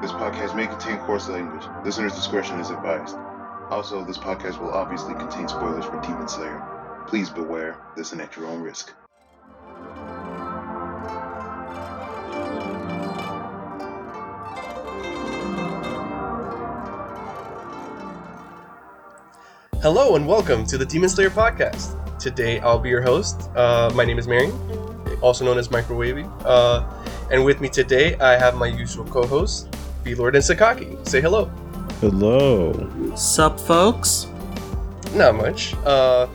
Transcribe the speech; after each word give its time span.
This 0.00 0.12
podcast 0.12 0.54
may 0.54 0.68
contain 0.68 0.96
coarse 0.98 1.28
language. 1.28 1.66
Listener's 1.84 2.14
discretion 2.14 2.60
is 2.60 2.70
advised. 2.70 3.16
Also, 3.68 4.04
this 4.04 4.16
podcast 4.16 4.60
will 4.60 4.70
obviously 4.70 5.12
contain 5.14 5.48
spoilers 5.48 5.86
for 5.86 6.00
Demon 6.02 6.28
Slayer. 6.28 6.62
Please 7.08 7.30
beware, 7.30 7.76
listen 7.96 8.20
at 8.20 8.36
your 8.36 8.46
own 8.46 8.62
risk. 8.62 8.94
Hello 19.82 20.14
and 20.14 20.28
welcome 20.28 20.64
to 20.66 20.78
the 20.78 20.86
Demon 20.88 21.08
Slayer 21.08 21.30
podcast. 21.30 21.96
Today 22.20 22.60
I'll 22.60 22.78
be 22.78 22.88
your 22.88 23.02
host. 23.02 23.50
Uh, 23.56 23.90
my 23.96 24.04
name 24.04 24.20
is 24.20 24.28
Marion, 24.28 24.52
also 25.22 25.44
known 25.44 25.58
as 25.58 25.66
Microwavy. 25.66 26.30
Uh, 26.44 26.88
and 27.32 27.44
with 27.44 27.60
me 27.60 27.68
today 27.68 28.16
I 28.20 28.38
have 28.38 28.54
my 28.54 28.68
usual 28.68 29.04
co-hosts, 29.04 29.68
B 30.04 30.14
Lord 30.14 30.34
and 30.34 30.44
Sakaki. 30.44 31.06
Say 31.06 31.20
hello. 31.20 31.46
Hello. 32.00 33.14
Sup, 33.16 33.58
folks? 33.58 34.26
Not 35.14 35.34
much. 35.34 35.74
Uh, 35.84 36.26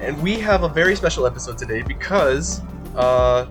and 0.00 0.20
we 0.22 0.34
have 0.36 0.62
a 0.62 0.68
very 0.68 0.96
special 0.96 1.26
episode 1.26 1.58
today 1.58 1.82
because, 1.82 2.60
uh, 2.94 3.46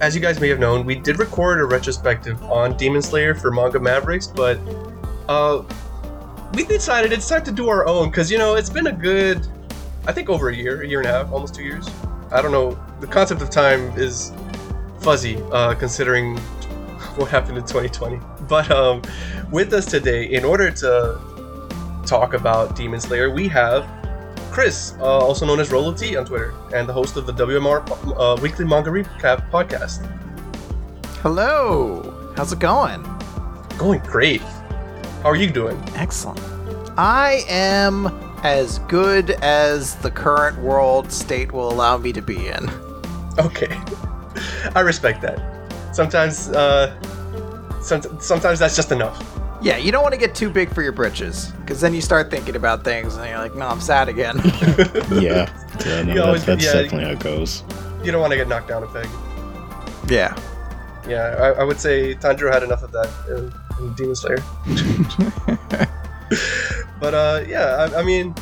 as 0.00 0.14
you 0.14 0.20
guys 0.20 0.40
may 0.40 0.48
have 0.48 0.58
known, 0.58 0.86
we 0.86 0.94
did 0.94 1.18
record 1.18 1.60
a 1.60 1.64
retrospective 1.64 2.42
on 2.44 2.76
Demon 2.76 3.02
Slayer 3.02 3.34
for 3.34 3.50
Manga 3.50 3.78
Mavericks, 3.78 4.26
but 4.26 4.58
uh, 5.28 5.62
we 6.54 6.64
decided 6.64 7.12
it's 7.12 7.28
time 7.28 7.44
to 7.44 7.52
do 7.52 7.68
our 7.68 7.86
own 7.86 8.10
because 8.10 8.30
you 8.30 8.38
know 8.38 8.54
it's 8.54 8.70
been 8.70 8.86
a 8.86 8.92
good, 8.92 9.46
I 10.06 10.12
think 10.12 10.30
over 10.30 10.48
a 10.48 10.54
year, 10.54 10.82
a 10.82 10.86
year 10.86 11.00
and 11.00 11.08
a 11.08 11.12
half, 11.12 11.32
almost 11.32 11.54
two 11.54 11.64
years. 11.64 11.88
I 12.30 12.40
don't 12.40 12.52
know. 12.52 12.78
The 13.00 13.06
concept 13.06 13.42
of 13.42 13.50
time 13.50 13.92
is 13.98 14.32
fuzzy 15.00 15.36
uh, 15.50 15.74
considering 15.74 16.38
what 17.16 17.30
happened 17.30 17.58
in 17.58 17.64
2020. 17.64 18.18
But 18.48 18.70
um, 18.70 19.02
with 19.50 19.72
us 19.72 19.86
today, 19.86 20.24
in 20.24 20.44
order 20.44 20.70
to 20.70 21.18
talk 22.04 22.34
about 22.34 22.74
Demon 22.74 23.00
Slayer, 23.00 23.30
we 23.30 23.48
have 23.48 23.88
Chris, 24.50 24.94
uh, 24.98 25.04
also 25.04 25.46
known 25.46 25.60
as 25.60 25.70
Rolo 25.70 25.94
T 25.94 26.16
on 26.16 26.24
Twitter, 26.26 26.52
and 26.74 26.88
the 26.88 26.92
host 26.92 27.16
of 27.16 27.26
the 27.26 27.32
WMR 27.32 27.80
uh, 28.18 28.40
Weekly 28.42 28.64
Manga 28.64 28.90
Recap 28.90 29.48
podcast. 29.50 30.04
Hello. 31.22 32.32
How's 32.36 32.52
it 32.52 32.58
going? 32.58 33.02
Going 33.78 34.00
great. 34.00 34.42
How 35.22 35.30
are 35.30 35.36
you 35.36 35.50
doing? 35.50 35.82
Excellent. 35.94 36.40
I 36.98 37.44
am 37.48 38.08
as 38.42 38.80
good 38.80 39.30
as 39.42 39.94
the 39.96 40.10
current 40.10 40.58
world 40.58 41.10
state 41.12 41.52
will 41.52 41.72
allow 41.72 41.96
me 41.96 42.12
to 42.12 42.20
be 42.20 42.48
in. 42.48 42.68
Okay, 43.38 43.80
I 44.74 44.80
respect 44.80 45.22
that. 45.22 45.40
Sometimes, 45.94 46.48
uh, 46.48 46.94
sometimes 47.82 48.58
that's 48.58 48.76
just 48.76 48.92
enough. 48.92 49.22
Yeah, 49.60 49.76
you 49.76 49.92
don't 49.92 50.02
want 50.02 50.12
to 50.14 50.18
get 50.18 50.34
too 50.34 50.50
big 50.50 50.74
for 50.74 50.82
your 50.82 50.90
britches, 50.92 51.52
because 51.60 51.80
then 51.80 51.94
you 51.94 52.00
start 52.00 52.30
thinking 52.30 52.56
about 52.56 52.82
things 52.84 53.16
and 53.16 53.28
you're 53.28 53.38
like, 53.38 53.54
no, 53.54 53.66
I'm 53.68 53.80
sad 53.80 54.08
again. 54.08 54.38
Yeah. 55.12 55.48
Yeah, 55.86 56.02
no, 56.02 56.14
that- 56.14 56.18
always- 56.26 56.44
that's 56.44 56.64
yeah. 56.64 56.72
definitely 56.72 57.04
how 57.04 57.10
it 57.12 57.20
goes. 57.20 57.62
You 58.02 58.10
don't 58.10 58.20
want 58.20 58.32
to 58.32 58.36
get 58.36 58.48
knocked 58.48 58.68
down 58.68 58.82
a 58.82 58.86
peg. 58.88 59.06
yeah. 60.08 60.36
Yeah, 61.08 61.34
I, 61.40 61.60
I 61.60 61.64
would 61.64 61.80
say 61.80 62.14
Tanjiro 62.14 62.52
had 62.52 62.62
enough 62.62 62.84
of 62.84 62.92
that 62.92 63.10
in, 63.28 63.52
in 63.84 63.92
Demon 63.94 64.14
Slayer. 64.14 64.38
but 67.00 67.14
uh, 67.14 67.44
yeah, 67.48 67.88
I, 67.92 68.00
I 68.00 68.02
mean, 68.04 68.34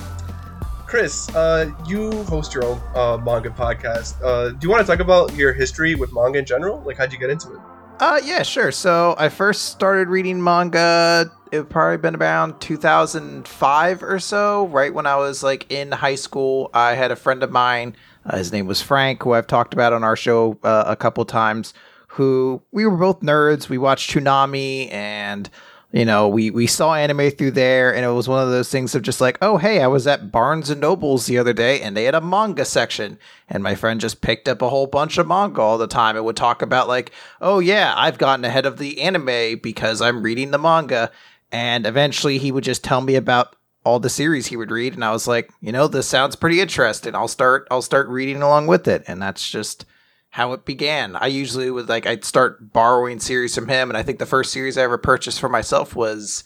Chris, 0.87 1.29
uh, 1.35 1.71
you 1.87 2.11
host 2.25 2.53
your 2.55 2.65
own 2.65 2.81
uh, 2.95 3.17
manga 3.25 3.49
podcast. 3.51 4.15
Uh, 4.23 4.51
do 4.51 4.59
you 4.63 4.71
want 4.71 4.85
to 4.85 4.91
talk 4.91 5.01
about 5.01 5.35
your 5.35 5.53
history 5.55 5.95
with 5.95 6.13
manga 6.13 6.39
in 6.39 6.45
general? 6.45 6.81
Like, 6.83 6.99
how'd 6.99 7.13
you 7.13 7.19
get 7.19 7.31
into 7.31 7.53
it? 7.53 7.61
Uh, 8.01 8.19
yeah, 8.25 8.43
sure. 8.43 8.73
So 8.73 9.15
I 9.19 9.29
first 9.29 9.65
started 9.65 10.09
reading 10.09 10.43
manga. 10.43 11.31
It 11.53 11.69
probably 11.69 11.99
been 11.99 12.17
around 12.17 12.59
2005 12.59 14.03
or 14.03 14.19
so, 14.19 14.69
right 14.69 14.95
when 14.95 15.05
I 15.05 15.17
was 15.17 15.43
like 15.43 15.71
in 15.71 15.93
high 15.93 16.15
school. 16.15 16.71
I 16.73 16.95
had 16.95 17.11
a 17.11 17.17
friend 17.17 17.43
of 17.43 17.51
mine. 17.51 17.95
Uh, 18.25 18.39
his 18.39 18.53
name 18.53 18.67
was 18.67 18.81
Frank, 18.81 19.23
who 19.23 19.35
I've 19.35 19.47
talked 19.47 19.75
about 19.75 19.93
on 19.93 20.03
our 20.03 20.17
show 20.17 20.59
uh, 20.63 20.85
a 20.87 20.97
couple 20.97 21.27
times. 21.27 21.75
Who 22.15 22.63
we 22.73 22.87
were 22.87 22.97
both 22.97 23.21
nerds. 23.21 23.69
We 23.69 23.77
watched 23.77 24.11
Toonami, 24.11 24.91
and 24.91 25.51
you 25.93 26.05
know, 26.05 26.29
we 26.29 26.51
we 26.51 26.67
saw 26.67 26.95
anime 26.95 27.31
through 27.31 27.51
there, 27.53 27.95
and 27.95 28.05
it 28.05 28.11
was 28.11 28.29
one 28.29 28.43
of 28.43 28.51
those 28.51 28.71
things 28.71 28.95
of 28.95 29.03
just 29.03 29.21
like, 29.21 29.39
oh 29.43 29.57
hey, 29.57 29.83
I 29.83 29.89
was 29.89 30.07
at 30.07 30.31
Barnes 30.31 30.71
and 30.71 30.81
Nobles 30.81 31.27
the 31.27 31.39
other 31.39 31.53
day, 31.53 31.81
and 31.81 31.97
they 31.97 32.05
had 32.05 32.15
a 32.15 32.21
manga 32.21 32.65
section, 32.65 33.19
and 33.49 33.63
my 33.63 33.75
friend 33.75 34.01
just 34.01 34.21
picked 34.21 34.49
up 34.49 34.63
a 34.63 34.69
whole 34.69 34.87
bunch 34.87 35.19
of 35.19 35.27
manga 35.27 35.61
all 35.61 35.79
the 35.79 35.87
time, 35.89 36.17
and 36.17 36.25
would 36.25 36.37
talk 36.37 36.63
about 36.63 36.87
like, 36.89 37.11
oh 37.41 37.59
yeah, 37.59 37.93
I've 37.97 38.19
gotten 38.19 38.45
ahead 38.45 38.67
of 38.67 38.79
the 38.79 39.01
anime 39.01 39.59
because 39.61 40.01
I'm 40.01 40.23
reading 40.23 40.53
the 40.53 40.59
manga, 40.59 41.11
and 41.51 41.85
eventually 41.87 42.39
he 42.39 42.53
would 42.53 42.65
just 42.65 42.85
tell 42.85 43.01
me 43.01 43.17
about 43.17 43.57
all 43.85 43.99
the 43.99 44.11
series 44.11 44.47
he 44.47 44.57
would 44.57 44.71
read, 44.71 44.95
and 44.95 45.05
I 45.05 45.11
was 45.11 45.27
like, 45.27 45.51
you 45.61 45.73
know, 45.73 45.89
this 45.89 46.07
sounds 46.07 46.37
pretty 46.37 46.61
interesting. 46.61 47.15
I'll 47.17 47.29
start 47.29 47.67
I'll 47.71 47.83
start 47.83 48.09
reading 48.09 48.43
along 48.43 48.69
with 48.69 48.87
it, 48.87 49.03
and 49.09 49.21
that's 49.21 49.49
just 49.51 49.87
how 50.31 50.53
it 50.53 50.65
began. 50.65 51.17
I 51.17 51.27
usually 51.27 51.71
would 51.71 51.89
like 51.89 52.07
I'd 52.07 52.25
start 52.25 52.73
borrowing 52.73 53.21
series 53.21 53.55
from 53.55 53.69
him, 53.69 53.91
and 53.91 53.97
I 53.97 54.03
think 54.03 54.19
the 54.19 54.27
first 54.27 54.53
series 54.53 54.79
I 54.79 54.83
ever 54.83 54.99
purchased 54.99 55.41
for 55.41 55.49
myself 55.49 55.95
was 55.97 56.45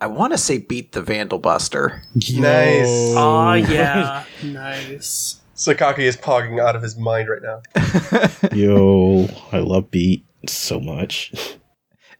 I 0.00 0.06
want 0.06 0.32
to 0.32 0.38
say 0.38 0.58
Beet 0.58 0.92
the 0.92 1.02
Vandel 1.02 1.40
Buster. 1.40 2.02
Nice. 2.14 2.86
Oh, 3.16 3.18
Aw, 3.18 3.54
yeah. 3.54 4.24
nice. 4.42 5.40
Sakaki 5.56 6.00
is 6.00 6.16
pogging 6.16 6.60
out 6.60 6.74
of 6.76 6.82
his 6.82 6.96
mind 6.96 7.28
right 7.28 7.42
now. 7.42 7.62
Yo, 8.52 9.28
I 9.52 9.58
love 9.58 9.90
Beet 9.90 10.24
so 10.48 10.80
much. 10.80 11.32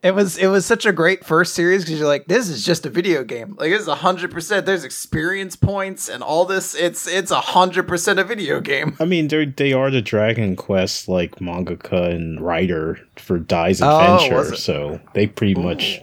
It 0.05 0.15
was 0.15 0.37
it 0.37 0.49
was 0.49 0.67
such 0.67 0.85
a 0.85 0.93
great 0.93 1.25
first 1.25 1.55
series 1.55 1.83
because 1.83 1.99
you're 1.99 2.07
like, 2.07 2.27
this 2.27 2.51
is 2.51 2.63
just 2.63 2.85
a 2.85 2.91
video 2.91 3.25
game. 3.25 3.57
Like 3.59 3.71
this 3.71 3.81
is 3.81 3.89
hundred 3.89 4.31
percent. 4.31 4.67
There's 4.67 4.85
experience 4.85 5.57
points 5.57 6.11
and 6.11 6.23
all 6.23 6.45
this. 6.45 6.75
It's 6.75 7.09
it's 7.09 7.31
a 7.31 7.41
hundred 7.41 7.89
percent 7.89 8.19
a 8.19 8.25
video 8.25 8.61
game. 8.61 8.99
I 9.01 9.07
mean, 9.07 9.29
they 9.29 9.47
they 9.47 9.73
are 9.73 9.91
the 9.91 10.03
Dragon 10.03 10.57
Quest 10.57 11.09
like 11.09 11.37
mangaka 11.37 12.15
and 12.15 12.39
writer 12.39 12.99
for 13.17 13.39
Dai's 13.39 13.81
Oh, 13.81 13.99
Adventure, 13.99 14.37
was 14.37 14.53
it? 14.53 14.57
so 14.59 15.01
they 15.15 15.27
pretty 15.27 15.55
much 15.55 16.03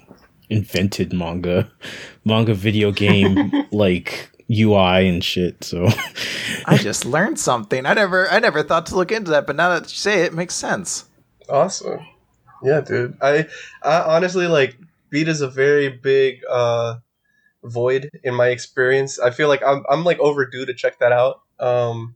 invented 0.49 1.13
manga, 1.13 1.71
manga 2.25 2.55
video 2.55 2.91
game 2.91 3.51
like 3.71 4.31
UI 4.49 5.07
and 5.07 5.23
shit. 5.23 5.63
So 5.63 5.87
I 6.65 6.77
just 6.81 7.05
learned 7.05 7.39
something. 7.39 7.85
I 7.85 7.93
never 7.93 8.27
I 8.31 8.39
never 8.39 8.63
thought 8.63 8.87
to 8.87 8.95
look 8.95 9.11
into 9.11 9.29
that, 9.29 9.45
but 9.45 9.55
now 9.55 9.69
that 9.69 9.83
you 9.83 9.95
say 9.95 10.21
it, 10.21 10.25
it 10.25 10.33
makes 10.33 10.55
sense. 10.55 11.05
Awesome. 11.47 11.99
Yeah, 12.63 12.81
dude. 12.81 13.17
I, 13.21 13.47
I 13.81 14.01
honestly 14.01 14.47
like 14.47 14.77
Beet 15.09 15.27
is 15.27 15.41
a 15.41 15.49
very 15.49 15.89
big 15.89 16.41
uh 16.49 16.95
void 17.63 18.09
in 18.23 18.35
my 18.35 18.47
experience. 18.47 19.19
I 19.19 19.31
feel 19.31 19.47
like 19.47 19.63
I'm 19.63 19.83
I'm 19.89 20.03
like 20.03 20.19
overdue 20.19 20.65
to 20.65 20.73
check 20.73 20.99
that 20.99 21.11
out. 21.11 21.41
Um 21.59 22.15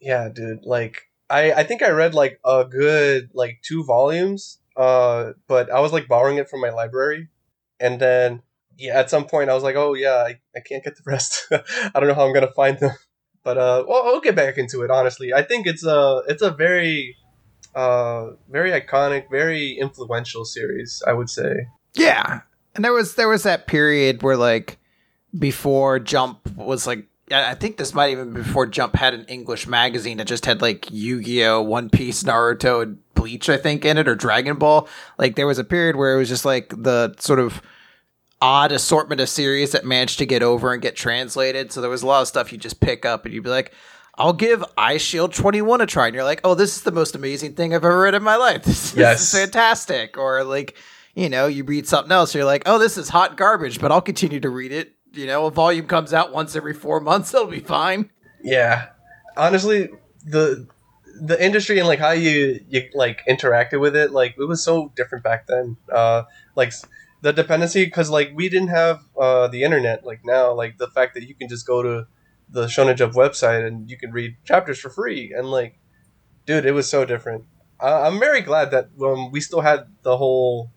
yeah, 0.00 0.28
dude. 0.28 0.64
Like 0.64 1.08
I 1.30 1.52
I 1.52 1.64
think 1.64 1.82
I 1.82 1.90
read 1.90 2.14
like 2.14 2.40
a 2.44 2.64
good 2.64 3.30
like 3.34 3.60
two 3.62 3.84
volumes 3.84 4.58
uh 4.76 5.32
but 5.48 5.70
I 5.70 5.80
was 5.80 5.92
like 5.92 6.08
borrowing 6.08 6.38
it 6.38 6.48
from 6.48 6.60
my 6.60 6.70
library 6.70 7.28
and 7.80 8.00
then 8.00 8.42
yeah, 8.78 8.98
at 8.98 9.10
some 9.10 9.26
point 9.26 9.50
I 9.50 9.54
was 9.54 9.62
like, 9.62 9.76
"Oh 9.76 9.92
yeah, 9.94 10.24
I, 10.26 10.40
I 10.56 10.60
can't 10.60 10.82
get 10.82 10.96
the 10.96 11.02
rest. 11.04 11.46
I 11.52 11.92
don't 12.00 12.08
know 12.08 12.14
how 12.14 12.26
I'm 12.26 12.34
to 12.34 12.52
find 12.52 12.78
them." 12.78 12.92
But 13.44 13.58
uh 13.58 13.84
well, 13.86 14.02
I'll 14.06 14.20
get 14.20 14.36
back 14.36 14.56
into 14.56 14.82
it 14.82 14.90
honestly. 14.90 15.32
I 15.34 15.42
think 15.42 15.66
it's 15.66 15.84
a 15.84 16.22
it's 16.28 16.42
a 16.42 16.50
very 16.50 17.16
uh 17.74 18.30
very 18.50 18.70
iconic 18.70 19.30
very 19.30 19.72
influential 19.78 20.44
series 20.44 21.02
i 21.06 21.12
would 21.12 21.30
say 21.30 21.66
Yeah, 21.94 22.40
and 22.74 22.84
there 22.84 22.92
was 22.92 23.14
there 23.14 23.28
was 23.28 23.42
that 23.42 23.66
period 23.66 24.22
where 24.22 24.36
like 24.36 24.78
before 25.38 25.98
Jump 25.98 26.54
was 26.56 26.86
like. 26.86 27.06
I 27.30 27.54
think 27.54 27.78
this 27.78 27.94
might 27.94 28.10
even 28.10 28.34
be 28.34 28.42
before 28.42 28.66
Jump 28.66 28.94
had 28.94 29.14
an 29.14 29.24
English 29.24 29.66
magazine 29.66 30.18
that 30.18 30.26
just 30.26 30.44
had 30.44 30.60
like 30.60 30.90
Yu-Gi-Oh, 30.90 31.62
One 31.62 31.88
Piece, 31.88 32.24
Naruto, 32.24 32.82
and 32.82 32.98
Bleach, 33.14 33.48
I 33.48 33.56
think, 33.56 33.86
in 33.86 33.96
it, 33.96 34.06
or 34.06 34.14
Dragon 34.14 34.56
Ball. 34.56 34.86
Like 35.16 35.36
there 35.36 35.46
was 35.46 35.58
a 35.58 35.64
period 35.64 35.96
where 35.96 36.14
it 36.14 36.18
was 36.18 36.28
just 36.28 36.44
like 36.44 36.74
the 36.76 37.14
sort 37.18 37.38
of 37.38 37.62
odd 38.42 38.72
assortment 38.72 39.20
of 39.20 39.30
series 39.30 39.70
that 39.72 39.86
managed 39.86 40.18
to 40.18 40.26
get 40.26 40.42
over 40.42 40.74
and 40.74 40.82
get 40.82 40.94
translated. 40.94 41.72
So 41.72 41.80
there 41.80 41.88
was 41.88 42.02
a 42.02 42.06
lot 42.06 42.20
of 42.20 42.28
stuff 42.28 42.52
you 42.52 42.58
just 42.58 42.80
pick 42.80 43.06
up 43.06 43.24
and 43.24 43.32
you'd 43.32 43.44
be 43.44 43.50
like, 43.50 43.72
I'll 44.16 44.32
give 44.32 44.62
Eyeshield 44.76 45.34
21 45.34 45.80
a 45.80 45.86
try. 45.86 46.06
And 46.06 46.14
you're 46.14 46.24
like, 46.24 46.40
oh, 46.44 46.54
this 46.54 46.76
is 46.76 46.82
the 46.82 46.92
most 46.92 47.14
amazing 47.14 47.54
thing 47.54 47.74
I've 47.74 47.84
ever 47.84 48.00
read 48.00 48.14
in 48.14 48.22
my 48.22 48.36
life. 48.36 48.64
This, 48.64 48.90
this 48.92 49.20
is 49.22 49.32
fantastic. 49.40 50.18
Or 50.18 50.44
like, 50.44 50.76
you 51.14 51.28
know, 51.28 51.46
you 51.46 51.64
read 51.64 51.86
something 51.86 52.12
else, 52.12 52.34
you're 52.34 52.44
like, 52.44 52.62
oh, 52.66 52.78
this 52.78 52.96
is 52.98 53.08
hot 53.08 53.36
garbage, 53.36 53.80
but 53.80 53.90
I'll 53.92 54.00
continue 54.02 54.40
to 54.40 54.50
read 54.50 54.72
it. 54.72 54.94
You 55.12 55.26
know, 55.26 55.46
a 55.46 55.50
volume 55.50 55.86
comes 55.86 56.12
out 56.14 56.32
once 56.32 56.56
every 56.56 56.74
four 56.74 57.00
months, 57.00 57.32
it'll 57.34 57.46
be 57.46 57.60
fine. 57.60 58.10
yeah 58.42 58.88
honestly 59.36 59.88
the 60.26 60.66
the 61.22 61.42
industry 61.42 61.78
and 61.78 61.88
like 61.88 61.98
how 61.98 62.10
you 62.10 62.60
you 62.68 62.82
like 62.92 63.22
interacted 63.26 63.80
with 63.80 63.94
it 63.96 64.10
like 64.10 64.34
it 64.38 64.44
was 64.44 64.62
so 64.62 64.92
different 64.94 65.24
back 65.24 65.46
then 65.46 65.76
uh 65.90 66.22
like 66.54 66.72
the 67.22 67.32
dependency 67.32 67.84
because 67.84 68.10
like 68.10 68.30
we 68.34 68.48
didn't 68.50 68.68
have 68.68 69.00
uh 69.18 69.48
the 69.48 69.62
internet 69.62 70.04
like 70.04 70.22
now 70.24 70.52
like 70.52 70.76
the 70.76 70.88
fact 70.88 71.14
that 71.14 71.26
you 71.26 71.34
can 71.34 71.48
just 71.48 71.66
go 71.66 71.82
to 71.82 72.06
the 72.52 72.66
shonen 72.66 72.96
jump 72.96 73.14
website 73.14 73.66
and 73.66 73.90
you 73.90 73.96
can 73.98 74.12
read 74.12 74.36
chapters 74.44 74.78
for 74.78 74.90
free 74.90 75.32
and 75.36 75.50
like 75.50 75.78
dude 76.46 76.66
it 76.66 76.72
was 76.72 76.88
so 76.88 77.04
different 77.04 77.44
I- 77.80 78.02
i'm 78.06 78.18
very 78.20 78.40
glad 78.42 78.70
that 78.70 78.86
um, 79.02 79.30
we 79.32 79.40
still 79.40 79.60
had 79.60 79.86
the 80.02 80.16
whole 80.16 80.70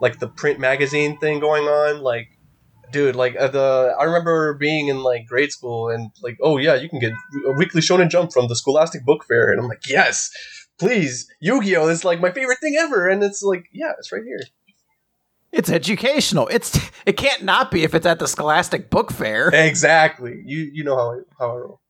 like 0.00 0.18
the 0.18 0.26
print 0.28 0.58
magazine 0.58 1.16
thing 1.18 1.38
going 1.38 1.62
on. 1.64 2.02
Like, 2.02 2.36
dude, 2.90 3.14
like 3.14 3.36
uh, 3.38 3.46
the 3.46 3.94
I 3.98 4.02
remember 4.02 4.52
being 4.54 4.88
in 4.88 5.00
like 5.02 5.26
grade 5.26 5.52
school 5.52 5.88
and 5.90 6.10
like, 6.22 6.38
oh 6.42 6.56
yeah, 6.58 6.74
you 6.74 6.88
can 6.88 6.98
get 6.98 7.12
a 7.46 7.52
weekly 7.52 7.80
Shonen 7.80 8.10
Jump 8.10 8.32
from 8.32 8.48
the 8.48 8.56
Scholastic 8.56 9.04
Book 9.04 9.24
Fair, 9.24 9.52
and 9.52 9.60
I'm 9.60 9.68
like, 9.68 9.88
yes, 9.88 10.30
please, 10.78 11.30
Yu-Gi-Oh 11.40 11.86
is 11.88 12.04
like 12.04 12.20
my 12.20 12.32
favorite 12.32 12.58
thing 12.58 12.74
ever, 12.76 13.08
and 13.08 13.22
it's 13.22 13.42
like, 13.44 13.66
yeah, 13.72 13.92
it's 13.96 14.10
right 14.10 14.24
here. 14.24 14.40
It's 15.52 15.70
educational. 15.70 16.48
It's 16.48 16.78
it 17.06 17.16
can't 17.18 17.42
not 17.42 17.70
be 17.70 17.82
if 17.84 17.94
it's 17.94 18.06
at 18.06 18.18
the 18.18 18.26
Scholastic 18.26 18.88
Book 18.90 19.12
Fair. 19.12 19.50
Exactly. 19.52 20.42
You 20.46 20.70
you 20.72 20.82
know 20.84 20.96
how 20.96 21.12
I, 21.12 21.18
how 21.38 21.50
I 21.52 21.56
roll. 21.56 21.80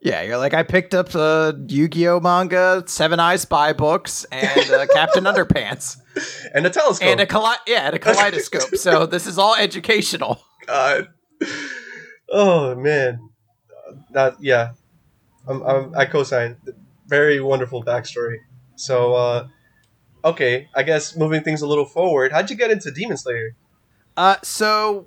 Yeah, 0.00 0.20
you're 0.22 0.36
like 0.38 0.52
I 0.54 0.62
picked 0.62 0.94
up 0.94 1.08
the 1.08 1.64
Yu-Gi-Oh 1.66 2.20
manga, 2.20 2.84
Seven 2.86 3.18
Eye 3.20 3.36
Spy 3.36 3.72
books, 3.72 4.24
and 4.30 4.70
uh, 4.70 4.86
Captain 4.92 5.24
Underpants, 5.24 5.96
And 6.54 6.66
a 6.66 6.70
telescope. 6.70 7.08
and 7.08 7.20
a 7.20 7.26
kale- 7.26 7.54
yeah, 7.66 7.86
and 7.86 7.96
a 7.96 7.98
kaleidoscope. 7.98 8.74
so 8.76 9.06
this 9.06 9.26
is 9.26 9.38
all 9.38 9.54
educational. 9.56 10.42
God. 10.66 11.08
Oh 12.30 12.74
man, 12.74 13.18
that 14.12 14.36
yeah, 14.40 14.72
I'm, 15.48 15.62
I'm, 15.62 15.94
I 15.96 16.04
co-sign. 16.04 16.58
Very 17.06 17.40
wonderful 17.40 17.82
backstory. 17.82 18.36
So, 18.76 19.14
uh, 19.14 19.48
okay, 20.24 20.68
I 20.74 20.82
guess 20.82 21.16
moving 21.16 21.42
things 21.42 21.62
a 21.62 21.66
little 21.66 21.84
forward. 21.84 22.32
How'd 22.32 22.50
you 22.50 22.56
get 22.56 22.70
into 22.70 22.90
Demon 22.90 23.16
Slayer? 23.16 23.54
Uh, 24.16 24.36
so 24.42 25.06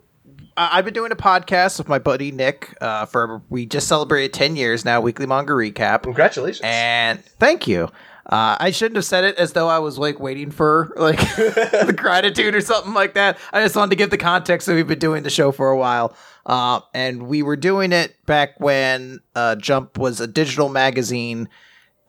I've 0.56 0.86
been 0.86 0.94
doing 0.94 1.12
a 1.12 1.16
podcast 1.16 1.78
with 1.78 1.90
my 1.90 2.00
buddy 2.00 2.31
Nick. 2.31 2.78
Uh, 2.81 3.06
for 3.06 3.42
we 3.50 3.66
just 3.66 3.88
celebrated 3.88 4.34
ten 4.34 4.56
years 4.56 4.86
now, 4.86 5.02
weekly 5.02 5.25
manga 5.25 5.54
recap. 5.54 6.04
Congratulations. 6.04 6.62
And 6.64 7.24
thank 7.24 7.68
you. 7.68 7.90
Uh, 8.25 8.58
I 8.60 8.72
shouldn't 8.72 8.98
have 8.98 9.06
said 9.06 9.24
it 9.24 9.38
as 9.38 9.54
though 9.54 9.69
I 9.69 9.80
was 9.80 9.98
like 9.98 10.19
waiting 10.19 10.52
for 10.52 10.92
like 10.98 11.18
the 11.38 11.96
gratitude 11.96 12.56
or 12.56 12.62
something 12.62 12.94
like 12.94 13.14
that. 13.14 13.38
I 13.54 13.64
just 13.64 13.75
wanted 13.75 13.92
to 13.92 13.96
give 13.96 14.10
the 14.10 14.18
context 14.18 14.68
that 14.68 14.75
we've 14.75 14.88
been 14.88 15.00
doing 15.00 15.24
the 15.24 15.30
show 15.30 15.54
for 15.54 15.69
a 15.69 15.78
while. 15.78 16.14
Uh, 16.46 16.81
and 16.94 17.28
we 17.28 17.42
were 17.42 17.56
doing 17.56 17.94
it 17.94 18.18
back 18.25 18.60
when 18.60 19.22
uh, 19.36 19.56
Jump 19.56 19.98
was 19.98 20.19
a 20.19 20.28
digital 20.28 20.68
magazine 20.68 21.48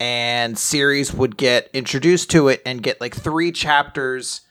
and 0.01 0.59
series 0.59 1.13
would 1.13 1.37
get 1.37 1.69
introduced 1.73 2.31
to 2.31 2.49
it 2.49 2.63
and 2.65 2.83
get 2.83 3.01
like 3.01 3.15
three 3.15 3.53
chapters 3.53 4.43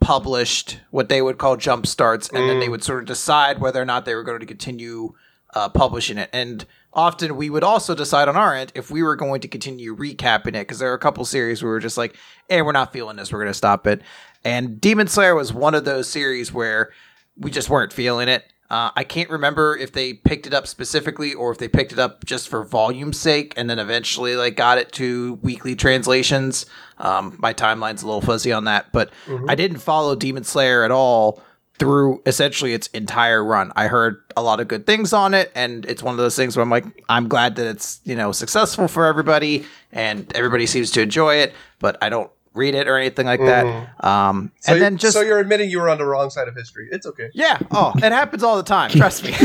published, 0.00 0.80
what 0.90 1.08
they 1.08 1.22
would 1.22 1.38
call 1.38 1.56
jump 1.56 1.86
starts, 1.86 2.28
and 2.28 2.48
then 2.48 2.60
they 2.60 2.68
would 2.68 2.82
sort 2.82 3.00
of 3.00 3.06
decide 3.06 3.60
whether 3.60 3.80
or 3.80 3.84
not 3.84 4.04
they 4.04 4.14
were 4.14 4.24
going 4.24 4.40
to 4.40 4.46
continue 4.46 5.14
uh, 5.54 5.68
publishing 5.68 6.18
it. 6.18 6.30
And 6.32 6.64
often 6.92 7.36
we 7.36 7.50
would 7.50 7.64
also 7.64 7.94
decide 7.94 8.28
on 8.28 8.36
our 8.36 8.54
end 8.54 8.72
if 8.74 8.90
we 8.90 9.02
were 9.02 9.16
going 9.16 9.40
to 9.40 9.48
continue 9.48 9.96
recapping 9.96 10.48
it 10.48 10.66
because 10.66 10.78
there 10.78 10.90
are 10.90 10.94
a 10.94 10.98
couple 10.98 11.24
series 11.24 11.62
where 11.62 11.70
we 11.70 11.74
were 11.74 11.80
just 11.80 11.98
like, 11.98 12.16
hey, 12.48 12.62
we're 12.62 12.72
not 12.72 12.92
feeling 12.92 13.16
this, 13.16 13.32
we're 13.32 13.38
going 13.38 13.50
to 13.50 13.54
stop 13.54 13.86
it. 13.86 14.02
And 14.44 14.80
Demon 14.80 15.06
Slayer 15.06 15.34
was 15.34 15.52
one 15.52 15.74
of 15.74 15.84
those 15.84 16.08
series 16.08 16.52
where 16.52 16.90
we 17.36 17.50
just 17.50 17.70
weren't 17.70 17.92
feeling 17.92 18.28
it. 18.28 18.51
Uh, 18.72 18.90
I 18.96 19.04
can't 19.04 19.28
remember 19.28 19.76
if 19.76 19.92
they 19.92 20.14
picked 20.14 20.46
it 20.46 20.54
up 20.54 20.66
specifically 20.66 21.34
or 21.34 21.52
if 21.52 21.58
they 21.58 21.68
picked 21.68 21.92
it 21.92 21.98
up 21.98 22.24
just 22.24 22.48
for 22.48 22.64
volume's 22.64 23.20
sake 23.20 23.52
and 23.58 23.68
then 23.68 23.78
eventually 23.78 24.34
like 24.34 24.56
got 24.56 24.78
it 24.78 24.92
to 24.92 25.34
weekly 25.42 25.76
translations. 25.76 26.64
Um, 26.96 27.36
my 27.38 27.52
timeline's 27.52 28.02
a 28.02 28.06
little 28.06 28.22
fuzzy 28.22 28.50
on 28.50 28.64
that, 28.64 28.90
but 28.90 29.10
I 29.46 29.56
didn't 29.56 29.80
follow 29.80 30.14
Demon 30.16 30.44
Slayer 30.44 30.84
at 30.84 30.90
all 30.90 31.42
through 31.78 32.22
essentially 32.24 32.72
its 32.72 32.86
entire 32.88 33.44
run. 33.44 33.72
I 33.76 33.88
heard 33.88 34.22
a 34.38 34.42
lot 34.42 34.58
of 34.58 34.68
good 34.68 34.86
things 34.86 35.12
on 35.12 35.34
it, 35.34 35.52
and 35.54 35.84
it's 35.84 36.02
one 36.02 36.12
of 36.12 36.18
those 36.18 36.34
things 36.34 36.56
where 36.56 36.62
I'm 36.62 36.70
like, 36.70 36.86
I'm 37.10 37.28
glad 37.28 37.56
that 37.56 37.66
it's 37.66 38.00
you 38.04 38.16
know 38.16 38.32
successful 38.32 38.88
for 38.88 39.04
everybody 39.04 39.66
and 39.92 40.34
everybody 40.34 40.64
seems 40.64 40.90
to 40.92 41.02
enjoy 41.02 41.34
it, 41.34 41.52
but 41.78 41.98
I 42.00 42.08
don't 42.08 42.30
read 42.54 42.74
it 42.74 42.88
or 42.88 42.98
anything 42.98 43.26
like 43.26 43.40
that. 43.40 44.04
Um, 44.04 44.52
so 44.60 44.72
and 44.72 44.82
then 44.82 44.96
just 44.98 45.14
so 45.14 45.22
you're 45.22 45.38
admitting 45.38 45.70
you 45.70 45.80
were 45.80 45.88
on 45.88 45.98
the 45.98 46.04
wrong 46.04 46.30
side 46.30 46.48
of 46.48 46.54
history. 46.54 46.88
It's 46.90 47.06
okay. 47.06 47.30
yeah. 47.32 47.58
Oh, 47.70 47.92
it 47.96 48.02
happens 48.12 48.42
all 48.42 48.56
the 48.56 48.62
time. 48.62 48.90
Trust 48.90 49.24
me. 49.24 49.30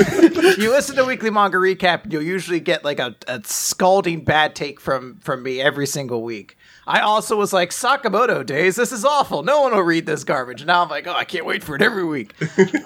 you 0.57 0.69
listen 0.69 0.95
to 0.95 1.05
weekly 1.05 1.29
manga 1.29 1.57
recap, 1.57 2.03
and 2.03 2.13
you'll 2.13 2.23
usually 2.23 2.59
get 2.59 2.83
like 2.83 2.99
a, 2.99 3.15
a 3.27 3.41
scalding 3.45 4.23
bad 4.23 4.55
take 4.55 4.79
from 4.79 5.17
from 5.19 5.43
me 5.43 5.61
every 5.61 5.87
single 5.87 6.23
week. 6.23 6.57
I 6.85 7.01
also 7.01 7.35
was 7.35 7.51
like 7.51 7.71
Sakamoto 7.71 8.45
days. 8.45 8.77
This 8.77 8.93
is 8.93 9.03
awful. 9.03 9.43
No 9.43 9.61
one 9.61 9.73
will 9.73 9.81
read 9.81 10.05
this 10.05 10.23
garbage. 10.23 10.65
Now 10.65 10.83
I'm 10.83 10.89
like, 10.89 11.05
oh, 11.05 11.13
I 11.13 11.25
can't 11.25 11.45
wait 11.45 11.61
for 11.61 11.75
it 11.75 11.81
every 11.81 12.05
week. 12.05 12.33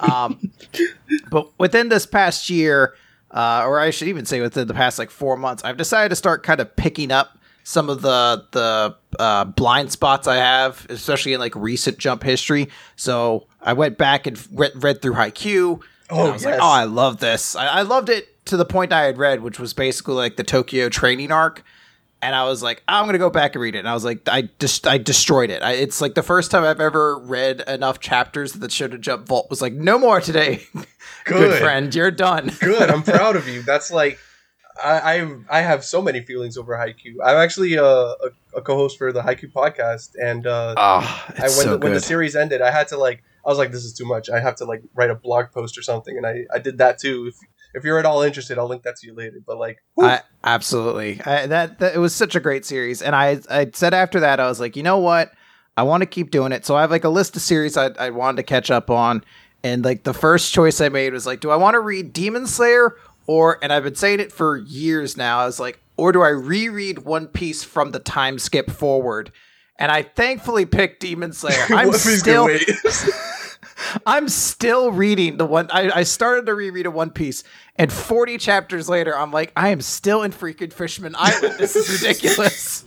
um, 0.00 0.50
but 1.30 1.56
within 1.58 1.88
this 1.88 2.04
past 2.04 2.50
year, 2.50 2.94
uh, 3.30 3.64
or 3.64 3.78
I 3.78 3.90
should 3.90 4.08
even 4.08 4.26
say 4.26 4.40
within 4.40 4.66
the 4.66 4.74
past 4.74 4.98
like 4.98 5.10
four 5.10 5.36
months, 5.36 5.62
I've 5.62 5.76
decided 5.76 6.08
to 6.08 6.16
start 6.16 6.42
kind 6.42 6.60
of 6.60 6.74
picking 6.74 7.12
up 7.12 7.38
some 7.64 7.88
of 7.88 8.02
the 8.02 8.44
the 8.52 8.96
uh, 9.18 9.44
blind 9.44 9.92
spots 9.92 10.26
I 10.26 10.36
have, 10.36 10.86
especially 10.88 11.32
in 11.32 11.40
like 11.40 11.54
recent 11.54 11.98
jump 11.98 12.22
history. 12.22 12.68
So 12.96 13.46
I 13.60 13.72
went 13.74 13.98
back 13.98 14.26
and 14.26 14.38
read, 14.52 14.72
read 14.82 15.02
through 15.02 15.14
Haikyuu. 15.14 15.72
and 15.74 15.82
Oh, 16.10 16.28
I 16.28 16.32
was 16.32 16.44
like, 16.44 16.54
yes. 16.54 16.60
oh, 16.62 16.70
I 16.70 16.84
love 16.84 17.18
this. 17.18 17.56
I, 17.56 17.66
I 17.66 17.82
loved 17.82 18.08
it 18.08 18.44
to 18.46 18.56
the 18.56 18.64
point 18.64 18.92
I 18.92 19.04
had 19.04 19.18
read, 19.18 19.40
which 19.42 19.58
was 19.60 19.72
basically 19.72 20.14
like 20.14 20.36
the 20.36 20.44
Tokyo 20.44 20.88
training 20.88 21.30
arc. 21.32 21.62
And 22.20 22.36
I 22.36 22.44
was 22.44 22.62
like, 22.62 22.82
I'm 22.86 23.06
gonna 23.06 23.18
go 23.18 23.30
back 23.30 23.54
and 23.56 23.62
read 23.62 23.74
it. 23.74 23.80
And 23.80 23.88
I 23.88 23.94
was 23.94 24.04
like, 24.04 24.28
I 24.28 24.48
just 24.60 24.86
I 24.86 24.98
destroyed 24.98 25.50
it. 25.50 25.60
I, 25.62 25.72
it's 25.72 26.00
like 26.00 26.14
the 26.14 26.22
first 26.22 26.50
time 26.52 26.62
I've 26.64 26.80
ever 26.80 27.18
read 27.18 27.62
enough 27.66 27.98
chapters 27.98 28.52
that 28.52 28.60
the 28.60 28.68
Shonen 28.68 29.00
Jump 29.00 29.26
Vault 29.26 29.48
was 29.50 29.60
like, 29.60 29.72
no 29.72 29.98
more 29.98 30.20
today. 30.20 30.62
Good, 30.74 30.86
Good. 31.24 31.60
friend, 31.60 31.92
you're 31.94 32.10
done. 32.12 32.52
Good. 32.60 32.90
I'm 32.90 33.02
proud 33.04 33.34
of 33.36 33.48
you. 33.48 33.62
That's 33.62 33.90
like. 33.90 34.18
I, 34.82 35.16
I 35.16 35.58
I 35.58 35.60
have 35.60 35.84
so 35.84 36.00
many 36.00 36.20
feelings 36.20 36.56
over 36.56 36.74
Haikyuu. 36.74 37.16
I'm 37.24 37.36
actually 37.36 37.74
a, 37.74 37.84
a, 37.84 38.16
a 38.56 38.62
co-host 38.62 38.98
for 38.98 39.12
the 39.12 39.20
Haikyuu 39.20 39.52
podcast, 39.52 40.10
and 40.20 40.46
uh, 40.46 40.74
Oh, 40.76 41.26
I, 41.38 41.48
when, 41.56 41.70
the, 41.70 41.78
when 41.78 41.92
the 41.92 42.00
series 42.00 42.36
ended, 42.36 42.62
I 42.62 42.70
had 42.70 42.88
to 42.88 42.96
like, 42.96 43.22
I 43.44 43.48
was 43.48 43.58
like, 43.58 43.72
this 43.72 43.84
is 43.84 43.92
too 43.92 44.06
much. 44.06 44.30
I 44.30 44.40
have 44.40 44.56
to 44.56 44.64
like 44.64 44.82
write 44.94 45.10
a 45.10 45.14
blog 45.14 45.50
post 45.52 45.76
or 45.76 45.82
something, 45.82 46.16
and 46.16 46.26
I, 46.26 46.44
I 46.52 46.58
did 46.58 46.78
that 46.78 46.98
too. 46.98 47.26
If 47.28 47.36
if 47.74 47.84
you're 47.84 47.98
at 47.98 48.06
all 48.06 48.22
interested, 48.22 48.58
I'll 48.58 48.68
link 48.68 48.82
that 48.82 48.96
to 48.96 49.06
you 49.06 49.14
later. 49.14 49.38
But 49.46 49.58
like, 49.58 49.82
I, 49.98 50.20
absolutely. 50.44 51.20
I, 51.24 51.46
that, 51.46 51.78
that 51.78 51.94
it 51.94 51.98
was 51.98 52.14
such 52.14 52.36
a 52.36 52.40
great 52.40 52.64
series, 52.64 53.02
and 53.02 53.16
I 53.16 53.40
I 53.50 53.70
said 53.72 53.94
after 53.94 54.20
that 54.20 54.40
I 54.40 54.46
was 54.46 54.60
like, 54.60 54.76
you 54.76 54.82
know 54.82 54.98
what, 54.98 55.32
I 55.76 55.82
want 55.82 56.02
to 56.02 56.06
keep 56.06 56.30
doing 56.30 56.52
it. 56.52 56.66
So 56.66 56.76
I 56.76 56.82
have 56.82 56.90
like 56.90 57.04
a 57.04 57.08
list 57.08 57.36
of 57.36 57.42
series 57.42 57.76
I 57.76 57.90
I 57.98 58.10
wanted 58.10 58.36
to 58.38 58.42
catch 58.42 58.70
up 58.70 58.90
on, 58.90 59.24
and 59.62 59.84
like 59.84 60.04
the 60.04 60.14
first 60.14 60.52
choice 60.52 60.80
I 60.80 60.88
made 60.88 61.12
was 61.12 61.26
like, 61.26 61.40
do 61.40 61.50
I 61.50 61.56
want 61.56 61.74
to 61.74 61.80
read 61.80 62.12
Demon 62.12 62.46
Slayer 62.46 62.96
or? 63.26 63.58
And 63.62 63.72
I've 63.72 63.84
been 63.84 63.94
saying 63.94 64.20
it 64.20 64.32
for 64.32 64.56
years 64.56 65.16
now. 65.16 65.40
I 65.40 65.46
was 65.46 65.60
like, 65.60 65.78
or 65.96 66.12
do 66.12 66.22
I 66.22 66.28
reread 66.28 67.00
One 67.00 67.26
Piece 67.26 67.64
from 67.64 67.92
the 67.92 67.98
time 67.98 68.38
skip 68.38 68.70
forward? 68.70 69.32
And 69.78 69.90
I 69.90 70.02
thankfully 70.02 70.66
picked 70.66 71.00
Demon 71.00 71.32
Slayer. 71.32 71.64
I'm 71.70 71.92
still. 71.92 72.48
I'm 74.06 74.28
still 74.28 74.92
reading 74.92 75.36
the 75.38 75.46
one. 75.46 75.68
I, 75.70 75.90
I 75.90 76.02
started 76.04 76.46
to 76.46 76.54
reread 76.54 76.86
a 76.86 76.90
One 76.90 77.10
Piece, 77.10 77.42
and 77.76 77.92
40 77.92 78.38
chapters 78.38 78.88
later, 78.88 79.16
I'm 79.16 79.32
like, 79.32 79.52
I 79.56 79.68
am 79.68 79.80
still 79.80 80.22
in 80.22 80.32
freaking 80.32 80.72
Fishman 80.72 81.14
Island. 81.18 81.56
This 81.58 81.74
is 81.74 81.88
ridiculous. 82.02 82.84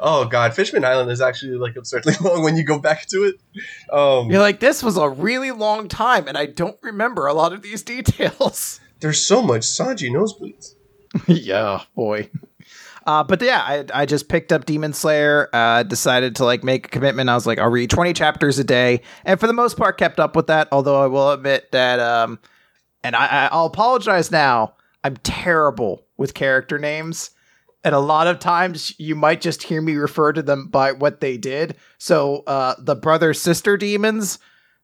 oh 0.00 0.26
god, 0.30 0.54
Fishman 0.54 0.84
Island 0.84 1.10
is 1.10 1.20
actually 1.20 1.56
like 1.56 1.76
absurdly 1.76 2.14
long 2.20 2.42
when 2.42 2.56
you 2.56 2.64
go 2.64 2.78
back 2.78 3.06
to 3.08 3.24
it. 3.24 3.36
Um, 3.92 4.30
You're 4.30 4.40
like, 4.40 4.60
this 4.60 4.82
was 4.82 4.96
a 4.96 5.08
really 5.08 5.50
long 5.50 5.88
time, 5.88 6.28
and 6.28 6.38
I 6.38 6.46
don't 6.46 6.78
remember 6.82 7.26
a 7.26 7.34
lot 7.34 7.52
of 7.52 7.62
these 7.62 7.82
details. 7.82 8.80
There's 9.04 9.22
so 9.22 9.42
much 9.42 9.60
Sanji 9.60 10.10
nosebleeds. 10.10 10.76
yeah, 11.28 11.82
boy. 11.94 12.30
Uh, 13.06 13.22
but 13.22 13.42
yeah, 13.42 13.60
I, 13.60 13.84
I 13.92 14.06
just 14.06 14.30
picked 14.30 14.50
up 14.50 14.64
Demon 14.64 14.94
Slayer. 14.94 15.50
Uh, 15.52 15.82
decided 15.82 16.36
to 16.36 16.46
like 16.46 16.64
make 16.64 16.86
a 16.86 16.88
commitment. 16.88 17.28
I 17.28 17.34
was 17.34 17.46
like, 17.46 17.58
I'll 17.58 17.68
read 17.68 17.90
20 17.90 18.14
chapters 18.14 18.58
a 18.58 18.64
day, 18.64 19.02
and 19.26 19.38
for 19.38 19.46
the 19.46 19.52
most 19.52 19.76
part, 19.76 19.98
kept 19.98 20.18
up 20.18 20.34
with 20.34 20.46
that. 20.46 20.68
Although 20.72 21.02
I 21.02 21.06
will 21.06 21.32
admit 21.32 21.70
that, 21.72 22.00
um, 22.00 22.38
and 23.02 23.14
I, 23.14 23.50
I'll 23.52 23.66
apologize 23.66 24.30
now. 24.30 24.74
I'm 25.04 25.18
terrible 25.18 26.06
with 26.16 26.32
character 26.32 26.78
names, 26.78 27.30
and 27.84 27.94
a 27.94 28.00
lot 28.00 28.26
of 28.26 28.38
times 28.38 28.98
you 28.98 29.14
might 29.14 29.42
just 29.42 29.64
hear 29.64 29.82
me 29.82 29.96
refer 29.96 30.32
to 30.32 30.42
them 30.42 30.68
by 30.68 30.92
what 30.92 31.20
they 31.20 31.36
did. 31.36 31.76
So 31.98 32.42
uh, 32.46 32.76
the 32.78 32.96
brother 32.96 33.34
sister 33.34 33.76
demons, 33.76 34.38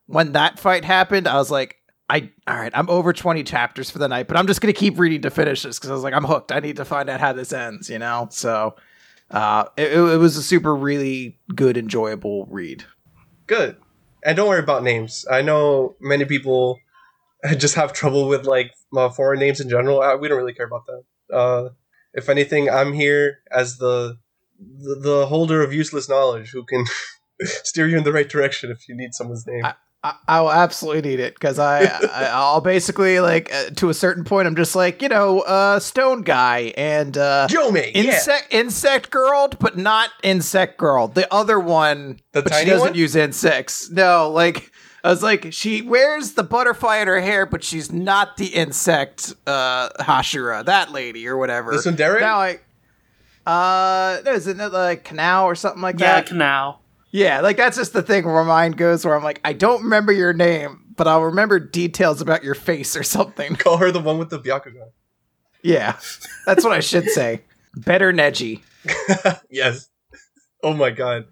when 0.05 0.33
that 0.33 0.59
fight 0.59 0.85
happened, 0.85 1.27
I 1.27 1.37
was 1.37 1.49
like, 1.49 1.80
I 2.11 2.29
all 2.45 2.57
right, 2.57 2.71
I'm 2.75 2.89
over 2.89 3.13
20 3.13 3.41
chapters 3.43 3.89
for 3.89 3.97
the 3.97 4.09
night, 4.09 4.27
but 4.27 4.35
I'm 4.35 4.45
just 4.45 4.59
gonna 4.59 4.73
keep 4.73 4.99
reading 4.99 5.21
to 5.21 5.29
finish 5.29 5.63
this 5.63 5.79
because 5.79 5.89
I 5.89 5.93
was 5.93 6.03
like, 6.03 6.13
I'm 6.13 6.25
hooked. 6.25 6.51
I 6.51 6.59
need 6.59 6.75
to 6.75 6.83
find 6.83 7.09
out 7.09 7.21
how 7.21 7.31
this 7.31 7.53
ends, 7.53 7.89
you 7.89 7.99
know. 7.99 8.27
So 8.31 8.75
uh, 9.29 9.65
it, 9.77 9.93
it 9.93 10.17
was 10.17 10.35
a 10.35 10.43
super 10.43 10.75
really 10.75 11.39
good, 11.55 11.77
enjoyable 11.77 12.47
read. 12.47 12.83
Good. 13.47 13.77
And 14.25 14.35
don't 14.35 14.49
worry 14.49 14.59
about 14.59 14.83
names. 14.83 15.25
I 15.31 15.41
know 15.41 15.95
many 16.01 16.25
people 16.25 16.79
just 17.57 17.75
have 17.75 17.93
trouble 17.93 18.27
with 18.27 18.45
like 18.45 18.73
uh, 18.95 19.07
foreign 19.07 19.39
names 19.39 19.61
in 19.61 19.69
general. 19.69 20.01
Uh, 20.01 20.17
we 20.17 20.27
don't 20.27 20.37
really 20.37 20.53
care 20.53 20.65
about 20.67 20.85
that. 20.87 21.33
Uh, 21.33 21.69
if 22.13 22.27
anything, 22.27 22.69
I'm 22.69 22.91
here 22.91 23.39
as 23.49 23.77
the, 23.77 24.17
the 24.59 24.95
the 24.95 25.25
holder 25.27 25.63
of 25.63 25.73
useless 25.73 26.09
knowledge 26.09 26.49
who 26.49 26.65
can 26.65 26.83
steer 27.41 27.87
you 27.87 27.97
in 27.97 28.03
the 28.03 28.11
right 28.11 28.27
direction 28.27 28.69
if 28.69 28.89
you 28.89 28.95
need 28.97 29.13
someone's 29.13 29.47
name. 29.47 29.63
I- 29.63 29.75
I, 30.03 30.15
I 30.27 30.41
will 30.41 30.51
absolutely 30.51 31.07
need 31.11 31.19
it 31.19 31.35
because 31.35 31.59
I, 31.59 31.83
I 31.83 32.29
I'll 32.33 32.59
basically 32.61 33.19
like 33.19 33.53
uh, 33.53 33.69
to 33.75 33.89
a 33.89 33.93
certain 33.93 34.23
point 34.23 34.47
I'm 34.47 34.55
just 34.55 34.75
like 34.75 35.01
you 35.01 35.09
know 35.09 35.41
uh 35.41 35.79
stone 35.79 36.23
guy 36.23 36.73
and 36.75 37.15
uh 37.17 37.47
Yome, 37.51 37.75
yeah. 37.93 38.01
insect 38.01 38.47
insect 38.51 39.11
girl 39.11 39.49
but 39.59 39.77
not 39.77 40.09
insect 40.23 40.77
girl 40.79 41.07
the 41.07 41.31
other 41.31 41.59
one 41.59 42.19
The 42.31 42.41
but 42.41 42.53
she 42.55 42.65
doesn't 42.65 42.87
one? 42.89 42.95
use 42.95 43.15
insects 43.15 43.91
no 43.91 44.29
like 44.31 44.71
I 45.03 45.09
was 45.09 45.21
like 45.21 45.47
she 45.53 45.83
wears 45.83 46.33
the 46.33 46.43
butterfly 46.43 46.97
in 46.97 47.07
her 47.07 47.21
hair 47.21 47.45
but 47.45 47.63
she's 47.63 47.91
not 47.91 48.37
the 48.37 48.47
insect 48.47 49.33
uh 49.45 49.89
Hashira 49.99 50.65
that 50.65 50.91
lady 50.91 51.27
or 51.27 51.37
whatever 51.37 51.73
The 51.73 51.77
tsundere? 51.91 52.19
now 52.19 52.37
I 52.39 52.59
uh 53.45 54.21
no, 54.25 54.33
isn't 54.33 54.59
it 54.59 54.71
like 54.71 55.03
Kanao 55.05 55.43
or 55.45 55.55
something 55.55 55.81
like 55.81 55.99
Yeah, 55.99 56.21
that 56.21 56.31
yeah 56.31 56.37
Kanao. 56.37 56.75
Yeah, 57.11 57.41
like 57.41 57.57
that's 57.57 57.77
just 57.77 57.93
the 57.93 58.01
thing 58.01 58.25
where 58.25 58.35
my 58.35 58.43
mind 58.43 58.77
goes 58.77 59.05
where 59.05 59.15
I'm 59.15 59.23
like, 59.23 59.41
I 59.43 59.53
don't 59.53 59.83
remember 59.83 60.11
your 60.11 60.33
name, 60.33 60.85
but 60.95 61.07
I'll 61.07 61.23
remember 61.23 61.59
details 61.59 62.21
about 62.21 62.43
your 62.43 62.55
face 62.55 62.95
or 62.95 63.03
something. 63.03 63.55
Call 63.55 63.77
her 63.77 63.91
the 63.91 63.99
one 63.99 64.17
with 64.17 64.29
the 64.29 64.39
Byakugan. 64.39 64.89
Yeah, 65.61 65.97
that's 66.45 66.63
what 66.63 66.73
I 66.73 66.79
should 66.79 67.09
say. 67.09 67.41
Better 67.75 68.11
Neji. 68.11 68.61
yes. 69.49 69.89
Oh 70.63 70.73
my 70.73 70.89
god. 70.89 71.25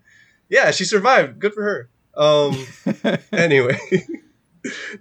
Yeah, 0.50 0.72
she 0.72 0.86
survived. 0.86 1.40
Good 1.40 1.54
for 1.54 1.64
her. 1.64 1.90
Um. 2.16 2.56
anyway, 3.32 3.78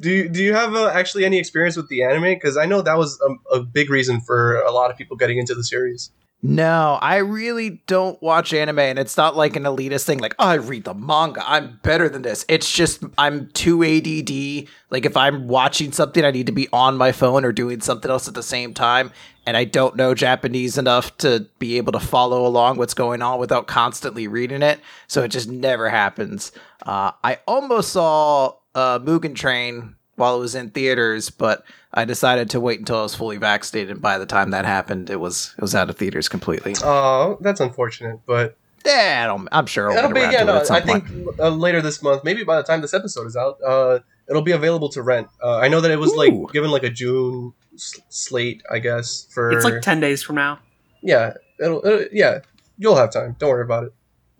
do 0.00 0.10
you 0.10 0.28
do 0.28 0.42
you 0.42 0.54
have 0.54 0.74
uh, 0.74 0.88
actually 0.88 1.24
any 1.24 1.38
experience 1.38 1.76
with 1.76 1.88
the 1.88 2.04
anime? 2.04 2.22
Because 2.22 2.56
I 2.56 2.66
know 2.66 2.82
that 2.82 2.96
was 2.96 3.20
a, 3.20 3.56
a 3.56 3.62
big 3.62 3.90
reason 3.90 4.20
for 4.20 4.60
a 4.60 4.70
lot 4.70 4.90
of 4.90 4.96
people 4.96 5.16
getting 5.16 5.38
into 5.38 5.54
the 5.54 5.64
series. 5.64 6.10
No, 6.40 7.00
I 7.02 7.16
really 7.16 7.82
don't 7.88 8.20
watch 8.22 8.52
anime, 8.52 8.78
and 8.78 8.98
it's 8.98 9.16
not 9.16 9.36
like 9.36 9.56
an 9.56 9.64
elitist 9.64 10.04
thing. 10.04 10.18
Like, 10.20 10.36
oh, 10.38 10.46
I 10.46 10.54
read 10.54 10.84
the 10.84 10.94
manga. 10.94 11.42
I'm 11.44 11.80
better 11.82 12.08
than 12.08 12.22
this. 12.22 12.44
It's 12.48 12.70
just 12.70 13.02
I'm 13.18 13.48
too 13.54 13.82
ADD. 13.82 14.68
Like, 14.90 15.04
if 15.04 15.16
I'm 15.16 15.48
watching 15.48 15.90
something, 15.90 16.24
I 16.24 16.30
need 16.30 16.46
to 16.46 16.52
be 16.52 16.68
on 16.72 16.96
my 16.96 17.10
phone 17.10 17.44
or 17.44 17.50
doing 17.50 17.80
something 17.80 18.08
else 18.08 18.28
at 18.28 18.34
the 18.34 18.44
same 18.44 18.72
time, 18.72 19.10
and 19.46 19.56
I 19.56 19.64
don't 19.64 19.96
know 19.96 20.14
Japanese 20.14 20.78
enough 20.78 21.16
to 21.18 21.48
be 21.58 21.76
able 21.76 21.90
to 21.92 22.00
follow 22.00 22.46
along 22.46 22.76
what's 22.78 22.94
going 22.94 23.20
on 23.20 23.40
without 23.40 23.66
constantly 23.66 24.28
reading 24.28 24.62
it. 24.62 24.78
So 25.08 25.24
it 25.24 25.28
just 25.28 25.48
never 25.48 25.88
happens. 25.90 26.52
Uh, 26.86 27.10
I 27.24 27.40
almost 27.48 27.92
saw 27.92 28.54
uh, 28.76 29.00
Mugen 29.00 29.34
Train 29.34 29.96
while 30.14 30.36
it 30.36 30.40
was 30.40 30.54
in 30.54 30.70
theaters, 30.70 31.30
but 31.30 31.64
I 31.98 32.04
decided 32.04 32.50
to 32.50 32.60
wait 32.60 32.78
until 32.78 32.98
I 32.98 33.02
was 33.02 33.14
fully 33.14 33.36
vaccinated. 33.36 33.90
And 33.90 34.02
by 34.02 34.18
the 34.18 34.26
time 34.26 34.50
that 34.50 34.64
happened, 34.64 35.10
it 35.10 35.20
was 35.20 35.54
it 35.58 35.62
was 35.62 35.74
out 35.74 35.90
of 35.90 35.96
theaters 35.96 36.28
completely. 36.28 36.74
Oh, 36.82 37.38
that's 37.40 37.60
unfortunate, 37.60 38.20
but 38.26 38.56
Yeah, 38.86 39.22
I 39.24 39.26
don't, 39.26 39.48
I'm 39.52 39.66
sure 39.66 39.90
I'll 39.90 39.98
it'll 39.98 40.12
be 40.12 40.20
around 40.20 40.32
yeah. 40.32 40.38
to 40.38 40.44
it 40.44 40.46
No, 40.46 40.56
at 40.58 40.66
some 40.66 40.76
I 40.76 40.80
point. 40.80 41.06
think 41.08 41.38
uh, 41.38 41.48
later 41.50 41.82
this 41.82 42.02
month, 42.02 42.24
maybe 42.24 42.44
by 42.44 42.56
the 42.56 42.62
time 42.62 42.80
this 42.80 42.94
episode 42.94 43.26
is 43.26 43.36
out, 43.36 43.58
uh, 43.66 43.98
it'll 44.28 44.42
be 44.42 44.52
available 44.52 44.88
to 44.90 45.02
rent. 45.02 45.28
Uh, 45.42 45.58
I 45.58 45.68
know 45.68 45.80
that 45.80 45.90
it 45.90 45.98
was 45.98 46.12
Ooh. 46.12 46.16
like 46.16 46.52
given 46.52 46.70
like 46.70 46.84
a 46.84 46.90
June 46.90 47.52
s- 47.74 47.98
slate, 48.08 48.62
I 48.70 48.78
guess. 48.78 49.26
For 49.30 49.50
It's 49.50 49.64
like 49.64 49.82
10 49.82 50.00
days 50.00 50.22
from 50.22 50.36
now. 50.36 50.60
yeah, 51.02 51.34
it'll, 51.60 51.84
it'll 51.86 52.06
yeah. 52.12 52.40
You'll 52.80 52.96
have 52.96 53.10
time. 53.12 53.34
Don't 53.40 53.50
worry 53.50 53.64
about 53.64 53.84
it. 53.84 53.92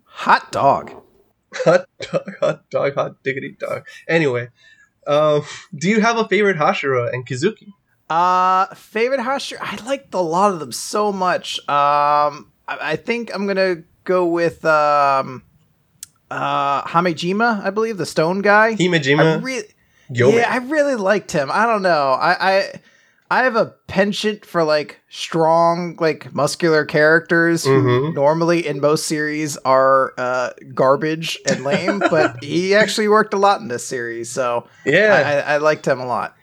Hot 0.05 0.51
dog. 0.51 0.91
hot 1.65 1.85
dog, 1.99 2.29
hot 2.39 2.69
dog, 2.69 2.93
hot 2.95 3.23
diggity 3.23 3.55
dog. 3.59 3.85
Anyway, 4.07 4.49
um, 5.09 5.41
do 5.75 5.89
you 5.89 5.99
have 6.01 6.17
a 6.17 6.27
favorite 6.27 6.57
Hashira 6.57 7.11
and 7.13 7.25
Kizuki? 7.25 7.73
Uh, 8.09 8.65
favorite 8.75 9.19
Hashira? 9.19 9.57
I 9.61 9.75
liked 9.85 10.13
a 10.13 10.19
lot 10.21 10.51
of 10.53 10.59
them 10.59 10.71
so 10.71 11.11
much. 11.11 11.59
Um, 11.67 12.51
I, 12.67 12.77
I 12.93 12.95
think 12.95 13.31
I'm 13.33 13.45
gonna 13.47 13.83
go 14.03 14.25
with 14.25 14.63
um, 14.65 15.43
uh, 16.31 16.83
Hamejima. 16.83 17.63
I 17.63 17.69
believe 17.69 17.97
the 17.97 18.05
stone 18.05 18.41
guy. 18.41 18.67
I 18.69 18.75
Himejima, 18.75 19.43
really, 19.43 19.67
Yome. 20.11 20.33
yeah, 20.33 20.47
I 20.51 20.57
really 20.57 20.95
liked 20.95 21.31
him. 21.31 21.49
I 21.51 21.65
don't 21.65 21.81
know. 21.81 22.11
I, 22.13 22.51
I 22.53 22.81
I 23.31 23.43
have 23.43 23.55
a 23.55 23.67
penchant 23.87 24.43
for 24.45 24.63
like 24.63 25.01
strong, 25.09 25.95
like 25.99 26.33
muscular 26.33 26.83
characters 26.85 27.63
who 27.63 27.81
Mhm. 27.83 28.13
normally 28.15 28.65
in 28.65 28.79
most 28.81 29.05
series 29.05 29.55
are 29.57 30.13
uh, 30.17 30.49
garbage 30.73 31.37
and 31.45 31.63
lame, 31.63 31.99
but 32.09 32.43
he 32.43 32.73
actually 32.73 33.07
worked 33.07 33.33
a 33.33 33.37
lot 33.37 33.61
in 33.61 33.67
this 33.67 33.85
series, 33.85 34.31
so 34.31 34.67
yeah, 34.85 35.41
I, 35.45 35.53
I, 35.53 35.55
I 35.55 35.57
liked 35.57 35.87
him 35.87 35.99
a 35.99 36.07
lot. 36.07 36.35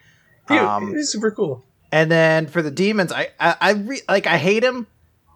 he, 0.47 0.57
Um, 0.57 0.93
he's 0.95 1.11
super 1.11 1.29
cool. 1.31 1.65
and 1.91 2.09
then 2.09 2.47
for 2.47 2.61
the 2.61 2.71
demons, 2.71 3.11
I 3.11 3.29
I, 3.39 3.55
I 3.59 3.71
re- 3.73 4.01
like 4.07 4.25
I 4.27 4.37
hate 4.37 4.63
him, 4.63 4.87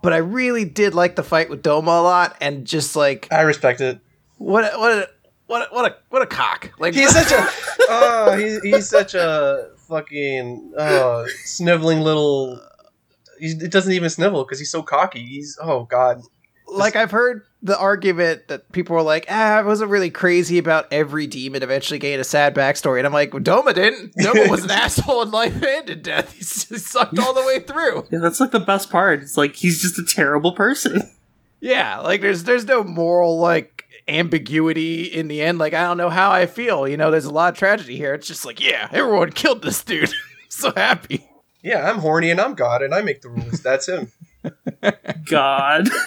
but 0.02 0.14
I 0.14 0.18
really 0.18 0.64
did 0.66 0.94
like 0.96 1.16
the 1.18 1.24
fight 1.24 1.50
with 1.50 1.64
Doma 1.64 2.00
a 2.00 2.02
lot, 2.02 2.38
and 2.40 2.66
just 2.66 2.96
like 2.96 3.28
I 3.30 3.42
respect 3.42 3.82
it. 3.82 4.00
what 4.38 4.64
what 4.80 4.92
a, 4.92 5.10
what 5.48 5.62
a, 5.70 5.74
what 5.76 5.92
a 5.92 5.96
what 6.10 6.22
a 6.22 6.26
cock! 6.28 6.72
Like 6.80 6.94
He's 6.94 7.10
such 7.12 7.32
a 7.34 7.46
oh, 7.90 8.38
he's, 8.38 8.62
he's 8.64 8.88
such 8.90 9.16
a 9.16 9.68
fucking 9.92 10.74
uh, 10.78 11.26
sniveling 11.44 12.00
little. 12.02 12.60
He, 13.40 13.48
it 13.48 13.72
doesn't 13.72 13.92
even 13.92 14.10
snivel 14.10 14.44
because 14.44 14.58
he's 14.58 14.72
so 14.72 14.82
cocky. 14.82 15.26
He's 15.26 15.60
oh 15.62 15.84
god. 15.84 16.22
like 16.68 16.96
I've 16.96 17.12
heard 17.12 17.44
the 17.62 17.78
argument 17.78 18.48
that 18.48 18.72
people 18.72 18.96
were 18.96 19.02
like, 19.02 19.26
ah, 19.30 19.58
I 19.58 19.62
wasn't 19.62 19.92
really 19.92 20.10
crazy 20.10 20.58
about 20.58 20.88
every 20.92 21.28
demon 21.28 21.62
eventually 21.62 22.00
getting 22.00 22.20
a 22.20 22.24
sad 22.24 22.56
backstory, 22.56 23.00
and 23.00 23.06
I'm 23.06 23.14
like, 23.14 23.34
well, 23.34 23.44
Doma 23.44 23.74
didn't. 23.76 24.16
Doma 24.16 24.50
was 24.50 24.64
an 24.64 24.72
asshole 24.84 25.24
in 25.24 25.32
life 25.32 25.62
and 25.62 25.90
in 25.90 26.02
death. 26.02 26.34
He 26.34 26.44
sucked 26.44 27.20
all 27.20 27.34
the 27.34 27.46
way 27.46 27.60
through. 27.60 28.08
Yeah, 28.12 28.20
that's 28.20 28.40
like 28.40 28.52
the 28.52 28.60
best 28.60 28.90
part. 28.90 29.22
It's 29.22 29.38
like 29.38 29.56
he's 29.56 29.82
just 29.82 30.00
a 30.00 30.06
terrible 30.06 30.54
person. 30.54 31.02
Yeah, 31.60 32.00
like 32.00 32.22
there's 32.22 32.46
there's 32.46 32.66
no 32.66 32.84
moral 32.84 33.38
like 33.38 33.81
ambiguity 34.12 35.04
in 35.04 35.28
the 35.28 35.42
end. 35.42 35.58
Like 35.58 35.74
I 35.74 35.84
don't 35.84 35.98
know 35.98 36.10
how 36.10 36.32
I 36.32 36.46
feel. 36.46 36.88
You 36.88 36.98
know, 36.98 37.12
there's 37.12 37.26
a 37.26 37.32
lot 37.32 37.54
of 37.54 37.58
tragedy 37.58 37.98
here. 37.98 38.14
It's 38.14 38.28
just 38.28 38.46
like, 38.46 38.60
yeah, 38.60 38.88
everyone 38.92 39.32
killed 39.34 39.62
this 39.62 39.84
dude. 39.84 40.14
so 40.50 40.72
happy. 40.76 41.28
Yeah, 41.64 41.90
I'm 41.90 42.00
horny 42.00 42.32
and 42.32 42.42
I'm 42.42 42.56
God 42.56 42.82
and 42.82 42.94
I 42.94 43.02
make 43.02 43.22
the 43.22 43.30
rules. 43.30 43.62
That's 43.62 43.88
him. 43.88 44.12
God. 45.26 45.90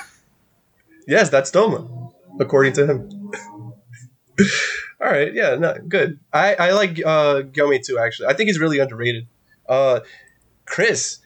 Yes, 1.06 1.28
that's 1.28 1.50
Doma, 1.50 2.12
according 2.40 2.72
to 2.72 2.86
him. 2.86 3.30
All 5.02 5.10
right, 5.10 5.34
yeah, 5.34 5.54
no, 5.56 5.76
good. 5.86 6.18
I 6.32 6.54
I 6.54 6.72
like 6.72 6.98
uh, 7.04 7.42
Gyomei 7.42 7.84
too. 7.84 7.98
Actually, 7.98 8.28
I 8.28 8.32
think 8.32 8.48
he's 8.48 8.58
really 8.58 8.78
underrated. 8.78 9.26
Uh, 9.68 10.00
Chris, 10.64 11.18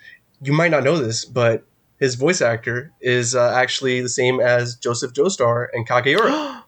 you 0.43 0.53
might 0.53 0.73
not 0.73 0.83
know 0.83 0.99
this, 0.99 1.25
but 1.25 1.65
his 2.01 2.17
voice 2.17 2.43
actor 2.43 2.93
is 3.01 3.37
uh, 3.37 3.53
actually 3.55 4.01
the 4.01 4.09
same 4.09 4.41
as 4.41 4.75
Joseph 4.75 5.13
Joestar 5.13 5.69
and 5.73 5.89
Kageura. 5.89 6.63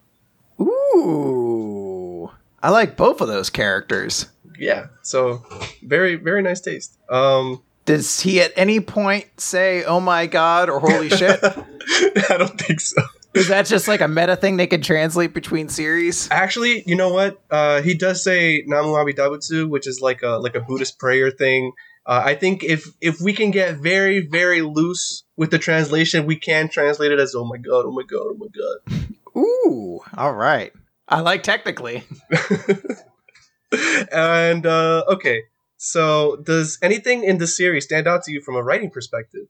Ooh, 0.95 2.31
I 2.61 2.69
like 2.69 2.97
both 2.97 3.21
of 3.21 3.27
those 3.27 3.49
characters. 3.49 4.27
yeah, 4.59 4.87
so 5.01 5.43
very 5.83 6.15
very 6.15 6.41
nice 6.41 6.61
taste. 6.61 6.97
Um, 7.09 7.61
Does 7.85 8.19
he 8.21 8.41
at 8.41 8.53
any 8.55 8.79
point 8.79 9.25
say, 9.39 9.83
"Oh 9.83 9.99
my 9.99 10.27
god" 10.27 10.69
or 10.69 10.79
"Holy 10.79 11.09
shit"? 11.19 11.39
I 11.43 12.37
don't 12.37 12.59
think 12.59 12.79
so. 12.79 13.01
Is 13.33 13.47
that 13.47 13.65
just 13.65 13.87
like 13.87 14.01
a 14.01 14.07
meta 14.09 14.35
thing 14.35 14.57
they 14.57 14.67
can 14.67 14.81
translate 14.81 15.33
between 15.33 15.69
series? 15.69 16.27
Actually, 16.31 16.83
you 16.85 16.95
know 16.97 17.13
what? 17.13 17.41
Uh, 17.49 17.81
he 17.81 17.93
does 17.93 18.21
say 18.21 18.63
Namu 18.67 18.89
Amidabutsu, 18.89 19.69
which 19.69 19.87
is 19.87 20.01
like 20.01 20.21
a 20.21 20.31
like 20.37 20.55
a 20.55 20.59
Buddhist 20.59 20.99
prayer 20.99 21.31
thing. 21.31 21.71
Uh, 22.05 22.21
I 22.25 22.35
think 22.35 22.63
if 22.63 22.87
if 22.99 23.21
we 23.21 23.31
can 23.33 23.51
get 23.51 23.77
very 23.77 24.19
very 24.27 24.61
loose 24.61 25.23
with 25.37 25.49
the 25.51 25.57
translation, 25.59 26.25
we 26.25 26.35
can 26.35 26.67
translate 26.67 27.11
it 27.11 27.19
as 27.19 27.33
"Oh 27.33 27.45
my 27.45 27.57
god, 27.57 27.85
oh 27.85 27.91
my 27.91 28.03
god, 28.03 28.19
oh 28.21 28.37
my 28.37 28.47
god." 28.47 29.07
Ooh, 29.37 30.01
all 30.17 30.33
right. 30.33 30.73
I 31.11 31.19
like 31.19 31.43
technically. 31.43 32.03
and 34.11 34.65
uh, 34.65 35.03
okay, 35.09 35.43
so 35.77 36.37
does 36.37 36.77
anything 36.81 37.23
in 37.23 37.37
the 37.37 37.47
series 37.47 37.85
stand 37.85 38.07
out 38.07 38.23
to 38.23 38.31
you 38.31 38.41
from 38.41 38.55
a 38.55 38.63
writing 38.63 38.89
perspective? 38.89 39.41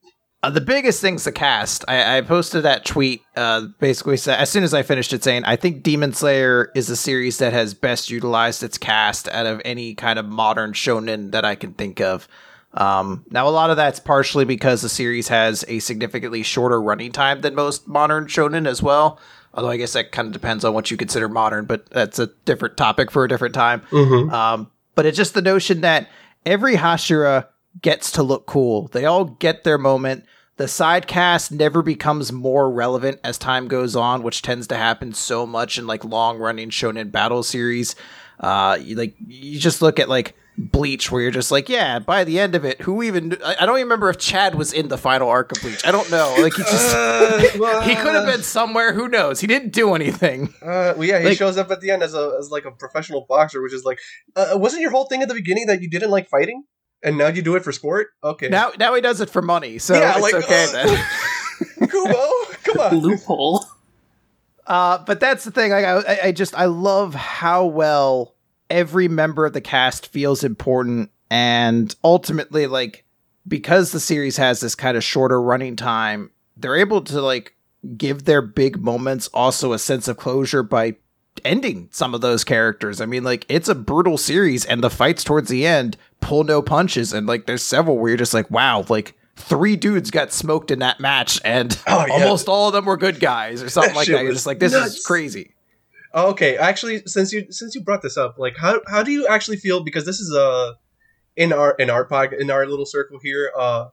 Uh, 0.44 0.50
the 0.50 0.62
biggest 0.62 1.02
thing's 1.02 1.24
the 1.24 1.32
cast. 1.32 1.86
I, 1.88 2.18
I 2.18 2.22
posted 2.22 2.64
that 2.64 2.84
tweet 2.84 3.22
uh, 3.36 3.68
basically 3.80 4.18
sa- 4.18 4.34
as 4.34 4.50
soon 4.50 4.64
as 4.64 4.74
I 4.74 4.82
finished 4.82 5.14
it 5.14 5.24
saying 5.24 5.44
I 5.46 5.56
think 5.56 5.84
Demon 5.84 6.14
Slayer 6.14 6.72
is 6.74 6.90
a 6.90 6.96
series 6.96 7.38
that 7.38 7.54
has 7.54 7.76
best 7.76 8.10
utilized 8.10 8.64
its 8.64 8.80
cast 8.80 9.28
out 9.28 9.46
of 9.46 9.62
any 9.64 9.94
kind 9.94 10.18
of 10.18 10.26
modern 10.26 10.74
shonen 10.74 11.32
that 11.32 11.46
I 11.46 11.54
can 11.54 11.74
think 11.74 12.02
of. 12.02 12.28
Um, 12.74 13.26
now, 13.30 13.48
a 13.48 13.52
lot 13.52 13.70
of 13.70 13.78
that's 13.78 14.00
partially 14.00 14.46
because 14.46 14.82
the 14.82 14.90
series 14.90 15.28
has 15.28 15.64
a 15.68 15.80
significantly 15.80 16.42
shorter 16.42 16.82
running 16.82 17.12
time 17.12 17.42
than 17.42 17.54
most 17.54 17.88
modern 17.88 18.26
shonen 18.26 18.68
as 18.68 18.82
well. 18.82 19.20
Although 19.54 19.70
I 19.70 19.78
guess 19.78 19.94
that 19.94 20.12
kind 20.12 20.28
of 20.28 20.34
depends 20.34 20.64
on 20.64 20.74
what 20.74 20.92
you 20.92 20.98
consider 20.98 21.28
modern, 21.28 21.66
but 21.66 21.90
that's 21.90 22.20
a 22.20 22.28
different 22.46 22.78
topic 22.78 23.12
for 23.12 23.26
a 23.26 23.30
different 23.30 23.54
time. 23.54 23.82
Mm-hmm. 23.92 24.34
Um, 24.34 24.72
but 24.96 25.06
it's 25.06 25.18
just 25.18 25.34
the 25.34 25.42
notion 25.42 25.82
that 25.82 26.10
every 26.46 26.76
Hashira 26.76 27.48
gets 27.82 28.12
to 28.14 28.24
look 28.24 28.46
cool. 28.46 28.88
They 28.88 29.06
all 29.06 29.26
get 29.26 29.64
their 29.64 29.78
moment. 29.78 30.26
The 30.58 30.68
side 30.68 31.08
cast 31.08 31.52
never 31.52 31.82
becomes 31.82 32.32
more 32.32 32.70
relevant 32.70 33.20
as 33.24 33.38
time 33.38 33.68
goes 33.68 33.96
on, 33.96 34.24
which 34.24 34.42
tends 34.42 34.68
to 34.68 34.78
happen 34.78 35.14
so 35.14 35.46
much 35.46 35.78
in 35.78 35.88
like 35.88 36.06
long 36.06 36.38
running 36.38 36.70
shonen 36.70 37.12
battle 37.12 37.44
series. 37.44 37.96
Uh, 38.40 38.78
you, 38.82 38.96
like 38.96 39.16
you 39.26 39.60
just 39.60 39.82
look 39.82 40.00
at 40.00 40.10
like 40.10 40.36
Bleach, 40.58 41.12
where 41.12 41.22
you're 41.22 41.32
just 41.32 41.50
like, 41.50 41.70
yeah, 41.70 41.98
by 42.00 42.24
the 42.24 42.38
end 42.40 42.56
of 42.56 42.66
it, 42.66 42.82
who 42.82 43.02
even? 43.04 43.38
I 43.44 43.56
I 43.62 43.66
don't 43.66 43.78
even 43.78 43.86
remember 43.88 44.10
if 44.10 44.18
Chad 44.18 44.54
was 44.56 44.74
in 44.74 44.90
the 44.90 44.98
final 44.98 45.30
arc 45.30 45.52
of 45.56 45.62
Bleach. 45.62 45.86
I 45.88 45.92
don't 45.92 46.12
know. 46.12 46.36
Like 46.40 46.54
he 46.54 46.62
just 46.64 46.94
Uh, 46.96 47.42
well, 47.58 47.82
he 47.82 47.96
could 47.96 48.14
have 48.14 48.26
been 48.26 48.44
somewhere. 48.44 48.94
Who 48.94 49.08
knows? 49.08 49.40
He 49.40 49.48
didn't 49.48 49.72
do 49.72 49.96
anything. 49.96 50.54
Uh, 50.62 50.94
well, 50.98 51.04
yeah, 51.06 51.20
he 51.20 51.26
Like- 51.28 51.38
shows 51.38 51.58
up 51.58 51.72
at 51.72 51.80
the 51.82 51.90
end 51.90 52.04
as 52.04 52.14
a 52.14 52.36
as 52.38 52.52
like 52.52 52.66
a 52.66 52.72
professional 52.72 53.26
boxer, 53.30 53.62
which 53.62 53.74
is 53.74 53.86
like, 53.86 54.00
uh, 54.36 54.52
wasn't 54.56 54.82
your 54.82 54.92
whole 54.92 55.06
thing 55.06 55.22
at 55.22 55.30
the 55.30 55.34
beginning 55.34 55.68
that 55.68 55.82
you 55.82 55.90
didn't 55.90 56.12
like 56.12 56.28
fighting, 56.30 56.64
and 57.02 57.18
now 57.18 57.28
you 57.28 57.42
do 57.42 57.56
it 57.56 57.64
for 57.64 57.72
sport? 57.72 58.08
Okay, 58.24 58.50
Now 58.50 58.72
now 58.78 58.94
he 58.94 59.02
does 59.02 59.22
it 59.22 59.30
for 59.30 59.42
money, 59.42 59.80
so 59.80 59.94
Yeah, 59.96 60.12
it's 60.18 60.22
like, 60.22 60.36
okay 60.36 60.66
uh, 60.66 60.72
then. 60.74 61.06
Kubo, 61.90 62.30
come 62.64 62.80
on. 62.80 62.96
Loophole. 63.00 63.66
Uh, 64.68 65.00
but 65.06 65.20
that's 65.20 65.44
the 65.44 65.52
thing. 65.52 65.72
Like, 65.72 65.86
I, 65.86 65.98
I- 66.00 66.20
I 66.28 66.32
just 66.34 66.54
I 66.56 66.66
love 66.66 67.16
how 67.16 67.66
well 67.66 68.36
every 68.72 69.08
member 69.08 69.46
of 69.46 69.54
the 69.54 69.62
cast 69.62 70.08
feels 70.08 70.44
important, 70.44 71.12
and 71.30 71.94
ultimately, 72.04 72.66
like 72.68 73.06
because 73.48 73.92
the 73.92 74.00
series 74.00 74.38
has 74.38 74.60
this 74.60 74.76
kind 74.76 74.96
of 74.98 75.04
shorter 75.04 75.42
running 75.42 75.76
time, 75.76 76.32
they're 76.58 76.76
able 76.76 77.02
to 77.02 77.22
like 77.22 77.56
give 77.98 78.26
their 78.26 78.42
big 78.42 78.80
moments 78.80 79.28
also 79.34 79.74
a 79.74 79.80
sense 79.80 80.08
of 80.08 80.18
closure 80.18 80.64
by 80.64 80.96
ending 81.44 81.90
some 81.92 82.14
of 82.14 82.22
those 82.22 82.44
characters. 82.44 83.02
I 83.02 83.06
mean, 83.06 83.24
like 83.24 83.46
it's 83.50 83.70
a 83.70 83.76
brutal 83.76 84.18
series, 84.18 84.66
and 84.66 84.84
the 84.84 84.90
fights 84.90 85.24
towards 85.24 85.50
the 85.50 85.66
end 85.66 85.98
pull 86.20 86.44
no 86.44 86.62
punches, 86.62 87.14
and 87.14 87.28
like 87.28 87.46
there's 87.48 87.64
several 87.64 87.98
where 87.98 88.10
you're 88.10 88.18
just 88.18 88.34
like, 88.34 88.50
wow, 88.52 88.86
like. 88.90 89.16
Three 89.38 89.76
dudes 89.78 90.12
got 90.12 90.32
smoked 90.32 90.70
in 90.70 90.80
that 90.80 91.00
match, 91.00 91.40
and 91.44 91.76
Oh, 91.88 92.06
yeah. 92.06 92.14
almost 92.14 92.48
all 92.48 92.68
of 92.68 92.74
them 92.74 92.86
were 92.86 92.98
good 92.98 93.20
guys, 93.20 93.64
or 93.64 93.70
something 93.70 93.94
That 93.94 93.98
like 94.00 94.08
that. 94.10 94.24
You're 94.24 94.34
just 94.34 94.46
like, 94.46 94.60
this 94.60 94.74
nuts. 94.74 94.98
is 94.98 95.06
crazy. 95.06 95.54
Okay, 96.14 96.58
actually, 96.58 97.04
since 97.06 97.32
you 97.32 97.52
since 97.52 97.74
you 97.74 97.82
brought 97.82 98.02
this 98.02 98.18
up, 98.18 98.38
like, 98.38 98.58
how 98.58 98.82
how 98.88 99.04
do 99.04 99.12
you 99.12 99.28
actually 99.28 99.58
feel? 99.58 99.84
Because 99.84 100.06
this 100.06 100.20
is 100.20 100.34
uh, 100.34 100.74
in 101.36 101.54
our 101.54 101.72
in 101.80 101.90
our 101.90 102.06
pod 102.06 102.34
in 102.34 102.52
our 102.52 102.66
little 102.66 102.86
circle 102.86 103.20
here, 103.22 103.52
uh, 103.58 103.90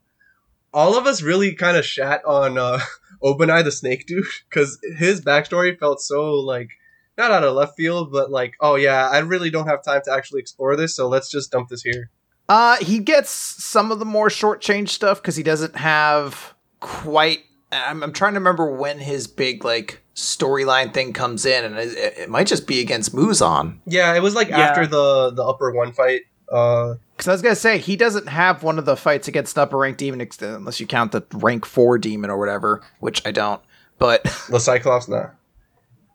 all 0.72 0.98
of 0.98 1.06
us 1.06 1.22
really 1.22 1.54
kind 1.54 1.76
of 1.76 1.84
shat 1.84 2.24
on 2.24 2.58
uh, 2.58 2.80
Obanai 3.22 3.64
the 3.64 3.72
Snake 3.72 4.06
Dude 4.06 4.24
because 4.48 4.78
his 4.96 5.20
backstory 5.20 5.78
felt 5.78 6.00
so 6.00 6.34
like 6.34 6.70
not 7.16 7.30
out 7.32 7.44
of 7.44 7.54
left 7.54 7.76
field, 7.76 8.12
but 8.12 8.30
like, 8.30 8.54
oh 8.60 8.76
yeah, 8.76 9.08
I 9.08 9.18
really 9.18 9.50
don't 9.50 9.66
have 9.66 9.82
time 9.82 10.00
to 10.04 10.12
actually 10.12 10.40
explore 10.40 10.76
this, 10.76 10.94
so 10.94 11.08
let's 11.08 11.30
just 11.30 11.50
dump 11.50 11.68
this 11.68 11.82
here. 11.82 12.10
Uh, 12.48 12.76
he 12.76 13.00
gets 13.00 13.30
some 13.30 13.92
of 13.92 13.98
the 13.98 14.04
more 14.06 14.28
shortchanged 14.28 14.88
stuff 14.88 15.20
because 15.20 15.36
he 15.36 15.42
doesn't 15.42 15.76
have 15.76 16.54
quite. 16.80 17.40
I'm, 17.70 18.02
I'm 18.02 18.12
trying 18.12 18.34
to 18.34 18.40
remember 18.40 18.70
when 18.74 18.98
his 18.98 19.26
big 19.26 19.64
like 19.64 20.02
storyline 20.14 20.92
thing 20.94 21.12
comes 21.12 21.44
in, 21.46 21.64
and 21.64 21.76
it, 21.78 21.96
it 22.18 22.28
might 22.30 22.46
just 22.46 22.66
be 22.66 22.80
against 22.80 23.14
Muzan. 23.14 23.78
Yeah, 23.86 24.14
it 24.14 24.22
was 24.22 24.34
like 24.34 24.48
Yeah. 24.48 24.58
after 24.60 24.86
the 24.86 25.30
the 25.30 25.44
upper 25.44 25.70
one 25.72 25.92
fight. 25.92 26.22
Uh, 26.50 26.94
Because 27.14 27.28
I 27.28 27.32
was 27.32 27.42
gonna 27.42 27.54
say 27.56 27.76
he 27.78 27.94
doesn't 27.96 28.26
have 28.28 28.62
one 28.62 28.78
of 28.78 28.86
the 28.86 28.96
fights 28.96 29.28
against 29.28 29.54
the 29.54 29.62
upper 29.62 29.76
rank 29.76 29.98
demon, 29.98 30.26
unless 30.40 30.80
you 30.80 30.86
count 30.86 31.12
the 31.12 31.22
rank 31.34 31.66
four 31.66 31.98
demon 31.98 32.30
or 32.30 32.38
whatever, 32.38 32.80
which 33.00 33.24
I 33.26 33.32
don't. 33.32 33.60
But 33.98 34.22
the 34.48 34.58
Cyclops, 34.60 35.08
nah, 35.08 35.26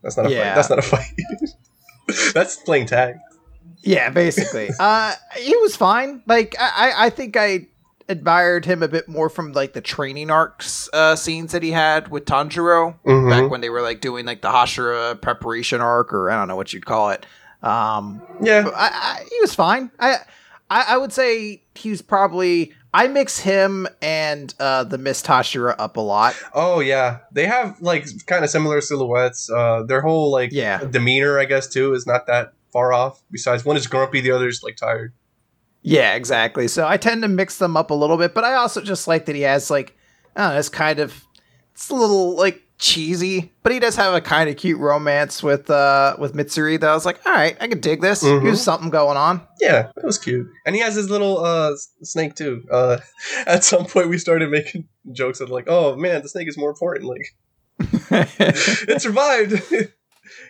that's 0.02 0.18
not 0.18 0.26
a 0.26 0.32
Yeah. 0.32 0.44
fight. 0.44 0.56
That's 0.56 0.70
not 0.70 0.80
a 0.80 0.82
fight. 0.82 1.14
that's 2.34 2.56
playing 2.58 2.88
tag. 2.88 3.16
Yeah, 3.84 4.10
basically. 4.10 4.70
uh 4.80 5.14
he 5.38 5.56
was 5.58 5.76
fine. 5.76 6.24
Like 6.26 6.56
I, 6.60 6.72
I- 6.92 7.06
I 7.06 7.10
think 7.12 7.38
I 7.38 7.68
admired 8.10 8.66
him 8.66 8.84
a 8.84 8.88
bit 8.88 9.08
more 9.08 9.30
from 9.30 9.54
like 9.54 9.74
the 9.74 9.82
training 9.82 10.30
arcs 10.30 10.90
uh 10.94 11.16
scenes 11.16 11.52
that 11.54 11.64
he 11.64 11.72
had 11.72 12.10
with 12.10 12.26
Tanjiro 12.26 12.96
Mhm. 13.06 13.30
back 13.30 13.50
when 13.52 13.62
they 13.62 13.70
were 13.70 13.82
like 13.82 14.02
doing 14.02 14.26
like 14.26 14.42
the 14.42 14.50
Hashira 14.50 15.20
preparation 15.22 15.82
arc 15.82 16.14
or 16.14 16.30
I 16.30 16.36
don't 16.38 16.48
know 16.48 16.56
what 16.56 16.74
you'd 16.74 16.86
call 16.86 17.12
it. 17.12 17.26
Um 17.62 18.22
Yeah, 18.42 18.70
I, 18.76 18.90
I, 19.22 19.24
he 19.30 19.38
was 19.42 19.56
fine. 19.56 19.90
I, 20.00 20.18
I 20.70 20.86
I 20.90 20.98
would 20.98 21.14
say 21.14 21.62
he's 21.76 22.02
probably 22.02 22.74
I 22.94 23.08
mix 23.08 23.40
him 23.40 23.88
and 24.02 24.54
uh 24.60 24.84
the 24.84 24.98
Mist 24.98 25.26
Hashira 25.26 25.74
up 25.80 25.98
a 25.98 26.02
lot. 26.02 26.36
Oh 26.54 26.80
yeah, 26.82 27.20
they 27.32 27.46
have 27.46 27.82
like 27.82 28.06
kind 28.28 28.44
of 28.44 28.50
similar 28.52 28.82
silhouettes. 28.82 29.50
Uh, 29.50 29.84
their 29.84 30.02
whole 30.02 30.30
like 30.32 30.52
Yeah. 30.52 30.84
demeanor, 30.84 31.40
I 31.40 31.46
guess, 31.46 31.68
too, 31.68 31.94
is 31.94 32.06
not 32.06 32.28
that 32.28 32.54
far 32.72 32.94
off. 32.94 33.24
Besides, 33.32 33.66
one 33.66 33.78
is 33.78 33.88
grumpy, 33.88 34.22
the 34.22 34.32
other 34.32 34.48
is 34.48 34.62
like 34.62 34.76
tired. 34.76 35.14
Yeah, 35.84 36.16
exactly. 36.16 36.68
So 36.68 36.88
I 36.88 36.98
tend 36.98 37.22
to 37.24 37.28
mix 37.28 37.58
them 37.58 37.78
up 37.78 37.92
a 37.92 37.94
little 37.94 38.18
bit, 38.18 38.34
but 38.34 38.44
I 38.44 38.56
also 38.56 38.82
just 38.82 39.08
like 39.08 39.26
that 39.26 39.36
he 39.36 39.42
has 39.42 39.70
like 39.70 39.96
I 40.36 40.42
don't 40.46 40.54
know, 40.54 40.60
it's 40.60 40.70
kind 40.70 41.00
of 41.00 41.26
it's 41.74 41.90
a 41.90 41.96
little 41.96 42.36
like 42.36 42.62
cheesy, 42.80 43.52
but 43.62 43.72
he 43.72 43.80
does 43.80 43.96
have 43.98 44.14
a 44.14 44.20
kind 44.22 44.50
of 44.50 44.58
cute 44.58 44.80
romance 44.80 45.44
with 45.44 45.70
uh 45.70 46.16
with 46.18 46.34
Mitsuri 46.34 46.80
that 46.80 46.90
I 46.90 46.94
was 46.94 47.06
like, 47.06 47.20
all 47.26 47.34
right, 47.34 47.56
I 47.60 47.68
can 47.68 47.80
dig 47.80 48.02
this. 48.02 48.24
Mhm. 48.24 48.42
Here's 48.42 48.62
something 48.62 48.90
going 48.90 49.18
on. 49.18 49.42
Yeah, 49.60 49.90
it 49.96 50.04
was 50.04 50.18
cute, 50.18 50.48
and 50.66 50.74
he 50.76 50.82
has 50.82 50.96
his 50.96 51.10
little 51.10 51.44
uh 51.44 51.76
snake 52.02 52.36
too. 52.36 52.64
Uh, 52.72 52.98
at 53.46 53.64
some 53.64 53.86
point, 53.86 54.10
we 54.10 54.18
started 54.18 54.50
making 54.50 54.88
jokes 55.12 55.40
of 55.42 55.50
like, 55.50 55.66
"Oh 55.68 55.96
man, 55.96 56.22
the 56.22 56.30
snake 56.30 56.48
is 56.48 56.58
more 56.58 56.70
important." 56.70 57.06
Like, 57.06 57.36
it 58.12 59.02
survived. 59.02 59.54
it 59.72 59.94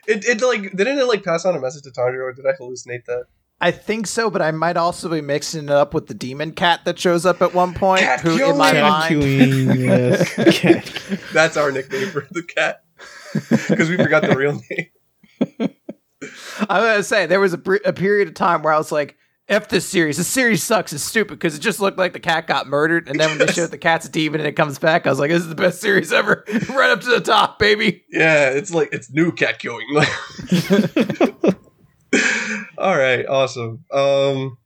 it 0.07 0.41
like 0.41 0.75
didn't 0.75 0.99
it 0.99 1.05
like 1.07 1.23
pass 1.23 1.45
on 1.45 1.55
a 1.55 1.59
message 1.59 1.83
to 1.83 1.91
Tanjiro, 1.91 2.23
or 2.23 2.33
did 2.33 2.45
I 2.45 2.51
hallucinate 2.53 3.05
that? 3.05 3.25
I 3.63 3.71
think 3.71 4.07
so, 4.07 4.29
but 4.29 4.41
I 4.41 4.51
might 4.51 4.75
also 4.75 5.07
be 5.07 5.21
mixing 5.21 5.63
it 5.63 5.69
up 5.69 5.93
with 5.93 6.07
the 6.07 6.13
demon 6.13 6.51
cat 6.51 6.81
that 6.83 6.99
shows 6.99 7.25
up 7.25 7.41
at 7.41 7.53
one 7.53 7.73
point. 7.73 8.01
Cat 8.01 8.19
who 8.19 8.31
in 8.31 8.57
my 8.57 8.71
Cat 8.71 8.91
mind, 8.91 9.21
queen, 9.21 9.79
yes. 9.79 10.57
Cat. 10.59 11.19
That's 11.31 11.55
our 11.55 11.71
nickname 11.71 12.09
for 12.09 12.27
the 12.29 12.43
cat 12.43 12.83
because 13.31 13.87
we 13.89 13.95
forgot 13.95 14.23
the 14.23 14.35
real 14.35 14.59
name. 14.69 15.69
I 16.69 16.79
was 16.79 16.89
gonna 16.89 17.03
say 17.03 17.25
there 17.25 17.39
was 17.39 17.53
a, 17.53 17.57
br- 17.57 17.77
a 17.85 17.93
period 17.93 18.27
of 18.27 18.33
time 18.33 18.63
where 18.63 18.73
I 18.73 18.77
was 18.77 18.91
like, 18.91 19.15
"F 19.47 19.69
this 19.69 19.87
series. 19.87 20.17
This 20.17 20.27
series 20.27 20.61
sucks. 20.61 20.91
It's 20.91 21.01
stupid 21.01 21.35
because 21.39 21.55
it 21.55 21.59
just 21.59 21.79
looked 21.79 21.97
like 21.97 22.11
the 22.11 22.19
cat 22.19 22.47
got 22.47 22.67
murdered." 22.67 23.07
And 23.07 23.17
then 23.17 23.29
when 23.29 23.37
they 23.37 23.47
showed 23.47 23.71
the 23.71 23.77
cat's 23.77 24.05
a 24.05 24.09
demon 24.09 24.41
and 24.41 24.47
it 24.47 24.57
comes 24.57 24.77
back, 24.77 25.07
I 25.07 25.09
was 25.09 25.19
like, 25.19 25.31
"This 25.31 25.41
is 25.41 25.47
the 25.47 25.55
best 25.55 25.79
series 25.79 26.11
ever. 26.11 26.43
right 26.69 26.89
up 26.89 26.99
to 26.99 27.09
the 27.09 27.21
top, 27.21 27.59
baby." 27.59 28.03
Yeah, 28.09 28.49
it's 28.49 28.73
like 28.73 28.89
it's 28.91 29.09
new 29.09 29.31
cat 29.31 29.59
killing. 29.59 29.87
All 32.77 32.97
right, 32.97 33.25
awesome. 33.27 33.85
Um, 33.91 34.57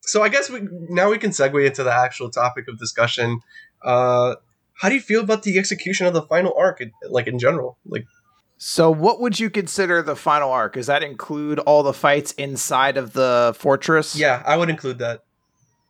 so 0.00 0.22
I 0.22 0.28
guess 0.28 0.50
we 0.50 0.60
now 0.88 1.10
we 1.10 1.18
can 1.18 1.30
segue 1.30 1.66
into 1.66 1.82
the 1.82 1.92
actual 1.92 2.30
topic 2.30 2.68
of 2.68 2.78
discussion. 2.78 3.40
Uh, 3.82 4.36
how 4.74 4.88
do 4.88 4.94
you 4.94 5.00
feel 5.00 5.20
about 5.20 5.42
the 5.42 5.58
execution 5.58 6.06
of 6.06 6.14
the 6.14 6.22
final 6.22 6.54
arc, 6.56 6.82
like 7.08 7.26
in 7.26 7.38
general? 7.38 7.78
Like, 7.86 8.04
So, 8.58 8.90
what 8.90 9.20
would 9.20 9.38
you 9.38 9.50
consider 9.50 10.02
the 10.02 10.16
final 10.16 10.50
arc? 10.50 10.74
Does 10.74 10.86
that 10.86 11.02
include 11.02 11.58
all 11.60 11.82
the 11.82 11.92
fights 11.92 12.32
inside 12.32 12.96
of 12.96 13.12
the 13.12 13.54
fortress? 13.58 14.16
yeah, 14.16 14.42
I 14.46 14.56
would 14.56 14.70
include 14.70 14.98
that. 14.98 15.24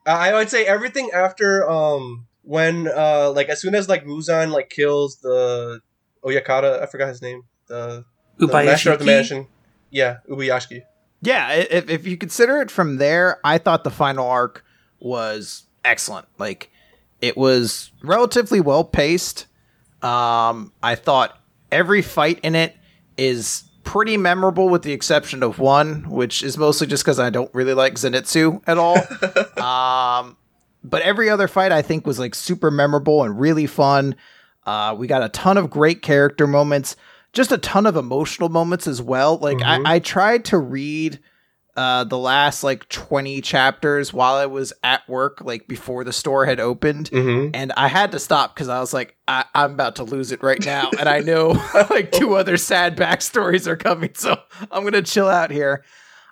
I 0.07 0.31
I 0.31 0.35
would 0.35 0.51
say 0.51 0.65
everything 0.67 1.11
after 1.15 1.69
um 1.69 2.27
when 2.43 2.89
uh 2.89 3.31
like 3.31 3.49
as 3.49 3.61
soon 3.61 3.75
as 3.75 3.89
like 3.89 4.05
Muzan 4.05 4.51
like 4.51 4.69
kills 4.69 5.19
the 5.19 5.81
Oyakata, 6.25 6.83
I 6.83 6.87
forgot 6.87 7.09
his 7.09 7.23
name, 7.23 7.43
the, 7.67 8.05
the 8.39 8.47
master 8.47 8.93
of 8.93 8.99
the 8.99 9.05
mansion. 9.05 9.47
Yeah, 9.91 10.19
Ubuyashiki. 10.29 10.83
Yeah, 11.23 11.53
if, 11.53 11.89
if 11.89 12.07
you 12.07 12.17
consider 12.17 12.61
it 12.61 12.71
from 12.71 12.97
there, 12.97 13.39
I 13.45 13.59
thought 13.59 13.85
the 13.85 13.91
final 13.91 14.27
arc 14.27 14.65
was 15.01 15.65
excellent. 15.85 16.27
Like, 16.37 16.71
it 17.21 17.37
was 17.37 17.93
relatively 18.03 18.61
well 18.61 18.85
paced. 18.85 19.47
Um, 20.03 20.73
I 20.83 20.97
thought 20.97 21.41
every 21.71 22.03
fight 22.03 22.41
in 22.43 22.57
it 22.57 22.77
is 23.17 23.65
pretty 23.85 24.17
memorable, 24.17 24.69
with 24.69 24.83
the 24.83 24.93
exception 24.93 25.43
of 25.43 25.59
one, 25.59 26.09
which 26.11 26.43
is 26.43 26.59
mostly 26.59 26.87
just 26.87 27.05
because 27.05 27.21
I 27.21 27.31
don't 27.31 27.53
really 27.55 27.75
like 27.75 27.95
Zenitsu 27.95 28.61
at 28.67 28.79
all. 28.79 28.97
um, 29.65 30.37
but 30.85 31.03
every 31.03 31.31
other 31.31 31.49
fight 31.49 31.73
I 31.73 31.83
think 31.83 32.07
was 32.07 32.19
like 32.19 32.35
super 32.35 32.71
memorable 32.71 33.23
and 33.23 33.39
really 33.39 33.67
fun. 33.67 34.17
Uh, 34.67 34.95
we 34.97 35.07
got 35.07 35.23
a 35.23 35.29
ton 35.29 35.57
of 35.57 35.71
great 35.71 36.03
character 36.03 36.47
moments, 36.47 36.97
just 37.33 37.53
a 37.53 37.59
ton 37.59 37.87
of 37.87 37.97
emotional 37.97 38.49
moments 38.49 38.87
as 38.87 39.01
well. 39.03 39.39
Like 39.39 39.59
Mhm. 39.59 39.87
I, 39.87 39.95
I 39.95 39.99
tried 39.99 40.45
to 40.47 40.59
read 40.59 41.21
uh, 41.75 42.05
the 42.05 42.19
last 42.19 42.63
like 42.63 42.87
20 42.91 43.41
chapters 43.41 44.13
while 44.13 44.35
I 44.35 44.45
was 44.45 44.75
at 44.85 45.09
work, 45.09 45.41
like 45.43 45.67
before 45.67 46.05
the 46.05 46.13
store 46.13 46.45
had 46.45 46.61
opened. 46.61 47.09
Mm-hmm. 47.11 47.53
And 47.55 47.73
I 47.79 47.89
had 47.89 48.13
to 48.13 48.19
stop 48.19 48.55
because 48.55 48.69
I 48.69 48.79
was 48.79 48.93
like, 48.93 49.17
I- 49.27 49.47
I'm 49.55 49.73
about 49.73 49.97
to 49.97 50.05
lose 50.05 50.33
it 50.33 50.43
right 50.43 50.63
now. 50.63 50.91
And 51.01 51.09
I 51.09 51.21
know 51.21 51.53
like 51.89 52.13
two 52.13 52.35
other 52.35 52.59
sad 52.59 52.95
backstories 52.97 53.67
are 53.67 53.77
coming. 53.77 54.11
So 54.15 54.37
I'm 54.71 54.83
going 54.83 54.93
to 54.93 55.03
chill 55.03 55.29
out 55.29 55.51
here. 55.51 55.83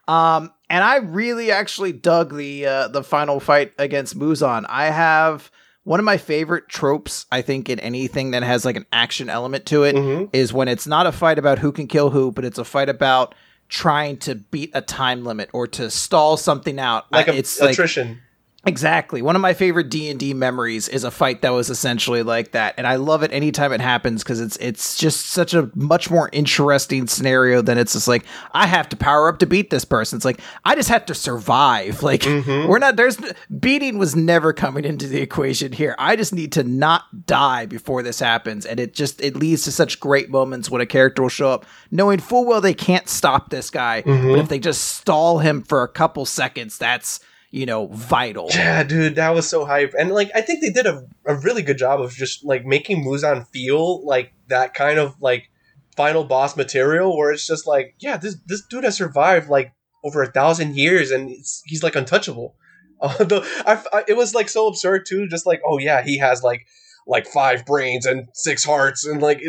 Um, 0.07 0.53
and 0.69 0.85
I 0.85 0.97
really 0.97 1.51
actually 1.51 1.93
dug 1.93 2.35
the 2.37 2.67
uh, 2.67 2.89
the 2.89 3.03
final 3.03 3.41
fight 3.41 3.73
against 3.79 4.19
Muzan. 4.19 4.67
I 4.69 4.87
have 4.91 5.51
one 5.85 5.99
of 5.99 6.05
my 6.05 6.17
favorite 6.19 6.69
tropes, 6.69 7.27
I 7.33 7.43
think, 7.43 7.69
in 7.69 7.81
anything 7.81 8.33
that 8.33 8.43
has 8.43 8.65
like 8.65 8.77
an 8.77 8.87
action 8.93 9.29
element 9.31 9.67
to 9.67 9.85
it, 9.85 9.95
is 10.33 10.51
Mm-hmm. 10.51 10.57
when 10.59 10.69
it's 10.69 10.87
not 10.87 11.07
a 11.07 11.13
fight 11.13 11.39
about 11.39 11.59
who 11.59 11.73
can 11.73 11.87
kill 11.87 12.11
who, 12.11 12.31
but 12.33 12.45
it's 12.45 12.59
a 12.59 12.65
fight 12.65 12.89
about 12.89 13.35
trying 13.69 14.17
to 14.19 14.35
beat 14.35 14.71
a 14.75 14.81
time 14.83 15.25
limit 15.25 15.49
or 15.53 15.67
to 15.69 15.91
stall 15.91 16.37
something 16.37 16.79
out. 16.79 17.11
Like 17.13 17.29
a, 17.29 17.35
it's 17.35 17.61
like 17.61 17.71
attrition. 17.73 18.21
Exactly. 18.67 19.23
One 19.23 19.37
of 19.37 19.41
my 19.41 19.55
favorite 19.55 19.89
D&D 19.89 20.35
memories 20.35 20.87
is 20.87 21.03
a 21.03 21.11
fight 21.11 21.41
that 21.41 21.51
was 21.51 21.71
essentially 21.71 22.23
like 22.23 22.51
that. 22.51 22.75
And 22.77 22.87
I 22.87 22.97
love 22.97 23.23
it 23.23 23.33
anytime 23.33 23.73
it 23.73 23.81
happens 23.81 24.23
cuz 24.23 24.39
it's 24.39 24.59
it's 24.59 24.99
just 24.99 25.31
such 25.31 25.55
a 25.55 25.71
much 25.75 26.11
more 26.11 26.29
interesting 26.31 27.07
scenario 27.07 27.63
than 27.63 27.79
it's 27.79 27.95
just 27.95 28.07
like 28.07 28.25
I 28.53 28.67
have 28.67 28.87
to 28.91 28.97
power 28.97 29.29
up 29.29 29.39
to 29.39 29.47
beat 29.47 29.71
this 29.71 29.87
person. 29.87 30.17
It's 30.17 30.27
like 30.27 30.43
I 30.63 30.75
just 30.75 30.91
have 30.91 31.07
to 31.07 31.15
survive. 31.15 32.03
Like 32.11 32.23
mm-hmm. 32.23 32.67
we're 32.67 32.81
not 32.81 32.97
there's 32.97 33.19
beating 33.61 33.97
was 33.97 34.17
never 34.17 34.53
coming 34.53 34.85
into 34.85 35.07
the 35.07 35.21
equation 35.21 35.71
here. 35.71 35.95
I 35.97 36.17
just 36.17 36.35
need 36.35 36.51
to 36.53 36.65
not 36.65 37.27
die 37.27 37.67
before 37.67 38.03
this 38.03 38.19
happens 38.19 38.67
and 38.67 38.81
it 38.81 38.95
just 38.95 39.21
it 39.21 39.37
leads 39.37 39.63
to 39.65 39.73
such 39.73 40.01
great 40.01 40.29
moments 40.29 40.69
when 40.71 40.81
a 40.81 40.87
character 40.87 41.23
will 41.23 41.29
show 41.29 41.51
up 41.51 41.67
knowing 41.93 42.19
full 42.19 42.45
well 42.47 42.61
they 42.61 42.75
can't 42.75 43.09
stop 43.09 43.51
this 43.51 43.71
guy, 43.71 44.03
but 44.03 44.11
mm-hmm. 44.11 44.41
if 44.41 44.49
they 44.49 44.59
just 44.59 44.83
stall 44.97 45.39
him 45.39 45.63
for 45.63 45.85
a 45.85 45.89
couple 45.89 46.27
seconds, 46.27 46.77
that's 46.77 47.21
you 47.51 47.67
know, 47.67 47.87
vital. 47.89 48.49
Yeah, 48.51 48.83
dude, 48.85 49.17
that 49.17 49.35
was 49.35 49.49
so 49.49 49.65
hype. 49.65 49.95
And 49.99 50.11
like 50.11 50.31
I 50.35 50.41
think 50.41 50.61
they 50.61 50.71
did 50.71 50.87
a, 50.87 51.07
a 51.27 51.35
really 51.35 51.63
good 51.63 51.79
job 51.79 52.01
of 52.01 52.13
just 52.13 52.45
like 52.45 52.65
making 52.65 53.05
Muzan 53.05 53.47
feel 53.49 54.05
like 54.05 54.33
that 54.49 54.75
kind 54.75 54.99
of 54.99 55.21
like 55.21 55.51
final 55.97 56.25
boss 56.25 56.57
material 56.57 57.17
where 57.17 57.33
it's 57.33 57.47
just 57.47 57.67
like, 57.67 57.95
yeah, 57.99 58.17
this 58.17 58.37
this 58.47 58.63
dude 58.63 58.85
has 58.85 58.97
survived 58.97 59.49
like 59.49 59.73
over 60.05 60.23
a 60.23 60.31
thousand 60.31 60.77
years 60.77 61.11
and 61.11 61.29
he's 61.29 61.83
like 61.83 61.97
untouchable. 61.97 62.55
Uh, 63.03 63.25
the, 63.25 63.63
I, 63.67 63.83
I, 63.97 64.05
it 64.09 64.15
was 64.15 64.35
like 64.35 64.51
so 64.51 64.67
absurd 64.67 65.07
too, 65.07 65.27
just 65.27 65.47
like, 65.47 65.63
oh 65.65 65.79
yeah, 65.79 66.03
he 66.03 66.19
has 66.19 66.43
like 66.43 66.67
like 67.07 67.27
five 67.27 67.65
brains 67.65 68.05
and 68.05 68.29
six 68.35 68.63
hearts 68.63 69.07
and 69.07 69.23
like 69.23 69.41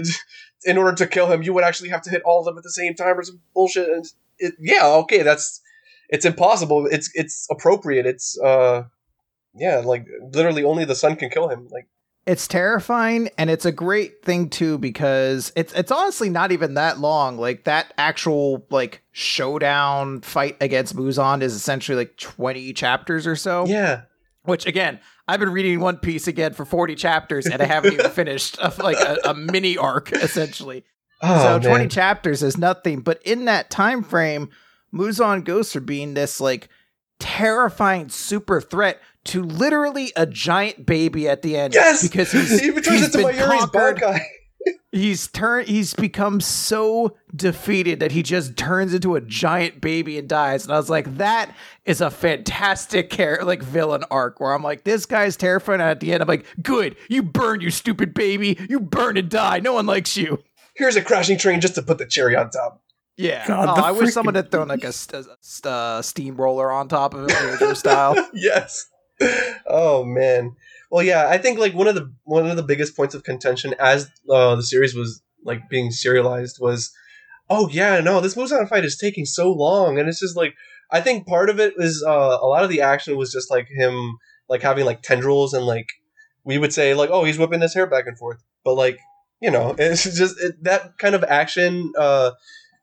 in 0.64 0.78
order 0.78 0.96
to 0.96 1.06
kill 1.06 1.30
him, 1.30 1.44
you 1.44 1.54
would 1.54 1.66
actually 1.66 1.90
have 1.90 2.02
to 2.04 2.10
hit 2.10 2.22
all 2.24 2.40
of 2.40 2.46
them 2.46 2.58
at 2.58 2.64
the 2.64 2.72
same 2.72 2.96
time 2.96 3.20
or 3.20 3.24
some 3.24 3.42
bullshit. 3.54 3.90
And 3.90 4.06
it, 4.40 4.54
yeah, 4.58 4.86
okay, 4.86 5.22
that's 5.22 5.60
it's 6.12 6.26
impossible. 6.26 6.86
It's 6.86 7.10
it's 7.16 7.48
appropriate. 7.50 8.06
It's 8.06 8.38
uh 8.40 8.84
yeah, 9.56 9.78
like 9.78 10.06
literally 10.34 10.64
only 10.64 10.86
the 10.86 10.96
sun 10.96 11.16
can 11.16 11.30
kill 11.30 11.48
him. 11.48 11.68
Like 11.72 11.88
It's 12.28 12.48
terrifying 12.48 13.30
and 13.38 13.50
it's 13.50 13.66
a 13.66 13.72
great 13.72 14.24
thing 14.24 14.50
too 14.50 14.78
because 14.78 15.52
it's 15.56 15.74
it's 15.74 15.92
honestly 15.92 16.30
not 16.30 16.52
even 16.52 16.76
that 16.76 17.00
long. 17.00 17.38
Like 17.38 17.64
that 17.64 17.94
actual 17.98 18.68
like 18.70 19.02
showdown 19.12 20.22
fight 20.22 20.58
against 20.62 20.96
Muzan 20.96 21.42
is 21.42 21.56
essentially 21.56 21.98
like 21.98 22.18
20 22.18 22.74
chapters 22.74 23.26
or 23.26 23.36
so. 23.36 23.66
yeah. 23.66 24.04
Which 24.44 24.66
again, 24.66 25.00
I've 25.28 25.40
been 25.40 25.52
reading 25.52 25.80
One 25.80 25.98
Piece 25.98 26.28
again 26.28 26.54
for 26.54 26.66
40 26.66 26.96
chapters 26.96 27.46
and 27.46 27.62
I 27.62 27.66
haven't 27.66 27.94
even 27.94 28.10
finished 28.12 28.58
a, 28.60 28.74
like 28.82 28.98
a, 28.98 29.30
a 29.30 29.34
mini 29.34 29.78
arc 29.78 30.12
essentially. 30.12 30.84
Oh, 31.22 31.60
so 31.62 31.70
20 31.70 31.88
chapters 31.88 32.42
is 32.42 32.58
nothing, 32.58 33.02
but 33.02 33.22
in 33.24 33.46
that 33.46 33.70
time 33.70 34.02
frame, 34.02 34.50
Muzan 34.94 35.44
Ghosts 35.44 35.76
are 35.76 35.82
being 35.82 36.14
this 36.14 36.40
like 36.40 36.70
terrifying 37.20 38.10
super 38.10 38.60
threat 38.60 39.00
to 39.24 39.44
literally 39.44 40.12
a 40.16 40.26
giant 40.26 40.86
baby 40.86 41.30
at 41.30 41.42
the 41.42 41.56
end. 41.56 41.74
Yes, 41.74 42.02
because 42.02 42.32
he's, 42.32 42.60
he 42.60 42.72
turns 42.72 43.06
into 43.06 43.20
Mayuri's 43.20 43.66
conquered. 43.66 43.98
Bankai. 43.98 44.22
He's 44.92 45.28
turned. 45.28 45.70
He's 45.70 45.96
become 45.96 46.40
so 46.40 47.18
defeated 47.36 48.00
that 48.00 48.12
he 48.12 48.22
just 48.22 48.58
turns 48.58 48.94
into 48.94 49.16
a 49.16 49.22
giant 49.22 49.82
baby 49.82 50.20
and 50.20 50.28
dies. 50.28 50.66
And 50.66 50.74
I 50.74 50.78
was 50.78 50.90
like, 50.90 51.18
that 51.18 51.56
is 51.86 52.02
a 52.02 52.12
fantastic 52.12 53.10
character, 53.10 53.46
like 53.46 53.64
villain 53.64 54.04
arc. 54.12 54.40
Where 54.40 54.54
I'm 54.54 54.62
like, 54.62 54.84
this 54.84 55.08
guy's 55.08 55.36
terrifying. 55.36 55.82
And 55.82 55.90
at 55.90 56.00
the 56.00 56.14
end, 56.14 56.22
I'm 56.22 56.28
like, 56.28 56.46
good, 56.62 56.96
you 57.10 57.24
burn, 57.24 57.62
you 57.62 57.72
stupid 57.72 58.14
baby, 58.14 58.58
you 58.70 58.80
burn 58.80 59.18
and 59.18 59.30
die. 59.30 59.60
No 59.62 59.74
one 59.74 59.88
likes 59.88 60.16
you. 60.16 60.44
Here's 60.76 60.96
a 60.96 61.02
crashing 61.02 61.38
train 61.38 61.62
just 61.62 61.76
to 61.76 61.82
put 61.82 61.98
the 61.98 62.06
cherry 62.06 62.36
on 62.36 62.50
top. 62.52 62.84
Yeah. 63.22 63.48
God, 63.48 63.70
oh, 63.70 63.76
the 63.76 63.88
I 63.88 63.92
wish 63.92 64.14
someone 64.14 64.36
had 64.36 64.52
thrown 64.52 64.68
like 64.68 64.84
a, 64.84 64.92
st- 64.92 65.26
st- 65.42 65.72
uh, 65.72 66.02
steamroller 66.02 66.72
on 66.72 66.88
top 66.88 67.14
of 67.14 67.30
it, 67.30 67.76
style. 67.76 68.16
yes. 68.34 68.86
Oh 69.68 70.04
man. 70.04 70.56
Well, 70.90 71.04
yeah, 71.04 71.30
I 71.30 71.38
think 71.38 71.60
like 71.60 71.74
one 71.74 71.88
of 71.88 71.96
the 71.96 72.14
one 72.24 72.48
of 72.48 72.58
the 72.58 72.64
biggest 72.64 72.96
points 72.96 73.16
of 73.16 73.24
contention 73.24 73.74
as 73.80 74.10
uh, 74.30 74.56
the 74.56 74.64
series 74.64 74.96
was 74.96 75.22
like 75.44 75.70
being 75.70 75.92
serialized 75.92 76.58
was, 76.60 76.92
oh 77.50 77.70
yeah, 77.70 78.00
no, 78.02 78.20
this 78.20 78.36
Muzan 78.36 78.68
fight 78.68 78.86
is 78.86 78.98
taking 78.98 79.26
so 79.26 79.52
long, 79.52 79.98
and 79.98 80.10
it's 80.10 80.20
just 80.20 80.36
like 80.36 80.54
I 80.92 81.00
think 81.00 81.26
part 81.28 81.50
of 81.50 81.60
it 81.60 81.76
was 81.78 82.04
uh, 82.06 82.38
a 82.42 82.48
lot 82.48 82.64
of 82.64 82.70
the 82.70 82.82
action 82.82 83.16
was 83.16 83.32
just 83.32 83.50
like 83.50 83.68
him 83.70 84.18
like 84.50 84.62
having 84.62 84.86
like 84.86 85.02
tendrils 85.02 85.54
and 85.54 85.66
like 85.66 85.88
we 86.44 86.58
would 86.58 86.74
say 86.74 86.94
like 86.94 87.10
oh 87.10 87.24
he's 87.24 87.40
whipping 87.40 87.62
his 87.62 87.74
hair 87.74 87.88
back 87.88 88.08
and 88.08 88.18
forth, 88.18 88.44
but 88.66 88.74
like 88.74 89.00
you 89.42 89.50
know 89.50 89.76
it's 89.80 90.04
just 90.04 90.40
it, 90.42 90.62
that 90.64 90.98
kind 90.98 91.16
of 91.16 91.24
action 91.24 91.94
uh, 91.98 92.32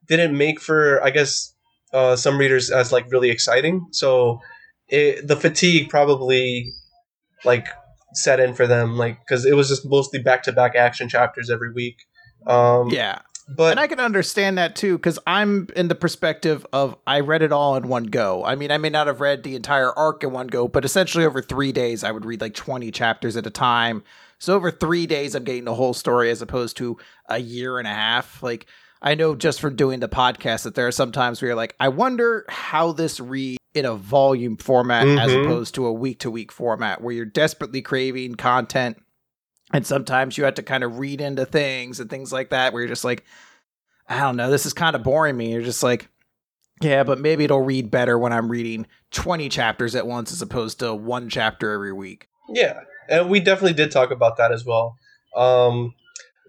didn't 0.09 0.37
make 0.37 0.61
for 0.61 1.03
I 1.05 1.11
guess 1.11 1.55
uh, 1.93 2.17
some 2.17 2.39
readers 2.39 2.71
as 2.71 2.93
like 2.93 3.11
really 3.11 3.31
exciting, 3.31 3.87
so 3.93 4.41
it, 4.89 5.27
the 5.27 5.37
fatigue 5.37 5.91
probably 5.91 6.73
like 7.45 7.67
set 8.15 8.41
in 8.41 8.55
for 8.55 8.67
them 8.67 8.97
like 8.97 9.19
because 9.21 9.45
it 9.45 9.55
was 9.55 9.69
just 9.69 9.89
mostly 9.89 10.19
back-to-back 10.19 10.75
action 10.75 11.09
chapters 11.09 11.51
every 11.51 11.73
week 11.73 11.99
um 12.47 12.89
yeah. 12.91 13.19
but 13.55 13.73
And 13.73 13.81
I 13.81 13.87
can 13.87 14.01
understand 14.01 14.59
that 14.59 14.77
too, 14.77 14.97
because 14.97 15.19
I'm 15.27 15.69
in 15.77 15.89
the 15.89 15.95
perspective 15.95 16.67
of 16.73 16.97
I 17.07 17.21
read 17.21 17.43
it 17.43 17.53
all 17.53 17.77
in 17.77 17.89
one 17.89 18.05
go. 18.05 18.45
I 18.45 18.55
mean, 18.55 18.71
I 18.71 18.79
may 18.79 18.91
not 18.91 19.07
have 19.07 19.21
read 19.21 19.43
the 19.43 19.57
entire 19.57 19.93
arc 19.93 20.23
in 20.23 20.33
one 20.33 20.47
go, 20.47 20.69
but 20.69 20.85
essentially 20.85 21.25
over 21.25 21.43
three 21.43 21.73
days, 21.73 22.05
I 22.05 22.13
would 22.13 22.25
read 22.25 22.41
like 22.41 22.55
20 22.55 22.91
chapters 22.91 23.37
at 23.37 23.47
a 23.47 23.51
time. 23.51 24.03
So 24.39 24.55
over 24.55 24.71
three 24.71 25.07
days, 25.07 25.35
I'm 25.35 25.45
getting 25.45 25.65
the 25.65 25.75
whole 25.75 25.95
story 25.95 26.31
as 26.31 26.41
opposed 26.43 26.77
to 26.79 26.97
a 27.29 27.39
year 27.39 27.79
and 27.79 27.89
a 27.89 27.93
half. 27.93 28.43
Like, 28.43 28.67
I 29.01 29.15
know 29.15 29.35
just 29.35 29.61
from 29.61 29.77
doing 29.77 30.01
the 30.01 30.09
podcast 30.09 30.65
that 30.65 30.75
there 30.75 30.87
are 30.87 30.93
some 30.93 31.13
times 31.13 31.41
where 31.41 31.51
you're 31.51 31.57
like, 31.57 31.77
I 31.79 31.89
wonder 31.89 32.45
how 32.49 32.93
this 32.93 33.21
reads 33.21 33.59
in 33.75 33.85
a 33.85 33.95
volume 33.95 34.57
format 34.57 35.07
as 35.07 35.31
Mhm. 35.31 35.45
opposed 35.45 35.75
to 35.77 35.87
a 35.87 35.93
week 35.93 36.19
to 36.21 36.31
week 36.31 36.51
format 36.51 37.01
where 37.01 37.15
you're 37.15 37.25
desperately 37.25 37.81
craving 37.83 38.35
content. 38.35 38.97
And 39.73 39.87
sometimes 39.87 40.37
you 40.39 40.45
have 40.45 40.55
to 40.55 40.63
kind 40.63 40.83
of 40.83 40.99
read 40.99 41.21
into 41.21 41.45
things 41.45 42.01
and 42.01 42.09
things 42.11 42.33
like 42.33 42.51
that 42.51 42.73
where 42.73 42.83
you're 42.83 42.89
just 42.89 43.05
like, 43.05 43.25
I 44.09 44.21
don't 44.21 44.37
know, 44.37 44.51
this 44.51 44.65
is 44.67 44.73
kind 44.73 44.97
of 44.97 45.03
boring 45.03 45.37
me. 45.37 45.53
You're 45.53 45.63
just 45.63 45.83
like, 45.83 46.09
yeah, 46.81 47.05
but 47.05 47.21
maybe 47.21 47.45
it'll 47.45 47.61
read 47.61 47.91
better 47.91 48.19
when 48.19 48.33
I'm 48.33 48.51
reading 48.51 48.87
20 49.11 49.49
chapters 49.49 49.95
at 49.95 50.07
once 50.07 50.33
as 50.33 50.41
opposed 50.43 50.79
to 50.81 50.95
one 50.95 51.29
chapter 51.29 51.71
every 51.73 51.93
week. 51.93 52.29
yeah 52.49 52.81
and 53.11 53.29
we 53.31 53.41
definitely 53.41 53.73
did 53.75 53.91
talk 53.91 54.11
about 54.11 54.37
that 54.39 54.53
as 54.53 54.65
well 54.65 54.97
um 55.37 55.95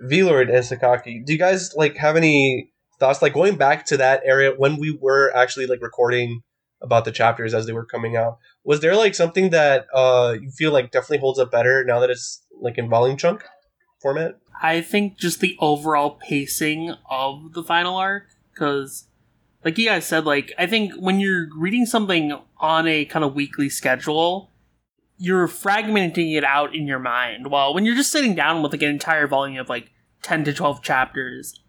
Velord 0.03 0.49
and 0.53 0.63
sakaki 0.63 1.25
do 1.25 1.33
you 1.33 1.39
guys 1.39 1.73
like 1.75 1.97
have 1.97 2.15
any 2.15 2.71
thoughts? 2.99 3.21
Like 3.21 3.33
going 3.33 3.55
back 3.55 3.85
to 3.87 3.97
that 3.97 4.21
area 4.25 4.53
when 4.55 4.77
we 4.77 4.97
were 5.01 5.35
actually 5.35 5.67
like 5.67 5.81
recording 5.81 6.41
about 6.81 7.05
the 7.05 7.11
chapters 7.11 7.53
as 7.53 7.65
they 7.65 7.73
were 7.73 7.85
coming 7.85 8.15
out 8.15 8.37
was 8.63 8.79
there 8.79 8.95
like 8.95 9.13
something 9.13 9.49
that 9.49 9.85
uh 9.93 10.35
you 10.39 10.49
feel 10.49 10.71
like 10.71 10.91
definitely 10.91 11.17
holds 11.17 11.37
up 11.37 11.51
better 11.51 11.83
now 11.83 11.99
that 11.99 12.09
it's 12.09 12.41
like 12.61 12.77
in 12.77 12.89
volume 12.89 13.17
chunk 13.17 13.43
format? 14.01 14.37
I 14.61 14.81
think 14.81 15.17
just 15.17 15.39
the 15.39 15.57
overall 15.59 16.11
pacing 16.11 16.95
of 17.09 17.53
the 17.53 17.63
final 17.63 17.95
arc, 17.95 18.27
because, 18.53 19.05
like 19.63 19.77
you 19.77 19.87
guys 19.87 20.05
said, 20.05 20.25
like 20.25 20.53
I 20.57 20.67
think 20.67 20.93
when 20.95 21.19
you're 21.19 21.47
reading 21.55 21.85
something 21.85 22.37
on 22.57 22.87
a 22.87 23.05
kind 23.05 23.23
of 23.23 23.33
weekly 23.33 23.69
schedule, 23.69 24.48
you're 25.19 25.47
fragmenting 25.47 26.35
it 26.35 26.43
out 26.43 26.73
in 26.73 26.87
your 26.87 26.97
mind. 26.97 27.51
While 27.51 27.73
when 27.73 27.85
you're 27.85 27.95
just 27.95 28.11
sitting 28.11 28.33
down 28.33 28.63
with 28.63 28.71
like 28.71 28.81
an 28.81 28.89
entire 28.89 29.27
volume 29.27 29.59
of 29.59 29.69
like 29.69 29.91
ten 30.23 30.43
to 30.45 30.53
twelve 30.53 30.81
chapters, 30.81 31.59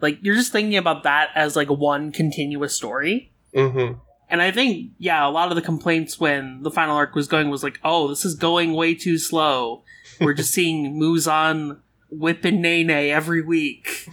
like 0.00 0.18
you're 0.22 0.34
just 0.34 0.50
thinking 0.50 0.76
about 0.76 1.02
that 1.04 1.28
as 1.34 1.54
like 1.54 1.68
one 1.68 2.10
continuous 2.10 2.74
story. 2.74 3.30
mm-hmm 3.54 3.98
And 4.30 4.42
I 4.42 4.50
think, 4.50 4.92
yeah, 4.98 5.26
a 5.26 5.30
lot 5.30 5.50
of 5.50 5.56
the 5.56 5.62
complaints 5.62 6.18
when 6.18 6.62
the 6.62 6.70
final 6.70 6.96
arc 6.96 7.14
was 7.14 7.28
going 7.28 7.50
was 7.50 7.62
like, 7.62 7.78
oh, 7.84 8.08
this 8.08 8.24
is 8.24 8.34
going 8.34 8.72
way 8.72 8.94
too 8.94 9.18
slow. 9.18 9.82
We're 10.20 10.34
just 10.34 10.52
seeing 10.52 10.94
Muzan 11.00 11.78
whip 12.10 12.44
and 12.44 12.62
Nene 12.62 12.90
every 12.90 13.42
week. 13.42 14.08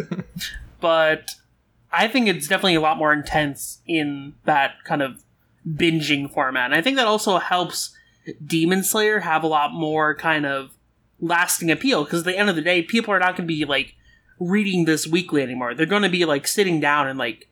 but 0.80 1.32
I 1.92 2.08
think 2.08 2.28
it's 2.28 2.48
definitely 2.48 2.74
a 2.76 2.80
lot 2.80 2.98
more 2.98 3.12
intense 3.12 3.80
in 3.86 4.34
that 4.44 4.82
kind 4.84 5.02
of 5.02 5.24
binging 5.68 6.32
format. 6.32 6.66
And 6.66 6.74
I 6.74 6.82
think 6.82 6.96
that 6.96 7.06
also 7.06 7.38
helps 7.38 7.93
Demon 8.44 8.82
Slayer 8.82 9.20
have 9.20 9.42
a 9.42 9.48
lot 9.48 9.72
more 9.72 10.14
kind 10.14 10.46
of 10.46 10.76
lasting 11.20 11.70
appeal 11.70 12.04
because 12.04 12.20
at 12.20 12.26
the 12.26 12.36
end 12.36 12.50
of 12.50 12.56
the 12.56 12.62
day, 12.62 12.82
people 12.82 13.12
are 13.12 13.18
not 13.18 13.36
going 13.36 13.48
to 13.48 13.54
be 13.54 13.64
like 13.64 13.94
reading 14.38 14.84
this 14.84 15.06
weekly 15.06 15.42
anymore. 15.42 15.74
They're 15.74 15.86
going 15.86 16.02
to 16.02 16.08
be 16.08 16.24
like 16.24 16.46
sitting 16.46 16.80
down 16.80 17.08
and 17.08 17.18
like 17.18 17.48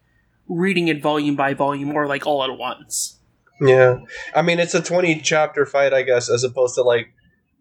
reading 0.49 0.89
it 0.89 1.03
volume 1.03 1.37
by 1.37 1.55
volume 1.55 1.93
or 1.93 2.07
like 2.07 2.27
all 2.27 2.43
at 2.45 2.59
once. 2.59 3.19
Yeah, 3.61 3.99
I 4.35 4.43
mean 4.43 4.59
it's 4.59 4.75
a 4.75 4.83
twenty 4.83 5.21
chapter 5.21 5.65
fight, 5.65 5.93
I 5.93 6.03
guess, 6.03 6.29
as 6.29 6.43
opposed 6.43 6.75
to 6.75 6.83
like 6.83 7.15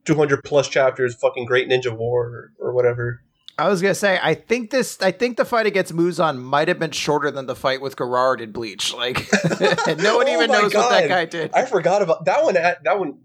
two 0.04 0.16
hundred 0.16 0.44
plus 0.44 0.68
chapters, 0.68 1.14
fucking 1.16 1.46
Great 1.46 1.70
Ninja 1.70 1.96
War 1.96 2.52
or, 2.60 2.70
or 2.70 2.74
whatever. 2.74 3.24
I 3.58 3.68
was 3.68 3.82
gonna 3.82 3.96
say, 3.96 4.20
I 4.22 4.34
think 4.34 4.72
this, 4.72 5.02
I 5.02 5.12
think 5.12 5.38
the 5.38 5.46
fight 5.46 5.66
against 5.66 5.96
Muzan 5.96 6.40
might 6.40 6.68
have 6.68 6.80
been 6.80 6.92
shorter 6.92 7.32
than 7.32 7.46
the 7.46 7.56
fight 7.56 7.82
with 7.82 7.98
Gerard 7.98 8.42
in 8.42 8.52
Bleach. 8.52 8.94
Like, 8.94 9.28
no 10.00 10.18
one 10.18 10.28
Oh 10.28 10.34
even 10.34 10.48
my 10.48 10.62
knows 10.62 10.74
what 10.74 10.90
that 10.90 11.08
guy 11.08 11.26
did. 11.26 11.52
I 11.54 11.66
forgot 11.66 12.02
about 12.02 12.26
that 12.26 12.44
one. 12.44 12.56
Had, 12.56 12.78
that 12.84 13.00
one 13.00 13.20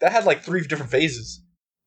that 0.00 0.12
had 0.12 0.24
like 0.24 0.42
three 0.42 0.62
different 0.62 0.90
phases. 0.92 1.40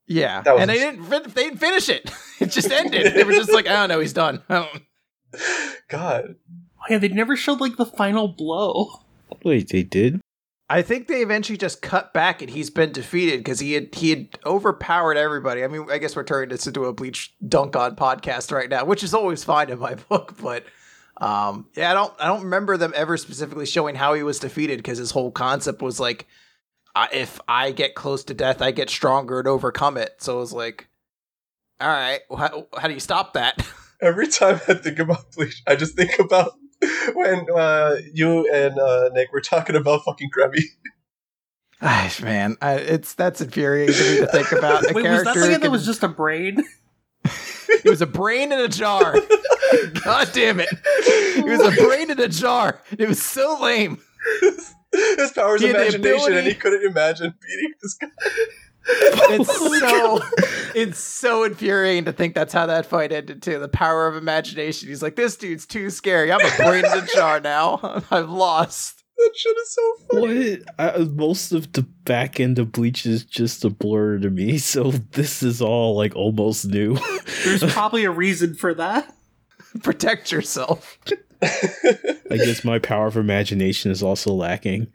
yeah, 0.06 0.42
that 0.42 0.52
was 0.52 0.60
and 0.60 0.70
they 0.70 0.78
didn't, 0.78 1.34
they 1.34 1.44
didn't 1.44 1.58
finish 1.58 1.88
it. 1.88 2.10
It 2.40 2.50
just 2.50 2.72
ended. 2.72 3.14
they 3.14 3.22
were 3.22 3.30
just 3.30 3.52
like, 3.52 3.68
I 3.68 3.74
don't 3.74 3.88
know, 3.88 4.00
he's 4.00 4.12
done. 4.12 4.42
God, 5.88 6.34
Oh 6.82 6.86
yeah, 6.90 6.98
they 6.98 7.08
never 7.08 7.36
showed 7.36 7.60
like 7.60 7.76
the 7.76 7.86
final 7.86 8.26
blow. 8.26 8.88
Wait, 9.44 9.68
they 9.68 9.84
did? 9.84 10.20
I 10.72 10.80
think 10.80 11.06
they 11.06 11.20
eventually 11.20 11.58
just 11.58 11.82
cut 11.82 12.14
back 12.14 12.40
and 12.40 12.50
he's 12.50 12.70
been 12.70 12.92
defeated 12.92 13.40
because 13.40 13.60
he 13.60 13.74
had 13.74 13.94
he 13.94 14.08
had 14.08 14.38
overpowered 14.46 15.18
everybody. 15.18 15.62
I 15.62 15.68
mean, 15.68 15.86
I 15.90 15.98
guess 15.98 16.16
we're 16.16 16.24
turning 16.24 16.48
this 16.48 16.66
into 16.66 16.86
a 16.86 16.94
Bleach 16.94 17.34
Dunk 17.46 17.76
On 17.76 17.94
podcast 17.94 18.50
right 18.50 18.70
now, 18.70 18.86
which 18.86 19.02
is 19.02 19.12
always 19.12 19.44
fine 19.44 19.68
in 19.68 19.78
my 19.78 19.94
book, 20.08 20.34
but 20.40 20.64
um, 21.18 21.66
yeah, 21.76 21.90
I 21.90 21.94
don't 21.94 22.14
I 22.18 22.26
don't 22.26 22.44
remember 22.44 22.78
them 22.78 22.94
ever 22.96 23.18
specifically 23.18 23.66
showing 23.66 23.96
how 23.96 24.14
he 24.14 24.22
was 24.22 24.38
defeated 24.38 24.78
because 24.78 24.96
his 24.96 25.10
whole 25.10 25.30
concept 25.30 25.82
was 25.82 26.00
like, 26.00 26.26
uh, 26.96 27.06
if 27.12 27.38
I 27.46 27.72
get 27.72 27.94
close 27.94 28.24
to 28.24 28.34
death, 28.34 28.62
I 28.62 28.70
get 28.70 28.88
stronger 28.88 29.40
and 29.40 29.48
overcome 29.48 29.98
it. 29.98 30.14
So 30.22 30.36
it 30.36 30.40
was 30.40 30.54
like, 30.54 30.88
all 31.82 31.88
right, 31.88 32.20
well, 32.30 32.66
how 32.78 32.88
do 32.88 32.94
you 32.94 33.00
stop 33.00 33.34
that? 33.34 33.62
Every 34.00 34.26
time 34.26 34.58
I 34.66 34.72
think 34.72 34.98
about 34.98 35.32
Bleach, 35.32 35.62
I 35.66 35.76
just 35.76 35.96
think 35.96 36.18
about 36.18 36.54
when 37.14 37.46
uh, 37.54 37.96
you 38.12 38.50
and 38.52 38.78
uh, 38.78 39.10
Nick 39.12 39.32
were 39.32 39.40
talking 39.40 39.76
about 39.76 40.04
fucking 40.04 40.30
Gremmy. 40.36 40.62
Ay, 41.80 42.12
man, 42.22 42.56
I, 42.62 42.74
it's 42.74 43.14
that's 43.14 43.40
infuriating 43.40 43.96
to 43.96 44.10
me 44.12 44.18
to 44.20 44.26
think 44.28 44.52
about. 44.52 44.88
A 44.88 44.92
Wait, 44.94 45.02
was 45.02 45.24
that 45.24 45.34
character 45.34 45.40
the 45.40 45.48
can- 45.52 45.60
that 45.62 45.70
was 45.70 45.84
just 45.84 46.02
a 46.02 46.08
brain? 46.08 46.62
It 47.68 47.88
was 47.88 48.02
a 48.02 48.06
brain 48.06 48.52
in 48.52 48.60
a 48.60 48.68
jar. 48.68 49.16
God 50.04 50.28
damn 50.32 50.60
it! 50.60 50.68
It 50.70 51.44
was 51.44 51.60
a 51.60 51.84
brain 51.84 52.10
in 52.10 52.20
a 52.20 52.28
jar. 52.28 52.80
It 52.96 53.08
was 53.08 53.20
so 53.20 53.58
lame. 53.60 53.98
His 54.92 55.32
powers 55.32 55.62
He 55.62 55.68
had 55.68 55.76
the 55.76 55.82
imagination, 55.86 56.34
and 56.34 56.46
he 56.46 56.54
couldn't 56.54 56.84
imagine 56.84 57.34
beating 57.40 57.72
this 57.82 57.94
guy. 57.94 58.08
It's 58.86 59.48
oh 59.52 59.78
so 59.78 60.20
it's 60.74 60.98
so 60.98 61.44
infuriating 61.44 62.04
to 62.06 62.12
think 62.12 62.34
that's 62.34 62.52
how 62.52 62.66
that 62.66 62.86
fight 62.86 63.12
ended 63.12 63.42
too. 63.42 63.58
The 63.58 63.68
power 63.68 64.06
of 64.06 64.16
imagination. 64.16 64.88
He's 64.88 65.02
like, 65.02 65.16
this 65.16 65.36
dude's 65.36 65.66
too 65.66 65.90
scary. 65.90 66.32
I'm 66.32 66.40
a 66.40 66.56
brain 66.56 66.84
in 66.84 66.92
a 66.92 67.06
jar 67.14 67.40
now. 67.40 68.02
I've 68.10 68.30
lost. 68.30 69.02
That 69.18 69.32
shit 69.36 69.56
is 69.56 69.74
so 69.74 69.94
funny. 70.10 70.56
What? 70.56 70.62
I, 70.78 70.98
most 71.04 71.52
of 71.52 71.72
the 71.72 71.82
back 71.82 72.40
end 72.40 72.58
of 72.58 72.72
Bleach 72.72 73.06
is 73.06 73.24
just 73.24 73.64
a 73.64 73.70
blur 73.70 74.18
to 74.18 74.30
me, 74.30 74.58
so 74.58 74.90
this 74.90 75.42
is 75.42 75.60
all 75.62 75.96
like 75.96 76.16
almost 76.16 76.66
new. 76.66 76.98
There's 77.44 77.62
probably 77.72 78.04
a 78.04 78.10
reason 78.10 78.54
for 78.54 78.74
that. 78.74 79.14
Protect 79.82 80.32
yourself. 80.32 80.98
I 81.42 82.36
guess 82.36 82.64
my 82.64 82.78
power 82.78 83.06
of 83.06 83.16
imagination 83.16 83.90
is 83.90 84.02
also 84.02 84.32
lacking. 84.32 84.88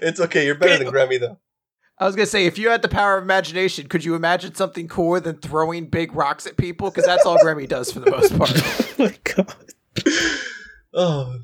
It's 0.00 0.20
okay. 0.20 0.46
You're 0.46 0.54
better 0.54 0.84
than 0.84 0.92
Gremmy, 0.92 1.18
though. 1.18 1.38
I 1.98 2.06
was 2.06 2.16
gonna 2.16 2.26
say, 2.26 2.46
if 2.46 2.58
you 2.58 2.70
had 2.70 2.82
the 2.82 2.88
power 2.88 3.16
of 3.16 3.22
imagination, 3.22 3.86
could 3.86 4.04
you 4.04 4.14
imagine 4.14 4.54
something 4.54 4.88
cooler 4.88 5.20
than 5.20 5.36
throwing 5.36 5.86
big 5.86 6.14
rocks 6.14 6.46
at 6.46 6.56
people? 6.56 6.90
Because 6.90 7.04
that's 7.06 7.24
all 7.24 7.38
Gremmy 7.38 7.68
does 7.68 7.92
for 7.92 8.00
the 8.00 8.10
most 8.10 8.36
part. 8.38 8.50
oh 8.54 8.94
my 8.98 9.14
god. 9.22 9.56
Oh, 10.94 11.38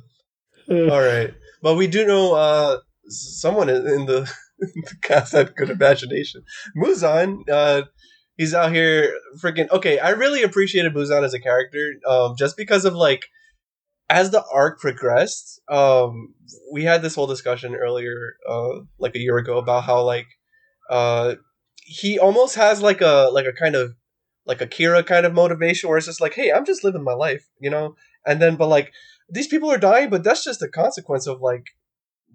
all 0.71 1.01
right. 1.01 1.33
But 1.63 1.77
we 1.77 1.87
do 1.87 2.07
know 2.07 2.35
uh, 2.35 2.79
someone 3.09 3.69
in 3.69 3.87
in 3.87 4.07
the, 4.07 4.19
in 4.61 4.83
the 4.85 4.97
cast 5.03 5.33
had 5.33 5.55
good 5.55 5.71
imagination. 5.71 6.43
Muzan, 6.77 7.49
uh, 7.49 7.83
he's 8.37 8.55
out 8.55 8.73
here 8.73 9.17
freaking. 9.39 9.71
Okay, 9.71 9.99
I 9.99 10.11
really 10.11 10.43
appreciated 10.43 10.95
Muzan 10.95 11.25
as 11.25 11.35
a 11.35 11.41
character, 11.41 11.95
um, 12.07 12.35
just 12.37 12.57
because 12.57 12.85
of 12.85 12.95
like 12.95 13.29
as 14.11 14.31
the 14.31 14.43
arc 14.53 14.81
progressed. 14.81 15.61
Um, 15.69 16.35
we 16.73 16.85
had 16.85 17.03
this 17.03 17.15
whole 17.15 17.27
discussion 17.27 17.75
earlier, 17.75 18.35
uh, 18.49 18.81
like 18.99 19.15
a 19.15 19.21
year 19.21 19.39
ago, 19.39 19.59
about 19.59 19.85
how 19.85 20.03
like 20.03 20.27
uh, 20.91 21.35
he 21.85 22.19
almost 22.19 22.57
has 22.57 22.83
like 22.83 23.01
a 23.01 23.31
like 23.33 23.47
a 23.47 23.53
kind 23.53 23.75
of 23.75 23.95
like 24.47 24.61
a 24.61 24.67
Kira 24.67 25.05
kind 25.05 25.27
of 25.27 25.35
motivation, 25.35 25.89
where 25.89 25.99
it's 25.99 26.07
just 26.07 26.21
like, 26.21 26.35
hey, 26.35 26.51
I'm 26.51 26.65
just 26.65 26.85
living 26.85 27.05
my 27.05 27.15
life, 27.15 27.49
you 27.61 27.71
know. 27.71 27.97
And 28.27 28.41
then, 28.41 28.57
but 28.57 28.69
like 28.69 28.93
these 29.29 29.49
people 29.49 29.71
are 29.71 29.79
dying, 29.79 30.11
but 30.11 30.25
that's 30.25 30.45
just 30.45 30.63
a 30.63 30.69
consequence 30.69 31.27
of 31.27 31.41
like 31.41 31.67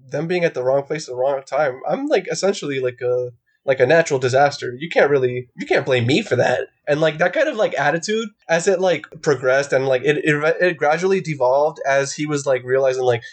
them 0.10 0.28
being 0.28 0.44
at 0.44 0.54
the 0.54 0.64
wrong 0.64 0.84
place 0.84 1.08
at 1.08 1.14
the 1.14 1.18
wrong 1.18 1.42
time. 1.44 1.82
I'm 1.88 2.08
like 2.08 2.28
essentially 2.32 2.80
like 2.80 3.00
a 3.02 3.32
like 3.66 3.80
a 3.80 3.86
natural 3.86 4.20
disaster. 4.20 4.74
You 4.78 4.90
can't 4.90 5.10
really 5.10 5.48
you 5.58 5.66
can't 5.66 5.86
blame 5.86 6.06
me 6.08 6.22
for 6.22 6.36
that. 6.36 6.68
And 6.88 7.00
like 7.02 7.18
that 7.20 7.34
kind 7.34 7.48
of 7.48 7.56
like 7.56 7.74
attitude 7.80 8.30
as 8.50 8.68
it 8.68 8.80
like 8.82 9.06
progressed 9.22 9.72
and 9.74 9.88
like 9.88 10.02
it 10.04 10.18
it, 10.18 10.58
it 10.62 10.78
gradually 10.78 11.22
devolved 11.22 11.80
as 11.88 12.14
he 12.14 12.26
was 12.26 12.46
like 12.46 12.64
realizing 12.64 13.04
like 13.04 13.24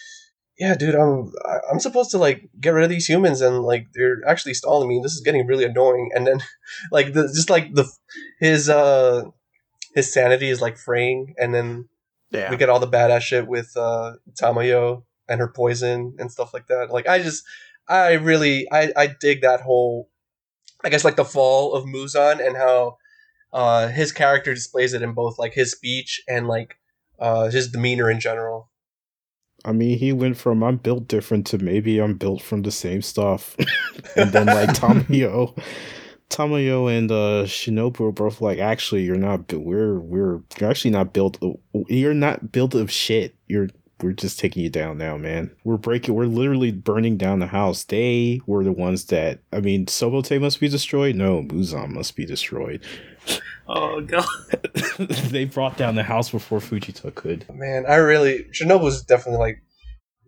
yeah, 0.59 0.75
dude, 0.75 0.95
I'm 0.95 1.33
I'm 1.73 1.81
supposed 1.81 2.11
to 2.11 2.19
like 2.19 2.51
get 2.61 2.71
rid 2.75 2.85
of 2.85 2.90
these 2.90 3.07
humans 3.07 3.40
and 3.40 3.61
like 3.62 3.87
they're 3.95 4.19
actually 4.27 4.53
stalling 4.53 4.88
me. 4.90 5.01
This 5.03 5.14
is 5.14 5.23
getting 5.23 5.47
really 5.47 5.64
annoying. 5.64 6.11
And 6.14 6.27
then 6.27 6.43
like 6.93 7.14
the 7.14 7.23
just 7.29 7.49
like 7.49 7.73
the 7.75 7.90
his 8.40 8.69
uh 8.69 9.23
his 9.95 10.12
sanity 10.12 10.51
is 10.51 10.61
like 10.61 10.77
fraying 10.77 11.35
and 11.38 11.55
then 11.55 11.88
Yeah. 12.31 12.51
we 12.51 12.59
get 12.59 12.69
all 12.69 12.79
the 12.79 12.87
badass 12.87 13.23
shit 13.23 13.47
with 13.49 13.73
uh 13.75 14.16
Tamayo 14.40 15.05
and 15.29 15.40
her 15.40 15.49
poison 15.49 16.14
and 16.19 16.31
stuff 16.31 16.53
like 16.53 16.66
that. 16.66 16.90
Like 16.90 17.09
I 17.09 17.23
just 17.23 17.43
I 17.88 18.12
really 18.12 18.69
I 18.71 18.93
I 18.97 19.07
dig 19.19 19.40
that 19.40 19.62
whole 19.62 20.10
I 20.85 20.88
guess 20.88 21.05
like 21.05 21.16
the 21.16 21.25
fall 21.25 21.75
of 21.75 21.85
Muzan 21.85 22.45
and 22.45 22.57
how 22.57 22.97
uh 23.53 23.88
his 23.88 24.12
character 24.12 24.55
displays 24.55 24.93
it 24.93 25.03
in 25.03 25.12
both 25.12 25.38
like 25.38 25.55
his 25.55 25.73
speech 25.73 26.23
and 26.29 26.47
like 26.47 26.77
uh 27.19 27.51
his 27.51 27.71
demeanor 27.71 28.11
in 28.11 28.21
general. 28.21 28.71
I 29.64 29.73
mean, 29.73 29.99
he 29.99 30.12
went 30.12 30.38
from 30.38 30.62
I'm 30.62 30.79
built 30.79 31.07
different 31.09 31.47
to 31.49 31.59
maybe 31.59 32.01
I'm 32.01 32.14
built 32.14 32.43
from 32.43 32.62
the 32.62 32.71
same 32.71 33.03
stuff. 33.03 33.57
and 34.16 34.33
then 34.33 34.47
like 34.47 34.71
Tamayo 34.75 35.55
Tamayo 36.31 36.97
and 36.97 37.11
uh 37.11 37.45
Shinobu 37.45 38.09
are 38.09 38.12
both 38.12 38.40
like 38.40 38.59
actually 38.59 39.03
you're 39.03 39.16
not 39.16 39.53
we're 39.53 39.99
we're 39.99 40.40
you're 40.59 40.71
actually 40.71 40.93
not 40.93 41.12
built 41.12 41.38
you're 41.88 42.14
not 42.14 42.53
built 42.53 42.75
of 42.75 42.90
shit. 42.90 43.35
You're 43.49 43.69
we're 44.03 44.13
just 44.13 44.39
taking 44.39 44.63
you 44.63 44.71
down 44.71 44.99
now, 44.99 45.17
man. 45.17 45.51
We're 45.65 45.77
breaking 45.77 46.15
we're 46.15 46.27
literally 46.27 46.73
burning 46.73 47.17
down 47.17 47.39
the 47.39 47.47
house. 47.47 47.85
They 47.85 48.41
were 48.47 48.65
the 48.65 48.73
ones 48.73 49.07
that 49.07 49.41
I 49.53 49.61
mean 49.61 49.87
Sobote 49.87 50.41
must 50.41 50.61
be 50.61 50.69
destroyed? 50.69 51.17
No, 51.17 51.43
Muzan 51.43 51.91
must 51.91 52.17
be 52.17 52.25
destroyed. 52.27 52.83
Oh 53.73 54.01
god. 54.01 54.27
they 54.99 55.45
brought 55.45 55.77
down 55.77 55.95
the 55.95 56.03
house 56.03 56.31
before 56.31 56.59
Fujita 56.59 57.15
could. 57.15 57.47
Man, 57.55 57.85
I 57.87 57.97
really 57.97 58.47
Shinobu's 58.53 59.05
definitely 59.05 59.39
like 59.39 59.63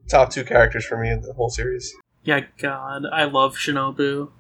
top 0.09 0.31
two 0.31 0.45
characters 0.45 0.85
for 0.85 0.97
me 0.97 1.11
in 1.11 1.23
the 1.23 1.33
whole 1.33 1.51
series. 1.51 1.93
Yeah, 2.23 2.43
God, 2.59 3.03
I 3.13 3.25
love 3.25 3.57
Shinobu. 3.57 4.31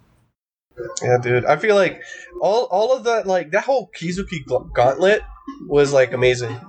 Yeah, 1.02 1.18
dude. 1.20 1.44
I 1.46 1.56
feel 1.56 1.74
like 1.74 2.00
all 2.40 2.64
all 2.70 2.96
of 2.96 3.02
that 3.04 3.26
like 3.26 3.50
that 3.50 3.64
whole 3.64 3.90
Kizuki 3.98 4.44
gauntlet 4.72 5.22
was 5.66 5.92
like 5.92 6.12
amazing. 6.12 6.60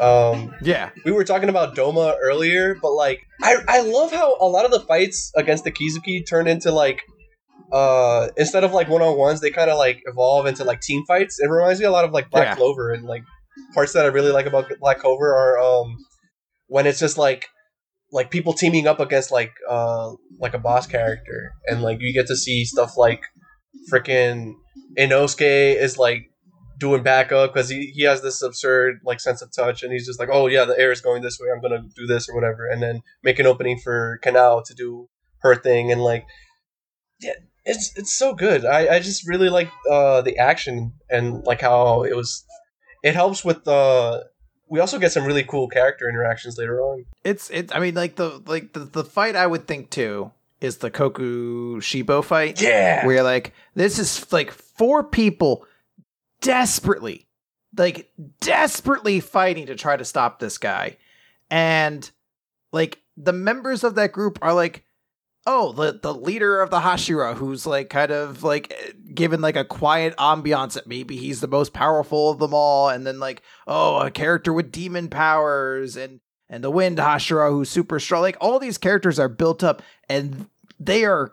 Um 0.00 0.54
Yeah. 0.62 0.90
we 1.04 1.12
were 1.12 1.24
talking 1.24 1.48
about 1.48 1.76
Doma 1.76 2.14
earlier, 2.20 2.76
but 2.80 2.92
like 2.92 3.20
I 3.42 3.56
I 3.68 3.80
love 3.82 4.12
how 4.12 4.36
a 4.40 4.48
lot 4.48 4.64
of 4.64 4.70
the 4.70 4.80
fights 4.80 5.30
against 5.36 5.64
the 5.64 5.70
Kizuki 5.72 6.26
turn 6.28 6.46
into 6.48 6.72
like 6.72 7.02
uh 7.72 8.28
instead 8.36 8.64
of 8.64 8.72
like 8.72 8.88
one 8.88 9.02
on 9.02 9.16
ones, 9.16 9.40
they 9.40 9.50
kind 9.50 9.70
of 9.70 9.78
like 9.78 10.02
evolve 10.06 10.46
into 10.46 10.64
like 10.64 10.80
team 10.80 11.04
fights. 11.06 11.38
It 11.40 11.48
reminds 11.48 11.80
me 11.80 11.86
a 11.86 11.90
lot 11.90 12.04
of 12.04 12.12
like 12.12 12.30
Black 12.30 12.48
Yeah. 12.48 12.54
Clover 12.56 12.92
and 12.92 13.04
like 13.04 13.22
parts 13.72 13.92
that 13.92 14.04
I 14.04 14.08
really 14.08 14.32
like 14.32 14.46
about 14.46 14.70
Black 14.80 14.98
Clover 14.98 15.34
are 15.34 15.58
um 15.58 15.96
when 16.66 16.86
it's 16.86 16.98
just 16.98 17.16
like 17.18 17.46
like 18.12 18.30
people 18.30 18.52
teaming 18.52 18.86
up 18.86 19.00
against 19.00 19.30
like 19.32 19.52
uh 19.68 20.10
like 20.40 20.54
a 20.54 20.58
boss 20.58 20.86
character 20.86 21.52
and 21.66 21.82
like 21.82 21.98
you 22.00 22.12
get 22.12 22.26
to 22.28 22.36
see 22.36 22.64
stuff 22.64 22.96
like 22.96 23.22
freaking 23.92 24.54
Inosuke 24.98 25.76
is 25.76 25.98
like 25.98 26.22
doing 26.78 27.02
backup 27.02 27.52
because 27.52 27.68
he, 27.68 27.86
he 27.86 28.02
has 28.02 28.20
this 28.22 28.42
absurd 28.42 29.00
like 29.04 29.20
sense 29.20 29.40
of 29.42 29.52
touch 29.54 29.82
and 29.82 29.92
he's 29.92 30.06
just 30.06 30.18
like 30.18 30.28
oh 30.32 30.46
yeah 30.46 30.64
the 30.64 30.78
air 30.78 30.90
is 30.90 31.00
going 31.00 31.22
this 31.22 31.38
way 31.40 31.48
i'm 31.54 31.60
gonna 31.60 31.82
do 31.94 32.06
this 32.06 32.28
or 32.28 32.34
whatever 32.34 32.66
and 32.66 32.82
then 32.82 33.00
make 33.22 33.38
an 33.38 33.46
opening 33.46 33.78
for 33.78 34.18
Kanao 34.24 34.64
to 34.64 34.74
do 34.74 35.08
her 35.38 35.54
thing 35.54 35.92
and 35.92 36.02
like 36.02 36.24
yeah 37.20 37.32
it's 37.64 37.92
it's 37.96 38.12
so 38.12 38.34
good 38.34 38.64
i 38.64 38.96
i 38.96 38.98
just 38.98 39.26
really 39.28 39.48
like 39.48 39.70
uh 39.90 40.20
the 40.22 40.36
action 40.36 40.92
and 41.08 41.44
like 41.44 41.60
how 41.60 42.02
it 42.02 42.16
was 42.16 42.44
it 43.02 43.14
helps 43.14 43.44
with 43.44 43.66
uh 43.68 44.20
we 44.68 44.80
also 44.80 44.98
get 44.98 45.12
some 45.12 45.24
really 45.24 45.44
cool 45.44 45.68
character 45.68 46.08
interactions 46.08 46.58
later 46.58 46.80
on 46.80 47.04
It's 47.22 47.50
it. 47.50 47.74
I 47.74 47.78
mean, 47.80 47.94
like 47.94 48.16
the 48.16 48.42
like 48.46 48.72
the, 48.72 48.80
the 48.80 49.04
fight 49.04 49.36
I 49.36 49.46
would 49.46 49.66
think 49.68 49.90
too 49.90 50.32
is 50.60 50.78
the 50.78 50.90
Koku 50.90 51.80
Shibo 51.80 52.24
fight. 52.24 52.60
yeah 52.60 53.04
where 53.04 53.16
you're 53.16 53.22
like 53.22 53.52
this 53.74 53.98
is 53.98 54.32
like 54.32 54.50
four 54.50 55.04
people 55.04 55.66
desperately 56.44 57.26
like 57.76 58.10
desperately 58.40 59.20
fighting 59.20 59.66
to 59.66 59.74
try 59.74 59.96
to 59.96 60.04
stop 60.04 60.38
this 60.38 60.58
guy. 60.58 60.96
And 61.50 62.08
like 62.72 63.00
the 63.16 63.32
members 63.32 63.84
of 63.84 63.94
that 63.96 64.12
group 64.12 64.38
are 64.42 64.54
like 64.54 64.84
oh 65.46 65.72
the 65.72 65.98
the 66.00 66.14
leader 66.14 66.60
of 66.60 66.70
the 66.70 66.80
hashira 66.80 67.34
who's 67.34 67.66
like 67.66 67.90
kind 67.90 68.10
of 68.10 68.42
like 68.42 68.96
given 69.14 69.40
like 69.40 69.56
a 69.56 69.64
quiet 69.64 70.16
ambiance 70.16 70.72
that 70.72 70.86
maybe 70.86 71.16
he's 71.16 71.40
the 71.40 71.48
most 71.48 71.72
powerful 71.72 72.30
of 72.30 72.38
them 72.38 72.54
all. 72.54 72.88
And 72.88 73.06
then 73.06 73.20
like 73.20 73.42
oh 73.66 73.98
a 73.98 74.10
character 74.10 74.52
with 74.52 74.72
demon 74.72 75.08
powers 75.08 75.96
and 75.96 76.20
and 76.48 76.62
the 76.62 76.70
wind 76.70 76.98
hashira 76.98 77.50
who's 77.50 77.70
super 77.70 78.00
strong. 78.00 78.22
Like 78.22 78.36
all 78.40 78.58
these 78.58 78.78
characters 78.78 79.18
are 79.18 79.28
built 79.28 79.62
up 79.62 79.82
and 80.08 80.48
they 80.78 81.04
are 81.04 81.32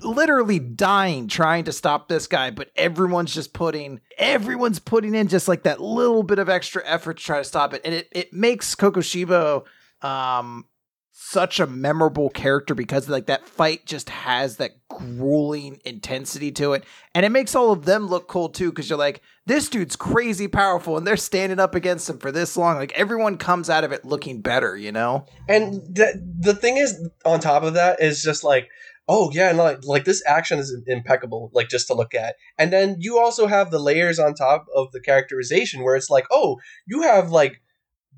literally 0.00 0.58
dying 0.58 1.28
trying 1.28 1.64
to 1.64 1.72
stop 1.72 2.08
this 2.08 2.26
guy, 2.26 2.50
but 2.50 2.70
everyone's 2.76 3.34
just 3.34 3.52
putting 3.52 4.00
everyone's 4.18 4.78
putting 4.78 5.14
in 5.14 5.28
just 5.28 5.48
like 5.48 5.64
that 5.64 5.80
little 5.80 6.22
bit 6.22 6.38
of 6.38 6.48
extra 6.48 6.82
effort 6.86 7.18
to 7.18 7.24
try 7.24 7.38
to 7.38 7.44
stop 7.44 7.74
it. 7.74 7.82
And 7.84 7.94
it, 7.94 8.08
it 8.12 8.32
makes 8.32 8.74
Kokushibo 8.74 9.64
um 10.02 10.66
such 11.14 11.60
a 11.60 11.66
memorable 11.66 12.30
character 12.30 12.74
because 12.74 13.08
like 13.08 13.26
that 13.26 13.46
fight 13.46 13.84
just 13.84 14.08
has 14.08 14.56
that 14.56 14.72
grueling 14.88 15.78
intensity 15.84 16.50
to 16.50 16.72
it. 16.72 16.84
And 17.14 17.24
it 17.24 17.28
makes 17.30 17.54
all 17.54 17.70
of 17.70 17.84
them 17.84 18.06
look 18.06 18.28
cool 18.28 18.48
too 18.48 18.70
because 18.70 18.88
you're 18.88 18.98
like 18.98 19.20
this 19.44 19.68
dude's 19.68 19.94
crazy 19.94 20.48
powerful 20.48 20.96
and 20.96 21.06
they're 21.06 21.16
standing 21.16 21.60
up 21.60 21.74
against 21.74 22.08
him 22.08 22.18
for 22.18 22.32
this 22.32 22.56
long. 22.56 22.76
Like 22.76 22.92
everyone 22.92 23.36
comes 23.36 23.68
out 23.68 23.84
of 23.84 23.92
it 23.92 24.04
looking 24.04 24.40
better 24.40 24.76
you 24.76 24.90
know? 24.90 25.26
And 25.48 25.74
the 25.74 26.20
the 26.40 26.54
thing 26.54 26.76
is, 26.76 27.08
on 27.24 27.40
top 27.40 27.62
of 27.62 27.74
that, 27.74 28.00
is 28.00 28.22
just 28.22 28.42
like, 28.42 28.68
oh 29.12 29.30
yeah, 29.32 29.52
no, 29.52 29.62
like, 29.64 29.84
like 29.84 30.04
this 30.04 30.22
action 30.26 30.58
is 30.58 30.68
impeccable, 30.86 31.50
like 31.52 31.68
just 31.68 31.86
to 31.88 31.94
look 32.00 32.14
at. 32.14 32.32
And 32.60 32.72
then 32.72 32.96
you 32.98 33.18
also 33.18 33.46
have 33.46 33.70
the 33.70 33.78
layers 33.90 34.18
on 34.18 34.34
top 34.34 34.64
of 34.74 34.84
the 34.92 35.00
characterization, 35.00 35.82
where 35.84 35.96
it's 35.96 36.10
like, 36.16 36.26
oh, 36.30 36.58
you 36.86 37.02
have 37.02 37.30
like 37.30 37.54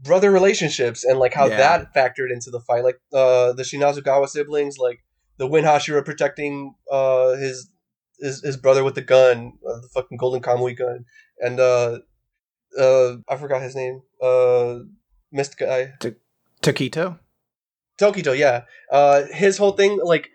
brother 0.03 0.31
relationships 0.31 1.03
and 1.05 1.19
like 1.19 1.35
how 1.35 1.47
Yeah. 1.49 1.57
that 1.57 1.95
factored 1.97 2.31
into 2.37 2.51
the 2.51 2.61
fight, 2.61 2.85
like 2.85 3.01
uh, 3.13 3.53
the 3.59 3.65
Shinazugawa 3.65 4.29
siblings, 4.29 4.77
like 4.79 4.99
the 5.39 5.47
Win 5.47 5.65
Hashira 5.65 6.05
protecting 6.05 6.75
uh, 6.91 7.31
his 7.45 7.57
his 8.21 8.43
his 8.49 8.57
brother 8.57 8.85
with 8.85 8.95
the 8.95 9.03
gun, 9.03 9.39
uh, 9.69 9.81
the 9.81 9.89
fucking 9.95 10.19
golden 10.19 10.43
Kamuy 10.43 10.77
gun, 10.79 11.05
and 11.41 11.59
uh, 11.59 11.99
uh, 12.79 13.17
I 13.29 13.37
forgot 13.37 13.63
his 13.63 13.75
name, 13.75 14.03
uh, 14.23 14.79
mist 15.33 15.59
guy. 15.59 15.93
Taquito 16.63 17.19
Tokito, 17.99 18.37
yeah. 18.37 18.63
Uh, 18.91 19.23
his 19.33 19.57
whole 19.59 19.73
thing, 19.73 20.01
like 20.03 20.29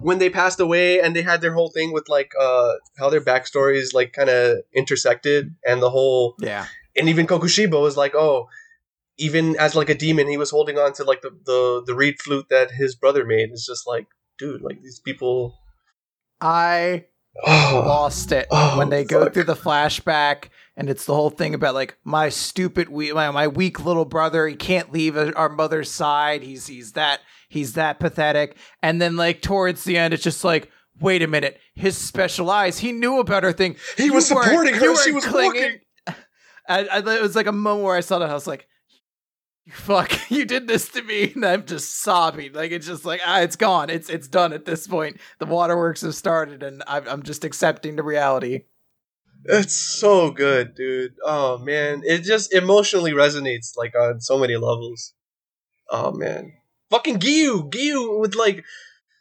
when 0.00 0.18
they 0.18 0.30
passed 0.30 0.60
away, 0.60 1.00
and 1.00 1.14
they 1.14 1.22
had 1.22 1.40
their 1.40 1.52
whole 1.54 1.70
thing 1.70 1.92
with 1.92 2.08
like 2.08 2.32
uh 2.40 2.72
how 2.98 3.10
their 3.10 3.20
backstories 3.20 3.94
like 3.94 4.12
kind 4.12 4.30
of 4.30 4.58
intersected, 4.74 5.54
and 5.66 5.82
the 5.82 5.90
whole, 5.90 6.34
yeah 6.38 6.66
and 6.96 7.08
even 7.08 7.26
Kokushibo 7.26 7.80
was 7.82 7.96
like, 7.96 8.14
oh, 8.14 8.48
even 9.18 9.56
as 9.56 9.74
like 9.74 9.88
a 9.90 9.94
demon, 9.94 10.28
he 10.28 10.36
was 10.36 10.50
holding 10.50 10.78
on 10.78 10.92
to 10.94 11.04
like 11.04 11.22
the 11.22 11.30
the 11.44 11.82
the 11.86 11.94
reed 11.94 12.20
flute 12.20 12.46
that 12.50 12.70
his 12.72 12.94
brother 12.94 13.24
made. 13.24 13.50
It's 13.50 13.66
just 13.66 13.86
like, 13.86 14.06
dude, 14.38 14.62
like 14.62 14.82
these 14.82 15.00
people. 15.00 15.58
i 16.40 17.04
Oh, 17.44 17.82
lost 17.84 18.30
it 18.30 18.46
Oh, 18.52 18.78
when 18.78 18.90
they 18.90 19.02
go 19.02 19.28
through 19.28 19.42
the 19.42 19.56
flashback 19.56 20.50
and 20.76 20.88
it's 20.88 21.04
the 21.04 21.16
whole 21.16 21.30
thing 21.30 21.52
about 21.52 21.74
like 21.74 21.96
my 22.04 22.28
stupid 22.28 22.88
we 22.88 23.12
my, 23.12 23.28
my 23.32 23.48
weak 23.48 23.84
little 23.84 24.04
brother 24.04 24.46
he 24.46 24.54
can't 24.54 24.92
leave 24.92 25.16
our 25.16 25.48
mother's 25.48 25.90
side 25.90 26.44
he's 26.44 26.68
he's 26.68 26.92
that 26.92 27.22
he's 27.54 27.72
that 27.74 27.98
pathetic. 28.00 28.56
And 28.82 29.00
then 29.00 29.16
like 29.16 29.40
towards 29.40 29.84
the 29.84 29.96
end 29.96 30.12
it's 30.12 30.22
just 30.22 30.44
like 30.44 30.70
wait 31.00 31.22
a 31.22 31.26
minute. 31.26 31.58
His 31.74 31.96
special 31.96 32.50
eyes 32.50 32.78
he 32.78 32.92
knew 32.92 33.18
about 33.20 33.42
her 33.44 33.52
thing. 33.52 33.76
He 33.96 34.10
was 34.10 34.28
You 34.28 34.36
weren't- 34.36 34.48
supporting 34.48 34.74
her. 34.74 34.96
She 35.04 35.12
was 35.12 35.24
clinging. 35.24 35.78
I, 36.68 36.84
I, 36.86 36.98
it 36.98 37.22
was 37.22 37.36
like 37.36 37.46
a 37.46 37.52
moment 37.52 37.84
where 37.84 37.96
I 37.96 38.00
saw 38.00 38.18
that 38.18 38.30
I 38.30 38.34
was 38.34 38.46
like 38.46 38.66
you 39.66 39.72
fuck 39.72 40.12
you 40.30 40.44
did 40.44 40.68
this 40.68 40.88
to 40.90 41.02
me. 41.02 41.32
And 41.34 41.44
i'm 41.44 41.64
just 41.64 42.02
sobbing. 42.02 42.52
Like 42.52 42.70
it's 42.72 42.86
just 42.86 43.04
like 43.04 43.20
ah 43.26 43.40
it's 43.40 43.56
gone. 43.56 43.88
It's 43.90 44.10
it's 44.10 44.28
done 44.28 44.52
at 44.52 44.64
this 44.66 44.86
point. 44.86 45.18
The 45.38 45.46
waterworks 45.46 46.02
have 46.02 46.14
started 46.14 46.62
and 46.62 46.82
i'm, 46.86 47.08
I'm 47.08 47.22
just 47.22 47.44
accepting 47.44 47.96
the 47.96 48.02
reality. 48.02 48.64
It's 49.46 49.74
so 49.76 50.30
good, 50.30 50.74
dude. 50.74 51.16
Oh 51.22 51.58
man, 51.58 52.00
it 52.04 52.22
just 52.22 52.54
emotionally 52.54 53.12
resonates 53.12 53.76
like 53.76 53.94
on 53.94 54.20
so 54.20 54.38
many 54.38 54.54
levels. 54.56 55.12
Oh 55.90 56.12
man, 56.12 56.52
fucking 56.94 57.18
Giyu, 57.18 57.70
Giyu 57.70 58.20
with 58.20 58.34
like 58.34 58.64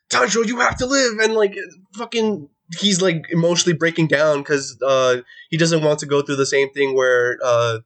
Tanjiro, 0.10 0.46
you 0.46 0.60
have 0.60 0.78
to 0.78 0.86
live, 0.86 1.18
and 1.20 1.34
like 1.34 1.56
fucking 1.96 2.50
he's 2.80 3.02
like 3.02 3.26
emotionally 3.30 3.78
breaking 3.78 4.08
down 4.08 4.40
because 4.40 4.78
uh 4.86 5.18
he 5.50 5.58
doesn't 5.58 5.84
want 5.84 6.00
to 6.00 6.06
go 6.06 6.22
through 6.22 6.36
the 6.36 6.46
same 6.46 6.70
thing 6.72 6.96
where 6.96 7.38
uh 7.44 7.80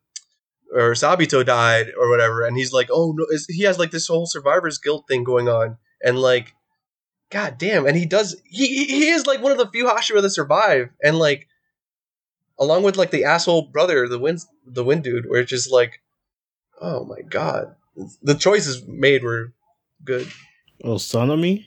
or 0.73 0.91
Sabito 0.91 1.45
died 1.45 1.91
or 1.97 2.09
whatever, 2.09 2.45
and 2.45 2.57
he's 2.57 2.73
like, 2.73 2.89
oh 2.91 3.13
no, 3.15 3.25
he 3.47 3.63
has 3.63 3.79
like 3.79 3.91
this 3.91 4.07
whole 4.07 4.25
survivor's 4.25 4.77
guilt 4.77 5.05
thing 5.07 5.23
going 5.23 5.47
on, 5.47 5.77
and 6.01 6.19
like, 6.19 6.53
god 7.29 7.57
damn, 7.57 7.85
and 7.87 7.95
he 7.95 8.05
does 8.05 8.35
he 8.43 8.67
he 8.67 8.85
he 8.85 9.07
is 9.07 9.25
like 9.25 9.41
one 9.41 9.53
of 9.53 9.57
the 9.57 9.69
few 9.69 9.85
Hashira 9.85 10.21
that 10.21 10.29
survive, 10.31 10.89
and 11.01 11.17
like 11.17 11.47
along 12.59 12.83
with 12.83 12.97
like 12.97 13.11
the 13.11 13.23
asshole 13.23 13.69
brother, 13.69 14.07
the 14.09 14.19
wind, 14.19 14.39
the 14.65 14.83
wind 14.83 15.03
dude, 15.03 15.29
where 15.29 15.41
it's 15.41 15.49
just 15.49 15.71
like, 15.71 16.01
oh 16.81 17.05
my 17.05 17.21
god, 17.21 17.75
the 18.21 18.35
choices 18.35 18.83
made 18.85 19.23
were 19.23 19.53
good. 20.03 20.27
Oh, 20.83 20.95
Sanemi? 20.95 21.65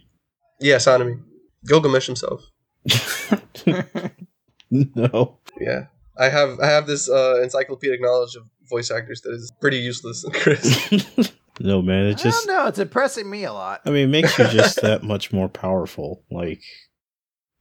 Yeah, 0.61 0.77
Sanemi, 0.77 1.21
Gilgamesh 1.67 2.07
himself. 2.07 2.45
no. 4.71 5.39
Yeah, 5.61 5.87
I 6.19 6.29
have 6.29 6.61
I 6.61 6.67
have 6.67 6.87
this 6.87 7.09
uh, 7.09 7.41
encyclopedic 7.43 8.01
knowledge 8.01 8.37
of 8.37 8.49
voice 8.69 8.91
actors 8.91 9.21
that 9.23 9.33
is 9.33 9.53
pretty 9.61 9.79
useless, 9.79 10.25
in 10.25 10.31
Chris. 10.35 11.33
no, 11.61 11.83
man. 11.83 12.07
It 12.07 12.19
I 12.21 12.23
just. 12.23 12.47
don't 12.47 12.57
know. 12.57 12.67
It's 12.69 12.79
impressing 12.79 13.29
me 13.29 13.45
a 13.45 13.53
lot. 13.53 13.81
I 13.85 13.91
mean, 13.91 14.05
it 14.05 14.13
makes 14.13 14.39
you 14.39 14.47
just 14.49 14.81
that 14.83 15.03
much 15.03 15.33
more 15.33 15.49
powerful. 15.49 16.23
Like 16.31 16.63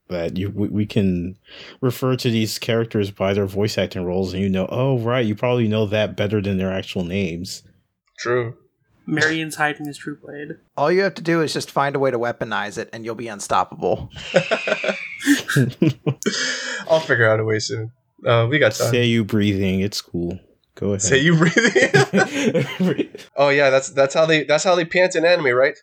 that, 0.10 0.38
you 0.38 0.50
we, 0.50 0.68
we 0.70 0.86
can 0.86 1.38
refer 1.82 2.16
to 2.16 2.30
these 2.30 2.60
characters 2.60 3.12
by 3.12 3.34
their 3.34 3.46
voice 3.46 3.78
acting 3.78 4.06
roles, 4.06 4.34
and 4.34 4.44
you 4.44 4.50
know, 4.50 4.68
oh 4.70 5.00
right, 5.00 5.26
you 5.26 5.36
probably 5.36 5.68
know 5.68 5.86
that 5.88 6.16
better 6.16 6.42
than 6.42 6.58
their 6.58 6.72
actual 6.72 7.04
names. 7.04 7.64
True. 8.20 8.56
Marion's 9.10 9.56
hiding 9.56 9.86
his 9.86 9.98
true 9.98 10.18
blade. 10.18 10.58
All 10.78 10.92
you 10.92 11.02
have 11.02 11.16
to 11.16 11.22
do 11.22 11.42
is 11.42 11.54
just 11.54 11.72
find 11.72 11.96
a 11.96 12.00
way 12.00 12.12
to 12.12 12.20
weaponize 12.20 12.78
it, 12.78 12.90
and 12.94 13.04
you'll 13.04 13.16
be 13.16 13.28
unstoppable. 13.28 14.12
I'll 16.90 17.00
figure 17.00 17.30
out 17.30 17.40
a 17.40 17.44
way 17.44 17.60
soon. 17.60 17.92
Uh, 18.26 18.48
we 18.50 18.60
got 18.60 18.74
time. 18.74 18.92
Say 18.92 19.06
you 19.06 19.24
breathing, 19.24 19.80
it's 19.82 20.02
cool. 20.02 20.40
Go 20.76 20.90
ahead. 20.90 21.02
Say 21.02 21.20
you 21.20 21.36
breathing. 21.36 23.10
oh 23.36 23.50
yeah, 23.50 23.70
that's 23.70 23.90
that's 23.90 24.14
how 24.14 24.26
they 24.26 24.44
that's 24.44 24.64
how 24.64 24.76
they 24.76 24.86
pant 24.86 25.16
in 25.16 25.26
anime, 25.26 25.56
right? 25.56 25.78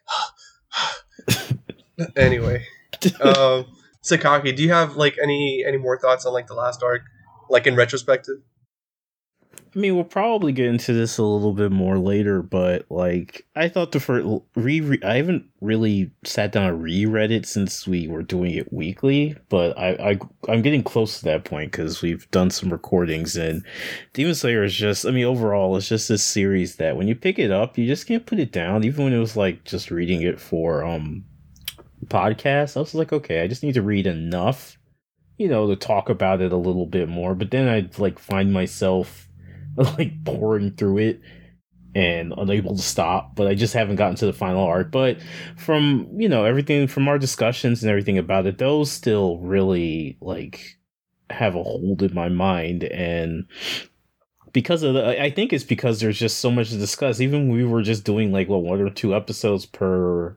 anyway, 2.16 2.64
um, 3.20 3.66
Sakaki, 4.02 4.54
do 4.54 4.62
you 4.62 4.70
have 4.70 4.96
like 4.96 5.16
any 5.22 5.64
any 5.66 5.76
more 5.76 5.98
thoughts 5.98 6.24
on 6.26 6.32
like 6.32 6.46
the 6.46 6.54
last 6.54 6.82
arc, 6.82 7.02
like 7.50 7.66
in 7.66 7.76
retrospective? 7.76 8.36
I 9.76 9.78
mean, 9.78 9.94
we'll 9.94 10.04
probably 10.04 10.52
get 10.52 10.68
into 10.68 10.94
this 10.94 11.18
a 11.18 11.22
little 11.22 11.52
bit 11.52 11.70
more 11.70 11.98
later, 11.98 12.40
but 12.40 12.86
like, 12.88 13.46
I 13.54 13.68
thought 13.68 13.92
the 13.92 14.00
first 14.00 14.26
re, 14.54 14.98
I 15.04 15.16
haven't 15.16 15.44
really 15.60 16.12
sat 16.24 16.50
down 16.50 16.68
and 16.70 16.82
reread 16.82 17.30
it 17.30 17.44
since 17.44 17.86
we 17.86 18.08
were 18.08 18.22
doing 18.22 18.52
it 18.52 18.72
weekly, 18.72 19.36
but 19.50 19.76
I, 19.76 19.90
I 19.90 20.18
I'm 20.48 20.62
getting 20.62 20.82
close 20.82 21.18
to 21.18 21.26
that 21.26 21.44
point 21.44 21.72
because 21.72 22.00
we've 22.00 22.30
done 22.30 22.48
some 22.48 22.72
recordings 22.72 23.36
and 23.36 23.66
Demon 24.14 24.34
Slayer 24.34 24.64
is 24.64 24.74
just, 24.74 25.04
I 25.04 25.10
mean, 25.10 25.26
overall, 25.26 25.76
it's 25.76 25.90
just 25.90 26.08
this 26.08 26.24
series 26.24 26.76
that 26.76 26.96
when 26.96 27.06
you 27.06 27.14
pick 27.14 27.38
it 27.38 27.50
up, 27.50 27.76
you 27.76 27.86
just 27.86 28.06
can't 28.06 28.24
put 28.24 28.38
it 28.38 28.52
down. 28.52 28.82
Even 28.82 29.04
when 29.04 29.12
it 29.12 29.18
was 29.18 29.36
like 29.36 29.64
just 29.64 29.90
reading 29.90 30.22
it 30.22 30.40
for 30.40 30.84
um 30.84 31.22
podcast, 32.06 32.78
I 32.78 32.80
was 32.80 32.94
like, 32.94 33.12
okay, 33.12 33.42
I 33.42 33.46
just 33.46 33.62
need 33.62 33.74
to 33.74 33.82
read 33.82 34.06
enough, 34.06 34.78
you 35.36 35.48
know, 35.48 35.66
to 35.66 35.76
talk 35.76 36.08
about 36.08 36.40
it 36.40 36.52
a 36.52 36.56
little 36.56 36.86
bit 36.86 37.10
more. 37.10 37.34
But 37.34 37.50
then 37.50 37.68
I'd 37.68 37.98
like 37.98 38.18
find 38.18 38.54
myself 38.54 39.25
like 39.98 40.24
pouring 40.24 40.72
through 40.72 40.98
it 40.98 41.20
and 41.94 42.34
unable 42.36 42.76
to 42.76 42.82
stop 42.82 43.34
but 43.34 43.46
i 43.46 43.54
just 43.54 43.72
haven't 43.72 43.96
gotten 43.96 44.16
to 44.16 44.26
the 44.26 44.32
final 44.32 44.64
arc. 44.64 44.90
But 44.90 45.18
from 45.56 46.08
you 46.16 46.28
know 46.28 46.44
everything 46.44 46.86
from 46.88 47.08
our 47.08 47.18
discussions 47.18 47.82
and 47.82 47.90
everything 47.90 48.18
about 48.18 48.46
it 48.46 48.58
those 48.58 48.90
still 48.90 49.38
really 49.38 50.18
like 50.20 50.76
have 51.30 51.54
a 51.56 51.62
hold 51.62 52.02
in 52.02 52.14
my 52.14 52.28
mind. 52.28 52.84
And 52.84 53.46
because 54.52 54.82
of 54.82 54.94
the 54.94 55.20
i 55.22 55.30
think 55.30 55.52
it's 55.52 55.64
because 55.64 56.00
there's 56.00 56.18
just 56.18 56.38
so 56.38 56.50
much 56.50 56.70
to 56.70 56.78
discuss. 56.78 57.20
Even 57.20 57.48
we 57.50 57.64
were 57.64 57.82
just 57.82 58.04
doing 58.04 58.32
like 58.32 58.48
what 58.48 58.62
one 58.62 58.80
or 58.80 58.90
two 58.90 59.14
episodes 59.14 59.66
per 59.66 60.36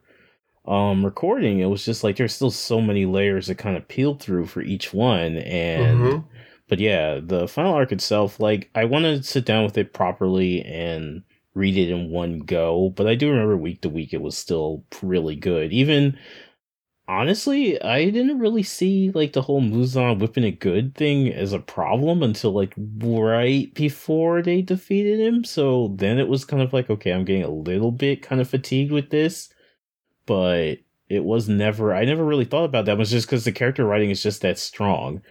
um 0.65 1.06
recording 1.06 1.60
it 1.60 1.65
was 1.67 1.86
just 1.86 2.04
like 2.04 2.17
there's 2.17 2.34
still 2.34 2.52
so 2.52 2.82
many 2.82 3.06
layers 3.06 3.47
to 3.47 3.56
kind 3.56 3.78
of 3.78 3.88
peel 3.88 4.15
through 4.15 4.45
for 4.45 4.62
each 4.62 4.93
one. 4.93 5.38
And 5.38 5.99
Mhm. 5.99 6.23
But 6.69 6.79
yeah, 6.79 7.19
the 7.21 7.47
final 7.47 7.73
arc 7.73 7.91
itself, 7.91 8.39
like 8.39 8.69
I 8.75 8.86
want 8.86 9.05
to 9.05 9.23
sit 9.23 9.45
down 9.45 9.63
with 9.65 9.77
it 9.77 9.93
properly 9.93 10.63
and 10.63 11.23
read 11.55 11.77
it 11.77 11.89
in 11.89 12.12
one 12.12 12.39
go. 12.39 12.93
But 12.95 13.08
I 13.08 13.15
do 13.15 13.29
remember 13.29 13.58
week 13.58 13.82
to 13.82 13.89
week 13.89 14.13
it 14.13 14.21
was 14.21 14.38
still 14.38 14.86
really 15.01 15.36
good. 15.36 15.73
Even 15.73 16.17
honestly, 17.08 17.82
I 17.82 18.05
didn't 18.12 18.39
really 18.39 18.63
see 18.63 19.12
like 19.12 19.34
the 19.34 19.41
whole 19.41 19.62
Muzan 19.62 20.19
whipping 20.19 20.43
it 20.43 20.60
good 20.60 20.95
thing 20.95 21.34
as 21.34 21.53
a 21.53 21.60
problem 21.60 22.21
until 22.21 22.51
like 22.51 22.75
right 22.77 23.73
before 23.73 24.41
they 24.43 24.62
defeated 24.62 25.19
him. 25.19 25.43
So 25.43 25.93
then 25.95 26.19
it 26.19 26.27
was 26.27 26.45
kind 26.45 26.62
of 26.62 26.71
like, 26.71 26.89
okay, 26.89 27.12
I'm 27.12 27.25
getting 27.25 27.43
a 27.43 27.49
little 27.49 27.91
bit 27.91 28.21
kind 28.21 28.39
of 28.39 28.49
fatigued 28.49 28.91
with 28.91 29.10
this, 29.10 29.49
but 30.27 30.77
it 31.10 31.23
was 31.23 31.49
never. 31.49 31.95
I 31.95 32.05
never 32.05 32.23
really 32.23 32.45
thought 32.45 32.65
about 32.65 32.86
that. 32.86 32.97
Was 32.97 33.10
just 33.10 33.27
because 33.27 33.43
the 33.43 33.51
character 33.51 33.86
writing 33.86 34.12
is 34.12 34.21
just 34.21 34.41
that 34.43 34.60
strong. 34.60 35.21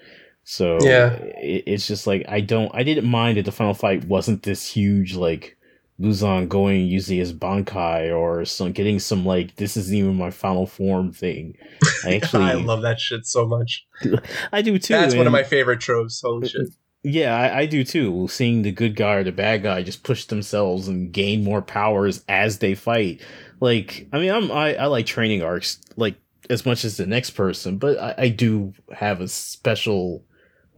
So 0.51 0.79
Yeah. 0.83 1.13
it, 1.13 1.65
it's 1.67 1.87
just 1.87 2.07
like 2.07 2.25
I 2.27 2.41
don't 2.41 2.71
I 2.75 2.83
didn't 2.83 3.05
mind 3.05 3.37
that 3.37 3.45
the 3.45 3.53
final 3.53 3.75
fight 3.75 4.07
wasn't 4.07 4.45
this 4.45 4.67
huge 4.67 5.15
like 5.15 5.59
Muzan 6.01 6.49
going 6.49 6.87
using 6.87 7.19
his 7.19 7.35
Bankai 7.35 8.17
or 8.17 8.47
some 8.47 8.73
getting 8.73 8.99
some 8.99 9.27
like 9.27 9.57
this 9.57 9.77
isn't 9.77 9.95
even 9.95 10.17
my 10.17 10.31
final 10.31 10.67
form 10.67 11.13
thing. 11.13 11.55
I 12.05 12.15
actually 12.15 12.45
I 12.45 12.55
love 12.55 12.81
that 12.81 12.99
shit 12.99 13.27
so 13.27 13.47
much. 13.47 13.87
I 14.53 14.63
do 14.63 14.79
too. 14.79 14.95
That's 14.95 15.15
one 15.15 15.27
of 15.27 15.35
my 15.35 15.43
favorite 15.43 15.81
tropes. 15.81 16.23
Holy 16.23 16.45
uh, 16.45 16.47
uh, 16.47 16.49
shit. 16.49 16.69
Yeah, 17.03 17.37
I, 17.37 17.59
I 17.59 17.67
do 17.67 17.85
too. 17.85 18.27
Seeing 18.31 18.63
the 18.63 18.73
good 18.73 18.97
guy 18.97 19.17
or 19.17 19.25
the 19.25 19.33
bad 19.33 19.63
guy 19.63 19.83
just 19.83 20.03
push 20.03 20.25
themselves 20.25 20.89
and 20.89 21.13
gain 21.13 21.45
more 21.45 21.61
powers 21.61 22.25
as 22.27 22.59
they 22.59 22.75
fight. 22.75 23.21
Like, 23.61 24.09
I 24.15 24.19
mean, 24.19 24.31
I'm 24.31 24.51
I, 24.51 24.77
I 24.77 24.87
like 24.87 25.05
training 25.05 25.43
arcs 25.43 25.79
like 25.97 26.17
as 26.49 26.65
much 26.65 26.87
as 26.87 26.97
the 26.97 27.07
next 27.07 27.31
person, 27.33 27.77
but 27.77 27.99
I, 27.99 28.15
I 28.17 28.29
do 28.31 28.73
have 28.95 29.21
a 29.21 29.29
special 29.29 30.25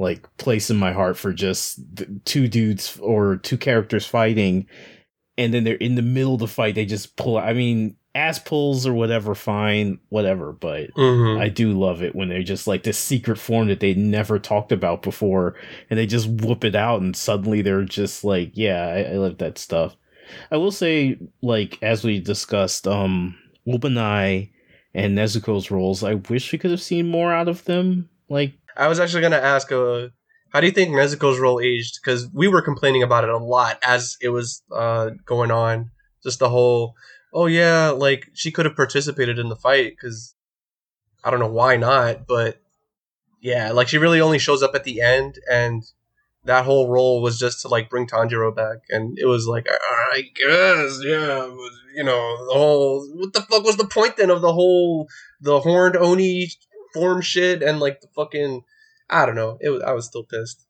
like 0.01 0.34
place 0.38 0.70
in 0.70 0.78
my 0.78 0.92
heart 0.92 1.16
for 1.16 1.32
just 1.32 1.78
two 2.24 2.48
dudes 2.48 2.98
or 3.01 3.36
two 3.36 3.59
characters 3.59 4.07
fighting, 4.07 4.66
and 5.36 5.53
then 5.53 5.62
they're 5.62 5.74
in 5.74 5.94
the 5.94 6.03
middle 6.03 6.34
of 6.34 6.40
the 6.40 6.48
fight. 6.48 6.74
They 6.74 6.86
just 6.86 7.16
pull. 7.16 7.36
I 7.36 7.53
mean, 7.53 7.96
ass 8.14 8.38
pulls 8.38 8.86
or 8.86 8.94
whatever, 8.94 9.34
fine, 9.34 9.98
whatever. 10.09 10.53
But 10.53 10.90
Mm-hmm. 10.94 11.40
I 11.40 11.48
do 11.48 11.78
love 11.78 12.03
it 12.03 12.14
when 12.16 12.28
they're 12.28 12.42
just 12.42 12.66
like 12.66 12.82
this 12.82 12.98
secret 12.98 13.38
form 13.38 13.68
that 13.68 13.80
they 13.80 13.94
never 13.94 14.38
talked 14.38 14.72
about 14.72 15.03
before, 15.03 15.55
and 15.90 15.98
they 15.98 16.07
just 16.07 16.28
whoop 16.28 16.64
it 16.64 16.74
out, 16.74 17.03
and 17.03 17.14
suddenly 17.14 17.61
they're 17.62 17.84
just 17.84 18.24
like, 18.24 18.53
yeah, 18.55 18.86
I, 18.86 19.12
I 19.12 19.16
love 19.16 19.38
that 19.38 19.59
stuff. 19.59 19.96
I 20.51 20.57
will 20.57 20.72
say, 20.72 21.18
like 21.42 21.78
as 21.82 22.05
we 22.05 22.20
discussed, 22.20 22.86
um, 22.88 23.36
Obanai 23.68 24.51
and 24.94 25.16
Nezuko's 25.16 25.70
roles, 25.70 26.03
I 26.03 26.14
wish 26.14 26.53
we 26.53 26.59
could 26.59 26.70
have 26.70 26.80
seen 26.82 27.09
more 27.09 27.32
out 27.32 27.48
of 27.48 27.64
them. 27.64 28.09
Like, 28.28 28.53
I 28.81 28.89
was 28.89 28.99
actually 28.99 29.20
gonna 29.20 29.37
ask, 29.37 29.70
uh, 29.70 30.09
how 30.53 30.61
do 30.61 30.66
you 30.66 30.72
think 30.72 30.91
Nezuko's 30.91 31.39
role 31.39 31.61
aged? 31.61 31.99
Because 32.03 32.28
we 32.33 32.49
were 32.49 32.62
complaining 32.62 33.03
about 33.03 33.24
it 33.24 33.31
a 33.31 33.37
lot 33.37 33.78
as 33.83 34.16
it 34.22 34.31
was 34.31 34.62
uh, 34.74 35.11
going 35.26 35.51
on. 35.51 35.91
Just 36.22 36.39
the 36.39 36.49
whole, 36.49 36.95
oh 37.35 37.47
yeah, 37.47 37.91
like 37.91 38.28
she 38.33 38.51
could 38.51 38.64
have 38.64 38.74
participated 38.76 39.39
in 39.39 39.51
the 39.51 39.57
fight 39.57 39.93
because 39.93 40.35
I 41.22 41.31
don't 41.31 41.41
know 41.41 41.47
why 41.47 41.76
not, 41.76 42.26
but 42.26 42.61
yeah, 43.43 43.70
like 43.72 43.89
she 43.89 43.99
really 43.99 44.20
only 44.20 44.39
shows 44.39 44.62
up 44.62 44.74
at 44.74 44.85
the 44.85 45.03
end, 45.03 45.39
and 45.51 45.83
that 46.45 46.64
whole 46.64 46.89
role 46.89 47.20
was 47.20 47.39
just 47.39 47.61
to 47.62 47.68
like 47.68 47.91
bring 47.91 48.07
Tanjiro 48.07 48.55
back, 48.55 48.78
and 48.89 49.18
it 49.18 49.26
was 49.26 49.47
like 49.47 49.66
I 49.68 50.22
guess 50.35 51.01
yeah, 51.05 51.55
you 51.95 52.05
know 52.05 52.47
the 52.47 52.55
whole 52.55 53.07
what 53.14 53.35
the 53.35 53.43
fuck 53.43 53.62
was 53.62 53.76
the 53.76 53.87
point 53.87 54.16
then 54.16 54.31
of 54.31 54.41
the 54.41 54.53
whole 54.53 55.07
the 55.41 55.61
horned 55.61 55.97
oni 55.97 56.51
form 56.93 57.20
shit 57.20 57.62
and 57.62 57.80
like 57.80 58.01
the 58.01 58.09
fucking 58.14 58.62
I 59.09 59.26
don't 59.26 59.34
know. 59.34 59.59
It 59.61 59.70
was 59.70 59.82
I 59.82 59.93
was 59.93 60.07
still 60.07 60.24
pissed. 60.24 60.66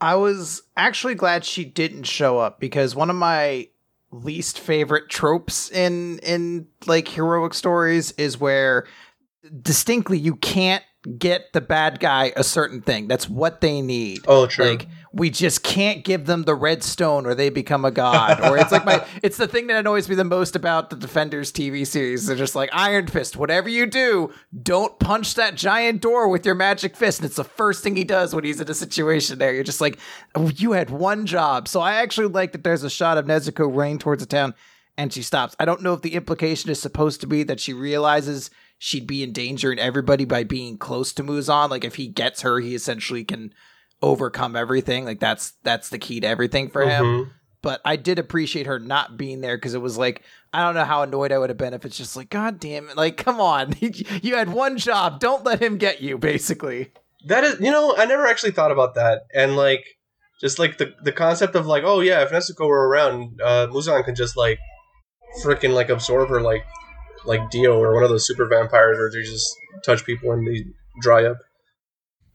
I 0.00 0.14
was 0.16 0.62
actually 0.76 1.14
glad 1.14 1.44
she 1.44 1.64
didn't 1.64 2.04
show 2.04 2.38
up 2.38 2.60
because 2.60 2.94
one 2.94 3.08
of 3.08 3.16
my 3.16 3.68
least 4.10 4.58
favorite 4.58 5.08
tropes 5.08 5.70
in 5.70 6.18
in 6.20 6.66
like 6.86 7.08
heroic 7.08 7.54
stories 7.54 8.12
is 8.12 8.38
where 8.38 8.86
distinctly 9.62 10.18
you 10.18 10.36
can't 10.36 10.84
get 11.18 11.52
the 11.52 11.60
bad 11.60 12.00
guy 12.00 12.32
a 12.36 12.42
certain 12.42 12.80
thing. 12.80 13.06
That's 13.06 13.28
what 13.28 13.60
they 13.60 13.80
need. 13.80 14.24
Oh, 14.26 14.46
true. 14.46 14.70
Like 14.70 14.88
we 15.12 15.30
just 15.30 15.62
can't 15.62 16.04
give 16.04 16.26
them 16.26 16.42
the 16.42 16.54
red 16.54 16.82
stone 16.82 17.26
or 17.26 17.34
they 17.34 17.48
become 17.48 17.84
a 17.84 17.90
god. 17.90 18.40
Or 18.40 18.58
it's 18.58 18.72
like 18.72 18.84
my 18.84 19.06
it's 19.22 19.36
the 19.36 19.46
thing 19.46 19.68
that 19.68 19.78
annoys 19.78 20.08
me 20.08 20.14
the 20.14 20.24
most 20.24 20.56
about 20.56 20.90
the 20.90 20.96
Defenders 20.96 21.52
TV 21.52 21.86
series. 21.86 22.26
They're 22.26 22.36
just 22.36 22.56
like 22.56 22.70
Iron 22.72 23.06
Fist, 23.06 23.36
whatever 23.36 23.68
you 23.68 23.86
do, 23.86 24.32
don't 24.62 24.98
punch 24.98 25.34
that 25.34 25.54
giant 25.54 26.02
door 26.02 26.28
with 26.28 26.44
your 26.44 26.54
magic 26.54 26.96
fist. 26.96 27.20
And 27.20 27.26
it's 27.26 27.36
the 27.36 27.44
first 27.44 27.82
thing 27.82 27.96
he 27.96 28.04
does 28.04 28.34
when 28.34 28.44
he's 28.44 28.60
in 28.60 28.68
a 28.68 28.74
situation 28.74 29.38
there. 29.38 29.54
You're 29.54 29.64
just 29.64 29.80
like, 29.80 29.98
oh, 30.34 30.50
you 30.56 30.72
had 30.72 30.90
one 30.90 31.24
job. 31.24 31.68
So 31.68 31.80
I 31.80 31.94
actually 31.94 32.28
like 32.28 32.52
that 32.52 32.64
there's 32.64 32.82
a 32.82 32.90
shot 32.90 33.16
of 33.16 33.26
Nezuko 33.26 33.74
running 33.74 33.98
towards 33.98 34.22
the 34.22 34.26
town 34.26 34.54
and 34.98 35.12
she 35.12 35.22
stops. 35.22 35.54
I 35.60 35.64
don't 35.64 35.82
know 35.82 35.92
if 35.92 36.02
the 36.02 36.14
implication 36.14 36.70
is 36.70 36.80
supposed 36.80 37.20
to 37.20 37.26
be 37.26 37.42
that 37.44 37.60
she 37.60 37.72
realizes 37.72 38.50
she'd 38.78 39.06
be 39.06 39.22
endangering 39.22 39.78
everybody 39.78 40.24
by 40.24 40.44
being 40.44 40.78
close 40.78 41.12
to 41.14 41.22
Muzan. 41.22 41.70
Like 41.70 41.84
if 41.84 41.96
he 41.96 42.06
gets 42.08 42.42
her, 42.42 42.60
he 42.60 42.74
essentially 42.74 43.24
can 43.24 43.52
overcome 44.02 44.56
everything. 44.56 45.04
Like 45.04 45.20
that's 45.20 45.52
that's 45.62 45.88
the 45.88 45.98
key 45.98 46.20
to 46.20 46.26
everything 46.26 46.68
for 46.68 46.82
him. 46.82 47.04
Mhm. 47.04 47.30
But 47.62 47.80
I 47.84 47.96
did 47.96 48.18
appreciate 48.18 48.66
her 48.66 48.78
not 48.78 49.16
being 49.16 49.40
there 49.40 49.56
because 49.56 49.74
it 49.74 49.80
was 49.80 49.98
like 49.98 50.22
I 50.52 50.62
don't 50.62 50.74
know 50.74 50.84
how 50.84 51.02
annoyed 51.02 51.32
I 51.32 51.38
would 51.38 51.50
have 51.50 51.58
been 51.58 51.74
if 51.74 51.84
it's 51.84 51.96
just 51.96 52.16
like 52.16 52.30
God 52.30 52.60
damn 52.60 52.88
it, 52.88 52.96
like 52.96 53.16
come 53.16 53.40
on, 53.40 53.74
you 53.80 54.36
had 54.36 54.52
one 54.52 54.78
job, 54.78 55.20
don't 55.20 55.44
let 55.44 55.60
him 55.60 55.78
get 55.78 56.00
you, 56.00 56.16
basically. 56.18 56.92
That 57.26 57.42
is, 57.42 57.58
you 57.60 57.72
know, 57.72 57.94
I 57.96 58.04
never 58.04 58.26
actually 58.26 58.52
thought 58.52 58.70
about 58.70 58.94
that, 58.94 59.22
and 59.34 59.56
like, 59.56 59.84
just 60.40 60.60
like 60.60 60.78
the 60.78 60.94
the 61.02 61.10
concept 61.10 61.56
of 61.56 61.66
like, 61.66 61.82
oh 61.84 61.98
yeah, 62.00 62.22
if 62.22 62.30
Nezuko 62.30 62.68
were 62.68 62.88
around, 62.88 63.40
uh, 63.42 63.66
Muzan 63.66 64.04
could 64.04 64.14
just 64.14 64.36
like, 64.36 64.60
freaking 65.42 65.74
like 65.74 65.88
absorb 65.88 66.28
her 66.28 66.40
like, 66.40 66.64
like 67.26 67.50
Dio 67.50 67.78
or 67.78 67.94
one 67.94 68.02
of 68.04 68.10
those 68.10 68.26
super 68.26 68.46
vampires 68.48 68.98
where 68.98 69.10
they 69.10 69.22
just 69.22 69.54
touch 69.84 70.04
people 70.04 70.32
and 70.32 70.46
they 70.46 70.64
dry 71.00 71.24
up. 71.24 71.38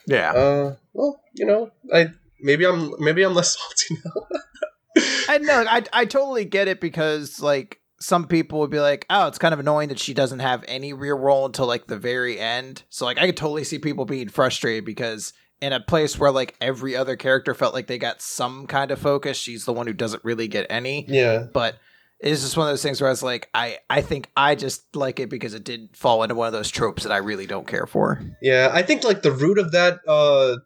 Yeah. 0.08 0.32
Uh, 0.32 0.76
well, 0.94 1.22
you 1.36 1.46
know, 1.46 1.72
I 1.94 2.08
maybe 2.40 2.66
I'm 2.66 2.94
maybe 3.00 3.24
I'm 3.24 3.34
less 3.34 3.58
salty 3.88 4.02
now. 4.06 5.04
I 5.30 5.38
know. 5.38 5.64
I 5.68 5.84
I 5.94 6.06
totally 6.06 6.46
get 6.46 6.68
it 6.68 6.82
because 6.82 7.40
like 7.42 7.80
some 8.00 8.28
people 8.28 8.60
would 8.60 8.72
be 8.72 8.80
like, 8.80 9.06
"Oh, 9.10 9.28
it's 9.28 9.38
kind 9.38 9.54
of 9.54 9.60
annoying 9.60 9.90
that 9.90 10.00
she 10.00 10.14
doesn't 10.14 10.40
have 10.40 10.64
any 10.68 10.92
real 10.94 11.18
role 11.18 11.46
until 11.46 11.68
like 11.68 11.88
the 11.88 11.98
very 11.98 12.40
end." 12.40 12.84
So 12.90 13.06
like 13.06 13.18
I 13.18 13.28
could 13.28 13.38
totally 13.38 13.64
see 13.64 13.80
people 13.80 14.06
being 14.06 14.28
frustrated 14.30 14.86
because 14.86 15.34
in 15.62 15.72
a 15.74 15.80
place 15.80 16.18
where 16.18 16.32
like 16.32 16.56
every 16.60 16.96
other 16.96 17.16
character 17.16 17.54
felt 17.54 17.74
like 17.76 17.86
they 17.88 18.00
got 18.00 18.22
some 18.22 18.66
kind 18.66 18.90
of 18.90 19.00
focus, 19.00 19.38
she's 19.38 19.66
the 19.66 19.74
one 19.74 19.86
who 19.86 19.94
doesn't 19.94 20.24
really 20.26 20.48
get 20.48 20.66
any. 20.72 21.06
yeah, 21.08 21.46
But 21.54 21.76
it's 22.22 22.42
just 22.42 22.56
one 22.56 22.68
of 22.68 22.72
those 22.72 22.84
things 22.84 23.02
where 23.02 23.10
I 23.10 23.12
was 23.12 23.24
like, 23.24 23.50
I 23.54 23.80
I 23.90 24.02
think 24.02 24.30
I 24.38 24.56
just 24.56 24.96
like 24.96 25.20
it 25.20 25.30
because 25.30 25.54
it 25.54 25.64
did 25.64 25.90
fall 25.94 26.24
into 26.24 26.36
one 26.36 26.48
of 26.48 26.54
those 26.54 26.70
tropes 26.70 27.04
that 27.04 27.12
I 27.12 27.18
really 27.18 27.48
don't 27.48 27.68
care 27.68 27.88
for. 27.88 28.22
yeah. 28.42 28.70
I 28.72 28.84
think 28.84 29.04
like 29.04 29.24
the 29.24 29.32
root 29.32 29.58
of 29.58 29.72
that, 29.72 30.00
uh, 30.08 30.58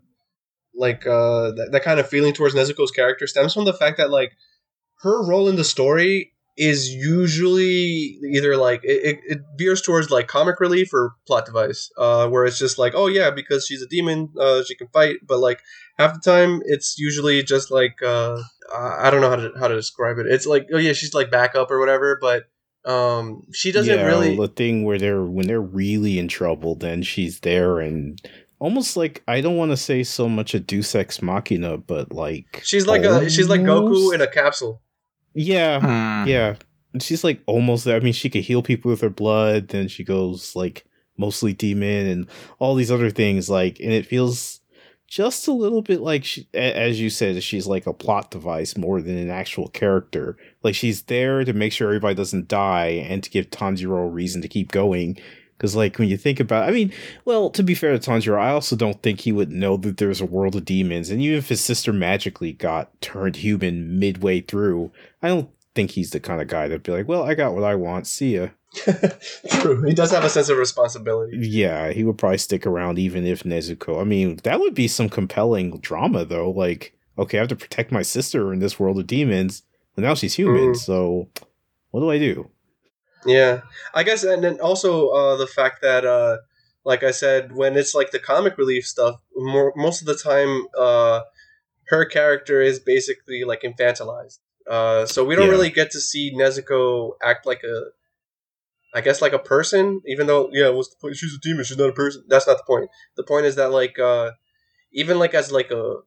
like 0.76 1.08
uh, 1.08 1.51
that, 1.51 1.70
that 1.72 1.84
kind 1.84 1.99
of 1.99 2.10
feeling 2.10 2.34
towards 2.34 2.53
Nezuko's 2.53 2.91
character 2.91 3.26
stems 3.28 3.53
from 3.53 3.66
the 3.66 3.74
fact 3.74 3.97
that 3.97 4.10
like 4.10 4.34
her 4.99 5.26
role 5.26 5.47
in 5.47 5.56
the 5.56 5.64
story 5.64 6.34
is 6.58 6.89
usually 6.89 8.18
either 8.32 8.56
like 8.56 8.82
it, 8.84 9.03
it, 9.03 9.20
it 9.28 9.41
veers 9.58 9.82
towards 9.82 10.10
like 10.10 10.28
comic 10.28 10.60
relief 10.60 10.93
or 10.93 11.14
plot 11.28 11.45
device 11.45 11.91
uh 11.97 12.28
where 12.30 12.45
it's 12.45 12.58
just 12.58 12.78
like 12.78 12.93
oh 12.95 13.08
yeah 13.08 13.30
because 13.30 13.66
she's 13.66 13.82
a 13.82 13.88
demon 13.88 14.30
uh 14.39 14.64
she 14.64 14.76
can 14.76 14.88
fight. 14.88 15.18
But 15.28 15.39
like 15.39 15.62
half 15.97 16.14
the 16.14 16.20
time 16.20 16.62
it's 16.66 16.97
usually 16.97 17.43
just 17.43 17.72
like 17.72 18.01
uh 18.01 18.41
i 18.74 19.10
don't 19.10 19.22
know 19.22 19.30
how 19.30 19.36
to 19.36 19.51
how 19.60 19.68
to 19.68 19.76
describe 19.76 20.18
it. 20.18 20.28
It's 20.28 20.45
like 20.45 20.68
oh 20.74 20.78
yeah 20.78 20.93
she's 20.93 21.14
like 21.14 21.30
backup 21.30 21.72
or 21.72 21.80
whatever 21.80 22.18
but 22.22 22.43
um 22.86 23.41
she 23.51 23.72
doesn't 23.72 23.97
yeah, 23.97 24.06
really 24.06 24.36
the 24.36 24.47
thing 24.47 24.84
where 24.86 24.97
they're 24.97 25.24
when 25.24 25.47
they're 25.47 25.60
really 25.60 26.20
in 26.20 26.28
trouble, 26.28 26.76
then 26.76 27.01
she's 27.03 27.41
there 27.41 27.80
and 27.80 28.22
almost 28.60 28.95
like 28.95 29.24
I 29.28 29.41
don't 29.41 29.58
want 29.58 29.72
to 29.72 29.78
say 29.78 30.03
so 30.03 30.30
much 30.30 30.53
a 30.53 30.60
Deus 30.60 30.95
Ex 30.95 31.22
Machina, 31.22 31.78
but 31.78 32.14
like 32.14 32.62
she's 32.64 32.88
like 32.88 33.03
a 33.03 33.30
she's 33.30 33.49
like 33.49 33.62
goku 33.62 34.14
in 34.14 34.22
a 34.22 34.28
capsule 34.28 34.82
yeah, 35.36 35.80
hmm. 35.80 36.28
yeah. 36.28 36.56
And 36.94 37.04
she's 37.04 37.24
like 37.24 37.42
almost 37.46 37.86
there. 37.86 37.98
I 37.98 38.00
mean, 38.00 38.14
she 38.14 38.30
could 38.30 38.44
heal 38.44 38.64
people 38.64 38.90
with 38.90 39.02
her 39.02 39.10
blood. 39.10 39.68
Then 39.68 39.88
she 39.88 40.04
goes 40.04 40.56
like 40.56 40.86
mostly 41.18 41.54
demon 41.54 42.08
and 42.08 42.28
all 42.58 42.74
these 42.74 42.92
other 42.92 43.12
things. 43.12 43.50
Like, 43.50 43.80
and 43.80 43.92
it 43.92 44.06
feels 44.06 44.62
just 45.08 45.48
a 45.48 45.52
little 45.52 45.82
bit 45.82 46.02
like 46.02 46.24
she, 46.24 46.48
as 46.54 47.00
you 47.00 47.10
said, 47.10 47.44
she's 47.44 47.68
like 47.68 47.86
a 47.86 47.94
plot 47.94 48.32
device 48.32 48.78
more 48.78 49.02
than 49.02 49.18
an 49.18 49.30
actual 49.30 49.68
character. 49.68 50.38
Like 50.64 50.74
she's 50.74 51.04
there 51.04 51.44
to 51.44 51.54
make 51.54 51.74
sure 51.74 51.88
everybody 51.88 52.16
doesn't 52.16 52.48
die 52.48 52.88
and 52.88 53.24
to 53.24 53.30
give 53.30 53.50
Tanjiro 53.50 54.06
a 54.06 54.10
reason 54.10 54.42
to 54.42 54.48
keep 54.48 54.72
going. 54.72 55.18
Because 55.66 55.76
like 55.76 55.97
when 55.97 56.09
you 56.09 56.18
think 56.18 56.39
about, 56.39 56.70
I 56.70 56.72
mean, 56.72 56.93
well, 57.26 57.49
to 57.49 57.63
be 57.63 57.74
fair 57.74 57.91
to 57.91 57.97
Tanjiro, 57.97 58.39
I 58.39 58.51
also 58.51 58.76
don't 58.76 59.01
think 59.01 59.22
he 59.22 59.32
would 59.32 59.51
know 59.51 59.78
that 59.78 59.97
there's 59.97 60.22
a 60.22 60.26
world 60.26 60.55
of 60.55 60.63
demons. 60.63 61.09
And 61.09 61.20
even 61.20 61.39
if 61.39 61.49
his 61.49 61.59
sister 61.59 61.91
magically 61.91 62.53
got 62.53 63.01
turned 63.01 63.38
human 63.38 63.97
midway 63.97 64.41
through, 64.41 64.91
I 65.24 65.30
don't 65.30 65.49
think 65.74 65.89
he's 65.89 66.11
the 66.11 66.20
kind 66.20 66.39
of 66.39 66.49
guy 66.49 66.68
that'd 66.68 66.84
be 66.84 66.91
like, 66.91 67.07
well, 67.07 67.24
I 67.24 67.34
got 67.34 67.55
what 67.55 67.63
I 67.63 67.74
want. 67.74 68.05
See 68.05 68.36
ya. 68.36 68.49
true 69.49 69.82
he 69.88 69.93
does 69.95 70.11
have 70.11 70.24
a 70.24 70.30
sense 70.30 70.49
of 70.49 70.57
responsibility 70.57 71.38
Yeah, 71.47 71.93
he 71.93 72.03
would 72.03 72.18
probably 72.18 72.38
stick 72.38 72.68
around 72.68 72.99
even 72.99 73.26
if 73.26 73.41
Nezuko. 73.41 73.99
I 73.99 74.03
mean, 74.03 74.36
that 74.43 74.59
would 74.59 74.76
be 74.76 74.88
some 74.88 75.09
compelling 75.09 75.80
drama, 75.80 76.26
though. 76.26 76.51
Like, 76.51 76.95
okay, 77.18 77.39
I 77.39 77.41
have 77.41 77.47
to 77.47 77.55
protect 77.55 77.91
my 77.91 78.03
sister 78.03 78.53
in 78.53 78.59
this 78.59 78.80
world 78.80 78.99
of 78.99 79.07
demons, 79.07 79.63
but 79.95 80.03
now 80.03 80.13
she's 80.13 80.36
human. 80.36 80.74
Mm. 80.74 80.78
So, 80.78 81.28
what 81.89 82.01
do 82.01 82.11
I 82.11 82.20
do? 82.20 82.51
Yeah, 83.26 83.62
I 83.94 84.04
guess, 84.04 84.24
and 84.24 84.44
then 84.44 84.60
also 84.60 85.10
uh, 85.10 85.36
the 85.38 85.48
fact 85.48 85.82
that, 85.82 86.06
uh, 86.06 86.38
like 86.84 87.04
I 87.04 87.12
said, 87.12 87.56
when 87.56 87.76
it's 87.76 87.96
like 87.96 88.12
the 88.12 88.20
comic 88.20 88.58
relief 88.58 88.86
stuff, 88.86 89.20
more 89.36 89.74
most 89.76 90.02
of 90.02 90.08
the 90.08 90.16
time, 90.16 90.68
uh, 90.78 91.22
her 91.88 92.06
character 92.06 92.62
is 92.62 92.80
basically 92.80 93.44
like 93.44 93.62
infantilized. 93.64 94.40
Uh, 94.70 95.06
so 95.06 95.24
we 95.24 95.36
don't 95.36 95.46
Yeah. 95.46 95.52
really 95.52 95.70
get 95.72 95.92
to 95.92 96.00
see 96.02 96.34
Nezuko 96.36 97.14
act 97.22 97.46
like 97.46 97.64
a, 97.64 97.86
I 98.94 99.02
guess 99.02 99.22
like 99.22 99.34
a 99.34 99.40
person. 99.40 100.02
Even 100.06 100.28
though, 100.28 100.50
yeah, 100.52 100.70
what's 100.70 100.90
the 100.90 100.96
point? 101.02 101.16
She's 101.18 101.34
a 101.34 101.40
demon. 101.40 101.66
She's 101.66 101.78
not 101.78 101.90
a 101.90 101.94
person. 101.94 102.24
That's 102.28 102.48
not 102.48 102.58
the 102.58 102.64
point. 102.64 102.90
The 103.18 103.24
point 103.24 103.46
is 103.46 103.56
that 103.56 103.72
like, 103.72 104.00
uh, 104.00 104.32
even 104.94 105.20
like 105.20 105.34
as 105.34 105.52
like 105.52 105.72
a, 105.72 105.98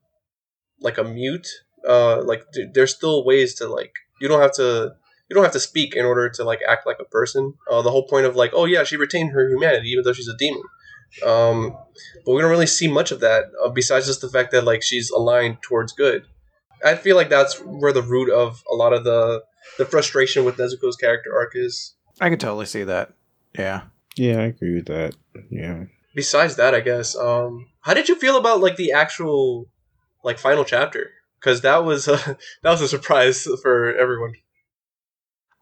like 0.81 0.99
a 0.99 1.05
mute, 1.05 1.49
uh, 1.87 2.23
like 2.25 2.45
th- 2.53 2.69
there's 2.75 2.95
still 2.95 3.25
ways 3.25 3.55
to 3.57 3.69
like 3.69 3.93
you 4.21 4.29
don't 4.29 4.41
have 4.41 4.53
to 4.55 4.95
you 5.29 5.35
don't 5.35 5.45
have 5.45 5.53
to 5.53 5.61
speak 5.61 5.95
in 5.95 6.05
order 6.05 6.29
to 6.29 6.45
like 6.45 6.61
act 6.66 6.87
like 6.87 6.99
a 7.01 7.05
person. 7.05 7.55
Uh, 7.70 7.83
the 7.83 7.91
whole 7.91 8.07
point 8.07 8.26
of 8.26 8.37
like, 8.37 8.53
oh 8.55 8.64
yeah, 8.64 8.85
she 8.85 8.97
retained 8.97 9.33
her 9.33 9.49
humanity 9.49 9.91
even 9.91 10.05
though 10.05 10.12
she's 10.12 10.29
a 10.29 10.37
demon. 10.37 10.62
Um, 11.24 11.76
but 12.24 12.33
we 12.33 12.41
don't 12.41 12.51
really 12.51 12.66
see 12.66 12.89
much 12.89 13.12
of 13.12 13.20
that 13.20 13.45
uh, 13.64 13.70
besides 13.70 14.07
just 14.07 14.20
the 14.20 14.29
fact 14.29 14.53
that 14.53 14.64
like 14.64 14.83
she's 14.83 15.11
aligned 15.11 15.62
towards 15.62 15.93
good. 15.93 16.24
I 16.85 16.95
feel 16.95 17.16
like 17.16 17.29
that's 17.29 17.59
where 17.61 17.93
the 17.93 18.03
root 18.03 18.31
of 18.31 18.62
a 18.70 18.74
lot 18.74 18.93
of 18.93 19.05
the 19.05 19.43
the 19.79 19.85
frustration 19.85 20.45
with 20.45 20.57
Nezuko's 20.57 20.97
character 20.97 21.35
arc 21.35 21.53
is. 21.55 21.95
I 22.20 22.31
can 22.31 22.39
totally 22.39 22.66
see 22.66 22.85
that. 22.85 23.12
Yeah. 23.59 23.83
Yeah, 24.16 24.39
I 24.39 24.45
agree 24.45 24.74
with 24.74 24.87
that. 24.87 25.14
Yeah. 25.51 25.85
Besides 26.14 26.57
that, 26.57 26.74
I 26.74 26.81
guess. 26.81 27.16
Um, 27.16 27.66
how 27.81 27.95
did 27.95 28.09
you 28.09 28.16
feel 28.16 28.37
about 28.37 28.61
like 28.61 28.76
the 28.76 28.93
actual 28.93 29.68
like 30.24 30.39
final 30.39 30.64
chapter? 30.64 31.11
Because 31.39 31.61
that 31.62 31.85
was 31.85 32.09
uh, 32.09 32.16
that 32.62 32.70
was 32.70 32.81
a 32.81 32.89
surprise 32.89 33.47
for 33.62 33.95
everyone. 33.95 34.35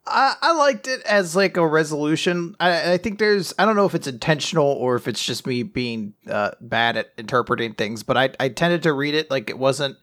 I, 0.07 0.35
I 0.41 0.53
liked 0.53 0.87
it 0.87 1.03
as 1.03 1.35
like 1.35 1.57
a 1.57 1.67
resolution. 1.67 2.55
I, 2.61 2.93
I 2.95 2.97
think 2.99 3.19
there's 3.19 3.53
I 3.59 3.65
don't 3.65 3.77
know 3.77 3.87
if 3.87 3.95
it's 3.95 4.07
intentional 4.07 4.67
or 4.67 4.97
if 4.97 5.09
it's 5.09 5.25
just 5.25 5.47
me 5.47 5.63
being 5.63 6.15
uh, 6.31 6.53
bad 6.61 6.97
at 6.97 7.13
interpreting 7.19 7.75
things, 7.75 8.03
but 8.03 8.17
I 8.17 8.31
I 8.39 8.49
tended 8.49 8.83
to 8.85 8.93
read 8.93 9.15
it 9.15 9.31
like 9.31 9.51
it 9.51 9.59
wasn't 9.59 9.97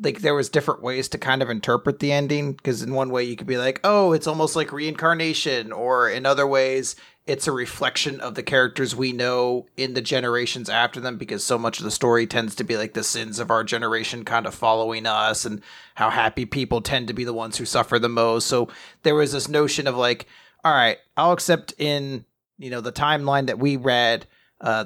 like 0.00 0.20
there 0.20 0.34
was 0.34 0.48
different 0.48 0.82
ways 0.82 1.08
to 1.08 1.18
kind 1.18 1.42
of 1.42 1.50
interpret 1.50 1.98
the 1.98 2.12
ending 2.12 2.52
because 2.52 2.82
in 2.82 2.94
one 2.94 3.10
way 3.10 3.24
you 3.24 3.36
could 3.36 3.46
be 3.46 3.58
like 3.58 3.80
oh 3.84 4.12
it's 4.12 4.26
almost 4.26 4.56
like 4.56 4.72
reincarnation 4.72 5.70
or 5.70 6.08
in 6.08 6.24
other 6.24 6.46
ways 6.46 6.96
it's 7.26 7.46
a 7.46 7.52
reflection 7.52 8.20
of 8.20 8.34
the 8.34 8.42
characters 8.42 8.96
we 8.96 9.12
know 9.12 9.66
in 9.76 9.94
the 9.94 10.00
generations 10.00 10.68
after 10.68 11.00
them 11.00 11.18
because 11.18 11.44
so 11.44 11.56
much 11.56 11.78
of 11.78 11.84
the 11.84 11.90
story 11.90 12.26
tends 12.26 12.54
to 12.56 12.64
be 12.64 12.76
like 12.76 12.94
the 12.94 13.04
sins 13.04 13.38
of 13.38 13.50
our 13.50 13.62
generation 13.62 14.24
kind 14.24 14.46
of 14.46 14.54
following 14.54 15.06
us 15.06 15.44
and 15.44 15.62
how 15.94 16.10
happy 16.10 16.44
people 16.44 16.80
tend 16.80 17.06
to 17.06 17.14
be 17.14 17.24
the 17.24 17.32
ones 17.32 17.56
who 17.56 17.64
suffer 17.64 17.98
the 17.98 18.08
most. 18.08 18.46
So 18.48 18.68
there 19.04 19.14
was 19.14 19.32
this 19.32 19.48
notion 19.48 19.86
of 19.86 19.96
like 19.96 20.26
all 20.64 20.72
right 20.72 20.98
i'll 21.16 21.32
accept 21.32 21.74
in 21.78 22.24
you 22.58 22.70
know 22.70 22.80
the 22.80 22.92
timeline 22.92 23.46
that 23.46 23.58
we 23.58 23.76
read 23.76 24.26
uh 24.60 24.84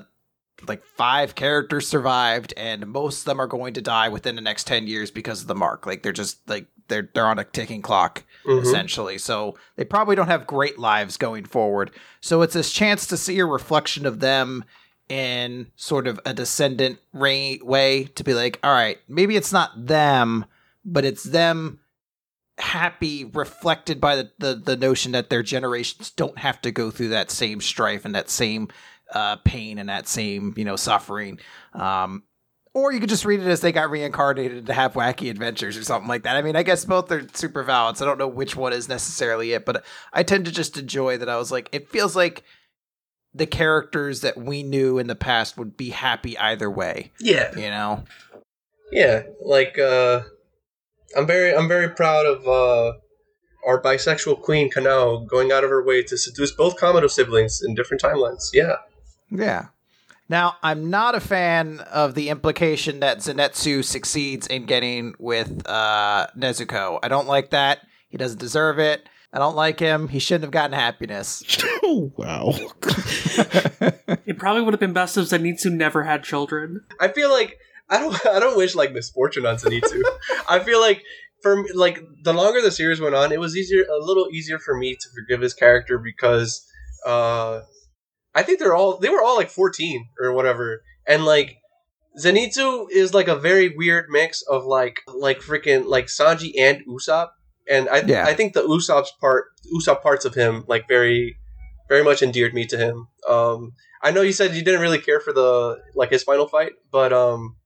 like 0.66 0.84
five 0.84 1.34
characters 1.34 1.86
survived 1.86 2.54
and 2.56 2.86
most 2.86 3.20
of 3.20 3.24
them 3.26 3.40
are 3.40 3.46
going 3.46 3.74
to 3.74 3.82
die 3.82 4.08
within 4.08 4.36
the 4.36 4.42
next 4.42 4.66
10 4.66 4.86
years 4.86 5.10
because 5.10 5.42
of 5.42 5.48
the 5.48 5.54
mark. 5.54 5.86
Like 5.86 6.02
they're 6.02 6.12
just 6.12 6.48
like 6.48 6.66
they're 6.88 7.08
they're 7.12 7.26
on 7.26 7.38
a 7.38 7.44
ticking 7.44 7.82
clock 7.82 8.24
Mhm. 8.46 8.62
essentially. 8.62 9.18
So 9.18 9.56
they 9.76 9.84
probably 9.84 10.16
don't 10.16 10.28
have 10.28 10.46
great 10.46 10.78
lives 10.78 11.16
going 11.16 11.44
forward. 11.44 11.90
So 12.20 12.42
it's 12.42 12.54
this 12.54 12.72
chance 12.72 13.06
to 13.08 13.16
see 13.16 13.38
a 13.38 13.46
reflection 13.46 14.06
of 14.06 14.20
them 14.20 14.64
in 15.08 15.68
sort 15.76 16.06
of 16.06 16.18
a 16.26 16.34
descendant 16.34 16.98
way 17.12 18.04
to 18.16 18.24
be 18.24 18.34
like 18.34 18.58
all 18.64 18.72
right 18.72 18.98
maybe 19.06 19.36
it's 19.36 19.52
not 19.52 19.70
them 19.86 20.44
but 20.84 21.04
it's 21.04 21.22
them 21.22 21.78
happy 22.58 23.24
reflected 23.24 24.00
by 24.00 24.16
the, 24.16 24.30
the, 24.38 24.54
the 24.54 24.76
notion 24.76 25.12
that 25.12 25.30
their 25.30 25.42
generations 25.42 26.10
don't 26.10 26.38
have 26.38 26.60
to 26.62 26.70
go 26.70 26.90
through 26.90 27.08
that 27.08 27.30
same 27.30 27.60
strife 27.60 28.04
and 28.04 28.14
that 28.14 28.30
same 28.30 28.68
uh, 29.12 29.36
pain 29.44 29.78
and 29.78 29.88
that 29.88 30.08
same 30.08 30.54
you 30.56 30.64
know 30.64 30.76
suffering. 30.76 31.38
Um, 31.74 32.24
or 32.76 32.92
you 32.92 33.00
could 33.00 33.08
just 33.08 33.24
read 33.24 33.40
it 33.40 33.46
as 33.46 33.62
they 33.62 33.72
got 33.72 33.88
reincarnated 33.88 34.66
to 34.66 34.72
have 34.74 34.92
wacky 34.92 35.30
adventures 35.30 35.78
or 35.78 35.82
something 35.82 36.10
like 36.10 36.24
that. 36.24 36.36
I 36.36 36.42
mean, 36.42 36.56
I 36.56 36.62
guess 36.62 36.84
both 36.84 37.10
are 37.10 37.26
super 37.32 37.62
valid. 37.62 37.96
So 37.96 38.04
I 38.04 38.08
don't 38.08 38.18
know 38.18 38.28
which 38.28 38.54
one 38.54 38.74
is 38.74 38.86
necessarily 38.86 39.52
it, 39.52 39.64
but 39.64 39.82
I 40.12 40.22
tend 40.22 40.44
to 40.44 40.52
just 40.52 40.76
enjoy 40.76 41.16
that. 41.16 41.26
I 41.30 41.38
was 41.38 41.50
like, 41.50 41.70
it 41.72 41.88
feels 41.88 42.14
like 42.14 42.44
the 43.32 43.46
characters 43.46 44.20
that 44.20 44.36
we 44.36 44.62
knew 44.62 44.98
in 44.98 45.06
the 45.06 45.14
past 45.14 45.56
would 45.56 45.78
be 45.78 45.88
happy 45.88 46.36
either 46.36 46.70
way. 46.70 47.12
Yeah, 47.18 47.50
You 47.56 47.70
know? 47.70 48.04
yeah. 48.92 49.22
Like 49.42 49.78
uh, 49.78 50.24
I'm 51.16 51.26
very 51.26 51.56
I'm 51.56 51.68
very 51.68 51.88
proud 51.88 52.26
of 52.26 52.46
uh, 52.46 52.92
our 53.66 53.80
bisexual 53.80 54.42
queen 54.42 54.70
Kanao 54.70 55.26
going 55.26 55.50
out 55.50 55.64
of 55.64 55.70
her 55.70 55.82
way 55.82 56.02
to 56.02 56.18
seduce 56.18 56.52
both 56.52 56.78
Kamado 56.78 57.10
siblings 57.10 57.62
in 57.66 57.74
different 57.74 58.02
timelines. 58.02 58.50
Yeah. 58.52 58.76
Yeah. 59.30 59.68
Now, 60.28 60.56
I'm 60.62 60.90
not 60.90 61.14
a 61.14 61.20
fan 61.20 61.80
of 61.80 62.14
the 62.14 62.30
implication 62.30 63.00
that 63.00 63.18
Zenitsu 63.18 63.84
succeeds 63.84 64.46
in 64.46 64.66
getting 64.66 65.14
with 65.18 65.62
uh, 65.68 66.26
Nezuko. 66.36 66.98
I 67.02 67.08
don't 67.08 67.28
like 67.28 67.50
that. 67.50 67.80
He 68.08 68.16
doesn't 68.16 68.40
deserve 68.40 68.78
it. 68.78 69.08
I 69.32 69.38
don't 69.38 69.54
like 69.56 69.78
him. 69.78 70.08
He 70.08 70.18
shouldn't 70.18 70.44
have 70.44 70.50
gotten 70.50 70.72
happiness. 70.78 71.42
Oh 71.88 72.10
wow. 72.16 72.52
It 74.26 74.38
probably 74.38 74.62
would 74.62 74.74
have 74.74 74.80
been 74.80 74.92
best 74.92 75.16
if 75.16 75.26
Zenitsu 75.26 75.70
never 75.70 76.02
had 76.02 76.24
children. 76.24 76.80
I 76.98 77.08
feel 77.08 77.30
like 77.30 77.58
I 77.88 78.00
don't 78.00 78.26
I 78.26 78.40
don't 78.40 78.56
wish 78.56 78.74
like 78.74 78.92
misfortune 78.92 79.46
on 79.46 79.56
Zenitsu. 79.56 80.02
I 80.48 80.58
feel 80.60 80.80
like 80.80 81.02
for 81.42 81.62
me- 81.62 81.70
like 81.74 82.00
the 82.24 82.32
longer 82.32 82.60
the 82.60 82.72
series 82.72 83.00
went 83.00 83.14
on, 83.14 83.30
it 83.30 83.38
was 83.38 83.56
easier 83.56 83.84
a 83.84 83.98
little 84.04 84.28
easier 84.32 84.58
for 84.58 84.76
me 84.76 84.94
to 84.96 85.08
forgive 85.14 85.40
his 85.42 85.54
character 85.54 85.98
because 85.98 86.66
uh 87.06 87.60
I 88.36 88.42
think 88.42 88.58
they're 88.58 88.74
all 88.74 88.98
they 88.98 89.08
were 89.08 89.22
all 89.22 89.34
like 89.34 89.48
14 89.48 90.10
or 90.20 90.32
whatever. 90.34 90.82
And 91.08 91.24
like 91.24 91.56
Zenitsu 92.22 92.86
is 92.90 93.14
like 93.14 93.28
a 93.28 93.34
very 93.34 93.74
weird 93.74 94.06
mix 94.10 94.42
of 94.42 94.66
like 94.66 94.98
like 95.08 95.40
freaking 95.40 95.86
like 95.86 96.06
Sanji 96.06 96.52
and 96.58 96.84
Usopp. 96.86 97.30
And 97.68 97.88
I 97.88 98.02
Yeah. 98.02 98.26
I 98.26 98.34
think 98.34 98.52
the 98.52 98.62
Usopp's 98.62 99.12
part 99.18 99.46
Usopp 99.74 100.02
parts 100.02 100.26
of 100.26 100.34
him 100.34 100.64
like 100.68 100.86
very 100.86 101.38
very 101.88 102.04
much 102.04 102.22
endeared 102.22 102.52
me 102.52 102.66
to 102.66 102.76
him. 102.76 103.08
Um 103.26 103.72
I 104.02 104.10
know 104.10 104.20
you 104.20 104.32
said 104.32 104.54
you 104.54 104.62
didn't 104.62 104.82
really 104.82 104.98
care 104.98 105.18
for 105.18 105.32
the 105.32 105.78
like 105.94 106.10
his 106.10 106.22
final 106.22 106.46
fight, 106.46 106.72
but 106.92 107.14
um 107.14 107.56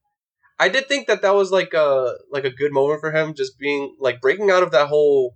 I 0.60 0.68
did 0.68 0.86
think 0.86 1.08
that 1.08 1.22
that 1.22 1.34
was 1.34 1.50
like 1.50 1.74
a 1.74 2.14
like 2.30 2.44
a 2.44 2.50
good 2.50 2.72
moment 2.72 3.00
for 3.00 3.10
him 3.10 3.34
just 3.34 3.58
being 3.58 3.96
like 3.98 4.20
breaking 4.20 4.52
out 4.52 4.62
of 4.62 4.70
that 4.70 4.86
whole 4.86 5.34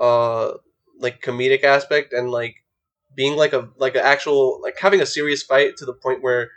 uh 0.00 0.50
like 0.98 1.22
comedic 1.22 1.62
aspect 1.62 2.12
and 2.12 2.28
like 2.32 2.56
being 3.14 3.36
like 3.36 3.52
a 3.52 3.68
like 3.76 3.94
an 3.94 4.02
actual 4.02 4.60
like 4.62 4.76
having 4.78 5.00
a 5.00 5.06
serious 5.06 5.42
fight 5.42 5.76
to 5.78 5.84
the 5.84 5.92
point 5.94 6.22
where 6.22 6.50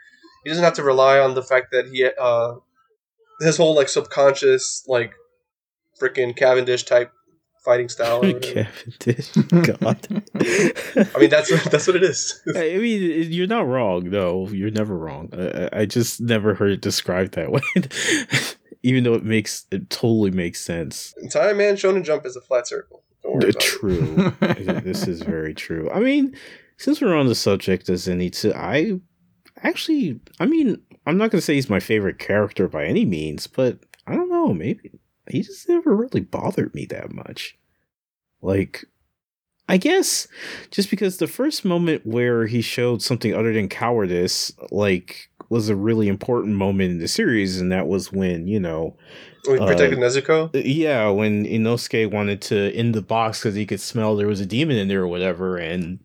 he 0.43 0.49
doesn't 0.49 0.63
have 0.63 0.73
to 0.75 0.83
rely 0.83 1.19
on 1.19 1.35
the 1.35 1.43
fact 1.43 1.67
that 1.71 1.87
he 1.87 2.05
uh 2.19 2.55
his 3.41 3.57
whole 3.57 3.75
like 3.75 3.89
subconscious 3.89 4.83
like 4.87 5.13
freaking 6.01 6.35
Cavendish 6.35 6.83
type 6.83 7.11
fighting 7.65 7.89
style. 7.89 8.21
Cavendish. 8.41 9.31
God. 9.33 10.07
I 11.15 11.19
mean 11.19 11.29
that's 11.29 11.49
that's 11.69 11.85
what 11.87 11.95
it 11.95 12.03
is. 12.03 12.41
I 12.55 12.77
mean, 12.77 13.31
you're 13.31 13.47
not 13.47 13.67
wrong. 13.67 14.09
No, 14.09 14.47
you're 14.49 14.71
never 14.71 14.97
wrong. 14.97 15.29
I, 15.33 15.69
I- 15.81 15.85
just 15.85 16.21
never 16.21 16.53
heard 16.53 16.71
it 16.71 16.81
described 16.81 17.33
that 17.33 17.51
way. 17.51 17.61
Even 18.83 19.03
though 19.03 19.15
it 19.15 19.23
makes 19.23 19.65
it 19.71 19.89
totally 19.89 20.31
makes 20.31 20.61
sense. 20.61 21.13
Time 21.31 21.57
Man 21.57 21.75
Shonen 21.75 22.03
Jump 22.05 22.25
is 22.25 22.35
a 22.35 22.41
flat 22.41 22.67
circle. 22.67 23.03
Don't 23.23 23.33
worry 23.35 23.49
about 23.49 23.55
it. 23.55 23.59
True. 23.59 24.33
this 24.81 25.07
is 25.07 25.21
very 25.21 25.53
true. 25.53 25.89
I 25.91 25.99
mean, 25.99 26.35
since 26.77 27.01
we're 27.01 27.15
on 27.15 27.27
the 27.27 27.35
subject 27.35 27.89
of 27.89 27.95
Zenitsu, 27.95 28.55
I 28.55 28.99
actually, 29.63 30.19
I 30.39 30.45
mean, 30.45 30.81
I'm 31.05 31.17
not 31.17 31.31
going 31.31 31.39
to 31.39 31.45
say 31.45 31.55
he's 31.55 31.69
my 31.69 31.79
favorite 31.79 32.19
character 32.19 32.67
by 32.67 32.85
any 32.85 33.05
means, 33.05 33.47
but 33.47 33.79
I 34.05 34.15
don't 34.15 34.29
know, 34.29 34.53
maybe 34.53 34.99
he 35.29 35.41
just 35.41 35.67
never 35.67 35.95
really 35.95 36.21
bothered 36.21 36.73
me 36.73 36.85
that 36.85 37.11
much. 37.11 37.57
Like, 38.41 38.85
I 39.69 39.77
guess 39.77 40.27
just 40.71 40.89
because 40.89 41.17
the 41.17 41.27
first 41.27 41.65
moment 41.65 42.05
where 42.05 42.45
he 42.45 42.61
showed 42.61 43.01
something 43.01 43.33
other 43.33 43.53
than 43.53 43.67
cowardice, 43.67 44.53
like, 44.71 45.29
was 45.49 45.69
a 45.69 45.75
really 45.75 46.07
important 46.07 46.55
moment 46.55 46.91
in 46.91 46.99
the 46.99 47.07
series, 47.07 47.59
and 47.59 47.71
that 47.71 47.87
was 47.87 48.11
when, 48.11 48.47
you 48.47 48.59
know, 48.59 48.95
We 49.47 49.59
uh, 49.59 49.65
protected 49.65 49.99
Nezuko. 49.99 50.49
yeah, 50.53 51.09
when 51.09 51.45
Inosuke 51.45 52.11
wanted 52.11 52.41
to 52.43 52.73
end 52.73 52.93
the 52.93 53.01
box 53.01 53.39
because 53.39 53.55
he 53.55 53.65
could 53.65 53.81
smell 53.81 54.15
there 54.15 54.27
was 54.27 54.41
a 54.41 54.45
demon 54.45 54.77
in 54.77 54.87
there 54.87 55.01
or 55.01 55.07
whatever, 55.07 55.57
and 55.57 55.99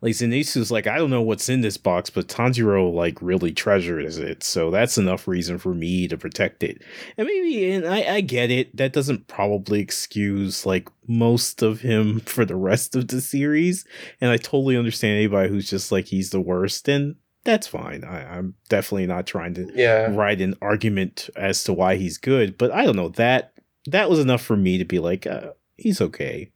like 0.00 0.14
Zenitsu's 0.14 0.70
like, 0.70 0.86
I 0.86 0.96
don't 0.96 1.10
know 1.10 1.22
what's 1.22 1.48
in 1.48 1.60
this 1.60 1.76
box, 1.76 2.10
but 2.10 2.28
Tanjiro 2.28 2.92
like 2.92 3.20
really 3.20 3.52
treasures 3.52 4.18
it, 4.18 4.42
so 4.42 4.70
that's 4.70 4.98
enough 4.98 5.28
reason 5.28 5.58
for 5.58 5.74
me 5.74 6.08
to 6.08 6.16
protect 6.16 6.62
it. 6.62 6.82
And 7.16 7.26
maybe, 7.26 7.70
and 7.70 7.86
I, 7.86 8.14
I 8.16 8.20
get 8.20 8.50
it, 8.50 8.76
that 8.76 8.92
doesn't 8.92 9.28
probably 9.28 9.80
excuse 9.80 10.64
like 10.64 10.88
most 11.06 11.62
of 11.62 11.80
him 11.80 12.20
for 12.26 12.44
the 12.44 12.56
rest 12.56 12.96
of 12.96 13.08
the 13.08 13.20
series, 13.20 13.84
and 14.20 14.30
I 14.30 14.36
totally 14.36 14.76
understand 14.76 15.16
anybody 15.16 15.48
who's 15.48 15.68
just 15.68 15.92
like 15.92 16.06
he's 16.06 16.30
the 16.30 16.40
worst, 16.40 16.88
and 16.88 17.16
that's 17.44 17.66
fine. 17.66 18.04
I, 18.04 18.36
I'm 18.38 18.54
definitely 18.68 19.06
not 19.06 19.26
trying 19.26 19.54
to 19.54 19.70
Yeah. 19.74 20.14
write 20.14 20.40
an 20.40 20.54
argument 20.60 21.30
as 21.36 21.64
to 21.64 21.72
why 21.72 21.96
he's 21.96 22.18
good, 22.18 22.58
but 22.58 22.70
I 22.70 22.84
don't 22.84 22.96
know 22.96 23.08
that 23.10 23.52
that 23.86 24.10
was 24.10 24.18
enough 24.18 24.42
for 24.42 24.56
me 24.56 24.76
to 24.78 24.84
be 24.84 24.98
like, 24.98 25.26
uh, 25.26 25.52
he's 25.76 26.00
okay. 26.00 26.52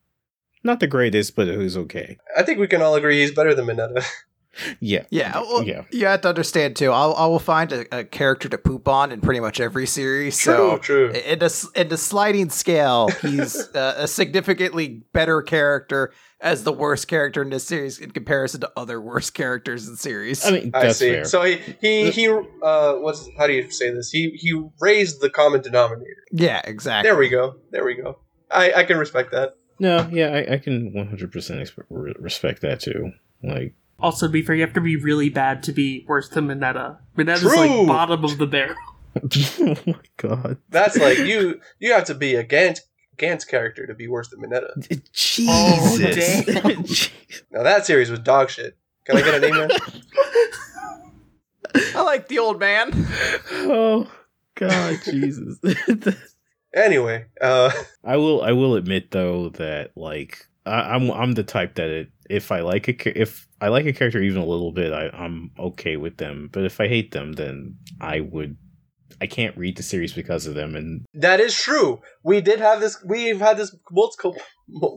Not 0.62 0.80
the 0.80 0.86
greatest, 0.86 1.34
but 1.36 1.48
he's 1.48 1.76
okay. 1.76 2.18
I 2.36 2.42
think 2.42 2.58
we 2.58 2.66
can 2.68 2.82
all 2.82 2.94
agree 2.94 3.20
he's 3.20 3.32
better 3.32 3.54
than 3.54 3.66
Mineta. 3.66 4.04
Yeah, 4.80 5.04
Yeah, 5.10 5.40
well, 5.40 5.62
yeah. 5.62 5.82
you 5.90 6.06
have 6.06 6.20
to 6.22 6.28
understand 6.28 6.76
too. 6.76 6.90
I'll, 6.92 7.14
I 7.14 7.26
will 7.26 7.38
find 7.38 7.72
a, 7.72 7.98
a 8.00 8.04
character 8.04 8.48
to 8.48 8.58
poop 8.58 8.86
on 8.88 9.12
in 9.12 9.20
pretty 9.20 9.40
much 9.40 9.60
every 9.60 9.86
series. 9.86 10.40
so 10.40 10.78
true. 10.78 11.10
in 11.10 11.42
a, 11.42 11.46
s- 11.46 11.68
in 11.74 11.88
the 11.88 11.96
sliding 11.96 12.50
scale, 12.50 13.08
he's 13.22 13.56
uh, 13.74 13.94
a 13.98 14.06
significantly 14.08 15.02
better 15.12 15.42
character 15.42 16.12
as 16.40 16.62
the 16.64 16.72
worst 16.72 17.08
character 17.08 17.40
in 17.42 17.50
this 17.50 17.64
series 17.66 17.98
in 17.98 18.10
comparison 18.10 18.60
to 18.60 18.70
other 18.76 19.00
worst 19.00 19.32
characters 19.34 19.86
in 19.86 19.94
the 19.94 19.98
series. 19.98 20.44
I 20.44 20.50
mean, 20.50 20.70
I 20.74 20.92
see. 20.92 21.10
fair. 21.10 21.24
So 21.24 21.42
he 21.42 21.58
he 21.80 22.10
he 22.10 22.28
uh 22.28 22.94
what's 22.96 23.26
how 23.38 23.46
do 23.46 23.54
you 23.54 23.70
say 23.70 23.90
this? 23.90 24.10
He 24.10 24.30
he 24.30 24.60
raised 24.80 25.20
the 25.22 25.30
common 25.30 25.62
denominator. 25.62 26.24
yeah, 26.32 26.60
exactly. 26.64 27.08
There 27.10 27.18
we 27.18 27.28
go. 27.30 27.56
There 27.70 27.84
we 27.84 27.94
go. 27.94 28.18
I 28.50 28.72
I 28.74 28.84
can 28.84 28.98
respect 28.98 29.30
that. 29.32 29.56
no, 29.78 30.06
yeah, 30.12 30.28
I, 30.28 30.54
I 30.54 30.58
can 30.58 30.92
100% 30.92 32.14
respect 32.20 32.60
that 32.60 32.80
too. 32.80 33.12
Like, 33.42 33.74
Also, 34.00 34.26
to 34.26 34.32
be 34.32 34.42
fair, 34.42 34.56
you 34.56 34.62
have 34.62 34.74
to 34.74 34.80
be 34.80 34.96
really 34.96 35.28
bad 35.28 35.62
to 35.64 35.72
be 35.72 36.04
worse 36.08 36.28
than 36.28 36.48
Mineta. 36.48 36.98
Mineta's 37.16 37.40
True. 37.40 37.56
like 37.56 37.86
bottom 37.86 38.24
of 38.24 38.38
the 38.38 38.46
barrel. 38.46 38.76
oh 39.16 39.76
my 39.86 39.94
god. 40.16 40.58
That's 40.68 40.98
like 40.98 41.18
you. 41.18 41.60
You 41.78 41.92
have 41.92 42.04
to 42.04 42.14
be 42.14 42.34
a 42.34 42.44
Gantz 42.44 42.80
Gantz 43.16 43.46
character 43.46 43.86
to 43.86 43.94
be 43.94 44.08
worse 44.08 44.28
than 44.28 44.40
Mineta. 44.40 45.10
Jesus. 45.12 45.48
Oh, 45.48 45.98
damn. 46.62 46.84
Now 47.50 47.62
that 47.62 47.86
series 47.86 48.10
was 48.10 48.18
dog 48.20 48.50
shit. 48.50 48.76
Can 49.04 49.16
I 49.16 49.22
get 49.22 49.34
a 49.34 49.40
name 49.40 49.68
now? 49.68 49.68
I 51.96 52.02
like 52.02 52.28
the 52.28 52.38
old 52.38 52.58
man. 52.58 52.90
oh 53.52 54.10
god, 54.54 55.00
Jesus. 55.04 55.58
Anyway, 56.74 57.26
uh, 57.40 57.70
I 58.02 58.16
will 58.16 58.42
I 58.42 58.52
will 58.52 58.74
admit 58.74 59.12
though 59.12 59.50
that 59.50 59.92
like 59.96 60.46
I, 60.66 60.94
I'm 60.94 61.10
I'm 61.10 61.32
the 61.32 61.44
type 61.44 61.76
that 61.76 61.88
it, 61.88 62.08
if 62.30 62.50
I 62.52 62.60
like 62.60 62.88
a 62.88 63.20
if 63.20 63.46
I 63.60 63.68
like 63.68 63.86
a 63.86 63.92
character 63.92 64.20
even 64.22 64.40
a 64.42 64.46
little 64.46 64.72
bit 64.72 64.92
I, 64.92 65.08
I'm 65.16 65.50
okay 65.58 65.96
with 65.96 66.16
them 66.16 66.48
but 66.52 66.64
if 66.64 66.80
I 66.80 66.88
hate 66.88 67.10
them 67.12 67.32
then 67.32 67.76
I 68.00 68.20
would 68.20 68.56
I 69.20 69.26
can't 69.26 69.56
read 69.56 69.76
the 69.76 69.82
series 69.82 70.12
because 70.12 70.46
of 70.46 70.54
them 70.54 70.74
and 70.74 71.04
that 71.14 71.38
is 71.40 71.54
true. 71.54 72.00
We 72.24 72.40
did 72.40 72.58
have 72.58 72.80
this. 72.80 73.02
We've 73.04 73.38
had 73.38 73.56
this 73.56 73.74
multiple. 73.90 74.36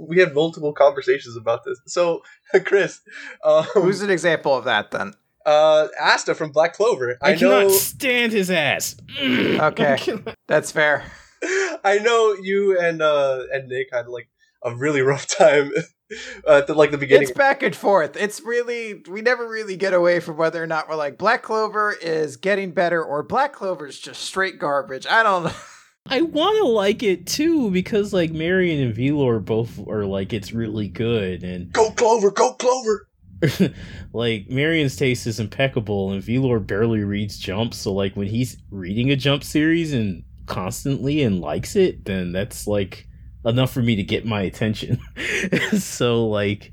We 0.09 0.19
had 0.19 0.33
multiple 0.33 0.71
conversations 0.71 1.35
about 1.35 1.65
this. 1.65 1.77
So, 1.87 2.21
Chris, 2.65 3.01
um, 3.43 3.63
Who's 3.73 4.01
an 4.01 4.09
example 4.09 4.55
of 4.55 4.63
that 4.63 4.91
then? 4.91 5.13
uh, 5.45 5.87
Asta 5.99 6.33
from 6.35 6.51
Black 6.51 6.73
Clover. 6.73 7.17
I, 7.21 7.31
I 7.33 7.35
cannot 7.35 7.63
know. 7.63 7.69
stand 7.69 8.31
his 8.31 8.49
ass. 8.49 8.95
Okay. 9.19 9.97
That's 10.47 10.71
fair. 10.71 11.03
I 11.83 11.99
know 12.01 12.33
you 12.41 12.79
and 12.79 13.01
uh 13.01 13.43
and 13.53 13.67
Nick 13.67 13.87
had 13.91 14.07
like 14.07 14.29
a 14.63 14.73
really 14.75 15.01
rough 15.01 15.27
time 15.27 15.71
at 16.11 16.17
uh, 16.45 16.61
the, 16.61 16.73
like 16.73 16.91
the 16.91 16.97
beginning. 16.97 17.23
It's 17.23 17.31
back 17.31 17.63
and 17.63 17.75
forth. 17.75 18.15
It's 18.15 18.41
really 18.41 19.01
we 19.09 19.21
never 19.21 19.47
really 19.47 19.75
get 19.75 19.93
away 19.93 20.19
from 20.19 20.37
whether 20.37 20.61
or 20.61 20.67
not 20.67 20.89
we're 20.89 20.95
like 20.95 21.17
Black 21.17 21.43
Clover 21.43 21.95
is 22.01 22.37
getting 22.37 22.71
better 22.71 23.03
or 23.03 23.23
Black 23.23 23.53
Clover 23.53 23.87
is 23.87 23.99
just 23.99 24.21
straight 24.21 24.59
garbage. 24.59 25.05
I 25.07 25.23
don't 25.23 25.45
know. 25.45 25.51
I 26.09 26.21
want 26.21 26.57
to 26.57 26.65
like 26.65 27.03
it 27.03 27.27
too 27.27 27.69
because 27.69 28.13
like 28.13 28.31
Marion 28.31 28.79
and 28.79 28.95
Velor 28.95 29.43
both 29.43 29.85
are 29.87 30.05
like 30.05 30.31
it's 30.31 30.53
really 30.53 30.87
good 30.87 31.43
and 31.43 31.71
Go 31.73 31.91
Clover, 31.91 32.31
go 32.31 32.53
Clover. 32.53 33.07
like 34.13 34.49
Marion's 34.49 34.95
taste 34.95 35.27
is 35.27 35.39
impeccable 35.39 36.11
and 36.11 36.23
Velor 36.23 36.65
barely 36.65 37.03
reads 37.03 37.37
Jump 37.37 37.73
so 37.73 37.93
like 37.93 38.15
when 38.15 38.27
he's 38.27 38.57
reading 38.71 39.11
a 39.11 39.15
Jump 39.15 39.43
series 39.43 39.93
and 39.93 40.23
constantly 40.47 41.21
and 41.21 41.41
likes 41.41 41.75
it 41.75 42.05
then 42.05 42.31
that's 42.31 42.65
like 42.65 43.06
enough 43.47 43.71
for 43.71 43.81
me 43.81 43.95
to 43.95 44.03
get 44.03 44.25
my 44.25 44.41
attention 44.41 44.99
so 45.77 46.27
like 46.27 46.71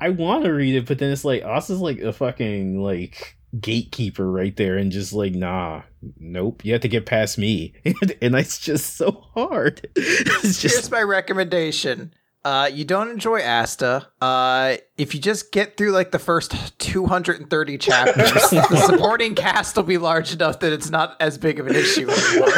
I 0.00 0.08
want 0.08 0.44
to 0.44 0.52
read 0.52 0.74
it 0.74 0.86
but 0.86 0.98
then 0.98 1.12
it's 1.12 1.24
like 1.24 1.42
Asta's 1.42 1.80
like 1.80 1.98
a 2.00 2.12
fucking 2.12 2.80
like 2.80 3.36
gatekeeper 3.60 4.30
right 4.30 4.56
there 4.56 4.76
and 4.76 4.92
just 4.92 5.12
like 5.12 5.34
nah 5.34 5.82
nope 6.18 6.64
you 6.64 6.72
have 6.72 6.82
to 6.82 6.88
get 6.88 7.04
past 7.04 7.36
me 7.36 7.74
and 7.84 8.34
it's 8.34 8.58
just 8.58 8.96
so 8.96 9.10
hard 9.34 9.88
it's 9.96 10.62
Here's 10.62 10.74
just 10.74 10.90
my 10.90 11.02
recommendation. 11.02 12.14
Uh, 12.42 12.70
you 12.72 12.86
don't 12.86 13.10
enjoy 13.10 13.42
Asta. 13.42 14.08
Uh, 14.20 14.76
if 14.96 15.14
you 15.14 15.20
just 15.20 15.52
get 15.52 15.76
through 15.76 15.90
like 15.90 16.10
the 16.10 16.18
first 16.18 16.78
230 16.78 17.76
chapters, 17.76 18.32
the 18.32 18.86
supporting 18.86 19.34
cast 19.34 19.76
will 19.76 19.82
be 19.82 19.98
large 19.98 20.32
enough 20.32 20.60
that 20.60 20.72
it's 20.72 20.88
not 20.88 21.16
as 21.20 21.36
big 21.36 21.60
of 21.60 21.66
an 21.66 21.74
issue 21.74 22.08
anymore. 22.08 22.48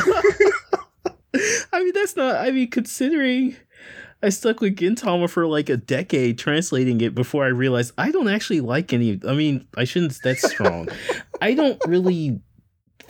I 1.35 1.83
mean, 1.83 1.93
that's 1.95 2.16
not. 2.16 2.37
I 2.37 2.51
mean, 2.51 2.70
considering 2.70 3.57
I 4.22 4.28
stuck 4.28 4.61
with 4.61 4.76
Gintama 4.76 5.28
for 5.28 5.47
like 5.47 5.68
a 5.68 5.76
decade 5.76 6.39
translating 6.39 7.01
it 7.01 7.14
before 7.14 7.45
I 7.45 7.49
realized 7.49 7.93
I 7.99 8.11
don't 8.11 8.28
actually 8.28 8.61
like 8.61 8.93
any. 8.93 9.20
I 9.26 9.35
mean, 9.35 9.66
I 9.76 9.85
shouldn't. 9.85 10.16
That's 10.22 10.49
strong. 10.51 10.89
I 11.41 11.55
don't 11.55 11.80
really 11.87 12.41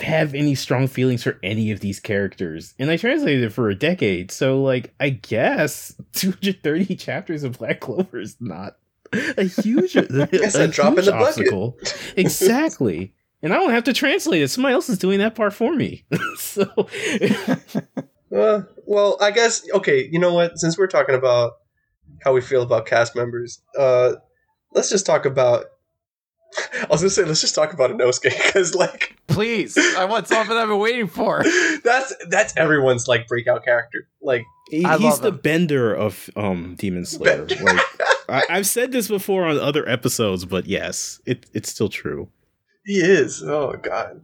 have 0.01 0.35
any 0.35 0.55
strong 0.55 0.89
feelings 0.89 1.23
for 1.23 1.39
any 1.43 1.71
of 1.71 1.81
these 1.81 2.01
characters, 2.01 2.75
and 2.79 2.91
I 2.91 2.97
translated 2.97 3.45
it 3.45 3.53
for 3.53 3.69
a 3.69 3.75
decade. 3.75 4.31
So, 4.31 4.63
like, 4.63 4.95
I 5.01 5.11
guess 5.11 5.95
230 6.15 6.97
chapters 6.97 7.45
of 7.45 7.59
Black 7.59 7.81
Clover 7.81 8.19
is 8.19 8.37
not 8.41 8.79
a 9.13 9.45
huge, 9.45 9.97
a, 9.97 10.05
a 10.05 10.69
drop 10.69 10.97
in 10.97 11.05
huge 11.05 11.07
the 11.07 11.75
bucket. 11.83 12.15
Exactly. 12.17 13.13
And 13.43 13.53
I 13.53 13.57
don't 13.57 13.73
have 13.73 13.85
to 13.85 13.93
translate 13.93 14.41
it. 14.41 14.49
Somebody 14.49 14.75
else 14.75 14.89
is 14.89 14.99
doing 14.99 15.19
that 15.19 15.35
part 15.35 15.53
for 15.53 15.75
me. 15.75 16.05
so 16.37 16.65
Uh, 18.35 18.63
well, 18.87 19.19
I 19.21 19.31
guess 19.31 19.63
okay. 19.75 20.09
You 20.11 20.19
know 20.19 20.33
what? 20.35 20.59
Since 20.59 20.79
we're 20.79 20.87
talking 20.87 21.15
about 21.15 21.53
how 22.25 22.33
we 22.33 22.41
feel 22.41 22.63
about 22.63 22.87
cast 22.87 23.15
members, 23.15 23.61
uh, 23.79 24.15
let's 24.73 24.89
just 24.91 25.07
talk 25.07 25.25
about. 25.27 25.67
I 26.83 26.87
was 26.91 27.01
gonna 27.01 27.11
say 27.11 27.25
let's 27.25 27.41
just 27.41 27.55
talk 27.55 27.73
about 27.73 27.91
Inosuke 27.91 28.25
because 28.47 28.75
like 28.75 29.17
Please, 29.27 29.79
I 29.97 30.05
want 30.05 30.29
something 30.29 30.55
I've 30.55 30.69
been 30.69 30.79
waiting 30.79 31.07
for. 31.07 31.43
that's 31.85 32.13
that's 32.29 32.55
everyone's 32.59 33.09
like 33.09 33.27
breakout 33.27 33.65
character. 33.65 34.07
Like 34.21 34.45
He- 34.71 34.83
he's 34.99 35.21
the 35.21 35.29
him. 35.29 35.39
bender 35.39 35.95
of 35.95 36.29
um 36.37 36.75
Demon 36.79 37.07
Slayer. 37.07 37.47
like 37.61 37.81
I, 38.29 38.43
I've 38.51 38.67
said 38.67 38.93
this 38.93 39.09
before 39.09 39.47
on 39.47 39.59
other 39.59 39.89
episodes, 39.89 40.45
but 40.45 40.67
yes, 40.67 41.21
it 41.25 41.47
it's 41.55 41.71
still 41.71 41.89
true. 41.89 42.29
he 42.85 43.01
is. 43.01 43.43
Oh 43.43 43.73
god. 43.83 44.21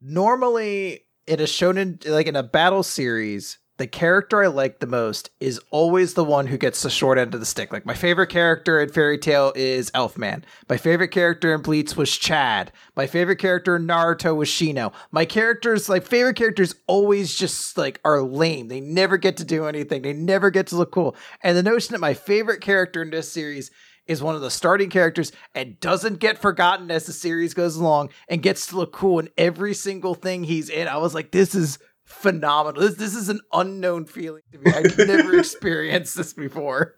Normally, 0.00 1.04
in 1.26 1.40
a 1.40 1.44
shonen, 1.44 2.06
like 2.08 2.26
in 2.26 2.36
a 2.36 2.42
battle 2.42 2.82
series, 2.82 3.58
the 3.80 3.86
character 3.86 4.44
I 4.44 4.48
like 4.48 4.80
the 4.80 4.86
most 4.86 5.30
is 5.40 5.58
always 5.70 6.12
the 6.12 6.22
one 6.22 6.48
who 6.48 6.58
gets 6.58 6.82
the 6.82 6.90
short 6.90 7.16
end 7.16 7.32
of 7.32 7.40
the 7.40 7.46
stick. 7.46 7.72
Like 7.72 7.86
my 7.86 7.94
favorite 7.94 8.26
character 8.26 8.78
in 8.78 8.90
Fairy 8.90 9.16
Tail 9.16 9.54
is 9.56 9.90
Elfman. 9.92 10.42
My 10.68 10.76
favorite 10.76 11.08
character 11.08 11.54
in 11.54 11.62
Bleach 11.62 11.96
was 11.96 12.14
Chad. 12.14 12.72
My 12.94 13.06
favorite 13.06 13.38
character 13.38 13.76
in 13.76 13.86
Naruto 13.86 14.36
was 14.36 14.50
Shino. 14.50 14.92
My 15.12 15.24
characters, 15.24 15.88
like 15.88 16.04
favorite 16.04 16.36
characters, 16.36 16.74
always 16.86 17.34
just 17.34 17.78
like 17.78 18.02
are 18.04 18.20
lame. 18.20 18.68
They 18.68 18.80
never 18.80 19.16
get 19.16 19.38
to 19.38 19.44
do 19.44 19.64
anything. 19.64 20.02
They 20.02 20.12
never 20.12 20.50
get 20.50 20.66
to 20.66 20.76
look 20.76 20.92
cool. 20.92 21.16
And 21.42 21.56
the 21.56 21.62
notion 21.62 21.94
that 21.94 22.00
my 22.00 22.12
favorite 22.12 22.60
character 22.60 23.00
in 23.00 23.08
this 23.08 23.32
series 23.32 23.70
is 24.10 24.20
one 24.20 24.34
of 24.34 24.40
the 24.40 24.50
starting 24.50 24.90
characters 24.90 25.30
and 25.54 25.78
doesn't 25.78 26.18
get 26.18 26.36
forgotten 26.36 26.90
as 26.90 27.06
the 27.06 27.12
series 27.12 27.54
goes 27.54 27.76
along 27.76 28.10
and 28.28 28.42
gets 28.42 28.66
to 28.66 28.76
look 28.76 28.92
cool 28.92 29.20
in 29.20 29.28
every 29.38 29.72
single 29.72 30.16
thing 30.16 30.42
he's 30.42 30.68
in. 30.68 30.88
I 30.88 30.96
was 30.96 31.14
like, 31.14 31.30
this 31.30 31.54
is 31.54 31.78
phenomenal. 32.04 32.82
This, 32.82 32.96
this 32.96 33.14
is 33.14 33.28
an 33.28 33.40
unknown 33.52 34.06
feeling 34.06 34.42
to 34.50 34.58
me. 34.58 34.72
I've 34.72 34.98
never 35.06 35.38
experienced 35.38 36.16
this 36.16 36.32
before. 36.32 36.96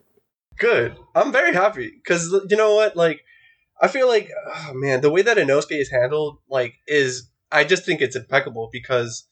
Good. 0.58 0.96
I'm 1.14 1.32
very 1.32 1.52
happy 1.52 1.92
because 2.02 2.32
you 2.48 2.56
know 2.56 2.74
what? 2.76 2.96
Like, 2.96 3.20
I 3.78 3.88
feel 3.88 4.08
like, 4.08 4.30
oh, 4.54 4.72
man, 4.72 5.02
the 5.02 5.10
way 5.10 5.20
that 5.20 5.36
Inosuke 5.36 5.78
is 5.78 5.90
handled, 5.90 6.38
like, 6.48 6.76
is 6.86 7.28
I 7.50 7.64
just 7.64 7.84
think 7.84 8.00
it's 8.00 8.16
impeccable 8.16 8.70
because 8.72 9.28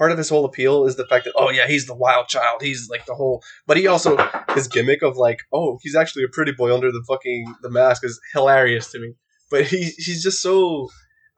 part 0.00 0.10
of 0.10 0.16
his 0.16 0.30
whole 0.30 0.46
appeal 0.46 0.86
is 0.86 0.96
the 0.96 1.06
fact 1.06 1.26
that 1.26 1.34
oh 1.36 1.50
yeah, 1.50 1.66
he's 1.66 1.84
the 1.84 1.94
wild 1.94 2.26
child. 2.26 2.62
He's 2.62 2.88
like 2.88 3.04
the 3.04 3.14
whole, 3.14 3.44
but 3.66 3.76
he 3.76 3.86
also 3.86 4.16
his 4.54 4.66
gimmick 4.66 5.02
of 5.02 5.18
like 5.18 5.42
oh 5.52 5.78
he's 5.82 5.94
actually 5.94 6.24
a 6.24 6.28
pretty 6.28 6.52
boy 6.52 6.74
under 6.74 6.90
the 6.90 7.04
fucking 7.06 7.54
the 7.60 7.68
mask 7.68 8.02
is 8.02 8.18
hilarious 8.32 8.90
to 8.92 8.98
me. 8.98 9.12
But 9.50 9.66
he 9.66 9.90
he's 9.98 10.22
just 10.22 10.40
so 10.40 10.88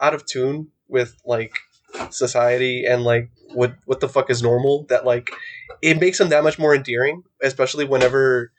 out 0.01 0.15
of 0.15 0.25
tune 0.25 0.69
with 0.87 1.17
like 1.27 1.59
society 2.11 2.85
and 2.85 3.03
like 3.03 3.31
what 3.53 3.75
what 3.85 3.99
the 3.99 4.09
fuck 4.09 4.31
is 4.31 4.45
normal 4.45 4.87
that 4.91 5.05
like 5.05 5.31
it 5.83 5.99
makes 5.99 6.21
him 6.21 6.29
that 6.29 6.45
much 6.45 6.57
more 6.57 6.73
endearing, 6.73 7.25
especially 7.43 7.85
whenever 7.85 8.53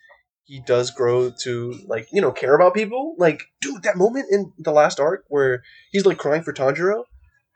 he 0.44 0.60
does 0.60 0.92
grow 0.92 1.32
to 1.44 1.80
like 1.88 2.10
you 2.12 2.22
know 2.22 2.34
care 2.34 2.56
about 2.56 2.74
people. 2.74 3.16
Like 3.18 3.44
dude, 3.62 3.84
that 3.84 3.96
moment 3.96 4.26
in 4.30 4.52
the 4.60 4.74
last 4.74 5.00
arc 5.00 5.24
where 5.30 5.64
he's 5.94 6.06
like 6.06 6.18
crying 6.18 6.44
for 6.44 6.52
Tanjiro, 6.52 7.06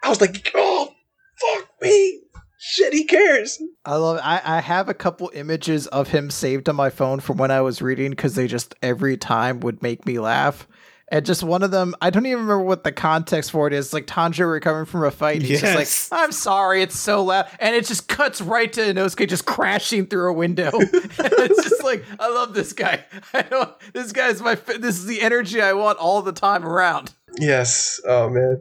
I 0.02 0.08
was 0.08 0.22
like, 0.22 0.50
oh 0.56 0.94
fuck 1.40 1.68
me, 1.82 2.22
shit, 2.68 2.94
he 2.94 3.04
cares. 3.06 3.62
I 3.86 3.96
love. 3.96 4.20
I 4.24 4.42
I 4.44 4.62
have 4.62 4.90
a 4.90 4.94
couple 4.94 5.32
images 5.34 5.88
of 5.88 6.10
him 6.10 6.30
saved 6.30 6.68
on 6.70 6.76
my 6.76 6.90
phone 6.90 7.20
from 7.20 7.38
when 7.38 7.52
I 7.52 7.62
was 7.62 7.82
reading 7.82 8.12
because 8.12 8.36
they 8.36 8.48
just 8.48 8.76
every 8.82 9.18
time 9.18 9.60
would 9.62 9.82
make 9.82 10.06
me 10.06 10.20
laugh. 10.20 10.68
And 11.10 11.26
just 11.26 11.42
one 11.42 11.64
of 11.64 11.72
them, 11.72 11.96
I 12.02 12.10
don't 12.10 12.26
even 12.26 12.40
remember 12.42 12.66
what 12.66 12.84
the 12.84 12.92
context 12.92 13.52
for 13.52 13.66
it 13.66 13.72
is. 13.72 13.94
Like 13.94 14.08
Tanjiro 14.08 14.52
recovering 14.52 14.86
from 14.86 15.06
a 15.06 15.12
fight. 15.12 15.42
He's 15.42 15.62
Yes. 15.62 15.74
just 15.74 16.12
like, 16.12 16.22
"I'm 16.22 16.34
sorry, 16.34 16.82
it's 16.82 17.00
so 17.00 17.24
loud," 17.24 17.46
and 17.60 17.74
it 17.74 17.86
just 17.86 18.10
cuts 18.10 18.42
right 18.42 18.72
to 18.74 18.82
Inosuke 18.82 19.30
just 19.30 19.46
crashing 19.46 20.08
through 20.08 20.30
a 20.30 20.34
window. 20.34 20.72
and 20.78 20.90
it's 20.94 21.64
just 21.70 21.82
like, 21.82 22.04
I 22.20 22.28
love 22.28 22.54
this 22.54 22.74
guy. 22.74 23.06
I 23.34 23.44
don't. 23.44 23.72
This 23.94 24.12
guy's 24.12 24.42
my. 24.42 24.56
This 24.56 24.98
is 24.98 25.06
the 25.06 25.22
energy 25.22 25.62
I 25.62 25.72
want 25.72 25.98
all 25.98 26.22
the 26.22 26.34
time 26.34 26.66
around. 26.66 27.14
Yes, 27.40 28.02
oh 28.06 28.30
man. 28.30 28.60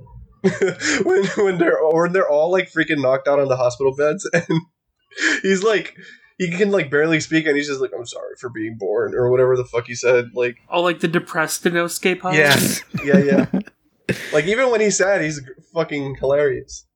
when 1.05 1.25
when 1.37 1.59
they're 1.59 1.79
when 1.83 2.13
they're 2.13 2.29
all 2.29 2.51
like 2.51 2.71
freaking 2.71 3.01
knocked 3.03 3.29
out 3.29 3.39
on 3.39 3.49
the 3.49 3.57
hospital 3.57 3.95
beds 3.95 4.29
and 4.33 4.61
he's 5.43 5.63
like 5.63 5.97
he 6.39 6.51
can 6.51 6.71
like 6.71 6.91
barely 6.91 7.21
speak 7.21 7.47
and 7.47 7.57
he's 7.57 7.69
just 7.69 7.81
like 7.81 7.93
I'm 7.97 8.07
sorry 8.07 8.35
for 8.39 8.51
being 8.51 8.77
born 8.79 9.15
or 9.15 9.31
whatever 9.31 9.57
the 9.57 9.65
fuck 9.65 9.87
he 9.87 9.95
said 9.95 10.27
like 10.35 10.57
Oh, 10.71 10.83
like 10.83 11.01
the 11.01 11.09
depressed 11.09 11.65
Inosuke 11.65 12.21
pose? 12.21 12.35
yes 12.35 12.83
yeah 13.05 13.19
yeah 13.19 13.47
like 14.33 14.45
even 14.47 14.71
when 14.71 14.81
he's 14.81 14.97
sad 14.99 15.23
he's 15.23 15.41
fucking 15.75 16.17
hilarious 16.21 16.87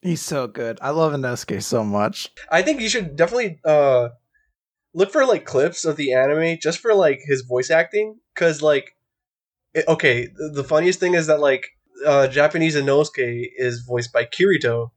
He's 0.00 0.22
so 0.22 0.46
good. 0.46 0.78
I 0.80 0.90
love 0.90 1.12
Inosuke 1.12 1.60
so 1.60 1.82
much. 1.82 2.30
I 2.52 2.62
think 2.62 2.80
you 2.80 2.88
should 2.88 3.16
definitely 3.16 3.58
uh 3.64 4.10
look 4.94 5.10
for 5.10 5.26
like 5.26 5.44
clips 5.44 5.84
of 5.84 5.96
the 5.96 6.12
anime 6.12 6.56
just 6.62 6.78
for 6.78 6.94
like 6.94 7.18
his 7.26 7.42
voice 7.42 7.68
acting 7.68 8.20
cuz 8.36 8.62
like 8.62 8.92
it- 9.74 9.88
okay, 9.88 10.26
the 10.28 10.50
the 10.54 10.62
funniest 10.62 11.00
thing 11.00 11.14
is 11.14 11.26
that 11.26 11.40
like 11.40 11.66
uh, 12.06 12.28
Japanese 12.28 12.76
Inosuke 12.76 13.48
is 13.56 13.80
voiced 13.80 14.12
by 14.12 14.24
Kirito 14.24 14.90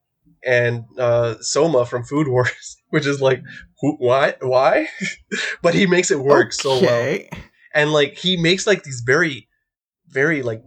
and 0.45 0.85
uh, 0.97 1.35
Soma 1.41 1.85
from 1.85 2.03
Food 2.03 2.27
Wars, 2.27 2.77
which 2.89 3.05
is 3.05 3.21
like 3.21 3.41
who, 3.79 3.95
why 3.97 4.35
why, 4.41 4.87
but 5.61 5.73
he 5.73 5.85
makes 5.85 6.11
it 6.11 6.19
work 6.19 6.53
so 6.53 6.81
well, 6.81 7.19
and 7.73 7.91
like 7.91 8.17
he 8.17 8.37
makes 8.37 8.67
like 8.67 8.83
these 8.83 9.01
very 9.05 9.47
very 10.07 10.41
like 10.41 10.63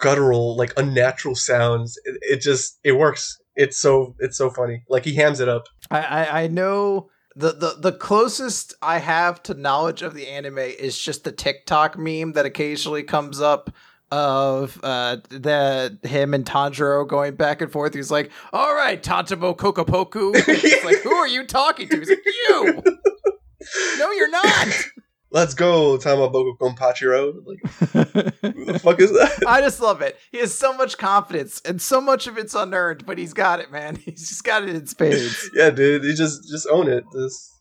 guttural 0.00 0.56
like 0.56 0.72
unnatural 0.76 1.34
sounds. 1.34 1.98
It, 2.04 2.18
it 2.22 2.40
just 2.40 2.78
it 2.84 2.92
works. 2.92 3.38
It's 3.54 3.78
so 3.78 4.14
it's 4.18 4.36
so 4.36 4.50
funny. 4.50 4.82
Like 4.88 5.04
he 5.04 5.14
hams 5.14 5.40
it 5.40 5.48
up. 5.48 5.64
I, 5.90 6.00
I 6.00 6.42
I 6.42 6.46
know 6.48 7.10
the, 7.34 7.52
the 7.52 7.76
the 7.78 7.92
closest 7.92 8.74
I 8.80 8.98
have 8.98 9.42
to 9.44 9.54
knowledge 9.54 10.02
of 10.02 10.14
the 10.14 10.26
anime 10.28 10.58
is 10.58 10.98
just 10.98 11.24
the 11.24 11.32
TikTok 11.32 11.98
meme 11.98 12.32
that 12.32 12.46
occasionally 12.46 13.02
comes 13.02 13.40
up 13.40 13.70
of 14.12 14.78
uh 14.84 15.16
the 15.30 15.98
him 16.04 16.32
and 16.34 16.44
Tanjiro 16.44 17.06
going 17.06 17.34
back 17.34 17.60
and 17.60 17.70
forth. 17.70 17.94
He's 17.94 18.10
like, 18.10 18.30
"All 18.52 18.74
right, 18.74 19.02
Tantamo 19.02 19.56
Kokopoku." 19.56 20.36
He's 20.60 20.84
like, 20.84 20.98
"Who 20.98 21.12
are 21.12 21.28
you 21.28 21.44
talking 21.46 21.88
to?" 21.88 21.98
He's 21.98 22.08
like, 22.08 22.24
"You." 22.24 22.82
no, 23.98 24.10
you're 24.12 24.30
not. 24.30 24.68
Let's 25.32 25.54
go, 25.54 25.98
Tamaboku 25.98 26.56
Konpachiro. 26.56 27.34
Like 27.44 28.54
who 28.54 28.64
the 28.64 28.78
fuck 28.78 29.00
is 29.00 29.10
that? 29.10 29.42
I 29.46 29.60
just 29.60 29.80
love 29.80 30.00
it. 30.00 30.16
He 30.30 30.38
has 30.38 30.56
so 30.56 30.72
much 30.72 30.98
confidence, 30.98 31.60
and 31.64 31.82
so 31.82 32.00
much 32.00 32.26
of 32.28 32.38
it's 32.38 32.54
unearned, 32.54 33.04
but 33.04 33.18
he's 33.18 33.34
got 33.34 33.58
it, 33.58 33.72
man. 33.72 33.96
He's 33.96 34.28
just 34.28 34.44
got 34.44 34.62
it 34.62 34.70
in 34.70 34.86
spades. 34.86 35.50
yeah, 35.52 35.70
dude, 35.70 36.04
he 36.04 36.14
just 36.14 36.48
just 36.48 36.68
own 36.70 36.88
it. 36.88 37.04
This 37.12 37.52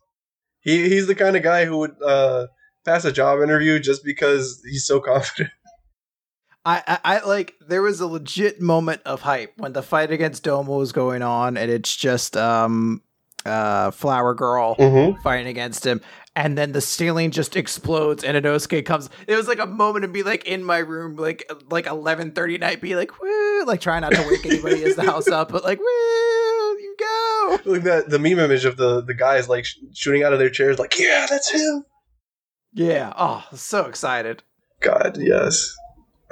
he 0.61 0.89
he's 0.89 1.07
the 1.07 1.15
kind 1.15 1.35
of 1.35 1.43
guy 1.43 1.65
who 1.65 1.79
would 1.79 1.95
uh 2.05 2.45
pass 2.85 3.03
a 3.03 3.11
job 3.11 3.41
interview 3.41 3.79
just 3.79 4.05
because 4.05 4.61
he's 4.63 4.85
so 4.85 4.99
confident. 4.99 5.49
I, 6.65 6.81
I, 6.87 6.99
I 7.17 7.25
like 7.25 7.55
there 7.67 7.81
was 7.81 7.99
a 7.99 8.07
legit 8.07 8.59
moment 8.59 9.01
of 9.05 9.21
hype 9.21 9.53
when 9.57 9.73
the 9.73 9.83
fight 9.83 10.11
against 10.11 10.43
Doma 10.43 10.77
was 10.77 10.91
going 10.91 11.21
on, 11.21 11.57
and 11.57 11.69
it's 11.71 11.95
just 11.95 12.35
um 12.35 13.01
uh 13.45 13.91
Flower 13.91 14.33
Girl 14.33 14.75
Mm-hmm. 14.75 15.21
fighting 15.21 15.45
against 15.47 15.85
him, 15.85 16.01
and 16.35 16.57
then 16.57 16.71
the 16.71 16.81
ceiling 16.81 17.29
just 17.29 17.55
explodes, 17.55 18.23
and 18.23 18.35
Inosuke 18.43 18.83
comes. 18.85 19.09
It 19.27 19.35
was 19.35 19.47
like 19.47 19.59
a 19.59 19.67
moment 19.67 20.03
to 20.03 20.07
be 20.07 20.23
like 20.23 20.45
in 20.45 20.63
my 20.63 20.79
room, 20.79 21.15
like 21.17 21.49
like 21.69 21.85
eleven 21.85 22.31
thirty 22.31 22.57
night, 22.57 22.81
be 22.81 22.95
like 22.95 23.21
woo, 23.21 23.65
like 23.65 23.81
trying 23.81 24.01
not 24.01 24.13
to 24.13 24.25
wake 24.27 24.45
anybody 24.45 24.83
as 24.85 24.95
the 24.95 25.03
house 25.03 25.27
up, 25.27 25.51
but 25.51 25.63
like 25.63 25.77
woo, 25.79 25.85
you 25.85 26.95
go. 26.99 27.59
Like 27.65 27.83
that 27.83 28.09
the 28.09 28.17
meme 28.17 28.39
image 28.39 28.65
of 28.65 28.77
the 28.77 29.01
the 29.01 29.13
guys 29.13 29.47
like 29.47 29.65
sh- 29.65 29.77
shooting 29.93 30.23
out 30.23 30.33
of 30.33 30.39
their 30.39 30.49
chairs, 30.49 30.79
like 30.79 30.97
yeah, 30.97 31.27
that's 31.29 31.51
him. 31.51 31.85
Yeah. 32.73 33.13
Oh, 33.15 33.45
so 33.53 33.85
excited. 33.85 34.41
God, 34.81 35.17
yes. 35.19 35.75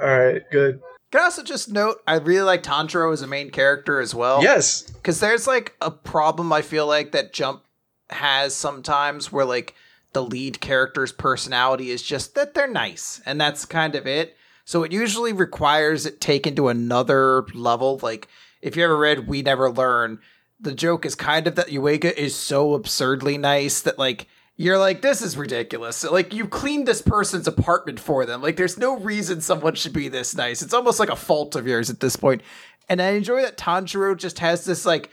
All 0.00 0.08
right, 0.08 0.42
good. 0.50 0.80
Can 1.12 1.20
I 1.20 1.24
also 1.24 1.44
just 1.44 1.70
note 1.70 2.02
I 2.06 2.16
really 2.16 2.42
like 2.42 2.62
Tanjiro 2.64 3.12
as 3.12 3.22
a 3.22 3.26
main 3.26 3.50
character 3.50 4.00
as 4.00 4.14
well. 4.14 4.42
Yes, 4.42 4.82
because 4.82 5.20
there's 5.20 5.46
like 5.46 5.76
a 5.80 5.90
problem 5.90 6.52
I 6.52 6.62
feel 6.62 6.86
like 6.86 7.12
that 7.12 7.32
Jump 7.32 7.62
has 8.10 8.54
sometimes 8.54 9.30
where 9.30 9.44
like 9.44 9.74
the 10.12 10.24
lead 10.24 10.60
character's 10.60 11.12
personality 11.12 11.90
is 11.90 12.02
just 12.02 12.34
that 12.34 12.54
they're 12.54 12.66
nice 12.66 13.20
and 13.26 13.40
that's 13.40 13.64
kind 13.64 13.94
of 13.94 14.06
it. 14.06 14.36
So 14.64 14.82
it 14.82 14.92
usually 14.92 15.32
requires 15.32 16.06
it 16.06 16.20
taken 16.20 16.56
to 16.56 16.68
another 16.68 17.44
level. 17.54 18.00
Like 18.02 18.28
if 18.62 18.76
you 18.76 18.84
ever 18.84 18.96
read 18.96 19.28
We 19.28 19.42
Never 19.42 19.70
Learn, 19.70 20.18
the 20.58 20.74
joke 20.74 21.04
is 21.04 21.14
kind 21.14 21.46
of 21.46 21.54
that 21.56 21.68
Yuiga 21.68 22.12
is 22.12 22.34
so 22.34 22.74
absurdly 22.74 23.38
nice 23.38 23.80
that 23.82 23.98
like 23.98 24.26
you're 24.56 24.78
like 24.78 25.02
this 25.02 25.22
is 25.22 25.36
ridiculous. 25.36 26.04
Like 26.04 26.32
you 26.32 26.46
cleaned 26.46 26.86
this 26.86 27.02
person's 27.02 27.48
apartment 27.48 27.98
for 27.98 28.24
them. 28.24 28.42
Like 28.42 28.56
there's 28.56 28.78
no 28.78 28.98
reason 28.98 29.40
someone 29.40 29.74
should 29.74 29.92
be 29.92 30.08
this 30.08 30.34
nice. 30.36 30.62
It's 30.62 30.74
almost 30.74 31.00
like 31.00 31.10
a 31.10 31.16
fault 31.16 31.56
of 31.56 31.66
yours 31.66 31.90
at 31.90 32.00
this 32.00 32.16
point. 32.16 32.42
And 32.88 33.00
I 33.00 33.10
enjoy 33.10 33.42
that 33.42 33.56
Tanjiro 33.56 34.16
just 34.16 34.38
has 34.38 34.64
this 34.64 34.86
like 34.86 35.10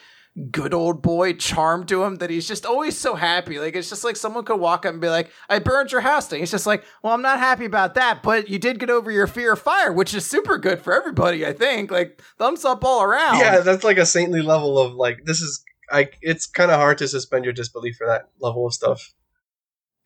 good 0.49 0.73
old 0.73 1.01
boy 1.01 1.33
charm 1.33 1.85
to 1.85 2.03
him 2.03 2.15
that 2.17 2.29
he's 2.29 2.47
just 2.47 2.65
always 2.65 2.97
so 2.97 3.15
happy. 3.15 3.59
Like 3.59 3.75
it's 3.75 3.89
just 3.89 4.03
like 4.03 4.15
someone 4.15 4.45
could 4.45 4.59
walk 4.59 4.85
up 4.85 4.93
and 4.93 5.01
be 5.01 5.09
like, 5.09 5.31
"I 5.49 5.59
burned 5.59 5.91
your 5.91 6.01
house 6.01 6.29
down." 6.29 6.39
He's 6.39 6.51
just 6.51 6.67
like, 6.67 6.83
"Well, 7.01 7.13
I'm 7.13 7.21
not 7.21 7.39
happy 7.39 7.65
about 7.65 7.95
that, 7.95 8.23
but 8.23 8.47
you 8.47 8.59
did 8.59 8.79
get 8.79 8.89
over 8.89 9.11
your 9.11 9.27
fear 9.27 9.53
of 9.53 9.59
fire, 9.59 9.91
which 9.91 10.13
is 10.13 10.25
super 10.25 10.57
good 10.57 10.81
for 10.81 10.93
everybody. 10.93 11.45
I 11.45 11.53
think. 11.53 11.91
Like 11.91 12.21
thumbs 12.37 12.63
up 12.63 12.83
all 12.83 13.03
around." 13.03 13.39
yeah, 13.39 13.59
that's 13.59 13.83
like 13.83 13.97
a 13.97 14.05
saintly 14.05 14.41
level 14.41 14.77
of 14.77 14.93
like 14.93 15.25
this 15.25 15.41
is. 15.41 15.63
I 15.91 16.09
it's 16.21 16.45
kind 16.45 16.71
of 16.71 16.77
hard 16.77 16.99
to 16.99 17.07
suspend 17.07 17.43
your 17.43 17.53
disbelief 17.53 17.97
for 17.97 18.07
that 18.07 18.29
level 18.39 18.65
of 18.65 18.73
stuff. 18.73 19.13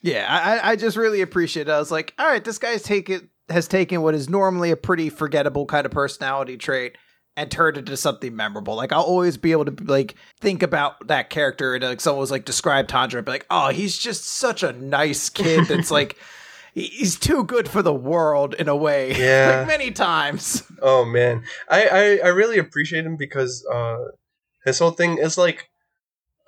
Yeah, 0.05 0.27
I, 0.29 0.71
I- 0.71 0.75
just 0.75 0.97
really 0.97 1.21
appreciate 1.21 1.67
it. 1.67 1.71
I 1.71 1.79
was 1.79 1.91
like, 1.91 2.13
all 2.19 2.27
right, 2.27 2.43
this 2.43 2.57
guy's 2.59 2.83
taken 2.83 3.29
has 3.49 3.67
taken 3.67 4.01
what 4.01 4.15
is 4.15 4.27
normally 4.29 4.71
a 4.71 4.75
pretty 4.77 5.09
forgettable 5.09 5.65
kind 5.67 5.85
of 5.85 5.91
personality 5.91 6.57
trait 6.57 6.97
and 7.37 7.51
turned 7.51 7.77
it 7.77 7.81
into 7.81 7.95
something 7.97 8.35
memorable. 8.35 8.75
Like 8.75 8.91
I'll 8.91 9.01
always 9.03 9.37
be 9.37 9.51
able 9.51 9.65
to 9.65 9.83
like 9.83 10.15
think 10.39 10.63
about 10.63 11.07
that 11.07 11.29
character 11.29 11.75
and 11.75 11.83
like 11.83 12.01
someone 12.01 12.21
was 12.21 12.31
like 12.31 12.45
describe 12.45 12.87
Tanjiro 12.87 13.17
and 13.17 13.25
be 13.25 13.31
like, 13.33 13.45
oh, 13.49 13.69
he's 13.69 13.97
just 13.97 14.25
such 14.25 14.63
a 14.63 14.73
nice 14.73 15.29
kid 15.29 15.65
that's 15.65 15.91
like 15.99 16.17
he's 16.73 17.17
too 17.19 17.43
good 17.43 17.67
for 17.69 17.81
the 17.81 17.93
world 17.93 18.53
in 18.55 18.67
a 18.67 18.75
way. 18.75 19.13
Yeah. 19.17 19.57
like 19.59 19.67
many 19.67 19.91
times. 19.91 20.63
Oh 20.81 21.03
man, 21.05 21.43
I, 21.69 21.87
I 21.87 22.03
I 22.25 22.27
really 22.29 22.57
appreciate 22.59 23.05
him 23.05 23.15
because 23.17 23.65
uh, 23.71 23.97
his 24.65 24.77
whole 24.79 24.91
thing 24.91 25.17
is 25.19 25.37
like, 25.37 25.69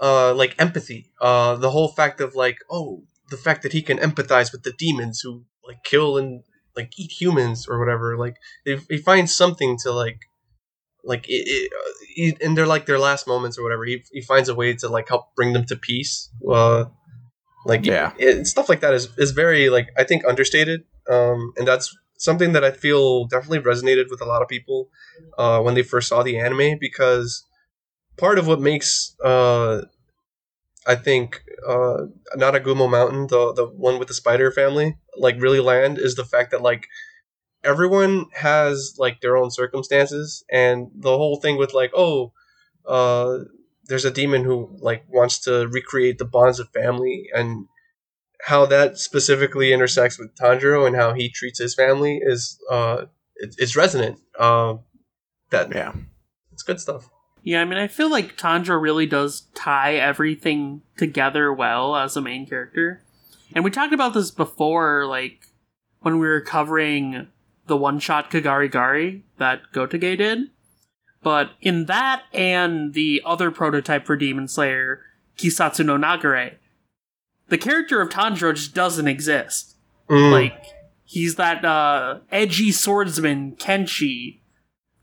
uh, 0.02 0.34
like 0.34 0.56
empathy. 0.60 1.12
Uh, 1.22 1.56
the 1.56 1.70
whole 1.72 1.88
fact 1.90 2.22
of 2.22 2.36
like, 2.36 2.58
oh, 2.70 3.04
the 3.30 3.38
fact 3.38 3.64
that 3.64 3.74
he 3.74 3.82
can 3.82 3.98
empathize 3.98 4.52
with 4.52 4.64
the 4.64 4.74
demons 4.78 5.22
who 5.22 5.46
like 5.66 5.84
kill 5.84 6.18
and 6.18 6.44
like 6.76 6.92
eat 6.98 7.12
humans 7.12 7.68
or 7.68 7.80
whatever. 7.80 8.18
Like, 8.18 8.36
he, 8.64 8.78
he 8.90 8.98
finds 8.98 9.36
something 9.36 9.78
to 9.84 9.92
like, 9.92 10.20
like 11.04 11.28
it, 11.28 11.44
it 11.48 11.72
uh, 11.74 12.38
in 12.46 12.56
their 12.56 12.68
like 12.68 12.86
their 12.86 13.00
last 13.00 13.28
moments 13.28 13.58
or 13.58 13.64
whatever. 13.64 13.86
He 13.86 14.04
he 14.12 14.22
finds 14.22 14.50
a 14.50 14.56
way 14.56 14.74
to 14.76 14.90
like 14.90 15.08
help 15.08 15.36
bring 15.36 15.54
them 15.54 15.66
to 15.66 15.76
peace. 15.76 16.30
Uh, 16.48 16.86
like 17.66 17.86
Yeah. 17.86 18.14
it, 18.18 18.46
stuff 18.48 18.70
like 18.70 18.82
that 18.82 18.94
is 18.94 19.10
is 19.18 19.32
very 19.32 19.70
like 19.70 19.88
I 19.98 20.04
think 20.04 20.26
understated. 20.26 20.84
Um, 21.10 21.54
and 21.58 21.68
that's 21.68 21.96
something 22.18 22.54
that 22.54 22.64
I 22.64 22.72
feel 22.72 23.26
definitely 23.26 23.60
resonated 23.60 24.10
with 24.10 24.22
a 24.22 24.26
lot 24.26 24.42
of 24.42 24.48
people 24.48 24.90
uh, 25.38 25.62
when 25.62 25.76
they 25.76 25.84
first 25.84 26.10
saw 26.10 26.24
the 26.24 26.38
anime 26.38 26.78
because 26.80 27.46
part 28.18 28.40
of 28.40 28.48
what 28.48 28.60
makes 28.60 29.16
uh, 29.24 29.84
I 30.88 30.96
think 30.96 31.44
uh, 31.68 32.06
Natagumo 32.38 32.90
Mountain, 32.90 33.28
the 33.28 33.54
the 33.54 33.66
one 33.68 34.00
with 34.00 34.08
the 34.08 34.14
spider 34.14 34.52
family, 34.52 34.98
like 35.18 35.42
really 35.42 35.60
land 35.60 35.98
is 36.00 36.16
the 36.16 36.26
fact 36.26 36.52
that 36.52 36.62
like 36.62 36.88
everyone 37.64 38.28
has 38.34 38.96
like 38.98 39.22
their 39.22 39.38
own 39.38 39.52
circumstances 39.52 40.44
and 40.52 40.90
the 40.96 41.18
whole 41.18 41.38
thing 41.42 41.58
with 41.58 41.74
like 41.74 41.92
oh 41.96 42.32
uh, 42.88 43.40
there's 43.86 44.06
a 44.06 44.12
demon 44.12 44.44
who 44.44 44.78
like 44.80 45.04
wants 45.10 45.40
to 45.40 45.68
recreate 45.68 46.18
the 46.18 46.26
bonds 46.26 46.60
of 46.60 46.70
family 46.70 47.28
and 47.34 47.68
how 48.44 48.66
that 48.66 48.98
specifically 48.98 49.74
intersects 49.74 50.20
with 50.20 50.36
Tanjiro 50.36 50.88
and 50.88 50.96
how 50.96 51.14
he 51.14 51.30
treats 51.30 51.60
his 51.60 51.76
family 51.76 52.20
is 52.22 52.60
uh 52.72 53.06
it, 53.36 53.56
it's 53.58 53.76
resonant. 53.76 54.20
Um, 54.40 54.82
that 55.52 55.74
Yeah. 55.74 55.94
it's 56.52 56.64
good 56.64 56.80
stuff. 56.80 57.10
Yeah, 57.48 57.62
I 57.62 57.64
mean, 57.64 57.80
I 57.80 57.88
feel 57.88 58.12
like 58.12 58.36
Tanjiro 58.36 58.82
really 58.82 59.06
does 59.06 59.44
tie 59.56 59.96
everything 59.96 60.82
together 60.98 61.54
well 61.54 61.96
as 61.96 62.18
a 62.18 62.22
main 62.22 62.46
character. 62.46 63.06
And 63.56 63.64
we 63.64 63.72
talked 63.72 63.94
about 63.94 64.14
this 64.14 64.32
before, 64.32 65.06
like, 65.06 65.48
when 66.02 66.20
we 66.20 66.28
were 66.28 66.42
covering 66.42 67.28
the 67.68 67.78
one 67.78 68.00
shot 68.00 68.30
Kagari 68.30 68.70
Gari 68.70 69.22
that 69.38 69.62
Gotoge 69.74 70.18
did. 70.18 70.50
But 71.24 71.52
in 71.62 71.86
that 71.86 72.24
and 72.34 72.94
the 72.94 73.22
other 73.26 73.50
prototype 73.50 74.06
for 74.06 74.18
Demon 74.18 74.50
Slayer, 74.50 75.04
Kisatsu 75.38 75.86
no 75.86 75.98
Nagare, 75.98 76.56
the 77.48 77.58
character 77.58 78.02
of 78.02 78.10
Tanjiro 78.10 78.56
just 78.56 78.74
doesn't 78.74 79.08
exist. 79.08 79.78
Mm. 80.10 80.34
Like, 80.34 80.66
he's 81.06 81.36
that 81.36 81.64
uh, 81.64 82.20
edgy 82.30 82.74
swordsman, 82.74 83.56
Kenshi, 83.56 84.40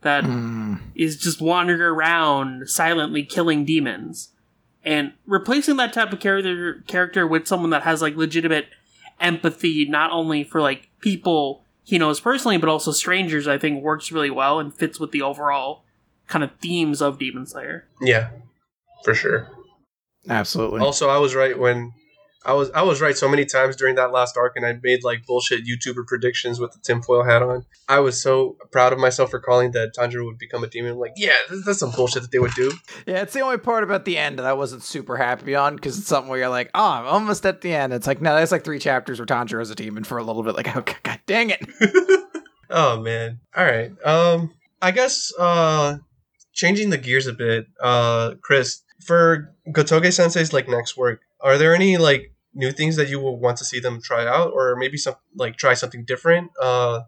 that 0.04 0.22
Mm. 0.24 0.78
is 0.94 1.16
just 1.16 1.40
wandering 1.40 1.80
around 1.80 2.68
silently 2.68 3.24
killing 3.24 3.64
demons 3.64 4.30
and 4.84 5.12
replacing 5.26 5.76
that 5.76 5.92
type 5.92 6.12
of 6.12 6.20
character 6.20 6.82
character 6.86 7.26
with 7.26 7.46
someone 7.48 7.70
that 7.70 7.82
has 7.82 8.00
like 8.00 8.14
legitimate 8.16 8.66
empathy 9.20 9.84
not 9.86 10.10
only 10.12 10.44
for 10.44 10.60
like 10.60 10.88
people 11.00 11.64
he 11.82 11.98
knows 11.98 12.20
personally 12.20 12.56
but 12.58 12.68
also 12.68 12.90
strangers 12.92 13.46
i 13.48 13.56
think 13.58 13.82
works 13.82 14.10
really 14.12 14.30
well 14.30 14.58
and 14.60 14.74
fits 14.74 14.98
with 15.00 15.10
the 15.12 15.22
overall 15.22 15.84
kind 16.28 16.42
of 16.44 16.50
themes 16.60 17.00
of 17.02 17.18
demon 17.18 17.46
slayer 17.46 17.86
yeah, 18.00 18.30
for 19.04 19.14
sure. 19.14 19.48
Absolutely. 20.28 20.80
Also, 20.80 21.10
I 21.10 21.18
was 21.18 21.34
right 21.34 21.58
when 21.58 21.92
I 22.44 22.52
was 22.52 22.70
I 22.72 22.82
was 22.82 23.00
right 23.00 23.16
so 23.16 23.28
many 23.28 23.44
times 23.44 23.76
during 23.76 23.94
that 23.94 24.12
last 24.12 24.36
arc, 24.36 24.56
and 24.56 24.66
I 24.66 24.78
made 24.82 25.02
like 25.02 25.26
bullshit 25.26 25.66
YouTuber 25.66 26.06
predictions 26.06 26.60
with 26.60 26.72
the 26.72 26.78
tinfoil 26.80 27.24
hat 27.24 27.42
on. 27.42 27.64
I 27.88 28.00
was 28.00 28.20
so 28.20 28.56
proud 28.72 28.92
of 28.92 28.98
myself 28.98 29.30
for 29.30 29.40
calling 29.40 29.72
that 29.72 29.94
Tanjiro 29.96 30.24
would 30.26 30.38
become 30.38 30.62
a 30.64 30.66
demon. 30.66 30.92
I'm 30.92 30.98
like, 30.98 31.14
yeah, 31.16 31.32
that's, 31.48 31.64
that's 31.64 31.78
some 31.78 31.90
bullshit 31.90 32.22
that 32.22 32.32
they 32.32 32.38
would 32.38 32.54
do. 32.54 32.72
Yeah, 33.06 33.22
it's 33.22 33.32
the 33.32 33.40
only 33.40 33.58
part 33.58 33.84
about 33.84 34.04
the 34.04 34.18
end 34.18 34.38
that 34.38 34.46
I 34.46 34.52
wasn't 34.52 34.82
super 34.82 35.16
happy 35.16 35.54
on 35.54 35.76
because 35.76 35.98
it's 35.98 36.08
something 36.08 36.28
where 36.28 36.38
you're 36.38 36.48
like, 36.48 36.70
oh, 36.74 36.90
I'm 36.90 37.06
almost 37.06 37.46
at 37.46 37.60
the 37.60 37.74
end. 37.74 37.92
It's 37.92 38.06
like, 38.06 38.20
no, 38.20 38.34
that's 38.34 38.52
like 38.52 38.64
three 38.64 38.78
chapters 38.78 39.18
where 39.18 39.26
Tanjiro's 39.26 39.70
a 39.70 39.74
demon 39.74 40.04
for 40.04 40.18
a 40.18 40.22
little 40.22 40.42
bit. 40.42 40.54
Like, 40.54 40.76
oh, 40.76 40.84
god 41.02 41.20
dang 41.26 41.50
it. 41.50 41.66
Oh 42.70 43.00
man. 43.00 43.40
All 43.56 43.64
right. 43.64 43.92
Um, 44.04 44.52
I 44.82 44.90
guess 44.90 45.32
uh, 45.38 45.98
changing 46.52 46.90
the 46.90 46.98
gears 46.98 47.26
a 47.26 47.32
bit. 47.32 47.66
Uh, 47.80 48.34
Chris, 48.42 48.82
for 49.00 49.54
Gotoge 49.68 50.12
Sensei's 50.12 50.52
like 50.52 50.68
next 50.68 50.96
work, 50.96 51.20
are 51.40 51.56
there 51.56 51.74
any 51.74 51.96
like 51.96 52.32
new 52.54 52.70
things 52.72 52.96
that 52.96 53.08
you 53.08 53.18
will 53.20 53.38
want 53.38 53.56
to 53.58 53.64
see 53.64 53.80
them 53.80 54.00
try 54.02 54.26
out, 54.26 54.52
or 54.52 54.76
maybe 54.76 54.96
some 54.96 55.14
like 55.36 55.56
try 55.56 55.74
something 55.74 56.04
different? 56.04 56.50
Uh, 56.60 57.00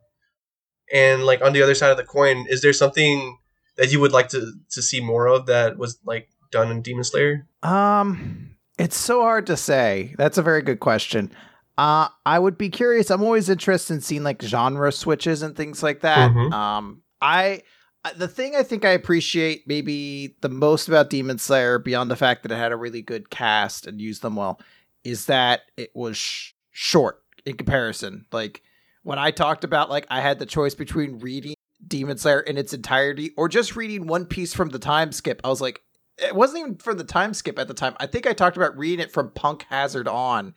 and 0.92 1.24
like 1.24 1.42
on 1.42 1.53
the 1.53 1.62
other 1.62 1.74
side 1.74 1.90
of 1.90 1.97
the 1.97 2.05
coin, 2.05 2.47
is 2.49 2.62
there 2.62 2.72
something 2.72 3.38
that 3.76 3.92
you 3.92 4.01
would 4.01 4.12
like 4.12 4.28
to 4.30 4.53
to 4.70 4.82
see 4.82 5.01
more 5.01 5.26
of 5.26 5.47
that 5.47 5.78
was 5.78 5.99
like 6.05 6.28
done 6.51 6.70
in 6.70 6.82
Demon 6.82 7.05
Slayer? 7.05 7.47
Um, 7.62 8.57
it's 8.78 8.97
so 8.97 9.20
hard 9.22 9.47
to 9.47 9.57
say. 9.57 10.14
That's 10.18 10.38
a 10.38 10.42
very 10.42 10.62
good 10.62 10.80
question. 10.80 11.32
Uh, 11.78 12.09
I 12.24 12.38
would 12.38 12.57
be 12.57 12.70
curious. 12.70 13.11
I'm 13.11 13.22
always 13.22 13.49
interested 13.51 13.94
in 13.94 14.01
seeing 14.01 14.22
like 14.22 14.40
genre 14.42 14.90
switches 14.92 15.42
and 15.42 15.55
things 15.55 15.82
like 15.82 16.01
that. 16.01 16.30
Mhm. 16.30 16.53
Um, 16.53 17.03
I- 17.20 17.62
the 18.16 18.28
thing 18.28 18.55
I 18.55 18.62
think 18.62 18.84
I 18.84 18.90
appreciate 18.90 19.64
maybe 19.66 20.36
the 20.40 20.49
most 20.49 20.86
about 20.86 21.11
Demon 21.11 21.38
Slayer, 21.38 21.80
beyond 21.80 22.09
the 22.09 22.14
fact 22.16 22.44
that 22.44 22.53
it 22.53 22.57
had 22.57 22.70
a 22.70 22.76
really 22.76 23.03
good 23.03 23.30
cast 23.30 23.84
and 23.88 24.01
used 24.01 24.22
them 24.22 24.36
well, 24.36 24.61
is 25.07 25.26
that 25.26 25.62
it 25.76 25.92
was 25.94 26.16
sh- 26.16 26.52
short 26.72 27.22
in 27.44 27.57
comparison. 27.57 28.26
Like 28.32 28.62
when 29.04 29.20
I 29.20 29.30
talked 29.30 29.62
about 29.62 29.88
like 29.88 30.04
I 30.11 30.20
had 30.20 30.40
the 30.40 30.46
choice 30.46 30.74
between 30.74 31.20
reading 31.20 31.54
Demon 31.86 32.18
Slayer 32.18 32.40
in 32.40 32.59
its 32.59 32.74
entirety 32.74 33.30
or 33.36 33.48
just 33.48 33.76
reading 33.76 34.09
one 34.09 34.26
piece 34.26 34.52
from 34.52 34.70
the 34.70 34.80
time 34.80 35.12
skip, 35.12 35.40
I 35.44 35.48
was 35.48 35.61
like, 35.61 35.80
it 36.18 36.34
wasn't 36.34 36.61
even 36.61 36.76
from 36.76 36.98
the 36.98 37.04
time 37.04 37.34
skip 37.34 37.57
at 37.57 37.68
the 37.68 37.74
time. 37.74 37.94
I 38.00 38.07
think 38.07 38.26
I 38.26 38.32
talked 38.32 38.57
about 38.57 38.76
reading 38.76 38.98
it 38.98 39.12
from 39.12 39.30
Punk 39.30 39.64
Hazard 39.68 40.09
on, 40.09 40.54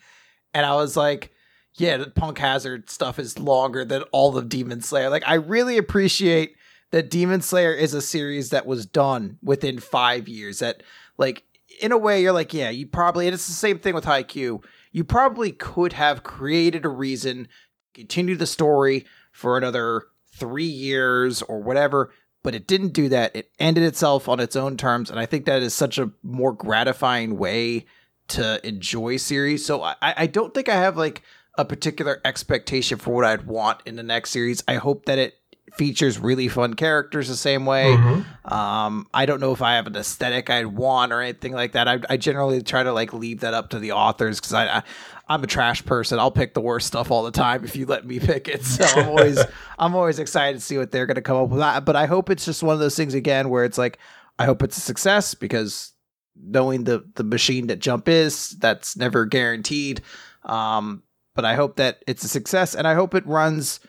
and 0.52 0.66
I 0.66 0.76
was 0.76 0.98
like, 0.98 1.32
yeah, 1.76 1.98
the 1.98 2.10
Punk 2.10 2.40
Hazard 2.40 2.90
stuff 2.90 3.20
is 3.20 3.38
longer 3.38 3.86
than 3.86 4.02
all 4.12 4.36
of 4.36 4.50
Demon 4.50 4.82
Slayer. 4.82 5.10
Like, 5.10 5.28
I 5.28 5.36
really 5.36 5.78
appreciate 5.78 6.56
that 6.90 7.12
Demon 7.12 7.42
Slayer 7.42 7.74
is 7.74 7.94
a 7.94 8.02
series 8.02 8.50
that 8.50 8.66
was 8.66 8.88
done 8.88 9.38
within 9.44 9.80
five 9.80 10.28
years. 10.28 10.60
That, 10.60 10.82
like, 11.18 11.44
in 11.80 11.92
a 11.92 11.98
way, 11.98 12.22
you're 12.22 12.34
like, 12.34 12.54
yeah, 12.54 12.70
you 12.70 12.88
probably, 12.88 13.28
and 13.28 13.34
it's 13.34 13.48
the 13.48 13.54
same 13.54 13.80
thing 13.80 13.96
with 13.96 14.06
Haikyuu. 14.06 14.64
You 14.92 15.04
probably 15.04 15.52
could 15.52 15.94
have 15.94 16.24
created 16.24 16.86
a 16.86 16.90
reason, 16.90 17.48
continue 17.94 18.36
the 18.36 18.48
story 18.48 19.06
for 19.32 19.58
another 19.58 20.04
three 20.36 20.64
years 20.64 21.42
or 21.42 21.62
whatever, 21.62 22.12
but 22.44 22.56
it 22.56 22.68
didn't 22.68 22.94
do 22.94 23.10
that. 23.10 23.36
It 23.36 23.52
ended 23.60 23.84
itself 23.84 24.28
on 24.30 24.40
its 24.40 24.56
own 24.56 24.78
terms, 24.78 25.10
and 25.10 25.20
I 25.20 25.26
think 25.26 25.46
that 25.46 25.62
is 25.62 25.74
such 25.74 25.98
a 25.98 26.12
more 26.24 26.54
gratifying 26.54 27.38
way 27.38 27.86
to 28.30 28.66
enjoy 28.66 29.18
series. 29.18 29.66
So 29.66 29.82
I, 29.84 29.96
I 30.02 30.28
don't 30.28 30.54
think 30.54 30.70
I 30.70 30.76
have 30.76 30.98
like 30.98 31.24
a 31.58 31.66
particular 31.66 32.22
expectation 32.24 32.98
for 32.98 33.14
what 33.14 33.26
I'd 33.26 33.48
want 33.48 33.82
in 33.86 33.96
the 33.96 34.04
next 34.04 34.30
series. 34.30 34.64
I 34.68 34.76
hope 34.76 35.06
that 35.06 35.18
it 35.18 35.39
features 35.76 36.20
really 36.20 36.48
fun 36.48 36.74
characters 36.74 37.28
the 37.28 37.36
same 37.36 37.66
way. 37.66 37.86
Mhm. 37.86 38.52
Um, 38.52 39.08
I 39.14 39.26
don't 39.26 39.40
know 39.40 39.52
if 39.52 39.62
I 39.62 39.76
have 39.76 39.88
an 39.88 39.96
aesthetic 39.96 40.50
I'd 40.50 40.68
want 40.68 41.12
or 41.12 41.22
anything 41.22 41.54
like 41.54 41.74
that. 41.74 41.88
I, 41.88 42.00
I 42.10 42.18
generally 42.18 42.62
try 42.62 42.84
to 42.84 42.92
like 42.94 43.14
leave 43.14 43.42
that 43.42 43.54
up 43.54 43.70
to 43.70 43.80
the 43.80 43.92
authors 43.94 44.40
because 44.40 44.54
I, 44.54 44.78
I 44.78 44.84
I'm 45.28 45.44
a 45.44 45.48
trash 45.48 45.86
person. 45.86 46.18
I'll 46.20 46.32
pick 46.32 46.54
the 46.54 46.62
worst 46.62 46.88
stuff 46.88 47.12
all 47.12 47.24
the 47.24 47.32
time 47.32 47.64
if 47.64 47.76
you 47.76 47.86
let 47.86 48.06
me 48.06 48.20
pick 48.20 48.48
it. 48.48 48.66
So 48.66 48.84
I'm 48.86 49.08
always 49.10 49.40
I'm 49.78 49.96
always 49.96 50.20
excited 50.20 50.60
to 50.60 50.66
see 50.66 50.78
what 50.78 50.92
they're 50.92 51.06
gonna 51.06 51.22
come 51.22 51.38
up 51.38 51.50
with. 51.50 51.86
But 51.86 51.96
I 51.96 52.06
hope 52.06 52.30
it's 52.30 52.46
just 52.46 52.64
one 52.64 52.74
of 52.74 52.80
those 52.80 52.96
things 52.96 53.14
again 53.14 53.50
where 53.50 53.64
it's 53.64 53.78
like 53.78 54.00
I 54.38 54.46
hope 54.46 54.64
it's 54.64 54.78
a 54.78 54.82
success 54.82 55.34
because 55.36 55.94
knowing 56.42 56.86
the 56.86 57.06
the 57.16 57.24
machine 57.24 57.68
that 57.68 57.80
Jump 57.80 58.08
is, 58.08 58.52
that's 58.60 58.98
never 58.98 59.26
guaranteed. 59.26 60.02
Um, 60.44 61.04
but 61.36 61.46
I 61.46 61.56
hope 61.56 61.76
that 61.78 62.04
it's 62.08 62.24
a 62.24 62.28
success, 62.28 62.74
and 62.76 62.88
I 62.88 62.96
hope 62.96 63.14
it 63.14 63.26
runs 63.28 63.80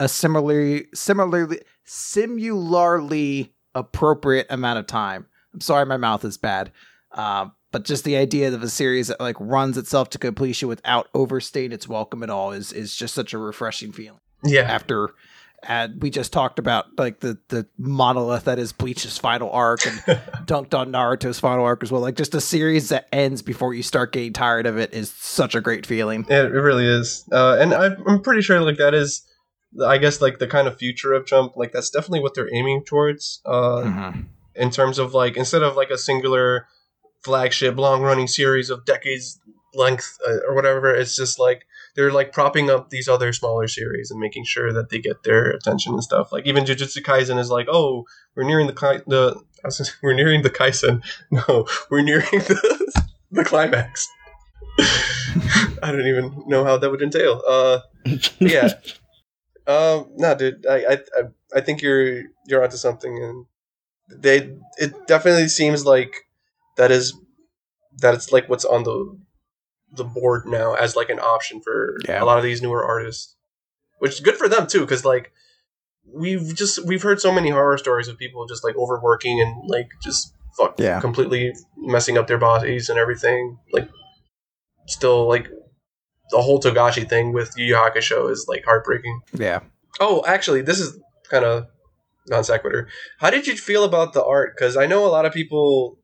a 0.00 0.08
similarly 0.08 0.86
similarly 0.92 1.60
similarly 1.84 3.52
appropriate 3.74 4.46
amount 4.50 4.78
of 4.78 4.86
time. 4.86 5.26
I'm 5.54 5.60
sorry, 5.60 5.86
my 5.86 5.96
mouth 5.96 6.24
is 6.24 6.36
bad. 6.38 6.72
Uh, 7.12 7.46
but 7.72 7.84
just 7.84 8.02
the 8.04 8.16
idea 8.16 8.52
of 8.52 8.62
a 8.62 8.68
series 8.68 9.08
that 9.08 9.20
like 9.20 9.36
runs 9.38 9.78
itself 9.78 10.10
to 10.10 10.18
completion 10.18 10.68
without 10.68 11.08
overstaying 11.14 11.70
its 11.72 11.88
welcome 11.88 12.22
at 12.22 12.30
all 12.30 12.50
is 12.52 12.72
is 12.72 12.96
just 12.96 13.14
such 13.14 13.32
a 13.32 13.38
refreshing 13.38 13.92
feeling 13.92 14.20
Yeah. 14.44 14.62
after 14.62 15.10
uh, 15.68 15.88
we 15.98 16.08
just 16.08 16.32
talked 16.32 16.58
about 16.58 16.86
like 16.98 17.20
the 17.20 17.38
the 17.48 17.66
monolith 17.78 18.44
that 18.44 18.58
is 18.58 18.72
Bleach's 18.72 19.18
final 19.18 19.50
arc 19.50 19.84
and 19.86 19.98
dunked 20.46 20.72
on 20.74 20.90
Naruto's 20.90 21.38
final 21.38 21.64
arc 21.64 21.82
as 21.82 21.92
well. 21.92 22.00
Like 22.00 22.16
just 22.16 22.34
a 22.34 22.40
series 22.40 22.88
that 22.88 23.08
ends 23.12 23.42
before 23.42 23.74
you 23.74 23.82
start 23.82 24.12
getting 24.12 24.32
tired 24.32 24.66
of 24.66 24.78
it 24.78 24.92
is 24.94 25.10
such 25.10 25.54
a 25.54 25.60
great 25.60 25.84
feeling. 25.84 26.24
Yeah, 26.30 26.44
it 26.44 26.52
really 26.52 26.86
is. 26.86 27.24
Uh, 27.30 27.58
and 27.60 27.74
I'm, 27.74 28.02
I'm 28.08 28.22
pretty 28.22 28.40
sure 28.42 28.60
like 28.62 28.78
that 28.78 28.94
is, 28.94 29.22
I 29.86 29.98
guess 29.98 30.20
like 30.20 30.38
the 30.38 30.46
kind 30.46 30.66
of 30.66 30.78
future 30.78 31.12
of 31.12 31.26
Jump. 31.26 31.56
Like 31.56 31.72
that's 31.72 31.90
definitely 31.90 32.20
what 32.20 32.34
they're 32.34 32.52
aiming 32.54 32.84
towards. 32.84 33.40
Uh, 33.44 33.82
Mhm. 33.84 34.26
in 34.56 34.70
terms 34.70 34.98
of 34.98 35.14
like 35.14 35.36
instead 35.36 35.62
of 35.62 35.76
like 35.76 35.90
a 35.90 35.98
singular 35.98 36.66
flagship 37.22 37.76
long 37.78 38.02
running 38.02 38.26
series 38.26 38.70
of 38.70 38.84
decades 38.84 39.38
length 39.74 40.18
uh, 40.26 40.38
or 40.48 40.54
whatever, 40.54 40.92
it's 40.94 41.14
just 41.14 41.38
like 41.38 41.64
they're 41.94 42.12
like 42.12 42.32
propping 42.32 42.68
up 42.70 42.90
these 42.90 43.08
other 43.08 43.32
smaller 43.32 43.68
series 43.68 44.10
and 44.10 44.18
making 44.20 44.44
sure 44.44 44.72
that 44.72 44.90
they 44.90 44.98
get 44.98 45.22
their 45.22 45.50
attention 45.50 45.92
and 45.92 46.02
stuff. 46.02 46.32
Like 46.32 46.46
even 46.46 46.64
Jujutsu 46.64 47.02
Kaisen 47.02 47.38
is 47.38 47.50
like, 47.50 47.66
oh, 47.70 48.04
we're 48.34 48.44
nearing 48.44 48.66
the 48.66 48.72
Kai- 48.72 49.02
the 49.06 49.36
I 49.64 49.66
was 49.68 49.92
we're 50.02 50.14
nearing 50.14 50.42
the 50.42 50.50
Kaisen. 50.50 51.02
No, 51.30 51.66
we're 51.90 52.02
nearing 52.02 52.24
the 52.30 53.04
the 53.30 53.44
climax. 53.44 54.08
I 55.82 55.92
don't 55.92 56.06
even 56.06 56.42
know 56.46 56.64
how 56.64 56.76
that 56.78 56.90
would 56.90 57.02
entail. 57.02 57.42
Uh, 57.46 57.80
yeah. 58.38 58.70
Um, 59.66 60.10
no, 60.16 60.34
dude, 60.34 60.66
I, 60.66 60.94
I, 60.94 60.98
I, 61.54 61.60
think 61.60 61.82
you're 61.82 62.22
you're 62.46 62.62
onto 62.62 62.76
something, 62.76 63.22
and 63.22 63.46
they, 64.22 64.56
it 64.78 65.06
definitely 65.06 65.48
seems 65.48 65.84
like 65.84 66.14
that 66.76 66.90
is 66.90 67.14
that 67.98 68.14
it's 68.14 68.32
like 68.32 68.48
what's 68.48 68.64
on 68.64 68.84
the 68.84 69.18
the 69.92 70.04
board 70.04 70.46
now 70.46 70.74
as 70.74 70.96
like 70.96 71.10
an 71.10 71.18
option 71.20 71.60
for 71.60 71.96
Yeah. 72.08 72.22
a 72.22 72.24
lot 72.24 72.38
of 72.38 72.44
these 72.44 72.62
newer 72.62 72.84
artists, 72.84 73.36
which 73.98 74.12
is 74.12 74.20
good 74.20 74.36
for 74.36 74.48
them 74.48 74.66
too, 74.66 74.80
because 74.80 75.04
like 75.04 75.32
we've 76.12 76.54
just 76.54 76.84
we've 76.86 77.02
heard 77.02 77.20
so 77.20 77.32
many 77.32 77.50
horror 77.50 77.78
stories 77.78 78.08
of 78.08 78.18
people 78.18 78.46
just 78.46 78.64
like 78.64 78.76
overworking 78.76 79.40
and 79.40 79.68
like 79.68 79.90
just 80.02 80.34
fuck 80.56 80.78
Yeah. 80.78 81.00
completely 81.00 81.52
messing 81.76 82.18
up 82.18 82.26
their 82.26 82.38
bodies 82.38 82.88
and 82.88 82.98
everything. 82.98 83.58
Like 83.72 83.88
still 84.86 85.28
like 85.28 85.48
the 86.30 86.42
whole 86.42 86.60
Togashi 86.60 87.08
thing 87.08 87.32
with 87.32 87.52
Yu 87.56 87.66
Yu 87.66 87.74
Hakusho 87.74 88.30
is 88.30 88.46
like 88.48 88.64
heartbreaking. 88.64 89.20
Yeah. 89.32 89.60
Oh, 89.98 90.22
actually, 90.26 90.62
this 90.62 90.80
is 90.80 90.98
kind 91.28 91.44
of 91.44 91.66
non 92.28 92.44
sequitur. 92.44 92.88
How 93.18 93.30
did 93.30 93.46
you 93.46 93.56
feel 93.56 93.84
about 93.84 94.12
the 94.12 94.24
art? 94.24 94.54
Because 94.56 94.76
I 94.76 94.86
know 94.86 95.06
a 95.06 95.08
lot 95.08 95.26
of 95.26 95.32
people 95.32 95.98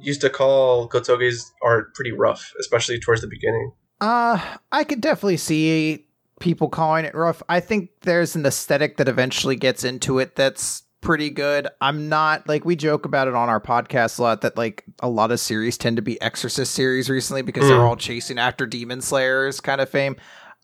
used 0.00 0.20
to 0.20 0.30
call 0.30 0.88
Gotoge's 0.88 1.50
art 1.62 1.94
pretty 1.94 2.12
rough, 2.12 2.52
especially 2.60 3.00
towards 3.00 3.22
the 3.22 3.28
beginning. 3.28 3.72
Uh, 4.00 4.38
I 4.70 4.84
could 4.84 5.00
definitely 5.00 5.38
see 5.38 6.06
people 6.40 6.68
calling 6.68 7.04
it 7.04 7.14
rough. 7.14 7.42
I 7.48 7.60
think 7.60 7.90
there's 8.02 8.36
an 8.36 8.44
aesthetic 8.44 8.98
that 8.98 9.08
eventually 9.08 9.56
gets 9.56 9.84
into 9.84 10.18
it 10.18 10.36
that's 10.36 10.82
pretty 11.06 11.30
good. 11.30 11.68
I'm 11.80 12.08
not 12.08 12.48
like 12.48 12.64
we 12.64 12.74
joke 12.76 13.04
about 13.06 13.28
it 13.28 13.34
on 13.34 13.48
our 13.48 13.60
podcast 13.60 14.18
a 14.18 14.22
lot 14.22 14.40
that 14.40 14.56
like 14.56 14.84
a 15.00 15.08
lot 15.08 15.30
of 15.30 15.38
series 15.38 15.78
tend 15.78 15.96
to 15.96 16.02
be 16.02 16.20
Exorcist 16.20 16.74
series 16.74 17.08
recently 17.08 17.42
because 17.42 17.68
they're 17.68 17.78
Mm. 17.78 17.88
all 17.88 17.96
chasing 17.96 18.38
after 18.38 18.66
Demon 18.66 19.00
Slayers 19.00 19.60
kind 19.60 19.80
of 19.80 19.88
fame. 19.88 20.16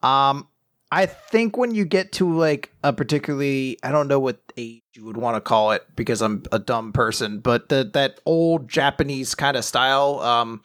Um, 0.02 0.48
I 0.90 1.06
think 1.06 1.56
when 1.56 1.74
you 1.74 1.84
get 1.84 2.12
to 2.14 2.36
like 2.36 2.72
a 2.82 2.92
particularly, 2.92 3.78
I 3.82 3.92
don't 3.92 4.08
know 4.08 4.18
what 4.20 4.40
age 4.56 4.82
you 4.94 5.04
would 5.04 5.16
want 5.16 5.36
to 5.36 5.40
call 5.40 5.70
it 5.72 5.86
because 5.96 6.20
I'm 6.20 6.42
a 6.52 6.58
dumb 6.58 6.92
person, 6.92 7.38
but 7.38 7.68
the, 7.70 7.88
that 7.94 8.20
old 8.26 8.68
Japanese 8.68 9.34
kind 9.34 9.56
of 9.56 9.64
style, 9.64 10.18
um, 10.20 10.60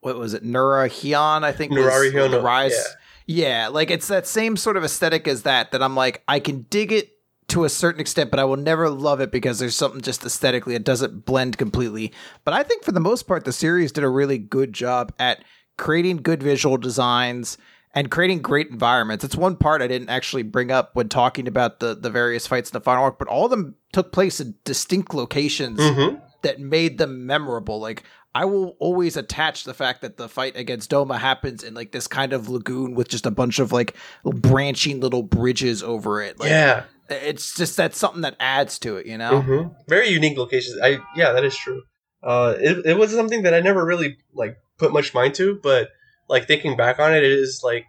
what 0.00 0.16
was 0.18 0.34
it, 0.34 0.44
Nura 0.44 0.86
Heian, 0.88 1.42
I 1.42 1.52
think 1.52 1.72
was 1.72 1.80
Nurari 1.80 2.12
Hyono, 2.12 2.30
the 2.32 2.40
rise. 2.42 2.72
yeah. 2.72 2.94
Yeah, 3.24 3.68
like 3.68 3.90
it's 3.90 4.08
that 4.08 4.26
same 4.26 4.56
sort 4.56 4.76
of 4.76 4.82
aesthetic 4.84 5.26
as 5.28 5.42
that. 5.42 5.70
That 5.70 5.80
I'm 5.82 5.94
like, 5.94 6.22
I 6.28 6.38
can 6.40 6.66
dig 6.70 6.90
it 6.92 7.11
to 7.52 7.64
a 7.64 7.68
certain 7.68 8.00
extent, 8.00 8.30
but 8.30 8.40
I 8.40 8.44
will 8.44 8.56
never 8.56 8.90
love 8.90 9.20
it 9.20 9.30
because 9.30 9.58
there's 9.58 9.76
something 9.76 10.00
just 10.00 10.24
aesthetically 10.24 10.74
it 10.74 10.84
doesn't 10.84 11.24
blend 11.24 11.56
completely. 11.58 12.12
But 12.44 12.54
I 12.54 12.62
think 12.62 12.84
for 12.84 12.92
the 12.92 13.00
most 13.00 13.22
part, 13.24 13.44
the 13.44 13.52
series 13.52 13.92
did 13.92 14.04
a 14.04 14.08
really 14.08 14.38
good 14.38 14.72
job 14.72 15.12
at 15.18 15.44
creating 15.78 16.18
good 16.18 16.42
visual 16.42 16.76
designs 16.76 17.56
and 17.94 18.10
creating 18.10 18.40
great 18.40 18.68
environments. 18.68 19.22
It's 19.24 19.36
one 19.36 19.56
part 19.56 19.82
I 19.82 19.86
didn't 19.86 20.08
actually 20.08 20.42
bring 20.44 20.70
up 20.70 20.90
when 20.94 21.08
talking 21.08 21.46
about 21.46 21.80
the 21.80 21.94
the 21.94 22.10
various 22.10 22.46
fights 22.46 22.70
in 22.70 22.74
the 22.74 22.80
final 22.80 23.04
arc, 23.04 23.18
but 23.18 23.28
all 23.28 23.44
of 23.44 23.50
them 23.50 23.76
took 23.92 24.12
place 24.12 24.40
in 24.40 24.54
distinct 24.64 25.12
locations 25.14 25.78
Mm-hmm. 25.78 26.16
that 26.42 26.58
made 26.58 26.96
them 26.98 27.26
memorable. 27.26 27.78
Like 27.80 28.02
I 28.34 28.46
will 28.46 28.76
always 28.78 29.18
attach 29.18 29.64
the 29.64 29.74
fact 29.74 30.00
that 30.00 30.16
the 30.16 30.26
fight 30.26 30.56
against 30.56 30.90
Doma 30.90 31.18
happens 31.18 31.62
in 31.62 31.74
like 31.74 31.92
this 31.92 32.06
kind 32.06 32.32
of 32.32 32.48
lagoon 32.48 32.94
with 32.94 33.08
just 33.08 33.26
a 33.26 33.30
bunch 33.30 33.58
of 33.58 33.72
like 33.72 33.94
branching 34.24 35.00
little 35.00 35.22
bridges 35.22 35.82
over 35.82 36.22
it. 36.22 36.40
Like, 36.40 36.48
yeah, 36.48 36.84
it's 37.12 37.56
just 37.56 37.76
that's 37.76 37.98
something 37.98 38.22
that 38.22 38.36
adds 38.40 38.78
to 38.80 38.96
it, 38.96 39.06
you 39.06 39.18
know. 39.18 39.40
hmm 39.40 39.68
very 39.88 40.08
unique 40.08 40.38
locations. 40.38 40.78
I 40.82 40.98
yeah, 41.16 41.32
that 41.32 41.44
is 41.44 41.56
true. 41.56 41.82
Uh, 42.22 42.54
it 42.58 42.86
it 42.86 42.98
was 42.98 43.12
something 43.12 43.42
that 43.42 43.54
I 43.54 43.60
never 43.60 43.84
really 43.84 44.16
like 44.34 44.56
put 44.78 44.92
much 44.92 45.12
mind 45.14 45.34
to, 45.34 45.58
but 45.62 45.90
like 46.28 46.46
thinking 46.46 46.76
back 46.76 46.98
on 46.98 47.12
it, 47.12 47.22
it 47.24 47.32
is 47.32 47.60
like 47.64 47.84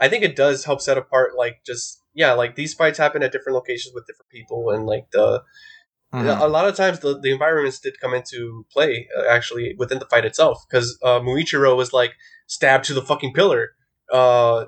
I 0.00 0.08
think 0.08 0.24
it 0.24 0.36
does 0.36 0.64
help 0.64 0.80
set 0.80 0.98
apart 0.98 1.32
like 1.36 1.64
just 1.64 2.00
yeah, 2.14 2.32
like 2.32 2.54
these 2.56 2.74
fights 2.74 2.98
happen 2.98 3.22
at 3.22 3.32
different 3.32 3.54
locations 3.54 3.94
with 3.94 4.06
different 4.06 4.30
people, 4.30 4.70
and 4.70 4.86
like 4.86 5.10
the 5.12 5.42
Mhm. 6.12 6.40
a 6.40 6.46
lot 6.48 6.68
of 6.68 6.76
times 6.76 7.00
the, 7.00 7.18
the 7.18 7.32
environments 7.32 7.80
did 7.80 7.98
come 8.00 8.14
into 8.14 8.64
play 8.70 9.08
uh, 9.18 9.26
actually 9.28 9.74
within 9.78 9.98
the 9.98 10.06
fight 10.06 10.24
itself 10.24 10.64
because 10.68 10.96
uh, 11.02 11.18
Muichiro 11.20 11.76
was 11.76 11.92
like 11.92 12.12
stabbed 12.46 12.84
to 12.84 12.94
the 12.94 13.02
fucking 13.02 13.32
pillar, 13.32 13.70
uh, 14.12 14.66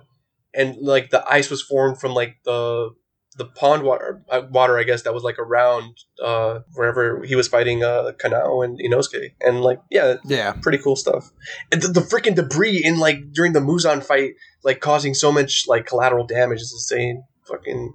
and 0.55 0.77
like 0.81 1.11
the 1.11 1.25
ice 1.31 1.51
was 1.51 1.63
formed 1.63 2.01
from 2.01 2.15
like 2.15 2.39
the 2.45 2.91
the 3.37 3.45
pond 3.45 3.83
water 3.83 4.23
uh, 4.31 4.43
water 4.51 4.79
I 4.79 4.83
guess 4.85 5.03
that 5.03 5.13
was 5.15 5.23
like 5.23 5.39
around 5.39 5.97
uh, 6.23 6.61
wherever 6.75 7.23
he 7.25 7.35
was 7.37 7.49
fighting 7.49 7.85
uh, 7.85 8.13
Kanao 8.23 8.65
and 8.65 8.79
Inosuke 8.81 9.33
and 9.41 9.61
like 9.63 9.81
yeah 9.91 10.15
Yeah. 10.25 10.53
pretty 10.63 10.79
cool 10.79 10.97
stuff 10.97 11.31
and 11.71 11.83
the, 11.83 11.89
the 11.89 12.01
freaking 12.01 12.35
debris 12.35 12.83
in 12.85 12.99
like 12.99 13.33
during 13.33 13.53
the 13.53 13.61
Muzan 13.61 14.03
fight 14.03 14.33
like 14.65 14.81
causing 14.81 15.15
so 15.15 15.31
much 15.31 15.65
like 15.69 15.87
collateral 15.87 16.27
damage 16.27 16.61
is 16.61 16.73
insane 16.73 17.25
fucking 17.47 17.93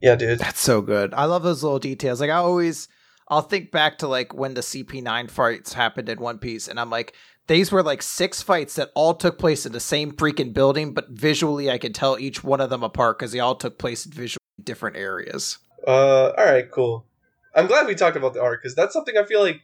yeah 0.00 0.16
dude 0.16 0.38
That's 0.38 0.60
so 0.60 0.82
good. 0.82 1.14
I 1.14 1.24
love 1.26 1.42
those 1.44 1.62
little 1.62 1.78
details. 1.78 2.20
Like 2.20 2.30
I 2.30 2.34
always 2.34 2.88
I'll 3.28 3.40
think 3.42 3.70
back 3.70 3.98
to 3.98 4.08
like 4.08 4.34
when 4.34 4.54
the 4.54 4.60
CP9 4.60 5.30
fights 5.30 5.72
happened 5.72 6.08
in 6.08 6.18
One 6.20 6.38
Piece 6.38 6.66
and 6.68 6.78
I'm 6.80 6.90
like 6.90 7.14
these 7.46 7.72
were 7.72 7.82
like 7.82 8.02
six 8.02 8.42
fights 8.42 8.76
that 8.76 8.90
all 8.94 9.14
took 9.14 9.38
place 9.38 9.66
in 9.66 9.72
the 9.72 9.80
same 9.80 10.12
freaking 10.12 10.52
building, 10.52 10.94
but 10.94 11.10
visually 11.10 11.70
I 11.70 11.78
could 11.78 11.94
tell 11.94 12.18
each 12.18 12.44
one 12.44 12.60
of 12.60 12.70
them 12.70 12.82
apart 12.82 13.18
because 13.18 13.32
they 13.32 13.40
all 13.40 13.56
took 13.56 13.78
place 13.78 14.06
in 14.06 14.12
visually 14.12 14.38
different 14.62 14.96
areas. 14.96 15.58
Uh, 15.86 16.30
all 16.30 16.44
right, 16.44 16.70
cool. 16.70 17.06
I'm 17.54 17.66
glad 17.66 17.86
we 17.86 17.94
talked 17.94 18.16
about 18.16 18.34
the 18.34 18.42
art 18.42 18.60
because 18.62 18.74
that's 18.74 18.92
something 18.92 19.16
I 19.16 19.24
feel 19.24 19.40
like 19.40 19.60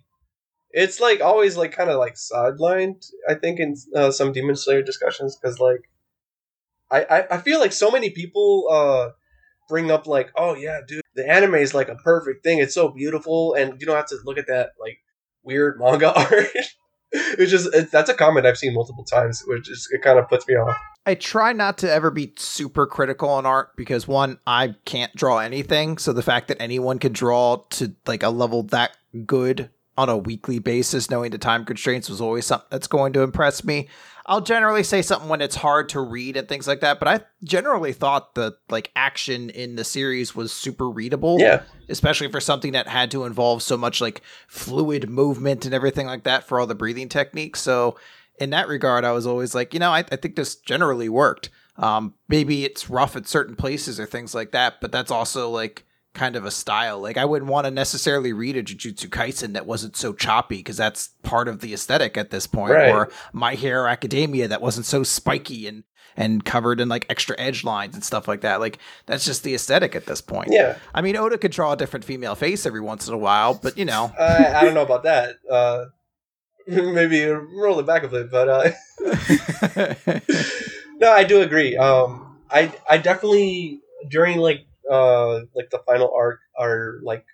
it's 0.70 1.00
like 1.00 1.20
always 1.20 1.56
like 1.56 1.72
kind 1.72 1.90
of 1.90 1.98
like 1.98 2.14
sidelined. 2.14 3.06
I 3.28 3.34
think 3.34 3.60
in 3.60 3.76
uh, 3.94 4.10
some 4.10 4.32
Demon 4.32 4.56
Slayer 4.56 4.82
discussions 4.82 5.36
because 5.36 5.58
like 5.58 5.88
I, 6.90 7.04
I 7.04 7.26
I 7.36 7.38
feel 7.38 7.60
like 7.60 7.72
so 7.72 7.90
many 7.90 8.10
people 8.10 8.66
uh 8.70 9.10
bring 9.68 9.90
up 9.90 10.06
like 10.06 10.30
oh 10.36 10.54
yeah 10.54 10.80
dude 10.86 11.02
the 11.14 11.28
anime 11.28 11.56
is 11.56 11.74
like 11.74 11.90
a 11.90 11.94
perfect 11.96 12.42
thing 12.42 12.58
it's 12.58 12.74
so 12.74 12.88
beautiful 12.88 13.52
and 13.52 13.78
you 13.78 13.86
don't 13.86 13.96
have 13.96 14.06
to 14.06 14.16
look 14.24 14.38
at 14.38 14.46
that 14.46 14.70
like 14.80 14.98
weird 15.42 15.78
manga 15.80 16.12
art. 16.12 16.46
it's 17.12 17.50
just 17.50 17.74
it, 17.74 17.90
that's 17.90 18.10
a 18.10 18.14
comment 18.14 18.46
I've 18.46 18.58
seen 18.58 18.74
multiple 18.74 19.04
times, 19.04 19.42
which 19.46 19.70
is 19.70 19.88
it 19.90 20.02
kind 20.02 20.18
of 20.18 20.28
puts 20.28 20.46
me 20.46 20.54
off. 20.54 20.76
I 21.06 21.14
try 21.14 21.54
not 21.54 21.78
to 21.78 21.90
ever 21.90 22.10
be 22.10 22.34
super 22.36 22.86
critical 22.86 23.30
on 23.30 23.46
art 23.46 23.74
because 23.76 24.06
one, 24.06 24.38
I 24.46 24.74
can't 24.84 25.14
draw 25.14 25.38
anything. 25.38 25.96
So 25.96 26.12
the 26.12 26.22
fact 26.22 26.48
that 26.48 26.60
anyone 26.60 26.98
could 26.98 27.14
draw 27.14 27.64
to 27.70 27.94
like 28.06 28.22
a 28.22 28.28
level 28.28 28.64
that 28.64 28.96
good 29.24 29.70
on 29.96 30.08
a 30.08 30.16
weekly 30.16 30.58
basis, 30.58 31.10
knowing 31.10 31.30
the 31.30 31.38
time 31.38 31.64
constraints 31.64 32.10
was 32.10 32.20
always 32.20 32.46
something 32.46 32.68
that's 32.70 32.86
going 32.86 33.14
to 33.14 33.22
impress 33.22 33.64
me. 33.64 33.88
I'll 34.28 34.42
generally 34.42 34.82
say 34.82 35.00
something 35.00 35.30
when 35.30 35.40
it's 35.40 35.56
hard 35.56 35.88
to 35.90 36.00
read 36.00 36.36
and 36.36 36.46
things 36.46 36.68
like 36.68 36.80
that, 36.80 36.98
but 36.98 37.08
I 37.08 37.20
generally 37.42 37.94
thought 37.94 38.34
the 38.34 38.56
like 38.68 38.92
action 38.94 39.48
in 39.48 39.76
the 39.76 39.84
series 39.84 40.36
was 40.36 40.52
super 40.52 40.88
readable 40.88 41.40
Yeah, 41.40 41.62
especially 41.88 42.30
for 42.30 42.38
something 42.38 42.72
that 42.72 42.86
had 42.86 43.10
to 43.12 43.24
involve 43.24 43.62
so 43.62 43.78
much 43.78 44.02
like 44.02 44.20
fluid 44.46 45.08
movement 45.08 45.64
and 45.64 45.74
everything 45.74 46.06
like 46.06 46.24
that 46.24 46.44
for 46.44 46.60
all 46.60 46.66
the 46.66 46.74
breathing 46.74 47.08
techniques. 47.08 47.60
So 47.62 47.96
in 48.38 48.50
that 48.50 48.68
regard, 48.68 49.04
I 49.04 49.12
was 49.12 49.26
always 49.26 49.54
like, 49.54 49.72
you 49.72 49.80
know, 49.80 49.90
I, 49.90 50.00
I 50.12 50.16
think 50.16 50.36
this 50.36 50.56
generally 50.56 51.08
worked. 51.08 51.48
Um, 51.76 52.12
maybe 52.28 52.64
it's 52.64 52.90
rough 52.90 53.16
at 53.16 53.26
certain 53.26 53.56
places 53.56 53.98
or 53.98 54.04
things 54.04 54.34
like 54.34 54.52
that, 54.52 54.80
but 54.82 54.92
that's 54.92 55.10
also 55.10 55.48
like 55.48 55.86
kind 56.18 56.36
of 56.36 56.44
a 56.44 56.50
style. 56.50 56.98
Like 57.00 57.16
I 57.16 57.24
wouldn't 57.24 57.50
want 57.50 57.66
to 57.66 57.70
necessarily 57.70 58.32
read 58.32 58.56
a 58.56 58.62
Jujutsu 58.62 59.08
Kaisen 59.08 59.52
that 59.54 59.66
wasn't 59.66 59.96
so 59.96 60.12
choppy 60.12 60.56
because 60.56 60.76
that's 60.76 61.10
part 61.22 61.46
of 61.48 61.60
the 61.60 61.72
aesthetic 61.72 62.16
at 62.16 62.30
this 62.30 62.46
point, 62.46 62.72
Right. 62.72 62.90
or 62.90 63.08
My 63.32 63.54
Hero 63.54 63.86
Academia 63.86 64.48
that 64.48 64.60
wasn't 64.60 64.86
so 64.86 65.02
spiky 65.02 65.66
and 65.68 65.84
and 66.16 66.44
covered 66.44 66.80
in 66.80 66.88
like 66.88 67.06
extra 67.08 67.36
edge 67.38 67.62
lines 67.62 67.94
and 67.94 68.02
stuff 68.02 68.26
like 68.26 68.40
that. 68.40 68.58
Like 68.58 68.78
that's 69.06 69.24
just 69.24 69.44
the 69.44 69.54
aesthetic 69.54 69.94
at 69.94 70.06
this 70.06 70.20
point. 70.20 70.48
yeah. 70.50 70.76
I 70.92 71.00
mean, 71.00 71.16
Oda 71.16 71.38
could 71.38 71.52
draw 71.52 71.72
a 71.72 71.76
different 71.76 72.04
female 72.04 72.34
face 72.34 72.66
every 72.66 72.80
once 72.80 73.06
in 73.06 73.14
a 73.14 73.18
while, 73.18 73.54
but 73.54 73.78
you 73.78 73.84
know, 73.84 74.12
I, 74.18 74.54
I 74.56 74.64
don't 74.64 74.74
know 74.74 74.82
about 74.82 75.04
that. 75.04 75.36
Uh, 75.48 75.84
maybe 76.66 77.24
roll 77.24 77.78
it 77.78 77.86
back 77.86 78.02
a 78.02 78.08
bit, 78.08 78.30
but 78.32 78.48
uh, 78.48 78.70
no, 81.00 81.12
I 81.12 81.24
do 81.24 81.40
agree. 81.40 81.76
Um, 81.76 82.38
I 82.50 82.72
I 82.88 82.98
definitely 82.98 83.80
during 84.10 84.38
like 84.38 84.66
uh 84.90 85.40
like 85.54 85.70
the 85.70 85.80
final 85.86 86.12
arc 86.14 86.40
or 86.58 87.00
like 87.02 87.24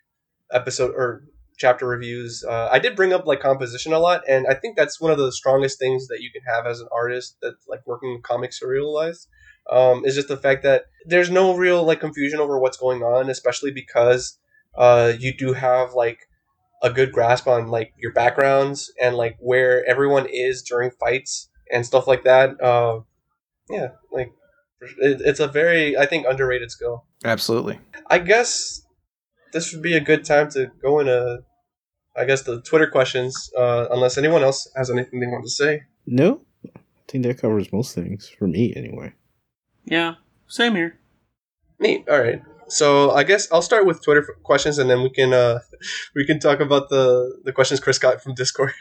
episode 0.52 0.94
or 0.96 1.24
chapter 1.56 1.86
reviews, 1.86 2.44
uh, 2.48 2.68
I 2.70 2.78
did 2.78 2.96
bring 2.96 3.12
up 3.12 3.26
like 3.26 3.40
composition 3.40 3.92
a 3.92 3.98
lot, 3.98 4.22
and 4.28 4.46
I 4.46 4.54
think 4.54 4.76
that's 4.76 5.00
one 5.00 5.12
of 5.12 5.18
the 5.18 5.32
strongest 5.32 5.78
things 5.78 6.08
that 6.08 6.20
you 6.20 6.30
can 6.32 6.42
have 6.42 6.66
as 6.66 6.80
an 6.80 6.88
artist 6.92 7.36
that's 7.42 7.66
like 7.68 7.86
working 7.86 8.12
with 8.12 8.22
comics 8.22 8.58
serialized. 8.58 9.28
Um, 9.70 10.04
is 10.04 10.14
just 10.14 10.28
the 10.28 10.36
fact 10.36 10.62
that 10.64 10.84
there's 11.06 11.30
no 11.30 11.56
real 11.56 11.84
like 11.84 12.00
confusion 12.00 12.38
over 12.38 12.58
what's 12.58 12.76
going 12.76 13.02
on, 13.02 13.30
especially 13.30 13.70
because 13.70 14.38
uh, 14.76 15.12
you 15.18 15.34
do 15.34 15.54
have 15.54 15.94
like 15.94 16.18
a 16.82 16.90
good 16.90 17.12
grasp 17.12 17.46
on 17.46 17.68
like 17.68 17.94
your 17.96 18.12
backgrounds 18.12 18.92
and 19.00 19.16
like 19.16 19.36
where 19.40 19.82
everyone 19.86 20.26
is 20.30 20.62
during 20.62 20.90
fights 20.90 21.48
and 21.72 21.86
stuff 21.86 22.06
like 22.06 22.24
that. 22.24 22.60
Uh, 22.62 23.00
yeah, 23.70 23.88
like 24.12 24.32
it's 24.98 25.40
a 25.40 25.48
very 25.48 25.96
I 25.96 26.06
think 26.06 26.26
underrated 26.26 26.70
skill. 26.70 27.04
absolutely. 27.24 27.78
I 28.08 28.18
guess 28.18 28.82
this 29.52 29.72
would 29.72 29.82
be 29.82 29.94
a 29.94 30.00
good 30.00 30.24
time 30.24 30.50
to 30.50 30.70
go 30.82 31.00
into 31.00 31.38
I 32.16 32.24
guess 32.24 32.42
the 32.42 32.60
Twitter 32.62 32.86
questions. 32.86 33.50
Uh, 33.56 33.86
unless 33.90 34.16
anyone 34.18 34.42
else 34.42 34.68
has 34.76 34.90
anything 34.90 35.20
they 35.20 35.26
want 35.26 35.44
to 35.44 35.50
say. 35.50 35.82
No, 36.06 36.42
I 36.64 36.80
think 37.08 37.24
that 37.24 37.38
covers 37.38 37.72
most 37.72 37.94
things 37.94 38.28
for 38.28 38.46
me 38.46 38.72
anyway. 38.76 39.12
Yeah, 39.84 40.14
same 40.46 40.74
here. 40.74 40.98
Neat. 41.78 42.08
All 42.08 42.20
right. 42.20 42.40
So 42.68 43.10
I 43.10 43.24
guess 43.24 43.50
I'll 43.52 43.62
start 43.62 43.84
with 43.86 44.02
Twitter 44.02 44.22
questions, 44.42 44.78
and 44.78 44.88
then 44.88 45.02
we 45.02 45.10
can 45.10 45.32
uh, 45.32 45.60
we 46.14 46.24
can 46.26 46.38
talk 46.38 46.60
about 46.60 46.88
the 46.88 47.40
the 47.44 47.52
questions 47.52 47.80
Chris 47.80 47.98
got 47.98 48.22
from 48.22 48.34
Discord. 48.34 48.72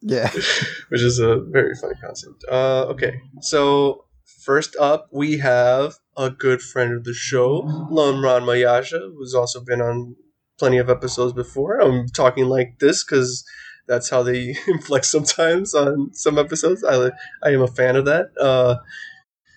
Yeah. 0.00 0.30
which 0.88 1.02
is 1.02 1.18
a 1.18 1.36
very 1.36 1.74
funny 1.74 1.94
concept. 2.00 2.44
Uh, 2.48 2.86
okay, 2.90 3.20
so 3.40 4.04
first 4.26 4.76
up 4.76 5.08
we 5.10 5.38
have 5.38 5.94
a 6.16 6.30
good 6.30 6.62
friend 6.62 6.92
of 6.92 7.04
the 7.04 7.14
show, 7.14 7.86
Lone 7.90 8.22
Ron 8.22 8.42
Mayasha, 8.42 9.12
who's 9.14 9.34
also 9.34 9.60
been 9.60 9.80
on 9.80 10.16
plenty 10.58 10.78
of 10.78 10.90
episodes 10.90 11.32
before. 11.32 11.80
I'm 11.80 12.08
talking 12.08 12.46
like 12.46 12.78
this 12.78 13.04
because 13.04 13.44
that's 13.86 14.10
how 14.10 14.22
they 14.22 14.56
inflect 14.66 15.06
sometimes 15.06 15.74
on 15.74 16.10
some 16.12 16.38
episodes. 16.38 16.84
I 16.84 17.10
I 17.42 17.50
am 17.50 17.62
a 17.62 17.68
fan 17.68 17.96
of 17.96 18.04
that. 18.06 18.30
Uh, 18.40 18.76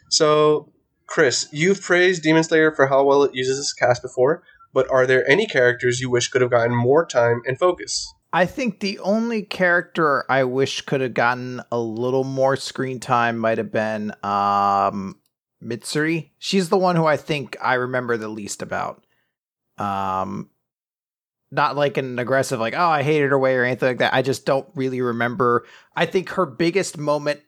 so 0.09 0.71
Chris, 1.07 1.47
you've 1.51 1.81
praised 1.81 2.21
Demon 2.21 2.43
Slayer 2.43 2.71
for 2.71 2.87
how 2.87 3.03
well 3.03 3.23
it 3.23 3.33
uses 3.33 3.57
its 3.57 3.73
cast 3.73 4.01
before, 4.01 4.43
but 4.73 4.89
are 4.91 5.07
there 5.07 5.27
any 5.29 5.47
characters 5.47 5.99
you 5.99 6.09
wish 6.09 6.27
could 6.27 6.41
have 6.41 6.51
gotten 6.51 6.75
more 6.75 7.05
time 7.05 7.41
and 7.47 7.57
focus? 7.57 8.13
I 8.31 8.45
think 8.45 8.79
the 8.79 8.99
only 8.99 9.41
character 9.41 10.23
I 10.29 10.43
wish 10.43 10.81
could 10.81 11.01
have 11.01 11.13
gotten 11.15 11.61
a 11.71 11.79
little 11.79 12.23
more 12.23 12.55
screen 12.55 12.99
time 12.99 13.37
might 13.37 13.57
have 13.57 13.71
been 13.71 14.11
um 14.23 15.17
Mitsuri. 15.63 16.29
She's 16.37 16.69
the 16.69 16.77
one 16.77 16.95
who 16.95 17.05
I 17.05 17.17
think 17.17 17.57
I 17.61 17.73
remember 17.75 18.17
the 18.17 18.27
least 18.29 18.61
about. 18.61 19.03
Um 19.77 20.49
not 21.51 21.75
like 21.75 21.97
an 21.97 22.19
aggressive 22.19 22.59
like 22.59 22.75
oh 22.75 22.89
I 22.89 23.01
hated 23.01 23.31
her 23.31 23.39
way 23.39 23.55
or 23.55 23.63
anything 23.63 23.87
like 23.89 23.97
that. 23.99 24.13
I 24.13 24.21
just 24.21 24.45
don't 24.45 24.67
really 24.75 25.01
remember. 25.01 25.65
I 25.95 26.05
think 26.05 26.29
her 26.29 26.45
biggest 26.45 26.97
moment 26.97 27.41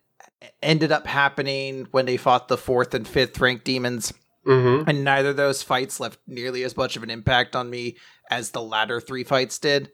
ended 0.63 0.91
up 0.91 1.05
happening 1.05 1.87
when 1.91 2.07
they 2.07 2.17
fought 2.17 2.47
the 2.47 2.57
fourth 2.57 2.95
and 2.95 3.07
fifth 3.07 3.39
ranked 3.39 3.65
demons 3.65 4.13
Mm-hmm. 4.47 4.89
and 4.89 5.03
neither 5.03 5.29
of 5.29 5.35
those 5.37 5.61
fights 5.61 5.99
left 5.99 6.17
nearly 6.25 6.63
as 6.63 6.75
much 6.75 6.95
of 6.97 7.03
an 7.03 7.11
impact 7.11 7.55
on 7.55 7.69
me 7.69 7.97
as 8.31 8.49
the 8.49 8.61
latter 8.63 8.99
three 8.99 9.23
fights 9.23 9.59
did. 9.59 9.91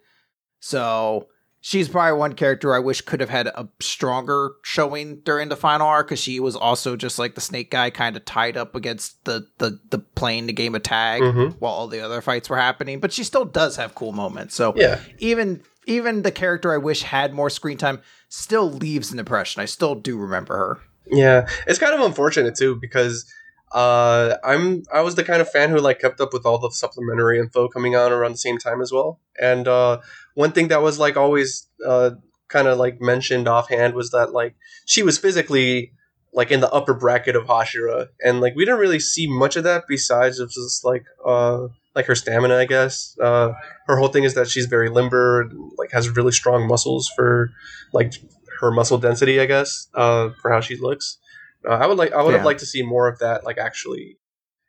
So 0.59 1.27
she's 1.61 1.89
probably 1.89 2.17
one 2.17 2.33
character 2.33 2.73
I 2.73 2.79
wish 2.79 3.01
could 3.01 3.19
have 3.19 3.29
had 3.29 3.47
a 3.47 3.67
stronger 3.81 4.51
showing 4.63 5.21
during 5.21 5.49
the 5.49 5.55
final 5.55 5.87
arc 5.87 6.07
because 6.07 6.19
she 6.19 6.39
was 6.39 6.55
also 6.55 6.95
just 6.95 7.19
like 7.19 7.35
the 7.35 7.41
snake 7.41 7.71
guy, 7.71 7.89
kind 7.89 8.15
of 8.15 8.25
tied 8.25 8.57
up 8.57 8.75
against 8.75 9.23
the 9.25 9.47
the 9.57 9.79
the 9.89 9.99
playing 9.99 10.47
the 10.47 10.53
game 10.53 10.75
of 10.75 10.83
tag 10.83 11.21
Mhm. 11.21 11.55
while 11.59 11.73
all 11.73 11.87
the 11.87 12.01
other 12.01 12.21
fights 12.21 12.49
were 12.49 12.57
happening. 12.57 12.99
But 12.99 13.11
she 13.13 13.23
still 13.23 13.45
does 13.45 13.75
have 13.75 13.95
cool 13.95 14.11
moments. 14.13 14.55
So 14.55 14.73
Yeah. 14.75 14.99
even 15.19 15.61
even 15.85 16.21
the 16.23 16.31
character 16.31 16.73
I 16.73 16.77
wish 16.77 17.03
had 17.03 17.33
more 17.33 17.49
screen 17.49 17.77
time 17.77 18.01
still 18.29 18.69
leaves 18.69 19.11
an 19.13 19.19
impression. 19.19 19.61
I 19.61 19.65
still 19.65 19.95
do 19.95 20.17
remember 20.17 20.57
her. 20.57 20.77
Yeah, 21.09 21.47
it's 21.65 21.79
kind 21.79 21.93
of 21.93 22.01
unfortunate 22.01 22.55
too 22.55 22.75
because 22.75 23.25
Uh, 23.71 24.37
I'm 24.43 24.83
I 24.93 25.01
was 25.01 25.15
the 25.15 25.23
kind 25.23 25.41
of 25.41 25.49
fan 25.49 25.69
who 25.69 25.79
like 25.79 25.99
kept 25.99 26.21
up 26.21 26.33
with 26.33 26.45
all 26.45 26.57
the 26.57 26.71
supplementary 26.71 27.39
info 27.39 27.67
coming 27.67 27.95
out 27.95 28.11
around 28.11 28.31
the 28.31 28.37
same 28.37 28.57
time 28.57 28.81
as 28.81 28.91
well. 28.91 29.19
And 29.41 29.67
uh, 29.67 29.99
one 30.35 30.51
thing 30.51 30.69
that 30.69 30.81
was 30.81 30.99
like 30.99 31.17
always 31.17 31.67
uh, 31.85 32.11
kind 32.47 32.67
of 32.67 32.77
like 32.77 33.01
mentioned 33.01 33.47
offhand 33.47 33.93
was 33.93 34.11
that 34.11 34.31
like 34.31 34.55
she 34.85 35.03
was 35.03 35.17
physically 35.17 35.91
like 36.33 36.51
in 36.51 36.59
the 36.59 36.71
upper 36.71 36.93
bracket 36.93 37.35
of 37.35 37.45
Hashira, 37.45 38.07
and 38.21 38.39
like 38.41 38.55
we 38.55 38.63
didn't 38.63 38.79
really 38.79 38.99
see 38.99 39.27
much 39.27 39.55
of 39.55 39.63
that 39.63 39.83
besides 39.87 40.39
of 40.39 40.49
just 40.49 40.85
like 40.85 41.05
uh 41.25 41.67
like 41.95 42.05
her 42.05 42.15
stamina, 42.15 42.55
I 42.55 42.65
guess. 42.65 43.17
Uh, 43.19 43.53
her 43.87 43.97
whole 43.97 44.09
thing 44.09 44.23
is 44.23 44.35
that 44.35 44.47
she's 44.47 44.67
very 44.67 44.87
limber, 44.87 45.41
and, 45.41 45.71
like 45.77 45.91
has 45.91 46.09
really 46.09 46.31
strong 46.31 46.67
muscles 46.67 47.11
for 47.13 47.49
like 47.91 48.13
her 48.61 48.71
muscle 48.71 48.97
density, 48.99 49.39
I 49.39 49.45
guess, 49.45 49.87
uh, 49.93 50.29
for 50.41 50.51
how 50.51 50.61
she 50.61 50.77
looks. 50.77 51.17
Uh, 51.65 51.73
I 51.73 51.87
would 51.87 51.97
like 51.97 52.11
I 52.11 52.21
would 52.21 52.33
have 52.33 52.45
liked 52.45 52.59
to 52.61 52.65
see 52.65 52.83
more 52.83 53.07
of 53.07 53.19
that 53.19 53.43
like 53.43 53.57
actually 53.57 54.17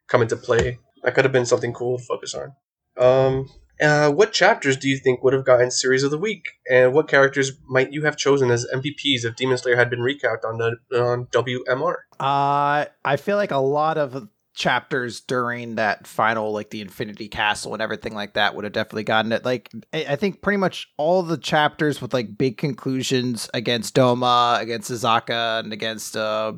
come 0.08 0.22
into 0.22 0.36
play. 0.36 0.78
That 1.02 1.14
could 1.14 1.24
have 1.24 1.32
been 1.32 1.46
something 1.46 1.72
cool 1.72 1.98
to 1.98 2.04
focus 2.04 2.34
on. 2.34 2.52
Um, 2.96 3.48
uh, 3.80 4.10
what 4.10 4.32
chapters 4.32 4.76
do 4.76 4.88
you 4.88 4.96
think 4.96 5.22
would 5.22 5.32
have 5.32 5.44
gotten 5.44 5.70
series 5.70 6.02
of 6.02 6.10
the 6.10 6.18
week, 6.18 6.48
and 6.68 6.92
what 6.92 7.06
characters 7.06 7.52
might 7.68 7.92
you 7.92 8.04
have 8.04 8.16
chosen 8.16 8.50
as 8.50 8.66
MVPs 8.74 9.24
if 9.24 9.36
Demon 9.36 9.56
Slayer 9.56 9.76
had 9.76 9.90
been 9.90 10.00
recapped 10.00 10.44
on 10.44 10.58
the 10.58 10.76
on 11.00 11.26
WMR? 11.26 11.94
Uh, 12.18 12.86
I 13.04 13.16
feel 13.16 13.36
like 13.36 13.52
a 13.52 13.58
lot 13.58 13.96
of 13.96 14.28
chapters 14.54 15.20
during 15.20 15.76
that 15.76 16.08
final, 16.08 16.52
like 16.52 16.70
the 16.70 16.80
Infinity 16.80 17.28
Castle 17.28 17.72
and 17.72 17.80
everything 17.80 18.14
like 18.14 18.34
that, 18.34 18.56
would 18.56 18.64
have 18.64 18.72
definitely 18.72 19.04
gotten 19.04 19.30
it. 19.30 19.44
Like, 19.44 19.70
I 19.92 20.06
I 20.10 20.16
think 20.16 20.42
pretty 20.42 20.56
much 20.56 20.88
all 20.96 21.22
the 21.22 21.38
chapters 21.38 22.02
with 22.02 22.12
like 22.12 22.36
big 22.36 22.56
conclusions 22.56 23.48
against 23.54 23.94
Doma, 23.94 24.60
against 24.60 24.90
Azaka, 24.90 25.60
and 25.60 25.72
against 25.72 26.16
uh 26.16 26.54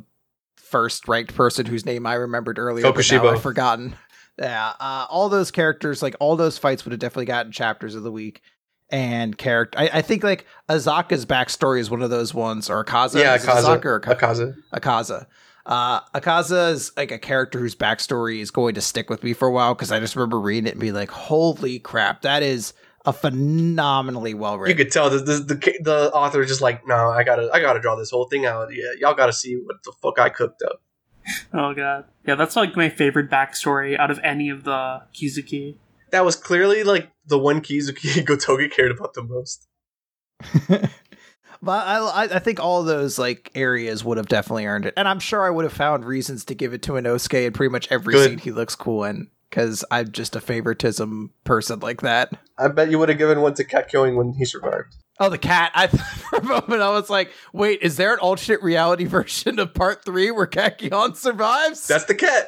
first 0.71 1.09
ranked 1.09 1.35
person 1.35 1.67
whose 1.67 1.85
name 1.85 2.07
I 2.07 2.15
remembered 2.15 2.59
earlier, 2.59 2.83
but 2.85 2.95
now 2.97 3.01
Kokushibo. 3.01 3.33
I've 3.35 3.43
forgotten. 3.43 3.95
Yeah, 4.39 4.73
uh, 4.81 5.07
all 5.11 5.29
those 5.29 5.51
characters, 5.51 6.03
like 6.03 6.17
all 6.19 6.37
those 6.37 6.57
fights, 6.57 6.85
would 6.85 6.93
have 6.93 7.01
definitely 7.01 7.27
gotten 7.27 7.53
chapters 7.53 7.95
of 7.95 8.03
the 8.03 8.13
week. 8.13 8.41
And 8.93 9.37
character, 9.37 9.79
I, 9.79 9.91
I 9.95 10.03
think 10.03 10.25
like 10.25 10.47
Azaka's 10.69 11.27
backstory 11.27 11.79
is 11.79 11.91
one 11.91 12.03
of 12.03 12.11
those 12.11 12.33
ones, 12.35 12.71
or 12.71 12.83
Akaza. 12.85 13.21
yeah, 13.21 13.37
Akaza. 13.37 13.79
Azaka 13.81 13.85
or 13.85 14.01
Ka- 14.01 14.15
Akaza. 14.15 14.57
Akaza. 14.75 15.27
Uh, 15.67 16.01
Akaza 16.15 16.73
is 16.73 16.91
like 16.97 17.13
a 17.13 17.19
character 17.19 17.59
whose 17.59 17.77
backstory 17.77 18.41
is 18.41 18.51
going 18.51 18.75
to 18.75 18.81
stick 18.81 19.11
with 19.11 19.23
me 19.23 19.33
for 19.35 19.47
a 19.47 19.53
while 19.53 19.75
because 19.75 19.93
I 19.93 20.01
just 20.01 20.17
remember 20.17 20.41
reading 20.41 20.67
it 20.67 20.73
and 20.73 20.81
being 20.81 20.95
like, 20.95 21.11
"Holy 21.11 21.79
crap, 21.79 22.23
that 22.23 22.43
is 22.43 22.73
a 23.07 23.13
phenomenally 23.13 24.35
well 24.35 24.59
written. 24.59 24.77
You 24.77 24.85
could 24.85 24.93
tell 24.93 25.09
that 25.11 25.25
the, 25.27 25.35
the 25.55 25.79
the 25.83 26.11
author 26.13 26.43
is 26.43 26.49
just 26.49 26.61
like, 26.61 26.87
no, 26.87 26.95
I 27.11 27.23
gotta 27.25 27.51
I 27.53 27.61
gotta 27.61 27.81
draw 27.81 27.97
this 27.97 28.11
whole 28.11 28.25
thing 28.27 28.45
out. 28.47 28.69
Yeah, 28.75 28.91
y'all 28.99 29.15
gotta 29.15 29.33
see 29.33 29.55
what 29.57 29.77
the 29.85 29.93
fuck 30.03 30.19
I 30.19 30.29
cooked 30.29 30.63
up. 30.63 30.83
Oh 31.55 31.75
god. 31.75 32.05
Yeah, 32.27 32.35
that's 32.35 32.57
like 32.57 32.77
my 32.77 32.89
favorite 32.89 33.31
backstory 33.31 33.99
out 33.99 34.11
of 34.11 34.19
any 34.23 34.49
of 34.51 34.65
the 34.65 35.03
Kizuki. 35.15 35.77
That 36.11 36.25
was 36.25 36.35
clearly 36.37 36.83
like 36.85 37.11
the 37.27 37.39
one 37.39 37.61
Kizuki 37.61 38.25
Gotoge 38.27 38.71
cared 38.71 38.91
about 38.91 39.15
the 39.15 39.23
most. 39.23 39.67
but 40.69 41.87
I, 41.87 41.99
I- 41.99 42.37
I 42.37 42.39
think 42.39 42.61
all 42.61 42.83
those 42.83 43.19
like 43.19 43.51
areas 43.55 44.05
would 44.05 44.17
have 44.17 44.29
definitely 44.29 44.67
earned 44.67 44.87
it, 44.87 44.95
and 44.97 45.07
I'm 45.07 45.21
sure 45.21 45.45
I 45.47 45.51
would 45.51 45.65
have 45.65 45.73
found 45.73 46.05
reasons 46.05 46.45
to 46.47 46.55
give 46.55 46.73
it 46.75 46.83
to 46.83 46.93
Inosuke 46.93 47.47
in 47.47 47.53
pretty 47.53 47.71
much 47.71 47.89
every 47.91 48.15
Good. 48.15 48.29
scene 48.31 48.39
he 48.39 48.51
looks 48.51 48.75
cool 48.75 49.05
in 49.05 49.31
because 49.51 49.85
I'm 49.91 50.13
just 50.13 50.37
a 50.37 50.41
favoritism 50.41 51.33
person 51.45 51.81
like 51.81 52.01
that. 52.03 52.33
I 52.57 52.69
bet 52.69 52.91
you 52.91 52.99
would 52.99 53.09
have 53.09 53.19
given 53.19 53.41
one 53.41 53.55
to 53.55 53.65
Kakyoin 53.65 54.17
when 54.17 54.35
he 54.35 54.45
survived. 54.45 54.95
Oh, 55.19 55.29
the 55.29 55.39
cat! 55.39 55.73
I 55.75 55.87
for 55.89 56.39
a 56.39 56.43
moment 56.43 56.81
I 56.81 56.91
was 56.91 57.11
like, 57.11 57.31
"Wait, 57.53 57.81
is 57.83 57.97
there 57.97 58.15
an 58.15 58.21
alternate 58.21 58.63
reality 58.63 59.05
version 59.07 59.59
of 59.59 59.75
Part 59.75 60.05
Three 60.05 60.31
where 60.31 60.47
Kakyoin 60.47 61.17
survives?" 61.17 61.87
That's 61.87 62.05
the 62.05 62.15
cat. 62.15 62.47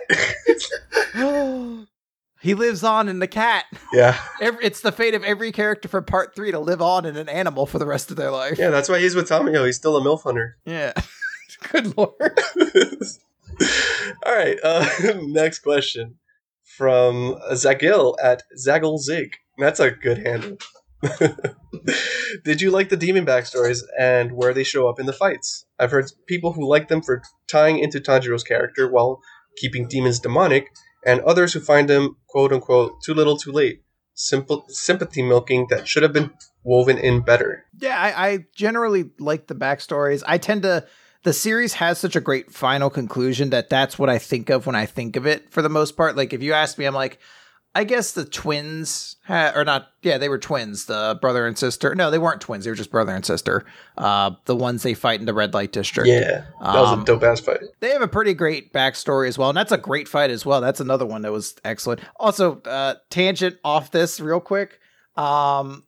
he 2.41 2.55
lives 2.55 2.83
on 2.83 3.09
in 3.09 3.19
the 3.19 3.27
cat. 3.29 3.67
yeah, 3.93 4.19
Every, 4.41 4.65
it's 4.65 4.81
the 4.81 4.93
fate 4.93 5.15
of 5.15 5.23
every 5.23 5.53
character 5.53 5.89
from 5.89 6.05
Part 6.05 6.35
Three 6.35 6.51
to 6.53 6.59
live 6.59 6.81
on 6.81 7.05
in 7.05 7.17
an 7.17 7.29
animal 7.29 7.67
for 7.67 7.79
the 7.79 7.87
rest 7.87 8.11
of 8.11 8.17
their 8.17 8.31
life. 8.31 8.59
yeah. 8.59 8.71
That's 8.71 8.89
why 8.89 9.01
he's 9.01 9.15
with 9.15 9.29
Tamayo. 9.29 9.67
He's 9.67 9.77
still 9.77 9.97
a 9.97 10.01
milf 10.01 10.23
hunter. 10.23 10.57
Yeah. 10.65 10.93
Good 11.71 11.97
lord. 11.97 12.15
All 14.27 14.35
right. 14.35 14.59
Uh, 14.65 14.89
next 15.23 15.59
question 15.61 16.17
from 16.77 17.37
Zagil 17.53 18.17
at 18.23 18.43
Zaggle 18.57 18.99
Zig. 18.99 19.37
That's 19.59 19.81
a 19.81 19.91
good 19.91 20.19
handle. 20.19 20.57
Did 22.45 22.61
you 22.61 22.71
like 22.71 22.89
the 22.89 22.97
demon 22.97 23.27
backstories 23.27 23.83
and 23.99 24.33
where 24.33 24.55
they 24.55 24.65
show 24.65 24.89
up 24.89 25.01
in 25.01 25.07
the 25.07 25.13
fights? 25.13 25.67
I've 25.79 25.91
heard 25.91 26.11
people 26.27 26.53
who 26.53 26.69
like 26.69 26.89
them 26.89 27.03
for 27.03 27.23
tying 27.51 27.79
into 27.79 28.01
Tanjiro's 28.01 28.45
character 28.45 28.89
while 28.89 29.21
keeping 29.57 29.89
demons 29.89 30.21
demonic, 30.21 30.69
and 31.05 31.21
others 31.23 31.53
who 31.53 31.61
find 31.61 31.89
them 31.89 32.17
"quote 32.29 32.53
unquote" 32.53 33.03
too 33.05 33.15
little, 33.15 33.37
too 33.37 33.53
late. 33.53 33.83
Simple 34.15 34.65
sympathy 34.69 35.23
milking 35.23 35.67
that 35.71 35.89
should 35.89 36.03
have 36.03 36.13
been 36.13 36.31
woven 36.63 36.99
in 36.99 37.23
better. 37.23 37.65
Yeah, 37.81 37.99
I, 37.99 38.29
I 38.29 38.39
generally 38.55 39.11
like 39.19 39.47
the 39.47 39.55
backstories. 39.55 40.23
I 40.27 40.39
tend 40.39 40.63
to. 40.63 40.87
The 41.25 41.33
series 41.33 41.75
has 41.75 41.99
such 41.99 42.17
a 42.17 42.21
great 42.21 42.53
final 42.53 42.91
conclusion 42.91 43.51
that 43.51 43.71
that's 43.71 43.99
what 43.99 44.09
I 44.11 44.19
think 44.19 44.51
of 44.51 44.67
when 44.67 44.75
I 44.75 44.87
think 44.87 45.17
of 45.17 45.27
it 45.27 45.51
for 45.53 45.63
the 45.63 45.69
most 45.69 45.97
part. 45.97 46.17
Like, 46.17 46.33
if 46.33 46.43
you 46.43 46.53
ask 46.53 46.79
me, 46.79 46.85
I'm 46.85 46.95
like, 46.95 47.19
I 47.75 47.85
guess 47.85 48.13
the 48.13 48.25
twins, 48.25 49.17
ha- 49.27 49.53
or 49.55 49.65
not, 49.65 49.89
yeah, 50.03 50.19
they 50.19 50.29
were 50.29 50.39
twins, 50.39 50.87
the 50.87 51.17
brother 51.23 51.47
and 51.47 51.57
sister. 51.57 51.95
No, 51.95 52.11
they 52.11 52.19
weren't 52.19 52.41
twins, 52.41 52.65
they 52.65 52.71
were 52.71 52.77
just 52.77 52.91
brother 52.91 53.15
and 53.15 53.25
sister. 53.25 53.65
Uh, 53.97 54.33
the 54.47 54.57
ones 54.57 54.83
they 54.83 54.95
fight 54.95 55.21
in 55.21 55.27
the 55.27 55.33
red 55.33 55.55
light 55.55 55.73
district. 55.73 56.09
Yeah, 56.09 56.45
that 56.61 56.81
was 56.81 56.91
Um, 56.91 57.01
a 57.03 57.05
dope 57.05 57.23
ass 57.23 57.41
fight. 57.41 57.61
They 57.81 57.91
have 57.91 58.03
a 58.03 58.09
pretty 58.09 58.35
great 58.35 58.73
backstory 58.75 59.29
as 59.29 59.39
well, 59.39 59.49
and 59.49 59.57
that's 59.57 59.73
a 59.73 59.79
great 59.79 60.09
fight 60.09 60.31
as 60.31 60.45
well. 60.45 60.61
That's 60.61 60.81
another 60.81 61.07
one 61.07 61.23
that 61.23 61.33
was 61.33 61.55
excellent. 61.65 62.01
Also, 62.17 62.61
uh, 62.63 62.97
tangent 63.11 63.57
off 63.65 63.91
this 63.91 64.21
real 64.21 64.41
quick. 64.41 64.81
Um, 65.17 65.85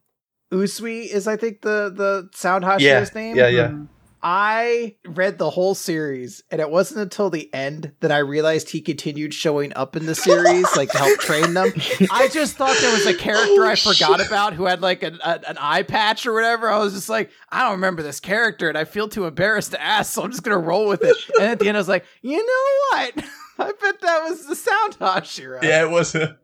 Uzui 0.53 1.07
is, 1.13 1.27
I 1.27 1.37
think, 1.37 1.63
the 1.63 1.93
the 1.95 2.31
Sound 2.35 2.65
Hashira's 2.65 2.81
Yeah, 2.83 3.05
name. 3.15 3.37
yeah, 3.37 3.49
yeah. 3.49 3.69
Mhm. 3.69 3.89
I 4.27 4.97
read 5.05 5.37
the 5.37 5.51
whole 5.51 5.75
series, 5.75 6.43
and 6.51 6.59
it 6.59 6.71
wasn't 6.71 7.03
until 7.03 7.29
the 7.29 7.53
end 7.53 7.93
that 8.01 8.11
I 8.11 8.19
realized 8.19 8.71
he 8.71 8.81
continued 8.81 9.35
showing 9.35 9.75
up 9.77 9.97
in 9.97 10.07
the 10.07 10.15
series, 10.15 10.65
like 10.77 10.91
to 10.93 10.99
help 10.99 11.19
train 11.21 11.53
them. 11.53 11.71
I 12.11 12.29
just 12.29 12.57
thought 12.57 12.75
there 12.81 12.93
was 12.95 13.05
a 13.05 13.13
character 13.13 13.63
Oh, 13.63 13.69
I 13.69 13.77
forgot 13.77 14.21
shit. 14.21 14.27
about 14.27 14.55
who 14.55 14.65
had 14.65 14.81
like 14.81 15.03
an, 15.03 15.19
a, 15.23 15.41
an 15.47 15.59
eye 15.61 15.83
patch 15.83 16.25
or 16.25 16.33
whatever. 16.33 16.71
I 16.71 16.79
was 16.79 16.95
just 16.95 17.11
like, 17.11 17.31
I 17.51 17.65
don't 17.65 17.73
remember 17.73 18.03
this 18.03 18.19
character, 18.19 18.71
and 18.71 18.79
I 18.79 18.85
feel 18.85 19.09
too 19.09 19.27
embarrassed 19.27 19.73
to 19.73 19.83
ask, 19.83 20.15
so 20.15 20.23
I'm 20.23 20.31
just 20.31 20.43
gonna 20.43 20.57
roll 20.57 20.89
with 20.89 21.05
it. 21.05 21.17
And 21.39 21.51
at 21.51 21.59
the 21.59 21.69
end, 21.69 21.77
I 21.77 21.81
was 21.81 21.89
like, 21.89 22.07
you 22.23 22.39
know 22.39 22.99
what? 22.99 23.25
I 23.59 23.73
bet 23.79 24.01
that 24.01 24.25
was 24.27 24.47
the 24.47 24.57
Sound 24.57 24.99
Hashira. 24.99 25.63
Yeah, 25.63 25.85
it 25.85 25.91
was. 25.91 26.15
A... 26.15 26.39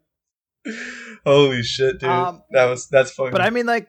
Holy 1.25 1.63
shit, 1.63 1.99
dude! 2.01 2.11
Um, 2.11 2.43
that 2.51 2.67
was 2.67 2.89
that's 2.89 3.13
funny. 3.13 3.31
But 3.31 3.41
I 3.41 3.49
mean, 3.49 3.65
like 3.65 3.89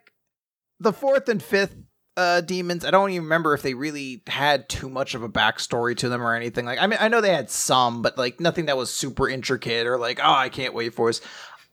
the 0.80 0.94
fourth 0.94 1.28
and 1.28 1.44
fifth 1.44 1.76
uh, 2.18 2.42
demons, 2.42 2.84
I 2.84 2.92
don't 2.92 3.12
even 3.12 3.24
remember 3.24 3.54
if 3.54 3.62
they 3.62 3.74
really 3.74 4.22
had 4.28 4.68
too 4.68 4.90
much 4.90 5.16
of 5.16 5.24
a 5.24 5.30
backstory 5.30 5.96
to 5.98 6.10
them 6.10 6.22
or 6.22 6.36
anything. 6.36 6.66
Like, 6.66 6.80
I 6.80 6.88
mean, 6.88 7.00
I 7.02 7.08
know 7.08 7.22
they 7.22 7.34
had 7.34 7.50
some, 7.50 8.02
but 8.02 8.18
like 8.18 8.40
nothing 8.40 8.66
that 8.66 8.78
was 8.78 8.94
super 8.94 9.30
intricate 9.30 9.88
or 9.88 9.98
like, 9.98 10.20
oh, 10.22 10.34
I 10.34 10.50
can't 10.50 10.74
wait 10.74 10.94
for 10.94 11.10
this. 11.10 11.22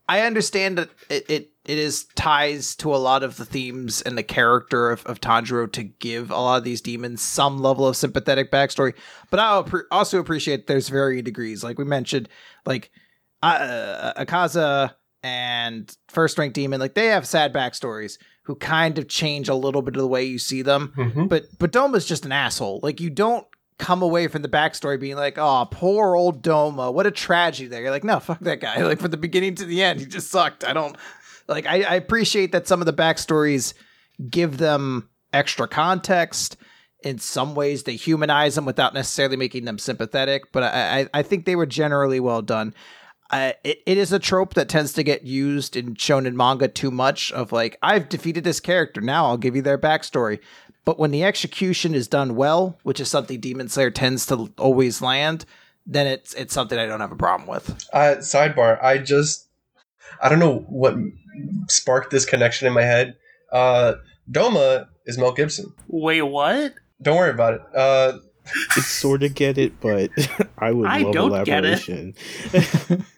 I 0.09 0.23
understand 0.23 0.79
that 0.79 0.91
it, 1.11 1.29
it 1.29 1.53
it 1.67 1.77
is 1.77 2.07
ties 2.15 2.75
to 2.77 2.95
a 2.95 2.97
lot 2.97 3.23
of 3.23 3.37
the 3.37 3.45
themes 3.45 4.01
and 4.01 4.17
the 4.17 4.23
character 4.23 4.91
of, 4.91 5.05
of 5.05 5.21
Tanjiro 5.21 5.71
to 5.73 5.83
give 5.83 6.31
a 6.31 6.37
lot 6.37 6.57
of 6.57 6.65
these 6.65 6.81
demons 6.81 7.21
some 7.21 7.59
level 7.59 7.87
of 7.87 7.95
sympathetic 7.95 8.51
backstory. 8.51 8.95
But 9.29 9.41
I 9.41 9.63
also 9.91 10.19
appreciate 10.19 10.67
there's 10.67 10.89
varying 10.89 11.25
degrees. 11.25 11.63
Like 11.63 11.79
we 11.79 11.85
mentioned, 11.85 12.31
like 12.65 12.91
uh, 13.43 14.15
Akaza 14.17 14.95
and 15.23 15.95
First 16.09 16.39
Rank 16.39 16.55
Demon, 16.55 16.81
like 16.81 16.95
they 16.95 17.09
have 17.09 17.27
sad 17.27 17.53
backstories 17.53 18.17
who 18.49 18.55
kind 18.57 18.97
of 18.99 19.07
change 19.09 19.51
a 19.51 19.55
little 19.55 19.83
bit 19.83 19.95
of 19.95 20.01
the 20.01 20.09
way 20.09 20.25
you 20.25 20.39
see 20.39 20.63
them. 20.63 20.91
Mhm. 20.97 21.29
But 21.29 21.45
but 21.59 21.71
Doma's 21.71 22.07
just 22.07 22.25
an 22.25 22.33
asshole. 22.33 22.81
Like 22.83 22.99
you 22.99 23.11
don't 23.11 23.47
come 23.79 24.01
away 24.01 24.27
from 24.27 24.41
the 24.41 24.49
backstory 24.49 24.99
being 24.99 25.17
like, 25.17 25.37
oh, 25.37 25.69
poor 25.71 26.17
old 26.17 26.43
Doma, 26.43 26.93
what 26.93 27.07
a 27.07 27.11
tragedy 27.11 27.69
there. 27.69 27.83
You're 27.83 27.91
like, 27.91 28.05
no, 28.05 28.19
fuck 28.21 28.41
that 28.41 28.61
guy. 28.61 28.83
Like 28.89 29.01
from 29.01 29.11
the 29.11 29.19
beginning 29.19 29.55
to 29.57 29.67
the 29.67 29.83
end, 29.83 30.01
he 30.01 30.07
just 30.07 30.31
sucked. 30.31 30.65
I 30.65 30.73
don't 30.73 30.97
like 31.47 31.67
I, 31.67 31.83
I 31.83 31.95
appreciate 31.97 32.53
that 32.53 32.67
some 32.67 32.81
of 32.81 32.87
the 32.87 32.93
backstories 32.95 33.75
give 34.31 34.57
them 34.57 35.11
extra 35.35 35.69
context. 35.69 36.57
In 37.05 37.19
some 37.19 37.55
ways, 37.55 37.83
they 37.85 37.97
humanize 37.97 38.55
them 38.57 38.65
without 38.65 38.95
necessarily 38.95 39.37
making 39.37 39.67
them 39.67 39.79
sympathetic, 39.79 40.51
but 40.53 40.65
I, 40.65 41.01
I, 41.01 41.09
I 41.21 41.23
think 41.23 41.45
they 41.45 41.55
were 41.55 41.67
generally 41.67 42.19
well 42.19 42.43
done. 42.43 42.75
Uh, 43.31 43.53
it, 43.63 43.83
it 43.85 43.99
is 43.99 44.13
a 44.13 44.19
trope 44.19 44.55
that 44.55 44.69
tends 44.69 44.95
to 44.95 45.03
get 45.03 45.23
used 45.23 45.77
in 45.77 45.95
shonen 45.95 46.35
manga 46.35 46.67
too 46.67 46.91
much 46.91 47.31
of 47.33 47.53
like 47.53 47.77
i've 47.83 48.09
defeated 48.09 48.43
this 48.43 48.59
character 48.59 49.03
now 49.03 49.27
i'll 49.27 49.37
give 49.37 49.55
you 49.55 49.61
their 49.61 49.77
backstory 49.77 50.39
but 50.87 50.99
when 50.99 51.11
the 51.11 51.23
execution 51.23 51.95
is 51.95 52.09
done 52.09 52.37
well 52.37 52.79
which 52.85 52.99
is 53.01 53.11
something 53.11 53.39
demon 53.39 53.69
slayer 53.69 53.91
tends 53.91 54.25
to 54.25 54.51
always 54.57 55.03
land 55.03 55.45
then 55.87 56.07
it's 56.07 56.33
it's 56.35 56.55
something 56.55 56.79
i 56.79 56.87
don't 56.87 57.01
have 57.01 57.13
a 57.13 57.17
problem 57.17 57.47
with 57.47 57.69
uh, 57.93 58.17
sidebar. 58.21 58.83
I 58.83 58.97
just 58.97 59.49
I 60.23 60.29
don't 60.29 60.39
know 60.39 60.61
what 60.69 60.97
sparked 61.69 62.11
this 62.11 62.25
connection 62.25 62.67
in 62.67 62.73
my 62.73 62.83
head. 62.83 63.17
Uh, 63.53 63.95
Doma 64.31 64.89
is 65.07 65.19
Mel 65.19 65.33
Gibson. 65.33 65.73
Wait, 65.87 66.23
what? 66.23 66.75
Don't 67.01 67.17
worry 67.17 67.31
about 67.31 67.55
it. 67.55 67.63
Uh, 67.75 68.19
it's 68.77 68.87
sort 68.87 69.23
of 69.23 69.35
get 69.35 69.59
it, 69.59 69.81
but 69.81 70.11
I 70.59 70.73
would 70.73 70.89
I 70.89 71.01
love 71.01 71.13
don't 71.13 71.45
get 71.45 71.65
it. 71.65 73.01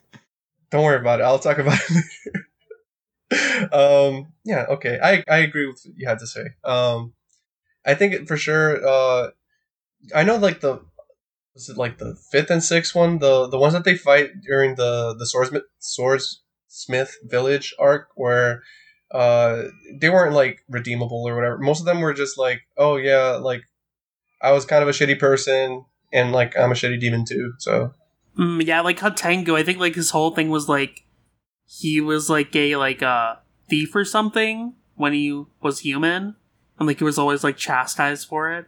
Don't 0.70 0.84
worry 0.84 1.00
about 1.00 1.20
it. 1.20 1.24
I'll 1.24 1.38
talk 1.38 1.58
about 1.58 1.78
it 1.88 2.04
later. 3.30 3.72
um, 3.72 4.32
yeah, 4.44 4.66
okay. 4.70 4.98
I 5.02 5.24
I 5.28 5.38
agree 5.38 5.66
with 5.66 5.80
what 5.84 5.94
you 5.96 6.08
had 6.08 6.18
to 6.20 6.26
say. 6.26 6.46
Um, 6.64 7.12
I 7.84 7.94
think 7.94 8.26
for 8.28 8.36
sure. 8.36 8.86
Uh, 8.86 9.30
I 10.14 10.22
know 10.24 10.36
like 10.36 10.60
the 10.60 10.80
was 11.54 11.68
it 11.68 11.76
like 11.76 11.98
the 11.98 12.16
fifth 12.30 12.50
and 12.50 12.62
sixth 12.62 12.94
one, 12.94 13.18
the 13.18 13.48
the 13.48 13.58
ones 13.58 13.74
that 13.74 13.84
they 13.84 13.96
fight 13.96 14.30
during 14.42 14.76
the 14.76 15.14
the 15.18 15.26
swordsmith 15.26 15.64
swordsmith 15.78 17.16
village 17.24 17.74
arc, 17.78 18.08
where 18.14 18.62
uh 19.12 19.64
they 19.92 20.08
weren't 20.08 20.34
like 20.34 20.64
redeemable 20.68 21.24
or 21.26 21.34
whatever. 21.34 21.58
Most 21.58 21.80
of 21.80 21.86
them 21.86 22.00
were 22.00 22.14
just 22.14 22.38
like, 22.38 22.62
oh 22.76 22.96
yeah, 22.96 23.38
like 23.40 23.62
I 24.42 24.52
was 24.52 24.64
kind 24.64 24.82
of 24.82 24.88
a 24.88 24.92
shitty 24.92 25.18
person, 25.18 25.84
and 26.12 26.32
like 26.32 26.56
I'm 26.56 26.70
a 26.72 26.74
shitty 26.74 27.00
demon 27.00 27.24
too. 27.24 27.52
So 27.58 27.92
Mm, 28.38 28.64
yeah, 28.64 28.80
like 28.80 28.98
Hantengu, 28.98 29.54
I 29.54 29.62
think 29.62 29.78
like 29.78 29.94
his 29.94 30.10
whole 30.10 30.30
thing 30.30 30.48
was 30.48 30.68
like 30.68 31.04
he 31.66 32.00
was 32.00 32.28
like 32.30 32.54
a 32.56 32.76
like 32.76 33.02
a 33.02 33.40
thief 33.68 33.94
or 33.94 34.04
something 34.04 34.74
when 34.94 35.12
he 35.12 35.44
was 35.60 35.80
human, 35.80 36.36
and 36.78 36.88
like 36.88 36.98
he 36.98 37.04
was 37.04 37.18
always 37.18 37.44
like 37.44 37.56
chastised 37.56 38.28
for 38.28 38.52
it. 38.52 38.66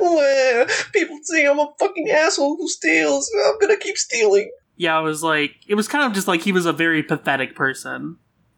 Well, 0.00 0.66
people 0.92 1.18
say 1.22 1.46
I'm 1.46 1.58
a 1.58 1.68
fucking 1.78 2.10
asshole 2.10 2.56
who 2.56 2.68
steals. 2.68 3.30
I'm 3.46 3.58
gonna 3.58 3.76
keep 3.76 3.98
stealing. 3.98 4.50
Yeah, 4.76 4.98
it 4.98 5.02
was 5.02 5.22
like 5.22 5.56
it 5.66 5.74
was 5.74 5.88
kind 5.88 6.04
of 6.04 6.12
just 6.12 6.28
like 6.28 6.42
he 6.42 6.52
was 6.52 6.66
a 6.66 6.72
very 6.72 7.02
pathetic 7.02 7.54
person, 7.54 8.16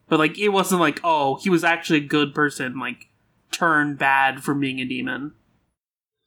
but 0.09 0.19
like 0.19 0.39
it 0.39 0.51
wasn't 0.51 0.81
like 0.81 1.01
oh 1.03 1.37
he 1.37 1.51
was 1.51 1.65
actually 1.65 1.99
a 2.01 2.07
good 2.07 2.35
person 2.35 2.79
like 2.79 3.09
turned 3.51 3.99
bad 3.99 4.43
from 4.43 4.61
being 4.61 4.81
a 4.81 4.85
demon. 4.85 5.33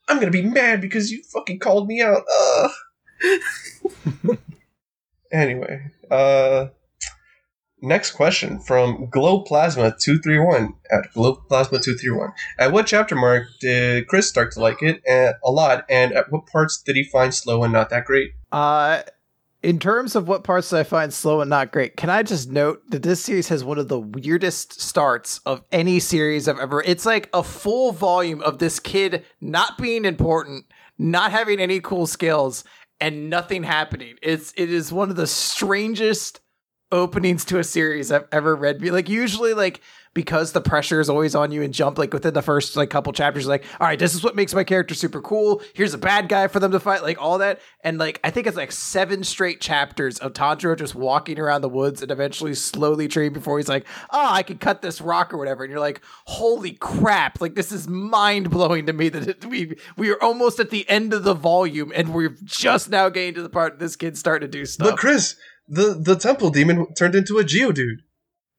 I'm 0.10 0.20
gonna 0.20 0.32
be 0.32 0.42
mad 0.42 0.82
because 0.82 1.12
you 1.12 1.24
fucking 1.24 1.60
called 1.60 1.88
me 1.88 2.02
out. 2.02 2.24
Ugh. 2.40 2.72
anyway, 5.32 5.92
uh, 6.10 6.68
next 7.82 8.12
question 8.12 8.60
from 8.60 9.08
Glowplasma231 9.08 10.74
at 10.92 11.14
Glowplasma231. 11.14 12.32
At 12.60 12.72
what 12.72 12.88
chapter 12.88 13.16
mark 13.16 13.48
did 13.60 14.08
Chris 14.08 14.30
start 14.30 14.52
to 14.54 14.60
like 14.60 14.82
it 14.82 15.02
a 15.08 15.52
lot, 15.52 15.86
and 15.90 16.14
at 16.14 16.32
what 16.32 16.48
parts 16.48 16.82
did 16.82 16.96
he 16.96 17.04
find 17.04 17.34
slow 17.34 17.64
and 17.64 17.74
not 17.74 17.90
that 17.90 18.06
great? 18.06 18.32
Uh, 18.52 19.04
in 19.64 19.80
terms 19.80 20.16
of 20.16 20.28
what 20.28 20.44
parts 20.44 20.74
I 20.74 20.84
find 20.84 21.14
slow 21.14 21.40
and 21.40 21.50
not 21.50 21.72
great, 21.72 21.96
can 21.96 22.10
I 22.10 22.22
just 22.22 22.52
note 22.52 22.84
that 22.90 23.02
this 23.02 23.24
series 23.24 23.48
has 23.48 23.64
one 23.64 23.80
of 23.80 23.88
the 23.88 24.00
weirdest 24.00 24.82
starts 24.82 25.40
of 25.46 25.64
any 25.72 26.00
series 26.00 26.50
I've 26.50 26.60
ever. 26.60 26.82
It's 26.82 27.06
like 27.06 27.30
a 27.34 27.44
full 27.44 27.94
volume 27.94 28.42
of 28.42 28.60
this 28.60 28.80
kid 28.80 29.24
not 29.40 29.78
being 29.78 30.04
important, 30.04 30.66
not 30.98 31.32
having 31.32 31.62
any 31.62 31.80
cool 31.80 32.06
skills, 32.08 32.66
and 33.04 33.30
nothing 33.30 33.64
happening. 33.64 34.16
It's 34.22 34.54
it 34.56 34.72
is 34.72 34.94
one 34.94 35.10
of 35.10 35.18
the 35.18 35.28
strangest 35.28 36.40
openings 36.90 37.44
to 37.46 37.60
a 37.60 37.64
series 37.64 38.14
I've 38.14 38.30
ever 38.32 38.56
read. 38.56 38.82
Like 38.82 39.10
usually 39.10 39.54
like 39.54 39.82
because 40.14 40.52
the 40.52 40.62
pressure 40.62 41.00
is 41.00 41.10
always 41.10 41.36
on 41.36 41.52
you 41.52 41.64
and 41.64 41.74
jump 41.74 41.98
like 41.98 42.14
within 42.14 42.34
the 42.34 42.42
first 42.42 42.76
like 42.76 42.90
couple 42.90 43.12
chapters 43.14 43.48
like 43.48 43.64
all 43.80 43.88
right 43.88 44.00
this 44.00 44.14
is 44.14 44.24
what 44.24 44.36
makes 44.36 44.54
my 44.54 44.64
character 44.64 44.94
super 44.94 45.22
cool. 45.22 45.62
Here's 45.74 45.94
a 45.94 45.98
bad 45.98 46.30
guy 46.30 46.48
for 46.48 46.60
them 46.60 46.72
to 46.72 46.80
fight 46.80 47.04
like 47.04 47.22
all 47.22 47.38
that. 47.40 47.60
And 47.82 47.98
like 47.98 48.20
i 48.24 48.30
think 48.30 48.48
it's 48.48 48.58
like 48.58 48.72
seven 48.72 49.24
straight 49.24 49.62
chapters 49.62 50.20
of 50.20 50.34
tanjiro 50.34 50.78
just 50.78 50.96
walking 50.96 51.40
around 51.40 51.62
the 51.62 51.70
woods 51.70 52.02
and 52.02 52.12
eventually 52.12 52.54
slowly 52.54 53.08
training 53.08 53.34
before 53.34 53.58
he's 53.58 53.70
like 53.70 53.86
oh 54.12 54.28
i 54.30 54.44
can 54.44 54.58
cut 54.58 54.82
this 54.82 55.02
rock 55.02 55.34
or 55.34 55.38
whatever. 55.38 55.64
And 55.64 55.72
you're 55.72 55.80
like 55.80 56.02
holy 56.26 56.74
crap. 56.74 57.42
Like 57.42 57.56
this 57.56 57.72
is 57.72 57.88
mind-blowing 57.88 58.86
to 58.86 58.94
me 58.94 59.10
that 59.10 59.28
it, 59.28 59.46
we 59.46 59.76
we 59.98 60.12
are 60.12 60.22
almost 60.22 60.60
at 60.60 60.70
the 60.70 60.88
end 60.90 61.14
of 61.14 61.24
the 61.24 61.34
volume 61.34 61.92
and 61.96 62.14
we're 62.14 62.36
just 62.44 62.90
now 62.90 63.10
getting 63.10 63.34
to 63.36 63.42
the 63.42 63.50
part 63.50 63.80
this 63.80 63.96
kid's 63.96 64.20
starting 64.20 64.50
to 64.50 64.58
do 64.58 64.66
stuff. 64.66 64.92
But 64.92 64.98
Chris, 64.98 65.36
the 65.68 65.94
the 66.00 66.16
temple 66.16 66.50
demon 66.50 66.94
turned 66.94 67.16
into 67.16 67.40
a 67.40 67.44
geodude. 67.44 68.00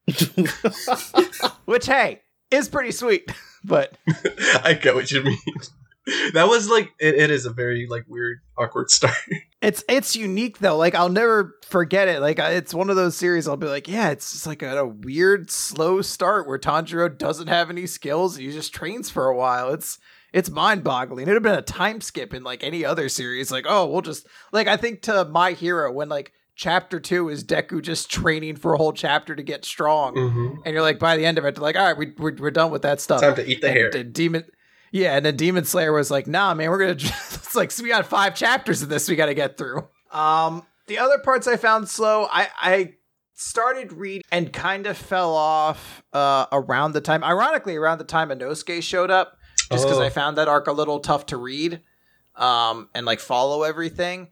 which 1.65 1.87
hey 1.87 2.21
is 2.51 2.69
pretty 2.69 2.93
sweet 2.93 3.31
but 3.65 3.97
I 4.63 4.79
get 4.81 4.95
what 4.95 5.11
you 5.11 5.23
mean. 5.23 5.39
That 6.35 6.49
was 6.49 6.69
like 6.69 6.91
it, 7.01 7.15
it 7.15 7.31
is 7.31 7.47
a 7.47 7.51
very 7.51 7.87
like 7.89 8.05
weird 8.07 8.41
awkward 8.59 8.91
start. 8.91 9.17
It's 9.63 9.83
it's 9.89 10.15
unique 10.15 10.59
though. 10.59 10.77
Like 10.77 10.95
I'll 10.95 11.09
never 11.09 11.55
forget 11.67 12.09
it. 12.09 12.21
Like 12.21 12.39
it's 12.39 12.75
one 12.75 12.91
of 12.91 12.97
those 12.97 13.17
series. 13.17 13.49
I'll 13.49 13.57
be 13.57 13.67
like, 13.67 13.89
yeah, 13.89 14.11
it's 14.11 14.33
just 14.33 14.47
like 14.47 14.63
a, 14.63 14.81
a 14.81 14.87
weird 14.87 15.51
slow 15.51 16.03
start 16.03 16.47
where 16.47 16.59
Tanjiro 16.59 17.17
doesn't 17.17 17.47
have 17.47 17.71
any 17.71 17.87
skills. 17.87 18.37
He 18.37 18.53
just 18.53 18.75
trains 18.75 19.09
for 19.09 19.27
a 19.27 19.37
while. 19.37 19.73
It's 19.73 19.99
it's 20.35 20.51
mind 20.51 20.85
boggling. 20.85 21.23
It'd 21.23 21.35
have 21.35 21.43
been 21.43 21.59
a 21.59 21.63
time 21.63 22.03
skip 22.03 22.35
in 22.35 22.45
like 22.45 22.63
any 22.63 22.85
other 22.85 23.09
series. 23.09 23.51
Like 23.51 23.65
oh, 23.67 23.87
we'll 23.87 24.03
just 24.03 24.27
like 24.53 24.69
I 24.69 24.77
think 24.77 25.01
to 25.03 25.25
My 25.25 25.53
Hero 25.53 25.91
when 25.91 26.11
like 26.11 26.33
chapter 26.55 27.01
two 27.01 27.29
is 27.29 27.45
Deku 27.45 27.83
just 27.83 28.11
training 28.11 28.57
for 28.57 28.75
a 28.75 28.77
whole 28.79 28.93
chapter 28.93 29.35
to 29.35 29.43
get 29.43 29.65
strong, 29.65 30.15
mm-hmm. 30.15 30.57
and 30.65 30.73
you're 30.73 30.83
like 30.83 30.99
by 30.99 31.17
the 31.17 31.27
end 31.27 31.39
of 31.39 31.45
it, 31.45 31.59
like 31.59 31.77
all 31.77 31.85
right, 31.85 31.97
we 31.97 32.13
we're, 32.19 32.35
we're 32.37 32.51
done 32.51 32.71
with 32.71 32.83
that 32.83 33.01
stuff. 33.01 33.21
Time 33.21 33.35
to 33.37 33.47
eat 33.49 33.61
the 33.61 33.69
And- 33.69 33.77
hair. 33.77 33.91
and 33.95 34.13
Demon, 34.13 34.45
yeah, 34.93 35.17
and 35.17 35.25
then 35.27 35.37
Demon 35.37 35.65
Slayer 35.65 35.93
was 35.93 36.11
like, 36.11 36.27
"Nah, 36.27 36.55
man, 36.55 36.71
we're 36.71 36.79
gonna." 36.79 36.93
it's 36.95 37.55
like 37.55 37.71
so 37.71 37.83
we 37.83 37.89
got 37.89 38.07
five 38.07 38.35
chapters 38.35 38.83
of 38.83 38.89
this 38.89 39.09
we 39.09 39.17
got 39.17 39.27
to 39.27 39.35
get 39.35 39.57
through. 39.59 39.87
Um, 40.13 40.65
the 40.87 40.99
other 40.99 41.19
parts 41.19 41.47
I 41.47 41.57
found 41.57 41.89
slow. 41.89 42.29
I 42.31 42.49
I 42.61 42.95
started 43.37 43.93
reading 43.93 44.23
and 44.31 44.53
kind 44.53 44.87
of 44.87 44.97
fell 44.97 45.35
off 45.35 46.05
uh 46.13 46.47
around 46.53 46.93
the 46.93 47.01
time, 47.01 47.25
ironically, 47.25 47.75
around 47.77 47.99
the 47.99 48.05
time 48.05 48.29
Inosuke 48.29 48.81
showed 48.83 49.11
up, 49.11 49.37
just 49.73 49.85
because 49.85 49.99
Oh. 49.99 50.03
I 50.05 50.11
found 50.11 50.39
that 50.39 50.47
arc 50.47 50.69
a 50.69 50.73
little 50.73 51.01
tough 51.01 51.27
to 51.27 51.37
read, 51.37 51.81
um, 52.37 52.89
and 52.95 53.05
like 53.07 53.19
follow 53.19 53.63
everything. 53.65 54.29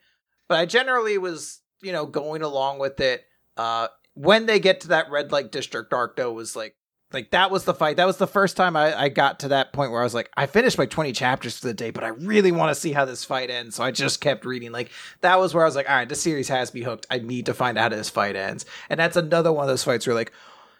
But 0.49 0.59
I 0.59 0.66
generally 0.66 1.19
was, 1.19 1.61
you 1.83 1.93
know, 1.93 2.07
going 2.07 2.43
along 2.43 2.79
with 2.79 3.01
it. 3.01 3.25
Uh, 3.57 3.89
when 4.15 4.47
they 4.47 4.61
get 4.61 4.81
to 4.81 4.89
that 4.89 5.11
red 5.11 5.33
light 5.33 5.53
district 5.53 5.93
arc, 5.93 6.17
though, 6.17 6.33
was 6.33 6.57
like 6.57 6.77
like 7.15 7.31
that 7.31 7.51
was 7.51 7.65
the 7.65 7.75
fight. 7.75 7.97
That 7.97 8.07
was 8.07 8.17
the 8.17 8.27
first 8.27 8.57
time 8.57 8.77
I, 8.77 8.99
I 8.99 9.09
got 9.09 9.41
to 9.41 9.49
that 9.49 9.73
point 9.73 9.91
where 9.91 10.01
I 10.01 10.05
was 10.05 10.15
like, 10.15 10.31
I 10.37 10.47
finished 10.47 10.79
my 10.79 10.87
20 10.87 11.13
chapters 11.13 11.59
for 11.59 11.67
the 11.67 11.75
day, 11.75 11.91
but 11.91 12.05
I 12.05 12.09
really 12.09 12.53
want 12.53 12.75
to 12.75 12.81
see 12.81 12.93
how 12.93 13.05
this 13.05 13.25
fight 13.25 13.51
ends. 13.51 13.77
So 13.77 13.85
I 13.85 13.91
just 13.91 14.21
kept 14.21 14.45
reading. 14.45 14.73
Like 14.73 14.91
that 15.21 15.39
was 15.39 15.55
where 15.55 15.65
I 15.65 15.67
was 15.67 15.77
like, 15.77 15.89
all 15.89 15.97
right, 15.97 16.09
this 16.09 16.23
series 16.23 16.49
has 16.49 16.73
me 16.73 16.83
hooked. 16.83 17.07
I 17.11 17.19
need 17.19 17.47
to 17.47 17.55
find 17.55 17.77
out 17.77 17.93
how 17.93 17.99
this 17.99 18.11
fight 18.11 18.37
ends. 18.37 18.65
And 18.89 18.99
that's 18.99 19.17
another 19.17 19.53
one 19.53 19.65
of 19.65 19.69
those 19.69 19.85
fights 19.85 20.07
where 20.07 20.17
like 20.17 20.33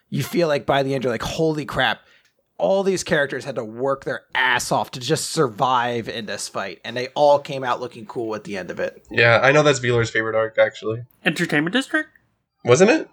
you 0.09 0.23
feel 0.23 0.49
like 0.49 0.67
by 0.67 0.83
the 0.83 0.95
end 0.95 1.05
you're 1.05 1.13
like, 1.13 1.23
holy 1.23 1.65
crap. 1.65 2.01
All 2.59 2.83
these 2.85 3.03
characters 3.03 3.45
had 3.45 3.57
to 3.57 3.65
work 3.65 4.05
their 4.05 4.23
ass 4.35 4.71
off 4.71 4.93
to 4.93 5.01
just 5.01 5.31
survive 5.31 6.09
in 6.09 6.27
this 6.27 6.49
fight, 6.49 6.81
and 6.85 6.97
they 6.97 7.09
all 7.09 7.39
came 7.41 7.65
out 7.65 7.81
looking 7.81 8.07
cool 8.07 8.35
at 8.37 8.45
the 8.45 8.57
end 8.57 8.71
of 8.71 8.79
it. 8.79 9.05
Yeah, 9.11 9.41
I 9.43 9.51
know 9.53 9.63
that's 9.65 9.81
V-Lord's 9.81 10.11
favorite 10.11 10.37
arc 10.37 10.59
actually. 10.59 11.03
Entertainment 11.25 11.73
District? 11.73 12.09
Wasn't 12.65 12.91
it? 12.91 13.09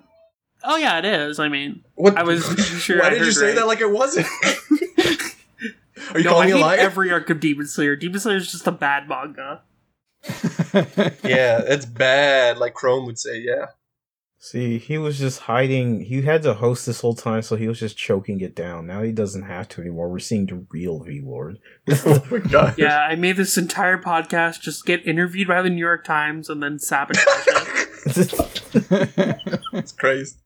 Oh 0.64 0.76
yeah, 0.78 1.00
it 1.00 1.06
is. 1.06 1.40
I 1.40 1.48
mean, 1.48 1.84
What? 1.96 2.18
I 2.18 2.24
was 2.24 2.44
sure 2.82 3.00
Why 3.00 3.08
I 3.08 3.10
did 3.12 3.20
you 3.26 3.32
say 3.32 3.48
right. 3.48 3.56
that 3.56 3.66
like 3.68 3.80
it 3.82 3.90
wasn't? 3.92 4.28
Are 6.14 6.18
you 6.20 6.24
no, 6.26 6.32
I 6.32 6.34
calling 6.34 6.48
me 6.48 6.52
a 6.54 6.56
hate 6.58 6.62
liar? 6.62 6.78
every 6.80 7.12
arc 7.12 7.30
of 7.30 7.40
Demon 7.40 7.68
Slayer. 7.68 7.96
Demon 7.96 8.20
Slayer 8.20 8.38
is 8.38 8.52
just 8.52 8.68
a 8.68 8.72
bad 8.72 9.08
manga. 9.08 9.62
yeah, 11.24 11.62
it's 11.66 11.86
bad. 11.86 12.58
Like 12.58 12.74
Chrome 12.74 13.06
would 13.06 13.18
say. 13.20 13.40
Yeah. 13.40 13.68
See, 14.42 14.78
he 14.78 14.98
was 14.98 15.20
just 15.20 15.42
hiding. 15.42 16.00
He 16.06 16.22
had 16.22 16.44
to 16.44 16.54
host 16.54 16.86
this 16.86 17.02
whole 17.02 17.14
time, 17.14 17.42
so 17.42 17.58
he 17.58 17.68
was 17.68 17.78
just 17.78 17.98
choking 17.98 18.40
it 18.40 18.56
down. 18.56 18.88
Now 18.88 19.02
he 19.04 19.12
doesn't 19.12 19.44
have 19.44 19.68
to 19.70 19.82
anymore. 19.82 20.10
We're 20.10 20.20
seeing 20.20 20.46
the 20.46 20.66
real 20.72 21.00
V 21.04 21.20
Lord. 21.22 21.60
oh 21.92 22.26
my 22.32 22.38
god. 22.38 22.76
Yeah, 22.78 23.00
I 23.00 23.16
made 23.16 23.36
this 23.36 23.58
entire 23.58 23.98
podcast 24.02 24.62
just 24.62 24.86
get 24.86 25.06
interviewed 25.06 25.50
by 25.50 25.62
the 25.62 25.70
New 25.70 25.80
York 25.86 26.06
Times 26.06 26.48
and 26.50 26.64
then 26.64 26.80
sabotage 26.80 27.26
it. 27.48 27.76
It's 29.74 29.92
crazy. 29.92 30.38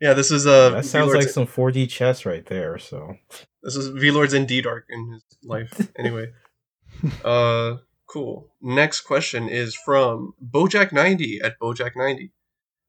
Yeah, 0.00 0.12
this 0.14 0.30
is 0.30 0.46
uh 0.46 0.70
that 0.70 0.84
sounds 0.84 1.06
V-Lord's- 1.12 1.26
like 1.26 1.32
some 1.34 1.46
4D 1.46 1.88
chess 1.90 2.24
right 2.24 2.46
there. 2.46 2.78
So 2.78 3.16
This 3.64 3.74
is 3.74 3.88
V 3.88 4.12
Lord's 4.12 4.34
indeed 4.34 4.64
arc 4.66 4.84
in 4.88 5.12
his 5.12 5.24
life. 5.42 5.88
Anyway. 5.98 6.28
uh 7.24 7.78
cool. 8.06 8.52
Next 8.62 9.00
question 9.00 9.48
is 9.48 9.74
from 9.74 10.34
Bojack90 10.40 11.38
at 11.42 11.58
Bojack90. 11.58 12.30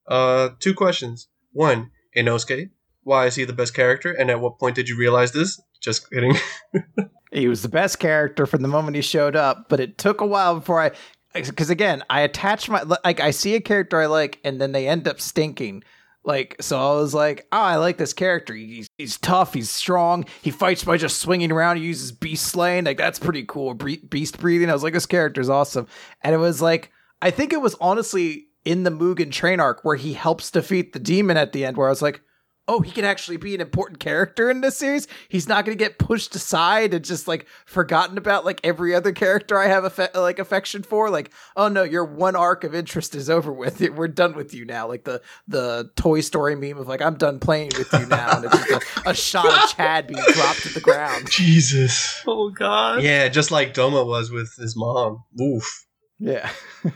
Uh 0.07 0.49
two 0.59 0.73
questions. 0.73 1.27
One, 1.51 1.91
Inosuke. 2.15 2.69
Why 3.03 3.27
is 3.27 3.35
he 3.35 3.45
the 3.45 3.53
best 3.53 3.73
character? 3.73 4.11
And 4.11 4.31
at 4.31 4.41
what 4.41 4.59
point 4.59 4.75
did 4.75 4.89
you 4.89 4.97
realize 4.97 5.31
this? 5.31 5.61
Just 5.79 6.09
kidding. 6.09 6.35
He 7.35 7.49
was 7.49 7.61
the 7.61 7.69
best 7.69 7.99
character 7.99 8.45
from 8.45 8.61
the 8.61 8.69
moment 8.69 8.95
he 8.95 9.01
showed 9.01 9.35
up, 9.35 9.67
but 9.67 9.81
it 9.81 9.97
took 9.97 10.21
a 10.21 10.25
while 10.25 10.55
before 10.55 10.81
I, 10.81 10.91
because 11.33 11.69
again, 11.69 12.01
I 12.09 12.21
attach 12.21 12.69
my 12.69 12.83
like 13.03 13.19
I 13.19 13.31
see 13.31 13.55
a 13.55 13.61
character 13.61 13.99
I 13.99 14.05
like, 14.05 14.39
and 14.45 14.61
then 14.61 14.71
they 14.71 14.87
end 14.87 15.05
up 15.05 15.19
stinking. 15.19 15.83
Like 16.23 16.55
so, 16.61 16.79
I 16.79 16.95
was 16.95 17.13
like, 17.13 17.45
oh, 17.51 17.59
I 17.59 17.75
like 17.75 17.97
this 17.97 18.13
character. 18.13 18.55
He's 18.55 18.87
he's 18.97 19.17
tough. 19.17 19.53
He's 19.53 19.69
strong. 19.69 20.25
He 20.41 20.49
fights 20.49 20.85
by 20.85 20.95
just 20.95 21.19
swinging 21.19 21.51
around. 21.51 21.75
He 21.77 21.83
uses 21.83 22.13
beast 22.13 22.45
slaying. 22.45 22.85
Like 22.85 22.97
that's 22.97 23.19
pretty 23.19 23.43
cool. 23.43 23.73
Beast 23.73 24.39
breathing. 24.39 24.69
I 24.69 24.73
was 24.73 24.83
like, 24.83 24.93
this 24.93 25.05
character's 25.05 25.49
awesome. 25.49 25.87
And 26.21 26.33
it 26.33 26.39
was 26.39 26.61
like, 26.61 26.91
I 27.21 27.31
think 27.31 27.51
it 27.51 27.61
was 27.61 27.75
honestly 27.81 28.44
in 28.65 28.83
the 28.83 28.89
Mugen 28.89 29.31
train 29.31 29.59
arc 29.59 29.85
where 29.85 29.95
he 29.95 30.13
helps 30.13 30.51
defeat 30.51 30.93
the 30.93 30.99
demon 30.99 31.37
at 31.37 31.53
the 31.53 31.63
end. 31.63 31.77
Where 31.77 31.87
I 31.87 31.91
was 31.91 32.01
like, 32.01 32.21
oh, 32.67 32.81
he 32.81 32.91
can 32.91 33.05
actually 33.05 33.37
be 33.37 33.53
an 33.53 33.61
important 33.61 33.99
character 33.99 34.49
in 34.49 34.61
this 34.61 34.77
series. 34.77 35.07
He's 35.29 35.47
not 35.47 35.65
going 35.65 35.77
to 35.77 35.83
get 35.83 35.99
pushed 35.99 36.33
aside 36.35 36.93
and 36.93 37.05
just 37.05 37.27
like 37.27 37.45
forgotten 37.65 38.17
about 38.17 38.45
like 38.45 38.59
every 38.63 38.95
other 38.95 39.11
character 39.11 39.57
I 39.57 39.67
have 39.67 39.83
affe- 39.83 40.15
like 40.15 40.39
affection 40.39 40.83
for. 40.83 41.09
Like, 41.09 41.31
oh 41.55 41.67
no, 41.67 41.83
your 41.83 42.05
one 42.05 42.35
arc 42.35 42.63
of 42.63 42.73
interest 42.73 43.15
is 43.15 43.29
over 43.29 43.53
with. 43.53 43.81
We're 43.95 44.07
done 44.07 44.35
with 44.35 44.53
you 44.53 44.65
now. 44.65 44.87
Like 44.87 45.03
the 45.03 45.21
the 45.47 45.91
Toy 45.95 46.21
Story 46.21 46.55
meme 46.55 46.77
of 46.77 46.87
like 46.87 47.01
I'm 47.01 47.15
done 47.15 47.39
playing 47.39 47.71
with 47.77 47.91
you 47.93 48.05
now, 48.07 48.37
and 48.37 48.45
it's 48.45 48.67
just 48.67 48.71
a, 49.05 49.09
a 49.09 49.13
shot 49.13 49.45
of 49.45 49.69
Chad 49.75 50.07
being 50.07 50.23
dropped 50.33 50.63
to 50.63 50.69
the 50.73 50.81
ground. 50.81 51.27
Jesus. 51.29 52.23
Oh 52.27 52.49
god. 52.49 53.03
Yeah, 53.03 53.27
just 53.27 53.51
like 53.51 53.73
Doma 53.73 54.05
was 54.05 54.31
with 54.31 54.55
his 54.55 54.75
mom. 54.75 55.23
Oof. 55.39 55.85
Yeah. 56.17 56.49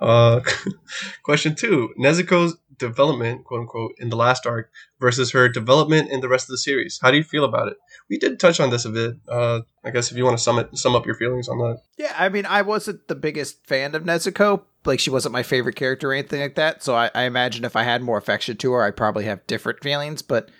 Uh, 0.00 0.40
question 1.22 1.54
two: 1.54 1.94
Nezuko's 1.98 2.56
development, 2.78 3.44
quote 3.44 3.60
unquote, 3.60 3.92
in 3.98 4.10
the 4.10 4.16
last 4.16 4.46
arc 4.46 4.70
versus 5.00 5.30
her 5.32 5.48
development 5.48 6.10
in 6.10 6.20
the 6.20 6.28
rest 6.28 6.44
of 6.44 6.52
the 6.52 6.58
series. 6.58 6.98
How 7.00 7.10
do 7.10 7.16
you 7.16 7.24
feel 7.24 7.44
about 7.44 7.68
it? 7.68 7.76
We 8.08 8.18
did 8.18 8.38
touch 8.38 8.60
on 8.60 8.70
this 8.70 8.84
a 8.84 8.90
bit. 8.90 9.16
Uh, 9.28 9.60
I 9.84 9.90
guess 9.90 10.10
if 10.10 10.16
you 10.16 10.24
want 10.24 10.36
to 10.36 10.42
sum 10.42 10.58
it, 10.58 10.76
sum 10.76 10.94
up 10.94 11.06
your 11.06 11.14
feelings 11.14 11.48
on 11.48 11.58
that. 11.58 11.80
Yeah, 11.96 12.14
I 12.16 12.28
mean, 12.28 12.46
I 12.46 12.62
wasn't 12.62 13.08
the 13.08 13.14
biggest 13.14 13.66
fan 13.66 13.94
of 13.94 14.04
Nezuko. 14.04 14.62
Like, 14.84 15.00
she 15.00 15.10
wasn't 15.10 15.32
my 15.32 15.42
favorite 15.42 15.76
character 15.76 16.10
or 16.10 16.14
anything 16.14 16.40
like 16.40 16.54
that. 16.56 16.82
So 16.82 16.94
I, 16.94 17.10
I 17.14 17.24
imagine 17.24 17.64
if 17.64 17.76
I 17.76 17.82
had 17.82 18.02
more 18.02 18.18
affection 18.18 18.56
to 18.58 18.72
her, 18.72 18.82
I'd 18.82 18.96
probably 18.96 19.24
have 19.24 19.46
different 19.46 19.82
feelings. 19.82 20.22
But 20.22 20.50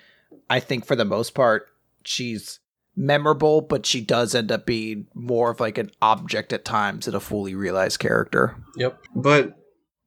I 0.49 0.59
think 0.59 0.85
for 0.85 0.95
the 0.95 1.05
most 1.05 1.33
part, 1.33 1.69
she's 2.03 2.59
memorable, 2.97 3.61
but 3.61 3.85
she 3.85 4.01
does 4.01 4.35
end 4.35 4.51
up 4.51 4.65
being 4.65 5.07
more 5.13 5.51
of 5.51 5.59
like 5.59 5.77
an 5.77 5.91
object 6.01 6.51
at 6.51 6.65
times 6.65 7.05
than 7.05 7.15
a 7.15 7.19
fully 7.19 7.55
realized 7.55 7.99
character. 7.99 8.55
Yep. 8.75 8.99
But, 9.15 9.57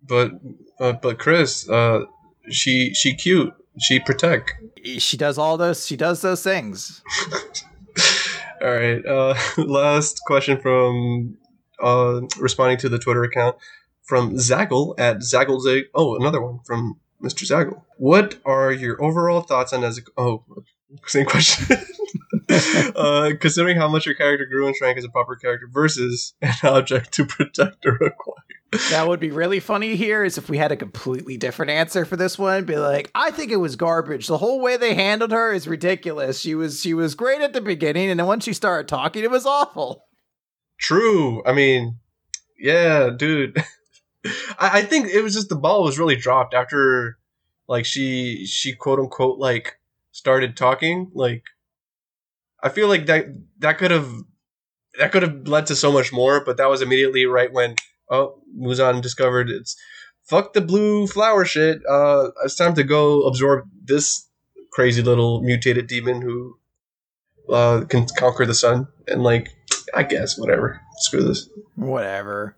but, 0.07 0.33
uh, 0.79 0.93
but 0.95 1.19
Chris, 1.19 1.69
uh, 1.71 2.05
she 2.51 2.93
she 2.93 3.15
cute. 3.15 3.55
She 3.81 4.01
protect. 4.01 4.53
She 4.99 5.17
does 5.17 5.39
all 5.39 5.57
those. 5.57 5.87
She 5.87 5.97
does 5.97 6.21
those 6.21 6.43
things. 6.43 7.03
All 8.63 8.71
right. 8.71 9.05
Uh, 9.07 9.35
last 9.57 10.21
question 10.27 10.61
from 10.61 11.39
uh, 11.83 12.21
responding 12.39 12.79
to 12.79 12.89
the 12.89 12.99
Twitter 12.99 13.25
account 13.25 13.57
from 14.03 14.37
Zaggle 14.37 14.95
at 14.99 15.19
Zagglezig. 15.19 15.85
Oh, 15.95 16.17
another 16.17 16.43
one 16.43 16.61
from 16.67 16.99
Mr. 17.23 17.47
Zaggle. 17.47 17.83
What 17.97 18.37
are 18.45 18.73
your 18.73 19.03
overall 19.03 19.43
thoughts 19.43 19.73
on 19.73 19.81
Nezuko? 19.81 20.09
Oh, 20.19 20.45
same 21.07 21.27
question. 21.27 21.79
uh, 22.97 23.33
considering 23.41 23.77
how 23.77 23.89
much 23.89 24.07
your 24.07 24.15
character 24.15 24.47
grew 24.47 24.67
and 24.67 24.77
shrank 24.77 24.99
as 24.99 25.05
a 25.05 25.09
proper 25.09 25.37
character 25.37 25.69
versus 25.71 26.35
an 26.43 26.55
object 26.65 27.13
to 27.13 27.25
protect 27.25 27.87
or 27.87 27.95
acquire. 27.95 28.45
That 28.91 29.09
would 29.09 29.19
be 29.19 29.31
really 29.31 29.59
funny 29.59 29.97
here 29.97 30.23
is 30.23 30.39
if 30.39 30.49
we 30.49 30.57
had 30.57 30.71
a 30.71 30.77
completely 30.77 31.37
different 31.37 31.73
answer 31.73 32.05
for 32.05 32.17
this 32.17 32.39
one. 32.39 32.65
Be 32.65 32.77
like, 32.77 33.11
I 33.17 33.33
think 33.33 33.51
it 33.51 33.57
was 33.57 33.75
garbage. 33.75 34.29
The 34.29 34.39
whole 34.39 34.61
way 34.61 34.77
they 34.77 34.95
handled 34.95 35.33
her 35.33 35.53
is 35.53 35.67
ridiculous. 35.67 36.41
She 36.41 36.55
was 36.55 36.81
she 36.81 36.95
was 36.95 37.17
great 37.17 37.41
at 37.41 37.53
the 37.53 37.61
beginning, 37.61 38.11
and 38.11 38.21
then 38.21 38.27
once 38.27 38.45
she 38.45 38.53
started 38.53 38.87
talking, 38.87 39.25
it 39.25 39.31
was 39.31 39.45
awful. 39.45 40.05
True. 40.79 41.45
I 41.45 41.53
mean, 41.53 41.99
yeah, 42.59 43.11
dude. 43.11 43.57
I, 44.59 44.79
I 44.79 44.83
think 44.83 45.09
it 45.09 45.23
was 45.23 45.35
just 45.35 45.49
the 45.49 45.57
ball 45.57 45.83
was 45.83 45.99
really 45.99 46.17
dropped 46.17 46.55
after, 46.55 47.19
like 47.69 47.85
she 47.85 48.47
she 48.47 48.75
quote 48.75 49.01
unquote 49.01 49.39
like 49.39 49.81
started 50.13 50.57
talking. 50.57 51.11
Like, 51.13 51.43
I 52.63 52.69
feel 52.69 52.89
like 52.89 53.07
that 53.07 53.27
that 53.59 53.79
could 53.79 53.91
have 53.91 54.11
that 54.99 55.13
could 55.13 55.23
have 55.23 55.47
led 55.49 55.67
to 55.67 55.77
so 55.77 55.93
much 55.93 56.13
more, 56.13 56.45
but 56.45 56.57
that 56.57 56.69
was 56.69 56.83
immediately 56.83 57.27
right 57.27 57.53
when 57.53 57.77
oh 58.11 58.41
Muzan 58.59 59.01
discovered 59.03 59.51
it's 59.51 59.77
fuck 60.25 60.53
the 60.53 60.61
blue 60.61 61.07
flower 61.07 61.45
shit. 61.45 61.81
Uh, 61.89 62.29
it's 62.45 62.57
time 62.57 62.75
to 62.75 62.85
go 62.85 63.23
absorb 63.23 63.69
this 63.83 64.27
crazy 64.73 65.03
little 65.03 65.43
mutated 65.43 65.87
demon 65.87 66.23
who 66.23 66.57
uh 67.53 67.85
can 67.89 68.07
conquer 68.17 68.47
the 68.47 68.55
sun 68.55 68.87
and 69.09 69.23
like 69.23 69.49
I 69.95 70.03
guess 70.05 70.39
whatever. 70.39 70.81
Screw 70.99 71.23
this. 71.23 71.49
Whatever. 71.77 72.57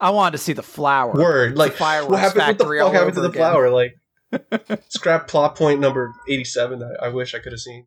I 0.00 0.10
wanted 0.10 0.32
to 0.32 0.38
see 0.38 0.54
the 0.54 0.62
flower. 0.62 1.12
Word. 1.12 1.56
Like 1.56 1.72
fireworks 1.74 2.10
what 2.10 2.20
happened? 2.20 2.46
What 2.46 2.58
the 2.58 2.64
fuck 2.64 2.92
happened 2.92 3.14
to 3.14 3.20
the 3.20 3.28
again. 3.28 3.40
flower? 3.40 3.70
Like 3.70 3.96
scrap 4.88 5.28
plot 5.28 5.56
point 5.56 5.80
number 5.80 6.12
eighty-seven. 6.28 6.82
I, 6.82 7.06
I 7.06 7.08
wish 7.08 7.34
I 7.34 7.38
could 7.38 7.52
have 7.52 7.60
seen. 7.60 7.86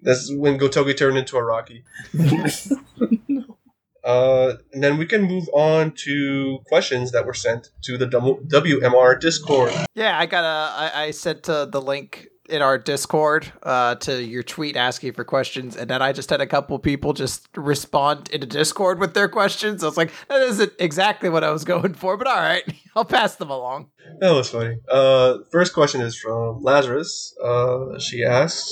That's 0.00 0.32
when 0.32 0.58
Gotoge 0.58 0.96
turned 0.96 1.18
into 1.18 1.36
a 1.36 1.42
Rocky. 1.42 1.84
Uh, 4.04 4.54
and 4.72 4.84
then 4.84 4.98
we 4.98 5.04
can 5.04 5.22
move 5.22 5.48
on 5.52 5.90
to 5.90 6.60
questions 6.68 7.10
that 7.10 7.26
were 7.26 7.34
sent 7.34 7.70
to 7.82 7.98
the 7.98 8.06
W- 8.06 8.40
WMR 8.46 9.20
Discord. 9.20 9.72
Yeah, 9.96 10.16
I 10.16 10.26
got 10.26 10.44
a. 10.44 10.94
I, 10.94 11.02
I 11.06 11.10
sent 11.10 11.48
uh, 11.48 11.64
the 11.64 11.82
link 11.82 12.28
in 12.48 12.62
our 12.62 12.78
Discord 12.78 13.52
uh, 13.64 13.96
to 13.96 14.22
your 14.22 14.44
tweet 14.44 14.76
asking 14.76 15.14
for 15.14 15.24
questions, 15.24 15.76
and 15.76 15.90
then 15.90 16.02
I 16.02 16.12
just 16.12 16.30
had 16.30 16.40
a 16.40 16.46
couple 16.46 16.78
people 16.78 17.14
just 17.14 17.48
respond 17.56 18.28
in 18.30 18.44
a 18.44 18.46
Discord 18.46 19.00
with 19.00 19.14
their 19.14 19.28
questions. 19.28 19.82
I 19.82 19.86
was 19.88 19.96
like, 19.96 20.12
that 20.28 20.40
isn't 20.40 20.72
exactly 20.78 21.28
what 21.28 21.42
I 21.42 21.50
was 21.50 21.64
going 21.64 21.94
for, 21.94 22.16
but 22.16 22.28
all 22.28 22.36
right, 22.36 22.62
I'll 22.94 23.04
pass 23.04 23.34
them 23.34 23.50
along. 23.50 23.90
That 24.20 24.30
was 24.30 24.50
funny. 24.50 24.76
Uh, 24.88 25.38
first 25.50 25.74
question 25.74 26.00
is 26.00 26.16
from 26.16 26.62
Lazarus. 26.62 27.34
Uh, 27.42 27.98
she 27.98 28.22
asks, 28.24 28.70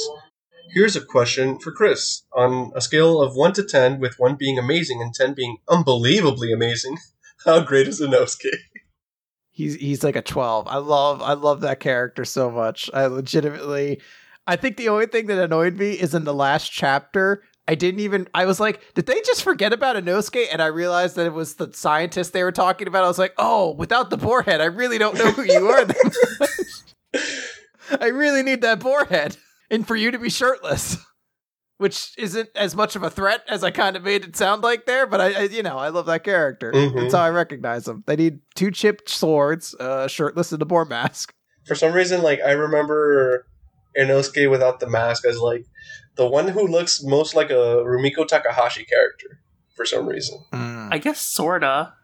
"Here's 0.75 0.97
a 0.97 1.01
question 1.01 1.59
for 1.59 1.73
Chris. 1.73 2.23
On 2.33 2.73
a 2.75 2.81
scale 2.81 3.23
of 3.23 3.35
one 3.35 3.53
to 3.55 3.63
ten, 3.63 4.01
with 4.01 4.19
one 4.19 4.35
being 4.35 4.59
amazing 4.59 5.01
and 5.01 5.15
ten 5.15 5.33
being 5.33 5.59
unbelievably 5.69 6.53
amazing, 6.53 6.99
how 7.45 7.61
great 7.61 7.89
is 7.89 8.01
Inosuke?" 8.01 8.51
He's 9.51 9.77
he's 9.77 10.03
like 10.05 10.17
a 10.17 10.23
twelve. 10.23 10.67
I 10.69 10.79
love 10.79 11.23
I 11.23 11.35
love 11.35 11.61
that 11.61 11.81
character 11.81 12.25
so 12.25 12.51
much. 12.51 12.91
I 12.93 13.07
legitimately, 13.07 14.01
I 14.47 14.57
think 14.57 14.77
the 14.77 14.89
only 14.89 15.07
thing 15.07 15.27
that 15.27 15.39
annoyed 15.39 15.77
me 15.79 15.93
is 15.93 16.15
in 16.15 16.25
the 16.25 16.35
last 16.35 16.71
chapter. 16.71 17.43
I 17.67 17.75
didn't 17.75 18.01
even. 18.01 18.29
I 18.35 18.45
was 18.45 18.61
like, 18.61 18.81
did 18.95 19.07
they 19.07 19.21
just 19.23 19.43
forget 19.43 19.73
about 19.73 19.97
Inosuke? 19.97 20.49
And 20.53 20.61
I 20.61 20.67
realized 20.67 21.17
that 21.17 21.27
it 21.27 21.33
was 21.33 21.55
the 21.55 21.73
scientist 21.73 22.33
they 22.33 22.43
were 22.43 22.53
talking 22.53 22.87
about. 22.89 23.05
I 23.05 23.09
was 23.09 23.19
like, 23.19 23.33
oh, 23.39 23.73
without 23.73 24.11
the 24.11 24.19
boarhead, 24.19 24.61
I 24.61 24.67
really 24.67 24.99
don't 24.99 25.17
know 25.17 25.31
who 25.31 25.45
you 25.45 25.67
are. 25.69 25.87
I 28.01 28.09
really 28.09 28.43
need 28.43 28.63
that 28.63 28.81
boarhead, 28.81 29.37
and 29.75 29.87
for 29.87 29.97
you 29.97 30.11
to 30.11 30.19
be 30.19 30.31
shirtless, 30.31 30.97
which 31.79 32.13
isn't 32.19 32.49
as 32.55 32.75
much 32.77 32.97
of 32.97 33.03
a 33.03 33.11
threat 33.11 33.43
as 33.49 33.65
I 33.65 33.71
kind 33.71 33.97
of 33.97 34.03
made 34.05 34.25
it 34.25 34.37
sound 34.37 34.63
like 34.63 34.87
there. 34.87 35.07
But 35.07 35.21
I, 35.21 35.33
I 35.33 35.43
you 35.45 35.63
know, 35.63 35.77
I 35.79 35.89
love 35.89 36.07
that 36.07 36.25
character. 36.25 36.73
Mhm. 36.73 36.95
That's 36.97 37.15
how 37.15 37.23
I 37.23 37.31
recognize 37.31 37.85
them. 37.85 38.05
They 38.07 38.17
need 38.17 38.41
two 38.55 38.71
chipped 38.71 39.09
swords, 39.09 39.75
uh, 39.81 40.09
shirtless, 40.09 40.53
and 40.53 40.63
a 40.63 40.65
boar 40.65 40.85
mask. 40.85 41.33
For 41.67 41.75
some 41.75 41.93
reason, 41.93 42.23
like 42.23 42.41
I 42.41 42.53
remember 42.53 43.47
Inosuke 43.99 44.51
without 44.51 44.81
the 44.81 44.89
mask 44.89 45.25
as 45.25 45.39
like 45.39 45.65
the 46.17 46.27
one 46.29 46.49
who 46.49 46.67
looks 46.67 47.03
most 47.03 47.35
like 47.35 47.51
a 47.51 47.83
Rumiko 47.85 48.27
Takahashi 48.27 48.85
character. 48.85 49.41
For 49.77 49.85
some 49.85 50.07
reason, 50.07 50.39
I 50.53 50.99
guess 51.03 51.21
sorta. 51.21 51.95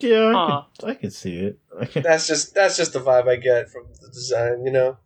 Yeah, 0.00 0.32
I, 0.34 0.46
Huh. 0.50 0.62
could, 0.80 0.88
I 0.90 0.94
could 0.94 1.12
see 1.12 1.36
it. 1.38 1.58
That's 2.02 2.26
just 2.26 2.54
that's 2.54 2.76
just 2.76 2.92
the 2.92 2.98
vibe 2.98 3.28
I 3.28 3.36
get 3.36 3.70
from 3.70 3.84
the 4.00 4.08
design. 4.08 4.64
You 4.64 4.72
know. 4.72 4.96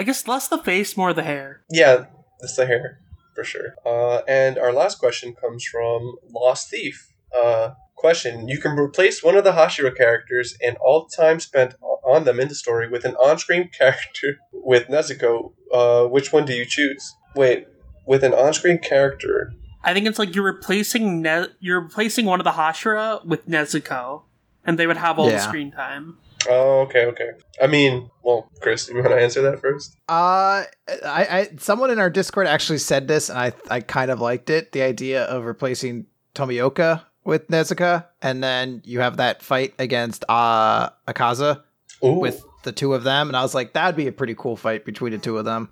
I 0.00 0.02
guess 0.02 0.26
less 0.26 0.48
the 0.48 0.56
face, 0.56 0.96
more 0.96 1.12
the 1.12 1.22
hair. 1.22 1.60
Yeah, 1.68 2.06
it's 2.40 2.56
the 2.56 2.64
hair 2.64 3.00
for 3.34 3.44
sure. 3.44 3.74
Uh, 3.84 4.22
and 4.26 4.56
our 4.56 4.72
last 4.72 4.98
question 4.98 5.34
comes 5.34 5.62
from 5.62 6.16
Lost 6.34 6.70
Thief. 6.70 7.12
Uh, 7.36 7.72
question: 7.96 8.48
You 8.48 8.58
can 8.58 8.78
replace 8.78 9.22
one 9.22 9.36
of 9.36 9.44
the 9.44 9.52
Hashira 9.52 9.94
characters 9.94 10.56
and 10.64 10.78
all 10.78 11.06
the 11.06 11.14
time 11.14 11.38
spent 11.38 11.74
on 12.02 12.24
them 12.24 12.40
in 12.40 12.48
the 12.48 12.54
story 12.54 12.88
with 12.88 13.04
an 13.04 13.14
on-screen 13.16 13.68
character 13.78 14.38
with 14.54 14.88
Nezuko. 14.88 15.52
Uh, 15.70 16.06
which 16.06 16.32
one 16.32 16.46
do 16.46 16.54
you 16.54 16.64
choose? 16.64 17.14
Wait, 17.36 17.66
with 18.06 18.24
an 18.24 18.32
on-screen 18.32 18.78
character. 18.78 19.52
I 19.84 19.92
think 19.92 20.06
it's 20.06 20.18
like 20.18 20.34
you're 20.34 20.44
replacing 20.44 21.20
ne- 21.20 21.52
you're 21.58 21.82
replacing 21.82 22.24
one 22.24 22.40
of 22.40 22.44
the 22.44 22.52
Hashira 22.52 23.22
with 23.26 23.46
Nezuko, 23.46 24.22
and 24.64 24.78
they 24.78 24.86
would 24.86 24.96
have 24.96 25.18
all 25.18 25.28
the 25.28 25.40
screen 25.40 25.70
time. 25.70 26.16
Oh, 26.48 26.80
okay, 26.80 27.06
okay. 27.06 27.30
I 27.62 27.66
mean, 27.66 28.10
well, 28.22 28.50
Chris, 28.60 28.88
you 28.92 28.96
want 28.96 29.08
to 29.08 29.20
answer 29.20 29.42
that 29.42 29.60
first? 29.60 29.96
Uh, 30.08 30.64
I, 30.64 30.68
I, 31.04 31.48
someone 31.58 31.90
in 31.90 31.98
our 31.98 32.10
Discord 32.10 32.46
actually 32.46 32.78
said 32.78 33.08
this, 33.08 33.28
and 33.28 33.38
I, 33.38 33.52
I 33.70 33.80
kind 33.80 34.10
of 34.10 34.20
liked 34.20 34.50
it. 34.50 34.72
The 34.72 34.82
idea 34.82 35.24
of 35.24 35.44
replacing 35.44 36.06
Tomioka 36.34 37.02
with 37.24 37.48
Nezuko, 37.48 38.06
and 38.22 38.42
then 38.42 38.82
you 38.84 39.00
have 39.00 39.18
that 39.18 39.42
fight 39.42 39.74
against 39.78 40.24
uh 40.28 40.90
Akaza 41.06 41.62
Ooh. 42.04 42.14
with 42.14 42.42
the 42.62 42.72
two 42.72 42.94
of 42.94 43.04
them, 43.04 43.28
and 43.28 43.36
I 43.36 43.42
was 43.42 43.54
like, 43.54 43.72
that'd 43.74 43.96
be 43.96 44.06
a 44.06 44.12
pretty 44.12 44.34
cool 44.34 44.56
fight 44.56 44.84
between 44.84 45.12
the 45.12 45.18
two 45.18 45.38
of 45.38 45.44
them. 45.44 45.70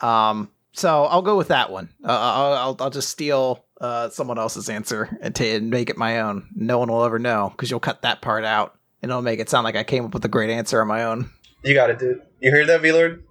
Um, 0.00 0.50
so 0.72 1.04
I'll 1.04 1.22
go 1.22 1.36
with 1.36 1.48
that 1.48 1.70
one. 1.70 1.90
Uh, 2.02 2.08
I'll, 2.08 2.52
I'll, 2.52 2.76
I'll 2.80 2.90
just 2.90 3.10
steal 3.10 3.64
uh 3.80 4.10
someone 4.10 4.38
else's 4.38 4.68
answer 4.68 5.16
and, 5.22 5.34
ta- 5.34 5.44
and 5.44 5.70
make 5.70 5.90
it 5.90 5.96
my 5.98 6.20
own. 6.20 6.48
No 6.54 6.78
one 6.78 6.90
will 6.90 7.04
ever 7.04 7.18
know 7.18 7.50
because 7.50 7.70
you'll 7.70 7.80
cut 7.80 8.02
that 8.02 8.22
part 8.22 8.44
out, 8.44 8.78
and 9.02 9.10
it'll 9.10 9.22
make 9.22 9.40
it 9.40 9.48
sound 9.48 9.64
like 9.64 9.76
I 9.76 9.84
came 9.84 10.04
up 10.04 10.14
with 10.14 10.24
a 10.24 10.28
great 10.28 10.50
answer 10.50 10.80
on 10.80 10.88
my 10.88 11.04
own. 11.04 11.30
you 11.64 11.74
got 11.74 11.90
it, 11.90 11.98
dude. 11.98 12.20
You 12.40 12.50
hear 12.52 12.66
that, 12.66 12.80
V-Lord? 12.82 13.24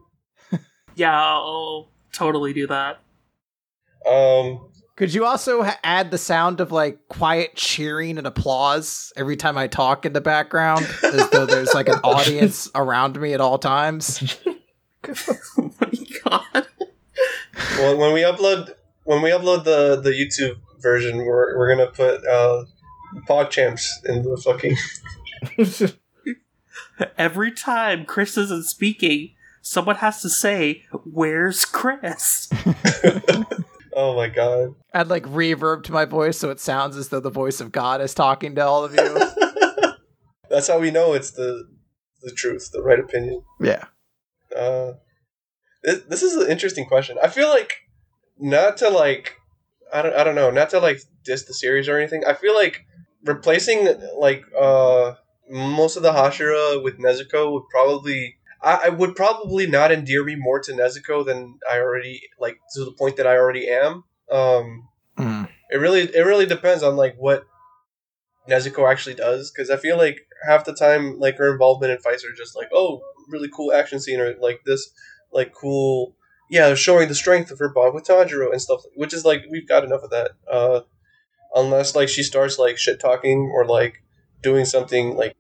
Yeah, 0.96 1.18
I'll 1.18 1.92
totally 2.12 2.52
do 2.52 2.68
that. 2.68 3.00
Um, 4.10 4.70
Could 4.98 5.14
you 5.14 5.24
also 5.26 5.64
ha- 5.64 5.80
add 5.82 6.12
the 6.12 6.18
sound 6.18 6.60
of 6.60 6.74
like 6.74 7.08
quiet 7.08 7.56
cheering 7.56 8.18
and 8.18 8.28
applause 8.28 9.14
every 9.16 9.38
time 9.38 9.58
I 9.58 9.68
talk 9.68 10.06
in 10.06 10.12
the 10.12 10.20
background, 10.20 10.86
as 11.04 11.30
though 11.30 11.46
there's 11.46 11.74
like 11.74 11.88
an 11.88 12.00
audience 12.04 12.70
around 12.76 13.20
me 13.22 13.34
at 13.34 13.40
all 13.42 13.58
times? 13.58 14.38
Oh 15.08 15.72
my 15.80 15.92
god. 16.26 16.68
Well, 17.78 17.98
when 17.98 18.14
we 18.14 18.22
upload 18.22 18.74
when 19.06 19.22
we 19.22 19.30
upload 19.30 19.64
the 19.64 20.02
the 20.02 20.12
YouTube 20.12 20.58
version, 20.82 21.20
we're 21.20 21.58
we're 21.58 21.74
gonna 21.74 21.90
put 21.90 22.26
uh, 22.28 22.66
PogChamps 23.28 24.06
in 24.06 24.24
the 24.24 24.36
fucking. 24.44 24.76
Every 27.18 27.52
time 27.52 28.06
Chris 28.06 28.38
isn't 28.38 28.66
speaking, 28.66 29.32
someone 29.62 29.98
has 29.98 30.22
to 30.22 30.30
say, 30.30 30.84
Where's 31.06 31.66
Chris? 31.66 32.50
Oh 34.00 34.16
my 34.16 34.30
god. 34.30 34.76
Add 34.94 35.10
like 35.10 35.26
reverb 35.26 35.84
to 35.84 35.92
my 35.92 36.06
voice 36.06 36.38
so 36.38 36.50
it 36.50 36.60
sounds 36.62 36.96
as 36.96 37.10
though 37.10 37.20
the 37.20 37.30
voice 37.30 37.60
of 37.60 37.74
God 37.74 38.00
is 38.00 38.14
talking 38.14 38.56
to 38.56 38.66
all 38.66 38.86
of 38.86 38.94
you. 38.94 39.20
That's 40.50 40.70
how 40.70 40.80
we 40.80 40.90
know 40.90 41.14
it's 41.14 41.32
the 41.32 41.68
the 42.22 42.32
truth, 42.32 42.70
the 42.72 42.82
right 42.82 43.00
opinion. 43.00 43.42
yeah. 43.60 43.86
Uh, 44.56 44.94
this, 45.84 46.02
this 46.04 46.24
is 46.24 46.36
an 46.36 46.50
interesting 46.50 46.86
question. 46.86 47.18
I 47.22 47.28
feel 47.28 47.50
like 47.50 47.74
not 48.38 48.78
to 48.78 48.90
like 48.90 49.36
I 49.92 50.02
don't 50.02 50.16
I 50.16 50.24
don't 50.24 50.36
know, 50.36 50.50
not 50.50 50.70
to 50.70 50.80
like 50.80 51.02
diss 51.26 51.44
the 51.44 51.54
series 51.54 51.90
or 51.90 51.98
anything. 51.98 52.24
I 52.26 52.36
feel 52.36 52.56
like 52.56 52.86
replacing 53.26 53.86
like 54.18 54.44
uh 54.58 55.16
most 55.50 55.96
of 55.98 56.04
the 56.04 56.12
Hashira 56.12 56.84
with 56.84 57.00
Nezuko 57.00 57.52
would 57.54 57.64
probably 57.72 58.36
I, 58.62 58.82
I 58.86 58.90
would 58.90 59.16
probably 59.16 59.68
not 59.68 59.92
endear 59.92 60.24
me 60.24 60.36
more 60.36 60.60
to 60.60 60.74
Nezuko 60.74 61.26
than 61.26 61.60
I 61.70 61.80
already 61.80 62.22
like 62.40 62.58
to 62.74 62.86
the 62.86 62.92
point 62.92 63.16
that 63.18 63.28
I 63.28 63.38
already 63.38 63.70
am. 63.70 64.04
Um 64.32 64.86
Mm. 65.18 65.50
it 65.70 65.76
really 65.76 66.04
it 66.04 66.22
really 66.22 66.46
depends 66.46 66.82
on 66.82 66.96
like 66.96 67.14
what 67.18 67.44
Nezuko 68.50 68.90
actually 68.90 69.16
does 69.16 69.52
because 69.52 69.70
I 69.70 69.76
feel 69.76 69.98
like 69.98 70.18
half 70.48 70.64
the 70.64 70.74
time 70.74 71.20
like 71.20 71.38
her 71.38 71.52
involvement 71.52 71.92
in 71.92 72.00
fights 72.00 72.24
are 72.24 72.34
just 72.34 72.56
like 72.56 72.70
oh 72.74 73.02
really 73.30 73.50
cool 73.54 73.74
action 73.74 74.00
scene 74.00 74.20
or 74.22 74.34
like 74.40 74.62
this 74.66 74.90
like 75.34 75.54
cool 75.54 76.16
yeah 76.50 76.74
showing 76.74 77.10
the 77.10 77.16
strength 77.16 77.52
of 77.52 77.60
her 77.60 77.68
bond 77.70 77.94
with 77.94 78.06
Tanjiro 78.06 78.52
and 78.52 78.62
stuff 78.62 78.82
which 78.96 79.14
is 79.14 79.26
like 79.26 79.44
we've 79.52 79.68
got 79.68 79.84
enough 79.84 80.04
of 80.04 80.10
that 80.12 80.32
uh 80.50 80.82
unless 81.54 81.96
like 81.96 82.08
she 82.10 82.24
starts 82.24 82.58
like 82.58 82.78
shit 82.78 83.00
talking 83.00 83.52
or 83.54 83.66
like 83.66 84.02
doing 84.42 84.64
something 84.64 85.16
like 85.18 85.36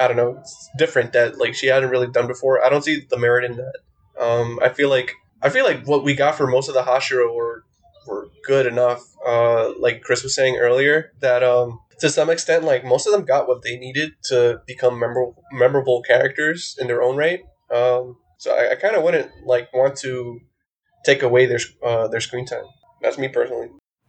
I 0.00 0.08
don't 0.08 0.16
know 0.16 0.38
it's 0.40 0.70
different 0.78 1.12
that 1.12 1.38
like 1.38 1.54
she 1.54 1.66
hadn't 1.66 1.90
really 1.90 2.08
done 2.08 2.26
before. 2.26 2.64
I 2.64 2.68
don't 2.68 2.82
see 2.82 3.06
the 3.08 3.18
merit 3.18 3.44
in 3.44 3.56
that. 3.56 3.74
Um 4.20 4.58
I 4.62 4.70
feel 4.70 4.88
like 4.88 5.14
I 5.42 5.48
feel 5.48 5.64
like 5.64 5.86
what 5.86 6.04
we 6.04 6.14
got 6.14 6.34
for 6.34 6.46
most 6.46 6.68
of 6.68 6.74
the 6.74 6.82
Hashira 6.82 7.34
were 7.34 7.64
were 8.06 8.28
good 8.46 8.66
enough. 8.66 9.02
Uh 9.26 9.72
like 9.78 10.02
Chris 10.02 10.22
was 10.22 10.34
saying 10.34 10.56
earlier 10.56 11.12
that 11.20 11.42
um 11.42 11.80
to 12.00 12.08
some 12.08 12.30
extent 12.30 12.64
like 12.64 12.84
most 12.84 13.06
of 13.06 13.12
them 13.12 13.24
got 13.24 13.46
what 13.46 13.62
they 13.62 13.76
needed 13.76 14.12
to 14.24 14.62
become 14.66 14.98
memorable 14.98 15.44
memorable 15.52 16.02
characters 16.02 16.76
in 16.80 16.86
their 16.86 17.02
own 17.02 17.16
right. 17.16 17.40
Um 17.70 18.16
so 18.38 18.56
I, 18.56 18.72
I 18.72 18.74
kind 18.76 18.96
of 18.96 19.02
wouldn't 19.02 19.30
like 19.44 19.72
want 19.74 19.96
to 19.98 20.40
take 21.04 21.22
away 21.22 21.46
their 21.46 21.60
uh, 21.82 22.08
their 22.08 22.20
screen 22.20 22.46
time. 22.46 22.64
That's 23.02 23.18
me 23.18 23.28
personally. 23.28 23.68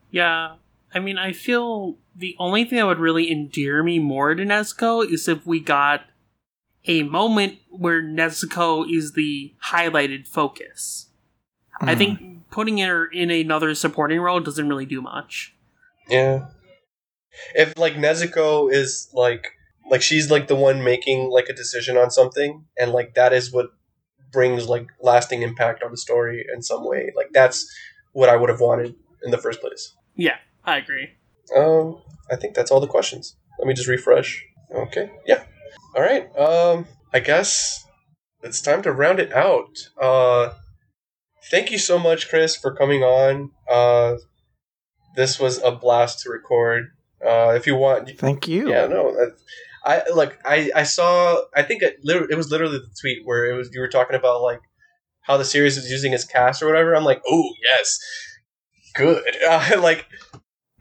Yeah, 0.09 0.55
I 0.93 0.99
mean, 0.99 1.17
I 1.17 1.31
feel 1.31 1.97
the 2.15 2.35
only 2.39 2.65
thing 2.65 2.77
that 2.77 2.85
would 2.85 2.99
really 2.99 3.31
endear 3.31 3.81
me 3.83 3.99
more 3.99 4.35
to 4.35 4.43
Nezuko 4.43 5.09
is 5.09 5.27
if 5.27 5.45
we 5.45 5.59
got 5.59 6.01
a 6.85 7.03
moment 7.03 7.59
where 7.69 8.01
Nezuko 8.01 8.85
is 8.91 9.13
the 9.13 9.53
highlighted 9.71 10.27
focus. 10.27 11.07
I 11.79 11.95
Mm. 11.95 11.97
think 11.97 12.49
putting 12.51 12.77
her 12.79 13.05
in 13.05 13.31
another 13.31 13.73
supporting 13.75 14.19
role 14.19 14.39
doesn't 14.39 14.67
really 14.67 14.85
do 14.85 15.01
much. 15.01 15.53
Yeah. 16.09 16.47
If 17.55 17.77
like 17.77 17.93
Nezuko 17.93 18.71
is 18.71 19.09
like 19.13 19.53
like 19.89 20.01
she's 20.01 20.29
like 20.31 20.47
the 20.47 20.55
one 20.55 20.83
making 20.83 21.29
like 21.29 21.49
a 21.49 21.53
decision 21.53 21.97
on 21.97 22.09
something 22.11 22.65
and 22.79 22.91
like 22.91 23.13
that 23.15 23.33
is 23.33 23.51
what 23.51 23.67
brings 24.31 24.67
like 24.67 24.87
lasting 25.01 25.41
impact 25.41 25.83
on 25.83 25.91
the 25.91 25.97
story 25.97 26.45
in 26.53 26.61
some 26.61 26.85
way. 26.85 27.11
Like 27.15 27.29
that's 27.31 27.65
what 28.13 28.29
I 28.29 28.35
would 28.35 28.49
have 28.49 28.59
wanted 28.59 28.95
in 29.23 29.31
the 29.31 29.37
first 29.37 29.61
place. 29.61 29.93
Yeah, 30.15 30.37
I 30.63 30.77
agree. 30.77 31.09
Um 31.55 32.01
I 32.31 32.35
think 32.35 32.55
that's 32.55 32.71
all 32.71 32.79
the 32.79 32.87
questions. 32.87 33.35
Let 33.59 33.67
me 33.67 33.73
just 33.73 33.87
refresh. 33.89 34.43
Okay. 34.73 35.11
Yeah. 35.25 35.43
All 35.95 36.01
right. 36.01 36.35
Um 36.37 36.87
I 37.13 37.19
guess 37.19 37.83
it's 38.41 38.61
time 38.61 38.81
to 38.83 38.91
round 38.91 39.19
it 39.19 39.33
out. 39.33 39.75
Uh 39.99 40.53
thank 41.49 41.71
you 41.71 41.77
so 41.77 41.99
much 41.99 42.29
Chris 42.29 42.55
for 42.55 42.73
coming 42.73 43.03
on. 43.03 43.51
Uh 43.69 44.15
this 45.15 45.39
was 45.39 45.61
a 45.63 45.71
blast 45.71 46.19
to 46.21 46.29
record. 46.29 46.91
Uh, 47.25 47.53
if 47.55 47.67
you 47.67 47.75
want, 47.75 48.09
Thank 48.17 48.47
you. 48.47 48.69
yeah, 48.69 48.87
no, 48.87 49.13
that, 49.13 49.35
I 49.85 50.09
like 50.11 50.39
I 50.45 50.71
I 50.75 50.83
saw 50.83 51.41
I 51.55 51.63
think 51.63 51.81
it 51.83 51.99
it 52.03 52.37
was 52.37 52.49
literally 52.49 52.77
the 52.79 52.95
tweet 52.99 53.25
where 53.25 53.45
it 53.45 53.55
was 53.55 53.69
you 53.73 53.81
were 53.81 53.87
talking 53.87 54.15
about 54.15 54.41
like 54.41 54.61
how 55.21 55.37
the 55.37 55.45
series 55.45 55.77
is 55.77 55.89
using 55.89 56.13
its 56.13 56.23
cast 56.23 56.61
or 56.63 56.67
whatever. 56.67 56.95
I'm 56.95 57.03
like, 57.03 57.21
oh 57.27 57.49
yes, 57.63 57.99
good. 58.95 59.23
Uh, 59.47 59.79
like 59.81 60.05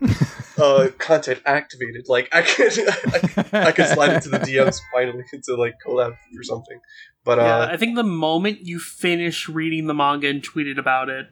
uh, 0.58 0.88
content 0.98 1.40
activated. 1.46 2.08
Like 2.08 2.28
I 2.32 2.42
could 2.42 2.72
I, 3.52 3.66
I 3.68 3.72
could 3.72 3.86
slide 3.86 4.14
into 4.14 4.28
the 4.28 4.38
DMs 4.38 4.80
finally 4.92 5.24
into 5.32 5.54
like 5.56 5.74
collab 5.86 6.16
or 6.36 6.42
something. 6.42 6.80
But 7.24 7.38
yeah, 7.38 7.58
uh, 7.58 7.68
I 7.72 7.76
think 7.76 7.96
the 7.96 8.02
moment 8.02 8.60
you 8.66 8.78
finish 8.78 9.48
reading 9.48 9.86
the 9.86 9.94
manga 9.94 10.28
and 10.28 10.42
tweeted 10.42 10.78
about 10.78 11.08
it, 11.08 11.26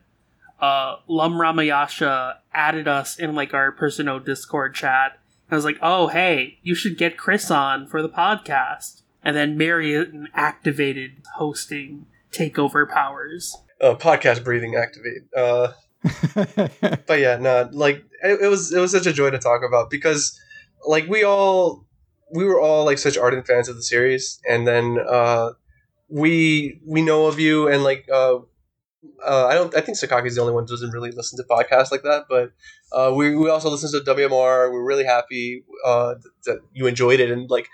uh, 0.60 0.96
Lum 1.06 1.34
Ramayasha 1.34 2.36
added 2.52 2.86
us 2.88 3.18
in 3.18 3.34
like 3.34 3.54
our 3.54 3.72
personal 3.72 4.20
Discord 4.20 4.74
chat. 4.74 5.18
I 5.50 5.54
was 5.54 5.64
like, 5.64 5.78
"Oh, 5.80 6.08
hey, 6.08 6.58
you 6.62 6.74
should 6.74 6.98
get 6.98 7.16
Chris 7.16 7.50
on 7.50 7.86
for 7.86 8.02
the 8.02 8.08
podcast." 8.08 9.02
And 9.22 9.34
then 9.34 9.56
Marion 9.58 10.28
activated 10.34 11.22
hosting 11.36 12.06
takeover 12.32 12.88
powers. 12.88 13.56
uh, 13.80 13.94
podcast 13.94 14.44
breathing 14.44 14.74
activate. 14.74 15.22
Uh, 15.36 15.72
but 17.06 17.18
yeah, 17.18 17.36
no, 17.36 17.68
like 17.72 18.04
it, 18.22 18.40
it 18.42 18.48
was 18.48 18.72
it 18.72 18.78
was 18.80 18.92
such 18.92 19.06
a 19.06 19.12
joy 19.12 19.30
to 19.30 19.38
talk 19.38 19.62
about 19.66 19.90
because 19.90 20.38
like 20.86 21.08
we 21.08 21.24
all 21.24 21.84
we 22.32 22.44
were 22.44 22.60
all 22.60 22.84
like 22.84 22.98
such 22.98 23.18
ardent 23.18 23.46
fans 23.46 23.68
of 23.68 23.76
the 23.76 23.82
series, 23.82 24.40
and 24.48 24.66
then 24.66 24.98
uh, 25.08 25.50
we 26.08 26.80
we 26.86 27.02
know 27.02 27.26
of 27.26 27.40
you 27.40 27.68
and 27.68 27.84
like 27.84 28.06
uh, 28.12 28.36
uh, 29.26 29.46
I 29.46 29.54
don't 29.54 29.76
I 29.76 29.80
think 29.80 29.98
Sakaki's 29.98 30.36
the 30.36 30.40
only 30.42 30.54
one 30.54 30.64
who 30.64 30.68
doesn't 30.68 30.90
really 30.92 31.12
listen 31.12 31.38
to 31.38 31.44
podcasts 31.44 31.92
like 31.92 32.02
that, 32.02 32.24
but 32.28 32.52
uh, 32.92 33.12
we 33.14 33.36
we 33.36 33.50
also 33.50 33.70
listen 33.70 33.90
to 33.92 34.04
WMR. 34.04 34.72
We're 34.72 34.84
really 34.84 35.04
happy 35.04 35.64
uh, 35.84 36.14
th- 36.14 36.24
that 36.46 36.58
you 36.74 36.86
enjoyed 36.86 37.20
it 37.20 37.30
and 37.30 37.50
like 37.50 37.68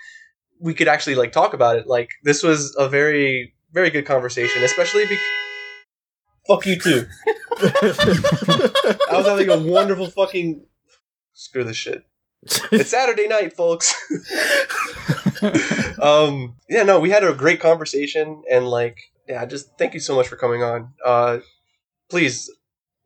we 0.60 0.74
could 0.74 0.88
actually 0.88 1.16
like 1.16 1.32
talk 1.32 1.55
about 1.55 1.76
it. 1.76 1.86
Like 1.86 2.10
this 2.24 2.42
was 2.42 2.74
a 2.78 2.88
very 2.88 3.55
very 3.72 3.90
good 3.90 4.06
conversation, 4.06 4.62
especially 4.64 5.05
because. 5.06 5.44
Fuck 6.47 6.66
you 6.66 6.79
too. 6.79 7.07
I 7.59 9.09
was 9.12 9.27
having 9.27 9.49
a 9.49 9.59
wonderful 9.59 10.07
fucking. 10.09 10.66
Screw 11.33 11.65
this 11.65 11.77
shit. 11.77 12.05
It's 12.71 12.91
Saturday 12.91 13.27
night, 13.27 13.55
folks. 13.55 13.95
um, 16.01 16.57
yeah, 16.69 16.83
no, 16.83 17.01
we 17.01 17.11
had 17.11 17.25
a 17.25 17.33
great 17.33 17.61
conversation, 17.61 18.43
and 18.51 18.69
like, 18.69 18.99
yeah, 19.27 19.45
just 19.47 19.79
thank 19.79 19.95
you 19.95 20.01
so 20.01 20.15
much 20.15 20.29
for 20.29 20.37
coming 20.37 20.62
on. 20.62 20.93
Uh, 21.05 21.39
please 22.11 22.51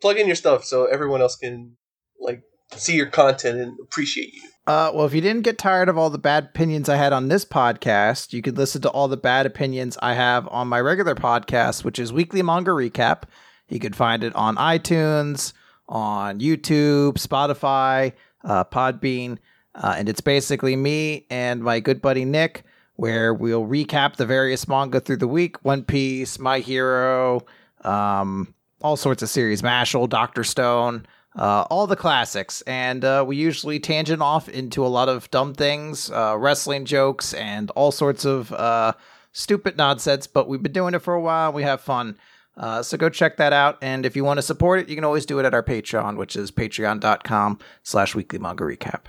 plug 0.00 0.18
in 0.18 0.26
your 0.26 0.36
stuff 0.36 0.64
so 0.64 0.86
everyone 0.86 1.20
else 1.20 1.36
can 1.36 1.76
like 2.20 2.42
see 2.76 2.94
your 2.94 3.06
content 3.06 3.58
and 3.58 3.78
appreciate 3.80 4.34
you. 4.34 4.42
Uh, 4.66 4.92
well, 4.94 5.06
if 5.06 5.14
you 5.14 5.22
didn't 5.22 5.42
get 5.42 5.56
tired 5.56 5.88
of 5.88 5.96
all 5.96 6.10
the 6.10 6.18
bad 6.18 6.44
opinions 6.44 6.90
I 6.90 6.96
had 6.96 7.14
on 7.14 7.28
this 7.28 7.44
podcast, 7.44 8.34
you 8.34 8.42
could 8.42 8.58
listen 8.58 8.82
to 8.82 8.90
all 8.90 9.08
the 9.08 9.16
bad 9.16 9.46
opinions 9.46 9.96
I 10.02 10.12
have 10.12 10.46
on 10.48 10.68
my 10.68 10.78
regular 10.78 11.14
podcast, 11.14 11.84
which 11.84 11.98
is 11.98 12.12
Weekly 12.12 12.42
Manga 12.42 12.72
Recap. 12.72 13.22
You 13.68 13.78
could 13.78 13.96
find 13.96 14.22
it 14.22 14.34
on 14.34 14.56
iTunes, 14.56 15.54
on 15.88 16.40
YouTube, 16.40 17.14
Spotify, 17.14 18.12
uh, 18.44 18.64
Podbean, 18.64 19.38
uh, 19.74 19.94
and 19.96 20.06
it's 20.06 20.20
basically 20.20 20.76
me 20.76 21.24
and 21.30 21.62
my 21.62 21.80
good 21.80 22.02
buddy 22.02 22.26
Nick, 22.26 22.64
where 22.96 23.32
we'll 23.32 23.64
recap 23.64 24.16
the 24.16 24.26
various 24.26 24.68
manga 24.68 25.00
through 25.00 25.16
the 25.16 25.28
week: 25.28 25.64
One 25.64 25.82
Piece, 25.82 26.38
My 26.38 26.58
Hero, 26.58 27.46
um, 27.84 28.54
all 28.82 28.96
sorts 28.96 29.22
of 29.22 29.30
series, 29.30 29.62
Mashle, 29.62 30.10
Doctor 30.10 30.44
Stone 30.44 31.06
uh, 31.38 31.62
all 31.70 31.86
the 31.86 31.96
classics. 31.96 32.62
And 32.62 33.04
uh, 33.04 33.24
we 33.26 33.36
usually 33.36 33.80
tangent 33.80 34.20
off 34.20 34.48
into 34.48 34.84
a 34.84 34.88
lot 34.88 35.08
of 35.08 35.30
dumb 35.30 35.54
things, 35.54 36.10
uh, 36.10 36.36
wrestling 36.38 36.84
jokes, 36.84 37.32
and 37.32 37.70
all 37.70 37.92
sorts 37.92 38.24
of 38.24 38.52
uh, 38.52 38.92
stupid 39.32 39.76
nonsense. 39.76 40.26
But 40.26 40.48
we've 40.48 40.62
been 40.62 40.72
doing 40.72 40.94
it 40.94 41.00
for 41.00 41.14
a 41.14 41.20
while. 41.20 41.52
We 41.52 41.62
have 41.62 41.80
fun. 41.80 42.18
Uh, 42.56 42.82
so 42.82 42.96
go 42.96 43.08
check 43.08 43.36
that 43.36 43.52
out. 43.52 43.78
And 43.80 44.04
if 44.04 44.16
you 44.16 44.24
want 44.24 44.38
to 44.38 44.42
support 44.42 44.80
it, 44.80 44.88
you 44.88 44.96
can 44.96 45.04
always 45.04 45.24
do 45.24 45.38
it 45.38 45.46
at 45.46 45.54
our 45.54 45.62
Patreon, 45.62 46.16
which 46.16 46.34
is 46.34 46.50
patreon.com 46.50 47.60
slash 47.84 48.14
weekly 48.16 48.40
manga 48.40 48.64
recap. 48.64 49.02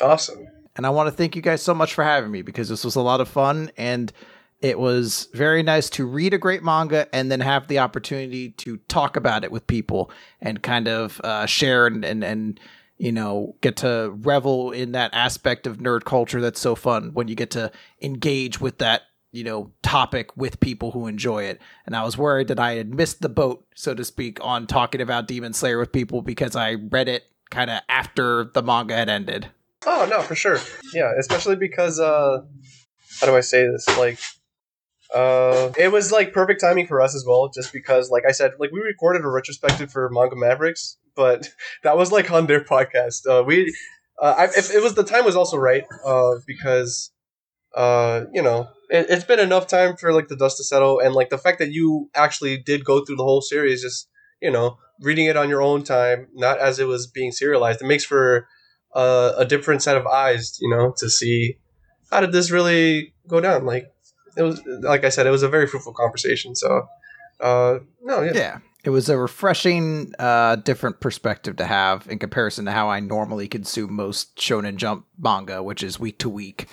Awesome. 0.00 0.46
And 0.74 0.86
I 0.86 0.90
want 0.90 1.08
to 1.08 1.10
thank 1.10 1.36
you 1.36 1.42
guys 1.42 1.60
so 1.60 1.74
much 1.74 1.92
for 1.92 2.04
having 2.04 2.30
me 2.30 2.40
because 2.40 2.68
this 2.68 2.84
was 2.84 2.94
a 2.96 3.02
lot 3.02 3.20
of 3.20 3.28
fun 3.28 3.70
and 3.76 4.12
it 4.60 4.78
was 4.78 5.28
very 5.32 5.62
nice 5.62 5.88
to 5.90 6.04
read 6.04 6.34
a 6.34 6.38
great 6.38 6.62
manga 6.62 7.12
and 7.14 7.30
then 7.30 7.40
have 7.40 7.68
the 7.68 7.78
opportunity 7.78 8.50
to 8.50 8.78
talk 8.88 9.16
about 9.16 9.44
it 9.44 9.52
with 9.52 9.66
people 9.66 10.10
and 10.40 10.62
kind 10.62 10.88
of 10.88 11.20
uh, 11.22 11.46
share 11.46 11.86
and, 11.86 12.04
and, 12.04 12.24
and, 12.24 12.60
you 12.96 13.12
know, 13.12 13.54
get 13.60 13.76
to 13.76 14.12
revel 14.22 14.72
in 14.72 14.92
that 14.92 15.14
aspect 15.14 15.66
of 15.66 15.78
nerd 15.78 16.04
culture 16.04 16.40
that's 16.40 16.60
so 16.60 16.74
fun 16.74 17.10
when 17.14 17.28
you 17.28 17.36
get 17.36 17.52
to 17.52 17.70
engage 18.02 18.60
with 18.60 18.78
that 18.78 19.02
you 19.30 19.44
know, 19.44 19.70
topic 19.82 20.34
with 20.36 20.58
people 20.58 20.90
who 20.92 21.06
enjoy 21.06 21.44
it. 21.44 21.60
And 21.84 21.94
I 21.94 22.02
was 22.02 22.16
worried 22.16 22.48
that 22.48 22.58
I 22.58 22.74
had 22.74 22.94
missed 22.94 23.20
the 23.20 23.28
boat, 23.28 23.64
so 23.74 23.94
to 23.94 24.04
speak, 24.04 24.38
on 24.42 24.66
talking 24.66 25.00
about 25.00 25.28
Demon 25.28 25.52
Slayer 25.52 25.78
with 25.78 25.92
people 25.92 26.22
because 26.22 26.56
I 26.56 26.74
read 26.74 27.08
it 27.08 27.24
kind 27.50 27.70
of 27.70 27.80
after 27.88 28.44
the 28.44 28.62
manga 28.62 28.94
had 28.94 29.08
ended. 29.08 29.48
Oh 29.86 30.06
no, 30.10 30.22
for 30.22 30.34
sure. 30.34 30.58
Yeah, 30.92 31.12
especially 31.18 31.56
because 31.56 32.00
uh 32.00 32.42
how 33.20 33.26
do 33.26 33.36
I 33.36 33.40
say 33.40 33.66
this? 33.66 33.86
Like 33.98 34.18
uh 35.14 35.72
it 35.78 35.90
was 35.90 36.12
like 36.12 36.32
perfect 36.32 36.60
timing 36.60 36.86
for 36.86 37.00
us 37.00 37.14
as 37.14 37.24
well, 37.26 37.48
just 37.48 37.72
because 37.72 38.10
like 38.10 38.24
I 38.26 38.32
said, 38.32 38.52
like 38.58 38.70
we 38.72 38.80
recorded 38.80 39.24
a 39.24 39.28
retrospective 39.28 39.90
for 39.90 40.08
Manga 40.10 40.36
Mavericks, 40.36 40.96
but 41.14 41.48
that 41.82 41.96
was 41.96 42.12
like 42.12 42.30
on 42.30 42.46
their 42.46 42.62
podcast. 42.62 43.26
Uh 43.28 43.42
we 43.44 43.74
uh 44.20 44.34
I, 44.36 44.44
if 44.44 44.74
it 44.74 44.82
was 44.82 44.94
the 44.94 45.04
time 45.04 45.24
was 45.24 45.36
also 45.36 45.56
right, 45.56 45.84
uh 46.04 46.36
because 46.46 47.10
uh 47.74 48.24
you 48.32 48.42
know 48.42 48.68
it, 48.90 49.06
it's 49.08 49.24
been 49.24 49.38
enough 49.38 49.66
time 49.66 49.96
for 49.96 50.12
like 50.12 50.28
the 50.28 50.36
dust 50.36 50.56
to 50.56 50.64
settle 50.64 51.00
and 51.00 51.14
like 51.14 51.30
the 51.30 51.38
fact 51.38 51.58
that 51.58 51.72
you 51.72 52.10
actually 52.14 52.56
did 52.58 52.84
go 52.84 53.04
through 53.04 53.16
the 53.16 53.24
whole 53.24 53.40
series 53.40 53.82
just 53.82 54.08
you 54.40 54.50
know 54.50 54.76
reading 55.00 55.26
it 55.26 55.36
on 55.36 55.48
your 55.48 55.62
own 55.62 55.82
time 55.84 56.28
not 56.34 56.58
as 56.58 56.78
it 56.78 56.86
was 56.86 57.06
being 57.06 57.30
serialized 57.30 57.82
it 57.82 57.86
makes 57.86 58.04
for 58.04 58.46
uh, 58.94 59.32
a 59.36 59.44
different 59.44 59.82
set 59.82 59.96
of 59.96 60.06
eyes 60.06 60.58
you 60.60 60.68
know 60.68 60.94
to 60.96 61.10
see 61.10 61.58
how 62.10 62.20
did 62.20 62.32
this 62.32 62.50
really 62.50 63.14
go 63.28 63.40
down 63.40 63.66
like 63.66 63.86
it 64.38 64.42
was 64.42 64.62
like 64.80 65.04
i 65.04 65.08
said 65.08 65.26
it 65.26 65.30
was 65.30 65.42
a 65.42 65.48
very 65.48 65.66
fruitful 65.66 65.92
conversation 65.92 66.54
so 66.54 66.88
uh 67.40 67.78
no 68.02 68.22
yeah, 68.22 68.32
Yeah. 68.34 68.58
It 68.84 68.90
was 68.90 69.08
a 69.08 69.18
refreshing, 69.18 70.14
uh, 70.18 70.56
different 70.56 71.00
perspective 71.00 71.56
to 71.56 71.66
have 71.66 72.06
in 72.08 72.18
comparison 72.18 72.64
to 72.66 72.70
how 72.70 72.88
I 72.88 73.00
normally 73.00 73.48
consume 73.48 73.92
most 73.92 74.36
Shonen 74.36 74.76
Jump 74.76 75.04
manga, 75.18 75.62
which 75.62 75.82
is 75.82 75.98
week 75.98 76.18
to 76.20 76.28
week 76.28 76.68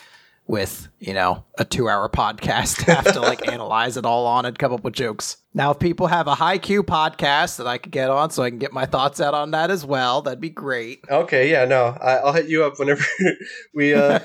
with, 0.48 0.90
you 1.00 1.14
know, 1.14 1.44
a 1.58 1.66
two 1.66 1.90
hour 1.90 2.08
podcast 2.10 2.86
to 2.86 2.94
have 2.96 3.12
to 3.14 3.20
like 3.22 3.48
analyze 3.48 3.98
it 3.98 4.06
all 4.06 4.26
on 4.28 4.46
and 4.46 4.58
come 4.60 4.72
up 4.74 4.84
with 4.84 4.94
jokes. 4.94 5.38
Now, 5.54 5.72
if 5.72 5.80
people 5.80 6.08
have 6.08 6.28
a 6.28 6.36
Haikyu 6.36 6.82
podcast 6.82 7.58
that 7.58 7.66
I 7.68 7.78
could 7.78 7.92
get 7.92 8.10
on 8.10 8.30
so 8.30 8.44
I 8.44 8.50
can 8.50 8.60
get 8.60 8.74
my 8.74 8.86
thoughts 8.86 9.20
out 9.22 9.34
on 9.34 9.52
that 9.52 9.72
as 9.72 9.86
well, 9.86 10.22
that'd 10.22 10.42
be 10.42 10.50
great. 10.50 11.00
okay 11.10 11.50
yeah 11.50 11.66
no 11.66 11.86
I, 12.02 12.18
i'll 12.18 12.34
hit 12.34 12.48
you 12.48 12.64
up 12.64 12.78
whenever 12.78 13.04
we 13.74 13.94
uh 13.94 14.20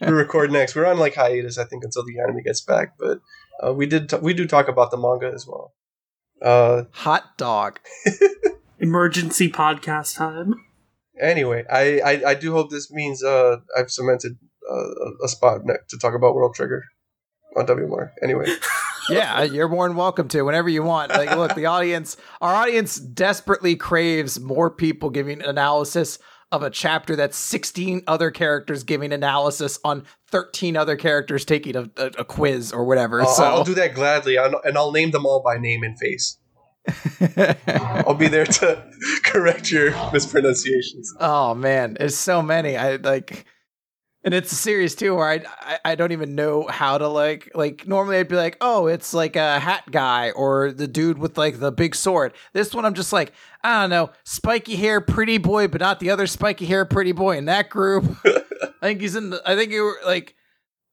we 0.00 0.06
record 0.08 0.50
next 0.52 0.74
we're 0.74 0.86
on 0.86 0.98
like 0.98 1.14
hiatus 1.14 1.58
i 1.58 1.64
think 1.64 1.84
until 1.84 2.04
the 2.04 2.18
anime 2.20 2.42
gets 2.42 2.60
back 2.60 2.94
but 2.98 3.20
uh, 3.64 3.72
we 3.72 3.86
did 3.86 4.08
t- 4.08 4.16
we 4.20 4.34
do 4.34 4.46
talk 4.46 4.68
about 4.68 4.90
the 4.90 4.96
manga 4.96 5.30
as 5.32 5.46
well 5.46 5.72
uh 6.42 6.82
Hot 6.92 7.36
dog. 7.38 7.78
Emergency 8.78 9.50
podcast 9.50 10.16
time. 10.16 10.54
anyway 11.20 11.64
i 11.70 12.00
i, 12.04 12.30
I 12.30 12.34
do 12.34 12.52
hope 12.52 12.70
this 12.70 12.90
means 12.90 13.22
uh 13.22 13.56
i've 13.76 13.90
cemented 13.90 14.36
uh, 14.70 15.24
a 15.24 15.28
spot 15.28 15.60
to 15.88 15.98
talk 15.98 16.14
about 16.14 16.34
world 16.34 16.54
trigger 16.54 16.82
on 17.56 17.66
wmr 17.66 18.10
anyway 18.22 18.46
yeah, 19.10 19.42
you're 19.42 19.68
more 19.68 19.86
than 19.88 19.96
welcome 19.96 20.28
to 20.28 20.42
whenever 20.42 20.68
you 20.68 20.82
want. 20.82 21.10
Like, 21.10 21.30
look, 21.36 21.54
the 21.54 21.66
audience, 21.66 22.16
our 22.40 22.54
audience 22.54 22.96
desperately 22.96 23.76
craves 23.76 24.40
more 24.40 24.70
people 24.70 25.10
giving 25.10 25.42
analysis 25.42 26.18
of 26.52 26.62
a 26.62 26.70
chapter 26.70 27.16
that's 27.16 27.36
16 27.36 28.02
other 28.06 28.30
characters 28.30 28.84
giving 28.84 29.12
analysis 29.12 29.78
on 29.82 30.04
13 30.30 30.76
other 30.76 30.96
characters 30.96 31.44
taking 31.44 31.74
a, 31.74 31.90
a, 31.96 32.06
a 32.18 32.24
quiz 32.24 32.72
or 32.72 32.84
whatever. 32.84 33.22
I'll, 33.22 33.28
so, 33.28 33.44
I'll 33.44 33.64
do 33.64 33.74
that 33.74 33.94
gladly 33.94 34.38
I'll, 34.38 34.60
and 34.62 34.78
i'll 34.78 34.92
name 34.92 35.10
them 35.10 35.26
all 35.26 35.42
by 35.42 35.58
name 35.58 35.82
and 35.82 35.98
face 35.98 36.38
i'll 37.66 38.14
be 38.14 38.28
there 38.28 38.44
to 38.44 38.84
correct 39.24 39.72
your 39.72 39.90
mispronunciations 40.12 41.12
oh 41.18 41.54
man, 41.54 41.96
there's 41.98 42.16
so 42.16 42.42
many. 42.42 42.76
I 42.76 42.96
like, 42.96 43.46
and 44.24 44.32
it's 44.32 44.50
a 44.50 44.56
series 44.56 44.94
too 44.94 45.14
where 45.14 45.28
I, 45.28 45.44
I 45.60 45.78
I 45.84 45.94
don't 45.94 46.12
even 46.12 46.34
know 46.34 46.66
how 46.66 46.98
to 46.98 47.06
like 47.06 47.50
like 47.54 47.86
normally 47.86 48.16
I'd 48.16 48.28
be 48.28 48.36
like 48.36 48.56
oh 48.60 48.86
it's 48.86 49.12
like 49.12 49.36
a 49.36 49.60
hat 49.60 49.84
guy 49.90 50.30
or 50.30 50.72
the 50.72 50.88
dude 50.88 51.18
with 51.18 51.36
like 51.36 51.60
the 51.60 51.70
big 51.70 51.94
sword. 51.94 52.32
This 52.52 52.74
one 52.74 52.84
I'm 52.84 52.94
just 52.94 53.12
like 53.12 53.32
I 53.62 53.82
don't 53.82 53.90
know 53.90 54.10
spiky 54.24 54.76
hair 54.76 55.00
pretty 55.00 55.38
boy 55.38 55.68
but 55.68 55.80
not 55.80 56.00
the 56.00 56.10
other 56.10 56.26
spiky 56.26 56.66
hair 56.66 56.84
pretty 56.84 57.12
boy 57.12 57.36
in 57.36 57.44
that 57.44 57.68
group. 57.68 58.16
I 58.24 58.70
think 58.80 59.00
he's 59.00 59.14
in 59.14 59.30
the 59.30 59.42
I 59.44 59.54
think 59.54 59.70
you 59.70 59.82
were 59.82 60.00
like 60.04 60.34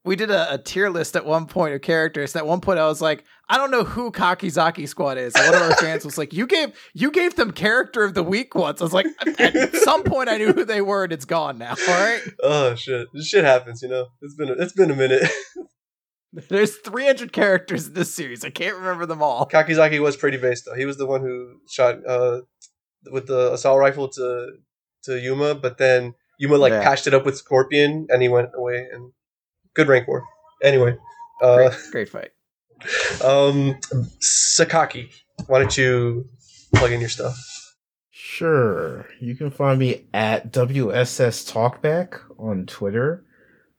we 0.03 0.15
did 0.15 0.31
a, 0.31 0.53
a 0.53 0.57
tier 0.57 0.89
list 0.89 1.15
at 1.15 1.25
one 1.25 1.45
point 1.45 1.75
of 1.75 1.81
characters. 1.81 2.35
At 2.35 2.47
one 2.47 2.59
point, 2.61 2.79
I 2.79 2.87
was 2.87 3.01
like, 3.01 3.23
I 3.49 3.57
don't 3.57 3.69
know 3.69 3.83
who 3.83 4.11
Kakizaki 4.11 4.87
Squad 4.87 5.17
is. 5.17 5.35
And 5.35 5.45
one 5.45 5.55
of 5.55 5.69
our 5.69 5.75
fans 5.79 6.03
was 6.05 6.17
like, 6.17 6.33
"You 6.33 6.47
gave 6.47 6.73
you 6.93 7.11
gave 7.11 7.35
them 7.35 7.51
character 7.51 8.03
of 8.03 8.13
the 8.13 8.23
week 8.23 8.55
once." 8.55 8.81
I 8.81 8.83
was 8.85 8.93
like, 8.93 9.05
at 9.39 9.75
some 9.75 10.03
point, 10.03 10.29
I 10.29 10.37
knew 10.37 10.53
who 10.53 10.65
they 10.65 10.81
were, 10.81 11.03
and 11.03 11.13
it's 11.13 11.25
gone 11.25 11.57
now. 11.57 11.71
All 11.71 11.75
right, 11.93 12.21
oh 12.41 12.75
shit 12.75 13.07
this 13.13 13.27
shit 13.27 13.43
happens 13.43 13.81
you 13.81 13.89
know 13.89 14.07
it's 14.21 14.35
been 14.35 14.49
a, 14.49 14.53
it's 14.53 14.73
been 14.73 14.89
a 14.91 14.95
minute 14.95 15.29
there's 16.49 16.77
300 16.77 17.33
characters 17.33 17.87
in 17.87 17.93
this 17.93 18.13
series. 18.13 18.45
I 18.45 18.49
can't 18.49 18.77
remember 18.77 19.05
them 19.05 19.21
all. 19.21 19.45
kakizaki 19.47 19.99
was 20.01 20.15
pretty 20.17 20.37
based 20.37 20.65
though 20.65 20.75
he 20.75 20.85
was 20.85 20.97
the 20.97 21.05
one 21.05 21.21
who 21.21 21.57
shot 21.69 21.95
uh 22.07 22.41
with 23.11 23.27
the 23.27 23.51
assault 23.53 23.79
rifle 23.79 24.07
to 24.09 24.47
to 25.03 25.19
yuma 25.19 25.55
but 25.55 25.77
then 25.77 26.13
yuma 26.39 26.55
like 26.57 26.71
Yeah. 26.71 26.83
patched 26.83 27.07
it 27.07 27.13
up 27.13 27.25
with 27.25 27.37
scorpion 27.37 28.07
and 28.09 28.21
he 28.21 28.29
went 28.29 28.49
away 28.55 28.87
and 28.91 29.11
good 29.75 29.87
rank 29.87 30.07
war 30.07 30.23
anyway 30.63 30.95
uh 31.41 31.55
Great, 31.55 31.73
great 31.91 32.09
fight. 32.09 32.31
um 33.23 33.75
sakaki 34.21 35.09
why 35.47 35.59
don't 35.59 35.77
you 35.77 36.27
plug 36.75 36.91
in 36.91 36.99
your 36.99 37.09
stuff 37.09 37.37
Sure. 38.13 39.07
You 39.19 39.35
can 39.35 39.51
find 39.51 39.77
me 39.77 40.05
at 40.13 40.51
WSS 40.53 41.51
Talkback 41.51 42.21
on 42.39 42.65
Twitter. 42.65 43.25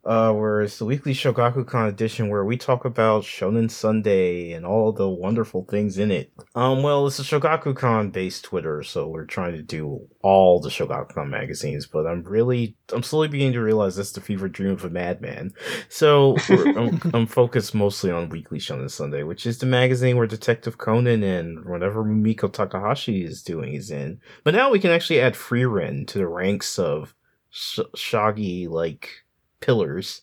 Uh, 0.04 0.32
where 0.32 0.62
it's 0.62 0.78
the 0.78 0.84
weekly 0.84 1.14
Shogakukan 1.14 1.88
edition 1.88 2.28
where 2.28 2.44
we 2.44 2.56
talk 2.56 2.84
about 2.84 3.22
Shonen 3.22 3.70
Sunday 3.70 4.50
and 4.50 4.66
all 4.66 4.90
the 4.90 5.08
wonderful 5.08 5.64
things 5.64 5.96
in 5.96 6.10
it. 6.10 6.32
Um, 6.56 6.82
well, 6.82 7.06
it's 7.06 7.20
a 7.20 7.22
Shogakukan 7.22 8.10
based 8.10 8.42
Twitter, 8.42 8.82
so 8.82 9.06
we're 9.06 9.26
trying 9.26 9.52
to 9.52 9.62
do 9.62 10.08
all 10.20 10.58
the 10.58 10.70
Shogakukan 10.70 11.28
magazines, 11.28 11.86
but 11.86 12.04
I'm 12.04 12.24
really, 12.24 12.76
I'm 12.92 13.04
slowly 13.04 13.28
beginning 13.28 13.52
to 13.52 13.62
realize 13.62 13.94
that's 13.94 14.10
the 14.10 14.20
fever 14.20 14.48
dream 14.48 14.72
of 14.72 14.84
a 14.84 14.90
madman. 14.90 15.52
So 15.88 16.36
I'm, 16.48 17.00
I'm 17.14 17.26
focused 17.28 17.72
mostly 17.72 18.10
on 18.10 18.28
Weekly 18.28 18.58
Shonen 18.58 18.90
Sunday, 18.90 19.22
which 19.22 19.46
is 19.46 19.58
the 19.58 19.66
magazine 19.66 20.16
where 20.16 20.26
Detective 20.26 20.78
Conan 20.78 21.22
and 21.22 21.64
whatever 21.64 22.02
Miko 22.02 22.48
Takahashi 22.48 23.24
is 23.24 23.40
doing 23.40 23.74
is 23.74 23.92
in. 23.92 24.20
But 24.42 24.54
now 24.54 24.68
we 24.68 24.80
can 24.80 24.90
actually 24.90 25.20
add 25.20 25.34
Frieren 25.34 26.08
to 26.08 26.18
the 26.18 26.26
ranks 26.26 26.76
of 26.76 27.14
sh- 27.50 27.78
shaggy 27.94 28.66
like 28.66 29.21
pillars. 29.62 30.22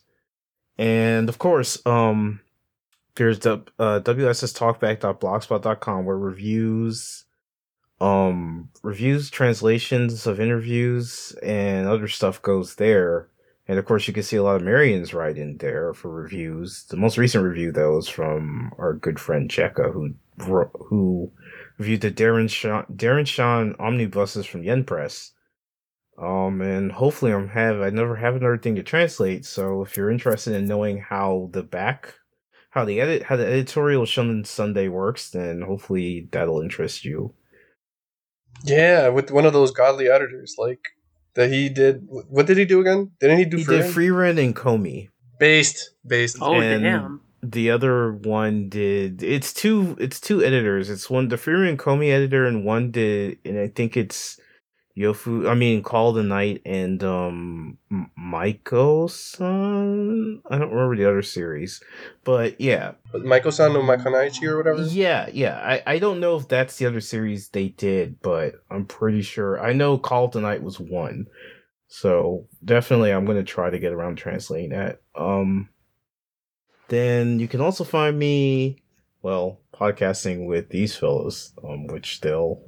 And 0.78 1.28
of 1.28 1.38
course, 1.38 1.84
um 1.84 2.40
there's 3.16 3.40
the 3.40 3.62
uh, 3.78 4.00
wsstalkback.blogspot.com 4.00 6.04
where 6.04 6.16
reviews 6.16 7.24
um 8.00 8.70
reviews 8.82 9.30
translations 9.30 10.26
of 10.26 10.40
interviews 10.40 11.36
and 11.42 11.86
other 11.86 12.08
stuff 12.08 12.40
goes 12.40 12.76
there 12.76 13.28
and 13.68 13.78
of 13.78 13.84
course 13.84 14.08
you 14.08 14.14
can 14.14 14.22
see 14.22 14.36
a 14.36 14.42
lot 14.42 14.56
of 14.56 14.62
marian's 14.62 15.12
writing 15.12 15.58
there 15.58 15.92
for 15.92 16.08
reviews 16.08 16.84
the 16.84 16.96
most 16.96 17.18
recent 17.18 17.44
review 17.44 17.70
though 17.72 17.98
is 17.98 18.08
from 18.08 18.72
our 18.78 18.94
good 18.94 19.20
friend 19.20 19.50
Cheka, 19.50 19.92
who 19.92 20.14
who 20.40 21.30
reviewed 21.78 22.00
the 22.00 22.10
Darren 22.10 22.48
Shan, 22.48 22.84
Darren 22.94 23.26
Shan 23.26 23.74
omnibuses 23.78 24.46
from 24.46 24.62
Yen 24.62 24.84
Press. 24.84 25.32
Um, 26.20 26.60
and 26.60 26.92
hopefully 26.92 27.32
I'm 27.32 27.48
have 27.48 27.80
I 27.80 27.88
never 27.90 28.16
have 28.16 28.36
another 28.36 28.58
thing 28.58 28.74
to 28.76 28.82
translate. 28.82 29.46
So 29.46 29.82
if 29.82 29.96
you're 29.96 30.10
interested 30.10 30.54
in 30.54 30.66
knowing 30.66 30.98
how 30.98 31.48
the 31.52 31.62
back, 31.62 32.14
how 32.70 32.84
the 32.84 33.00
edit, 33.00 33.22
how 33.22 33.36
the 33.36 33.46
editorial 33.46 34.04
Shonen 34.04 34.46
Sunday 34.46 34.88
works, 34.88 35.30
then 35.30 35.62
hopefully 35.62 36.28
that'll 36.30 36.60
interest 36.60 37.04
you. 37.04 37.34
yeah 38.64 39.08
with 39.08 39.30
one 39.30 39.46
of 39.46 39.52
those 39.54 39.70
godly 39.70 40.08
editors 40.08 40.56
like 40.58 40.80
that 41.34 41.50
he 41.50 41.68
did 41.70 42.02
what 42.06 42.46
did 42.46 42.58
he 42.58 42.64
do 42.66 42.80
again 42.80 43.10
didn't 43.20 43.38
he 43.38 43.44
do 43.46 43.56
He 43.58 43.64
Frieren? 43.64 43.82
did 43.82 43.94
Frieren 43.94 44.44
and 44.44 44.56
Komi. 44.56 45.08
based 45.38 45.90
based 46.06 46.36
Oh 46.40 46.54
And- 46.60 46.82
damn! 46.82 47.20
The 47.42 47.70
other 47.70 48.12
one 48.12 48.68
did. 48.68 49.22
It's 49.22 49.54
two. 49.54 49.96
It's 49.98 50.20
two 50.20 50.44
editors. 50.44 50.90
It's 50.90 51.08
one 51.08 51.28
the 51.28 51.36
Frieren 51.36 51.78
Komi 51.78 52.10
editor, 52.12 52.44
and 52.44 52.66
one 52.66 52.90
did, 52.90 53.38
and 53.46 53.58
I 53.58 53.68
think 53.68 53.96
it's 53.96 54.38
Yofu. 54.96 55.48
I 55.48 55.54
mean, 55.54 55.82
Call 55.82 56.12
the 56.12 56.22
Night 56.22 56.62
and 56.64 57.02
um 57.04 57.78
Maiko-san. 58.18 59.48
I 60.50 60.58
don't 60.58 60.70
remember 60.70 60.96
the 60.96 61.08
other 61.08 61.22
series, 61.22 61.82
but 62.24 62.60
yeah, 62.60 62.92
Maiko-san 63.14 63.72
no 63.72 63.80
Makanaichi 63.82 64.44
or 64.44 64.56
whatever 64.56 64.82
yeah, 64.82 65.28
yeah. 65.32 65.58
I 65.58 65.82
I 65.94 65.98
don't 65.98 66.20
know 66.20 66.36
if 66.36 66.48
that's 66.48 66.76
the 66.76 66.86
other 66.86 67.00
series 67.00 67.48
they 67.48 67.68
did, 67.68 68.20
but 68.20 68.54
I'm 68.70 68.84
pretty 68.84 69.22
sure. 69.22 69.60
I 69.60 69.72
know 69.72 69.96
Call 69.96 70.28
the 70.28 70.40
Night 70.40 70.62
was 70.62 70.80
one, 70.80 71.26
so 71.88 72.46
definitely 72.64 73.12
I'm 73.12 73.24
gonna 73.26 73.44
try 73.44 73.70
to 73.70 73.78
get 73.78 73.92
around 73.92 74.16
translating 74.16 74.70
that. 74.70 75.00
Um, 75.14 75.68
then 76.88 77.38
you 77.38 77.46
can 77.46 77.60
also 77.60 77.84
find 77.84 78.18
me, 78.18 78.82
well, 79.22 79.60
podcasting 79.72 80.46
with 80.46 80.68
these 80.70 80.96
fellows, 80.96 81.52
um, 81.64 81.86
which 81.86 82.20
they'll 82.20 82.60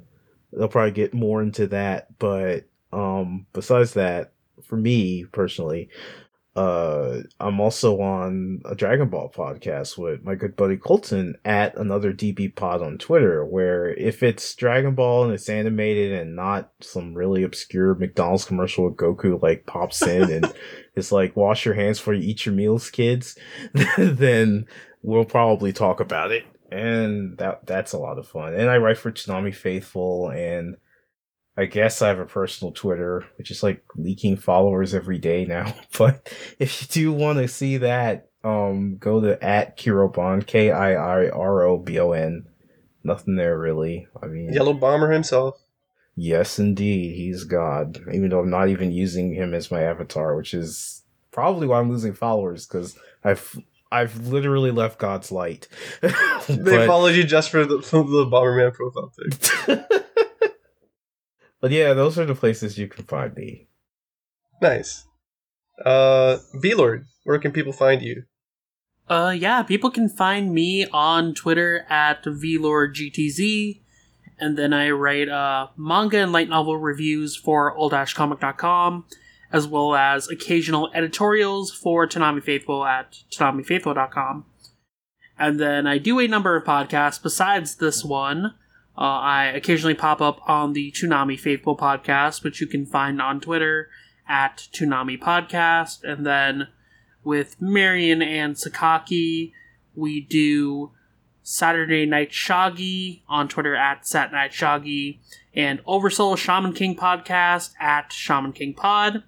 they'll 0.57 0.67
probably 0.67 0.91
get 0.91 1.13
more 1.13 1.41
into 1.41 1.67
that. 1.67 2.17
But 2.19 2.65
um, 2.91 3.47
besides 3.53 3.93
that, 3.93 4.33
for 4.63 4.77
me 4.77 5.25
personally, 5.25 5.89
uh, 6.55 7.21
I'm 7.39 7.59
also 7.59 7.99
on 7.99 8.61
a 8.65 8.75
Dragon 8.75 9.09
Ball 9.09 9.31
podcast 9.35 9.97
with 9.97 10.23
my 10.23 10.35
good 10.35 10.55
buddy 10.55 10.77
Colton 10.77 11.35
at 11.43 11.75
another 11.77 12.13
DB 12.13 12.55
pod 12.55 12.83
on 12.83 12.99
Twitter, 12.99 13.43
where 13.43 13.91
if 13.95 14.21
it's 14.21 14.53
Dragon 14.53 14.93
Ball 14.93 15.23
and 15.23 15.33
it's 15.33 15.49
animated 15.49 16.13
and 16.13 16.35
not 16.35 16.71
some 16.79 17.15
really 17.15 17.41
obscure 17.41 17.95
McDonald's 17.95 18.45
commercial 18.45 18.85
with 18.85 18.97
Goku 18.97 19.41
like 19.41 19.65
pops 19.65 20.03
in 20.03 20.31
and 20.31 20.53
it's 20.95 21.11
like 21.11 21.35
wash 21.35 21.65
your 21.65 21.73
hands 21.73 21.97
before 21.97 22.13
you 22.13 22.29
eat 22.29 22.45
your 22.45 22.53
meals, 22.53 22.91
kids, 22.91 23.35
then 23.97 24.67
we'll 25.01 25.25
probably 25.25 25.73
talk 25.73 25.99
about 25.99 26.31
it. 26.31 26.45
And 26.73 27.37
that 27.37 27.65
that's 27.67 27.93
a 27.93 27.99
lot 27.99 28.17
of 28.17 28.27
fun. 28.27 28.53
And 28.55 28.69
I 28.69 28.77
write 28.77 28.97
for 28.97 29.11
Toonami 29.11 29.53
Faithful 29.53 30.29
and 30.29 30.77
I 31.55 31.65
guess 31.65 32.01
I 32.01 32.07
have 32.07 32.19
a 32.19 32.25
personal 32.25 32.71
Twitter, 32.71 33.25
which 33.37 33.51
is 33.51 33.61
like 33.61 33.83
leaking 33.95 34.37
followers 34.37 34.95
every 34.95 35.19
day 35.19 35.45
now. 35.45 35.73
But 35.97 36.33
if 36.57 36.81
you 36.81 36.87
do 36.87 37.13
want 37.13 37.37
to 37.37 37.47
see 37.47 37.77
that, 37.77 38.29
um, 38.43 38.97
go 38.97 39.21
to 39.21 39.41
at 39.43 39.77
Kirobon, 39.77 40.45
K 40.47 40.71
I 40.71 40.93
I 40.93 41.29
R 41.29 41.61
O 41.63 41.77
B 41.77 41.99
O 41.99 42.11
N. 42.11 42.47
Nothing 43.03 43.35
there 43.35 43.57
really. 43.59 44.07
I 44.21 44.25
mean, 44.27 44.51
Yellow 44.51 44.73
Bomber 44.73 45.11
himself. 45.11 45.59
yes, 46.15 46.57
indeed, 46.57 47.15
he's 47.15 47.43
God. 47.43 47.99
Even 48.11 48.29
though 48.29 48.39
I'm 48.39 48.49
not 48.49 48.69
even 48.69 48.91
using 48.91 49.33
him 49.33 49.53
as 49.53 49.69
my 49.69 49.83
avatar, 49.83 50.35
which 50.35 50.53
is 50.53 51.03
probably 51.31 51.67
why 51.67 51.79
I'm 51.79 51.91
losing 51.91 52.13
followers 52.13 52.65
because 52.65 52.97
I've 53.23 53.57
I've 53.93 54.27
literally 54.27 54.71
left 54.71 54.97
God's 54.99 55.31
light. 55.31 55.67
They 56.47 56.57
But- 56.77 56.87
followed 56.87 57.15
you 57.15 57.23
just 57.23 57.49
for 57.51 57.65
the, 57.65 57.81
for 57.81 58.03
the 58.03 58.25
Bomberman 58.25 58.73
profile 58.73 59.13
pic. 59.17 59.79
but 61.61 61.71
yeah, 61.71 61.93
those 61.93 62.19
are 62.19 62.25
the 62.25 62.35
places 62.35 62.77
you 62.77 62.87
can 62.87 63.05
find 63.05 63.33
me. 63.35 63.67
Nice. 64.61 65.05
Uh, 65.83 66.37
V-Lord, 66.55 67.05
where 67.23 67.39
can 67.39 67.51
people 67.51 67.71
find 67.73 68.01
you? 68.01 68.23
Uh, 69.07 69.33
yeah, 69.37 69.63
people 69.63 69.89
can 69.91 70.07
find 70.09 70.53
me 70.53 70.85
on 70.87 71.33
Twitter 71.33 71.85
at 71.89 72.23
VLordGTZ, 72.23 73.81
and 74.39 74.57
then 74.57 74.73
I 74.73 74.91
write 74.91 75.29
uh, 75.29 75.67
manga 75.77 76.17
and 76.19 76.31
light 76.31 76.49
novel 76.49 76.77
reviews 76.77 77.35
for 77.35 77.73
old-comic.com, 77.75 79.05
as 79.53 79.67
well 79.67 79.95
as 79.95 80.27
occasional 80.27 80.89
editorials 80.95 81.71
for 81.71 82.07
Toonami 82.07 82.43
Faithful 82.43 82.83
at 82.83 83.19
ToonamiFaithful.com. 83.31 84.45
And 85.37 85.59
then 85.59 85.85
I 85.85 85.99
do 85.99 86.19
a 86.19 86.27
number 86.27 86.55
of 86.55 86.63
podcasts 86.63 87.21
besides 87.21 87.75
this 87.75 88.03
one. 88.03 88.55
Uh, 88.97 89.01
I 89.01 89.45
occasionally 89.45 89.93
pop 89.93 90.21
up 90.21 90.41
on 90.49 90.73
the 90.73 90.91
Toonami 90.91 91.39
Faithful 91.39 91.77
podcast, 91.77 92.43
which 92.43 92.59
you 92.61 92.67
can 92.67 92.85
find 92.87 93.21
on 93.21 93.39
Twitter 93.39 93.89
at 94.27 94.67
Toonami 94.73 95.19
Podcast, 95.19 96.03
and 96.03 96.25
then 96.25 96.67
with 97.23 97.61
Marion 97.61 98.21
and 98.21 98.55
Sakaki. 98.55 99.51
We 99.95 100.21
do 100.21 100.91
Saturday 101.43 102.05
Night 102.05 102.33
Shaggy 102.33 103.23
on 103.27 103.47
Twitter 103.47 103.75
at 103.75 104.07
Sat 104.07 104.31
Night 104.31 104.53
Shaggy 104.53 105.21
and 105.53 105.81
Oversoul 105.85 106.35
Shaman 106.35 106.73
King 106.73 106.95
podcast 106.95 107.73
at 107.79 108.11
Shaman 108.11 108.53
King 108.53 108.73
Pod. 108.73 109.23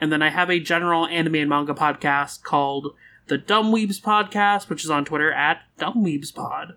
And 0.00 0.12
then 0.12 0.22
I 0.22 0.30
have 0.30 0.50
a 0.50 0.60
general 0.60 1.06
anime 1.06 1.34
and 1.36 1.48
manga 1.50 1.74
podcast 1.74 2.42
called 2.42 2.94
the 3.28 3.38
Dumb 3.38 3.72
Weebs 3.72 4.00
Podcast, 4.00 4.68
which 4.68 4.84
is 4.84 4.90
on 4.90 5.04
Twitter 5.04 5.32
at 5.32 5.58
Dumb 5.78 6.04
Weebs 6.04 6.34
Pod. 6.34 6.74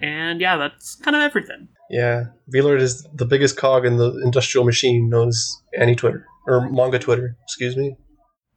And 0.00 0.40
yeah, 0.40 0.56
that's 0.56 0.94
kind 0.94 1.16
of 1.16 1.22
everything. 1.22 1.68
Yeah, 1.90 2.26
V-Lord 2.48 2.80
is 2.80 3.06
the 3.14 3.24
biggest 3.24 3.56
cog 3.56 3.84
in 3.84 3.96
the 3.96 4.20
industrial 4.24 4.64
machine 4.64 5.08
known 5.08 5.28
as 5.28 5.56
Annie 5.78 5.96
Twitter 5.96 6.26
or 6.46 6.70
manga 6.70 6.98
Twitter. 6.98 7.36
Excuse 7.44 7.76
me, 7.76 7.96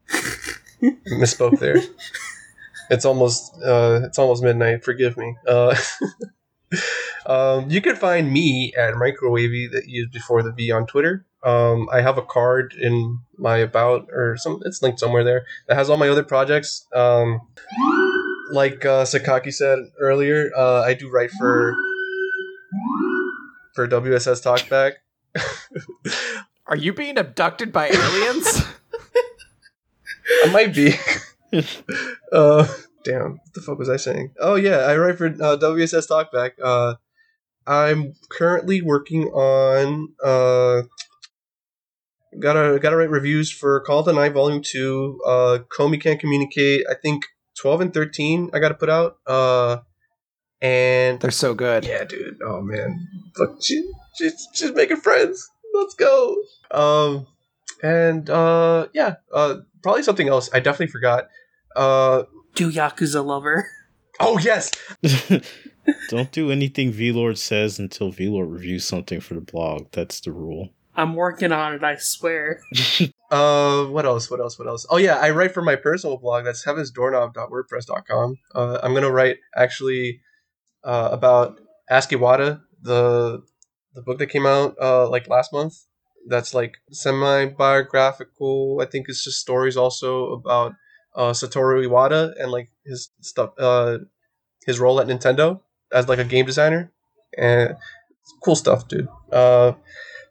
misspoke 1.11 1.59
there. 1.59 1.81
It's 2.91 3.05
almost 3.05 3.55
uh, 3.63 4.01
it's 4.03 4.19
almost 4.19 4.43
midnight. 4.43 4.83
Forgive 4.83 5.15
me. 5.15 5.37
Uh, 5.47 5.75
um, 7.25 7.69
you 7.69 7.79
can 7.79 7.95
find 7.95 8.31
me 8.31 8.73
at 8.77 8.95
Microwavy 8.95 9.71
that 9.71 9.87
used 9.87 10.11
before 10.11 10.43
the 10.43 10.51
V 10.51 10.71
on 10.71 10.85
Twitter. 10.87 11.25
Um, 11.41 11.87
I 11.91 12.01
have 12.01 12.17
a 12.17 12.21
card 12.21 12.75
in 12.77 13.19
my 13.37 13.57
about 13.57 14.09
or 14.11 14.35
some. 14.35 14.61
It's 14.65 14.81
linked 14.81 14.99
somewhere 14.99 15.23
there 15.23 15.45
that 15.69 15.77
has 15.77 15.89
all 15.89 15.95
my 15.95 16.09
other 16.09 16.23
projects. 16.23 16.85
Um, 16.93 17.39
like 18.51 18.83
uh, 18.83 19.05
Sakaki 19.05 19.53
said 19.53 19.79
earlier, 19.97 20.51
uh, 20.55 20.81
I 20.81 20.93
do 20.93 21.09
write 21.09 21.31
for 21.31 21.73
for 23.73 23.87
WSS 23.87 24.43
Talkback. 24.43 24.95
Are 26.67 26.75
you 26.75 26.91
being 26.93 27.17
abducted 27.17 27.71
by 27.71 27.87
aliens? 27.87 28.63
I 30.43 30.51
might 30.51 30.75
be. 30.75 30.93
Uh, 32.31 32.67
damn, 33.03 33.33
what 33.33 33.53
the 33.53 33.61
fuck 33.61 33.77
was 33.77 33.89
I 33.89 33.97
saying? 33.97 34.33
Oh 34.39 34.55
yeah, 34.55 34.77
I 34.77 34.97
write 34.97 35.17
for 35.17 35.27
uh, 35.27 35.57
WSS 35.57 36.07
Talkback. 36.09 36.51
Uh, 36.63 36.95
I'm 37.67 38.13
currently 38.31 38.81
working 38.81 39.25
on 39.25 40.09
uh, 40.23 40.83
gotta 42.39 42.79
gotta 42.79 42.95
write 42.95 43.09
reviews 43.09 43.51
for 43.51 43.79
Call 43.81 43.99
of 43.99 44.05
the 44.05 44.13
Night 44.13 44.33
Volume 44.33 44.61
Two. 44.63 45.19
Uh, 45.25 45.59
Komi 45.77 46.01
can't 46.01 46.19
communicate. 46.19 46.85
I 46.89 46.93
think 46.95 47.25
twelve 47.59 47.81
and 47.81 47.93
thirteen. 47.93 48.49
I 48.53 48.59
gotta 48.59 48.75
put 48.75 48.89
out. 48.89 49.17
Uh, 49.27 49.77
and 50.61 51.19
They're 51.19 51.31
so 51.31 51.53
good. 51.53 51.85
yeah, 51.85 52.03
dude. 52.03 52.37
Oh 52.45 52.61
man, 52.61 53.07
look, 53.37 53.57
she, 53.63 53.83
she's 54.17 54.47
she's 54.53 54.71
making 54.73 54.97
friends. 54.97 55.49
Let's 55.73 55.95
go. 55.95 56.35
Um, 56.69 57.27
and 57.81 58.29
uh, 58.29 58.87
yeah, 58.93 59.15
uh, 59.33 59.57
probably 59.81 60.03
something 60.03 60.27
else. 60.27 60.49
I 60.53 60.59
definitely 60.59 60.91
forgot. 60.91 61.29
Uh, 61.75 62.23
Do 62.55 62.71
Yakuza 62.71 63.23
Lover. 63.25 63.67
oh 64.19 64.37
yes, 64.39 64.71
Don't 66.09 66.31
do 66.31 66.51
anything 66.51 66.91
V-Lord 66.91 67.37
says 67.39 67.79
until 67.79 68.11
V-Lord 68.11 68.49
reviews 68.49 68.85
something 68.85 69.19
for 69.19 69.33
the 69.33 69.41
blog. 69.41 69.87
That's 69.91 70.19
the 70.19 70.31
rule. 70.31 70.69
I'm 70.95 71.15
working 71.15 71.51
on 71.51 71.73
it, 71.73 71.83
I 71.83 71.95
swear. 71.95 72.61
Uh, 73.31 73.85
what 73.85 74.05
else? 74.05 74.29
What 74.29 74.41
else? 74.41 74.59
What 74.59 74.67
else? 74.67 74.85
Oh 74.89 74.97
yeah, 74.97 75.15
I 75.15 75.29
write 75.29 75.53
for 75.53 75.61
my 75.61 75.77
personal 75.77 76.17
blog. 76.17 76.43
That's 76.43 76.65
heavensdoorknob.wordpress.com. 76.65 78.35
Uh, 78.53 78.79
I'm 78.83 78.93
gonna 78.93 79.09
write 79.09 79.37
actually 79.55 80.19
uh, 80.83 81.07
about 81.13 81.59
Ask 81.89 82.09
Iwata, 82.09 82.61
the 82.81 83.41
the 83.93 84.01
book 84.01 84.19
that 84.19 84.27
came 84.27 84.45
out 84.45 84.75
uh, 84.81 85.07
like 85.09 85.29
last 85.29 85.53
month. 85.53 85.75
That's 86.27 86.53
like 86.53 86.73
semi 86.91 87.45
biographical. 87.45 88.79
I 88.81 88.85
think 88.85 89.07
it's 89.07 89.23
just 89.23 89.39
stories 89.39 89.77
also 89.77 90.33
about 90.33 90.73
uh, 91.15 91.31
Satoru 91.31 91.85
Iwata 91.85 92.33
and 92.39 92.51
like 92.51 92.69
his 92.85 93.09
stuff, 93.21 93.51
uh, 93.57 93.99
his 94.65 94.79
role 94.79 94.99
at 94.99 95.07
Nintendo 95.07 95.61
as 95.91 96.07
like 96.07 96.19
a 96.19 96.23
game 96.23 96.45
designer, 96.45 96.91
and 97.37 97.75
cool 98.43 98.55
stuff, 98.55 98.87
dude. 98.87 99.07
Uh, 99.31 99.73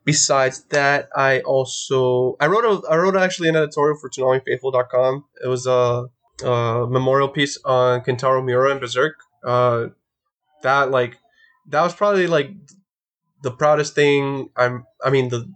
besides 0.05 0.65
that, 0.71 1.09
I 1.15 1.41
also 1.41 2.37
I 2.41 2.47
wrote 2.47 2.65
a 2.65 2.89
I 2.89 2.97
wrote 2.97 3.17
actually 3.17 3.49
an 3.49 3.57
editorial 3.57 3.99
for 3.99 4.11
ToonamiFaithful.com. 4.11 5.25
It 5.45 5.49
was 5.49 5.67
a, 5.67 6.07
a 6.45 6.87
memorial 6.89 7.29
piece 7.29 7.59
on 7.65 8.01
Kentaro 8.03 8.45
Miura 8.45 8.71
and 8.73 8.81
Berserk. 8.81 9.15
Uh, 9.45 9.89
that 10.63 10.91
like 10.91 11.19
that 11.69 11.83
was 11.83 11.95
probably 11.95 12.27
like 12.27 12.51
the 13.43 13.51
proudest 13.51 13.95
thing 13.95 14.51
I'm. 14.57 14.87
I 15.03 15.11
mean 15.11 15.29
the 15.29 15.51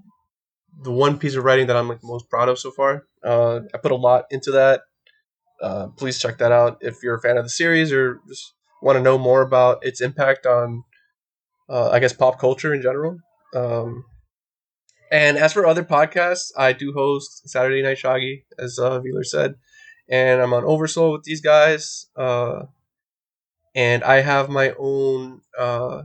the 0.82 0.92
one 0.92 1.18
piece 1.18 1.34
of 1.34 1.44
writing 1.44 1.66
that 1.68 1.76
I'm 1.76 1.88
like 1.88 2.02
most 2.02 2.28
proud 2.28 2.48
of 2.48 2.58
so 2.58 2.70
far. 2.70 3.06
Uh, 3.22 3.60
I 3.72 3.78
put 3.78 3.92
a 3.92 3.96
lot 3.96 4.26
into 4.30 4.52
that. 4.52 4.82
Uh, 5.60 5.88
please 5.96 6.18
check 6.18 6.38
that 6.38 6.52
out 6.52 6.78
if 6.80 7.02
you're 7.02 7.14
a 7.16 7.20
fan 7.20 7.36
of 7.36 7.44
the 7.44 7.50
series 7.50 7.92
or 7.92 8.20
just 8.28 8.52
want 8.82 8.96
to 8.96 9.02
know 9.02 9.18
more 9.18 9.42
about 9.42 9.84
its 9.84 10.00
impact 10.00 10.46
on, 10.46 10.84
uh, 11.68 11.90
I 11.90 12.00
guess, 12.00 12.12
pop 12.12 12.38
culture 12.38 12.74
in 12.74 12.82
general. 12.82 13.18
Um, 13.54 14.04
and 15.10 15.36
as 15.38 15.52
for 15.52 15.66
other 15.66 15.84
podcasts, 15.84 16.50
I 16.56 16.72
do 16.72 16.92
host 16.92 17.48
Saturday 17.48 17.82
Night 17.82 17.98
Shaggy, 17.98 18.44
as 18.58 18.78
uh, 18.78 19.00
Wheeler 19.00 19.24
said, 19.24 19.54
and 20.08 20.42
I'm 20.42 20.52
on 20.52 20.64
Oversoul 20.64 21.12
with 21.12 21.22
these 21.22 21.40
guys. 21.40 22.06
Uh, 22.16 22.64
and 23.74 24.04
I 24.04 24.20
have 24.20 24.48
my 24.48 24.74
own 24.78 25.40
uh, 25.58 26.02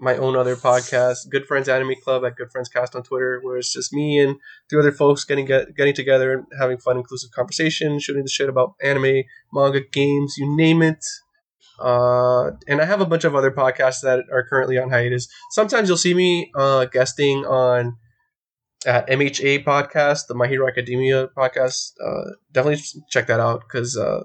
my 0.00 0.16
own 0.16 0.34
other 0.34 0.56
podcast, 0.56 1.28
Good 1.30 1.46
Friends 1.46 1.68
Anime 1.68 1.94
Club 2.02 2.24
at 2.24 2.36
Good 2.36 2.50
Friends 2.50 2.68
Cast 2.68 2.96
on 2.96 3.02
Twitter, 3.02 3.40
where 3.42 3.58
it's 3.58 3.72
just 3.72 3.92
me 3.92 4.18
and 4.18 4.36
three 4.68 4.80
other 4.80 4.92
folks 4.92 5.24
getting 5.24 5.44
get, 5.44 5.76
getting 5.76 5.94
together 5.94 6.32
and 6.32 6.46
having 6.58 6.78
fun, 6.78 6.96
inclusive 6.96 7.30
conversation, 7.32 7.98
shooting 7.98 8.22
the 8.22 8.30
shit 8.30 8.48
about 8.48 8.74
anime, 8.82 9.24
manga, 9.52 9.80
games, 9.80 10.36
you 10.38 10.56
name 10.56 10.80
it. 10.82 11.04
Uh, 11.78 12.50
and 12.66 12.80
I 12.80 12.84
have 12.86 13.00
a 13.00 13.06
bunch 13.06 13.24
of 13.24 13.34
other 13.34 13.50
podcasts 13.50 14.00
that 14.02 14.24
are 14.32 14.44
currently 14.48 14.78
on 14.78 14.90
hiatus. 14.90 15.28
Sometimes 15.50 15.88
you'll 15.88 15.98
see 15.98 16.14
me 16.14 16.50
uh, 16.54 16.86
guesting 16.86 17.44
on 17.44 17.96
at 18.86 19.06
MHA 19.08 19.64
podcast, 19.64 20.26
the 20.28 20.34
My 20.34 20.46
Hero 20.46 20.66
Academia 20.66 21.28
podcast. 21.36 21.92
Uh, 22.02 22.32
definitely 22.52 22.82
check 23.10 23.26
that 23.26 23.40
out 23.40 23.60
because 23.60 23.96
uh, 23.96 24.24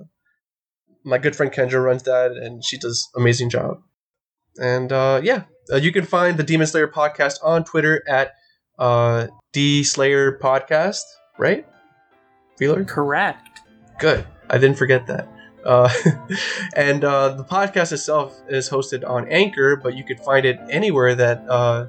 my 1.03 1.17
good 1.17 1.35
friend 1.35 1.51
Kendra 1.51 1.83
runs 1.83 2.03
that, 2.03 2.31
and 2.31 2.63
she 2.63 2.77
does 2.77 3.09
amazing 3.15 3.49
job. 3.49 3.81
And 4.57 4.91
uh, 4.91 5.19
yeah, 5.23 5.43
uh, 5.71 5.77
you 5.77 5.91
can 5.91 6.05
find 6.05 6.37
the 6.37 6.43
Demon 6.43 6.67
Slayer 6.67 6.87
podcast 6.87 7.39
on 7.43 7.63
Twitter 7.63 8.03
at 8.07 8.35
uh, 8.77 9.27
D 9.53 9.83
Slayer 9.83 10.37
Podcast, 10.37 11.03
right? 11.37 11.65
Wheeler? 12.59 12.83
Correct. 12.85 13.61
Good. 13.99 14.25
I 14.49 14.57
didn't 14.57 14.77
forget 14.77 15.07
that. 15.07 15.27
Uh, 15.65 15.89
and 16.75 17.03
uh, 17.03 17.29
the 17.29 17.43
podcast 17.43 17.91
itself 17.91 18.39
is 18.47 18.69
hosted 18.69 19.07
on 19.07 19.27
Anchor, 19.29 19.75
but 19.75 19.95
you 19.95 20.03
could 20.03 20.19
find 20.19 20.45
it 20.45 20.59
anywhere 20.69 21.15
that 21.15 21.43
uh, 21.49 21.87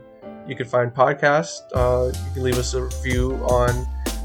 you 0.48 0.56
could 0.56 0.68
find 0.68 0.92
podcasts. 0.94 1.60
Uh, 1.74 2.12
you 2.12 2.34
can 2.34 2.42
leave 2.42 2.58
us 2.58 2.74
a 2.74 2.82
review 2.82 3.34
on 3.44 3.68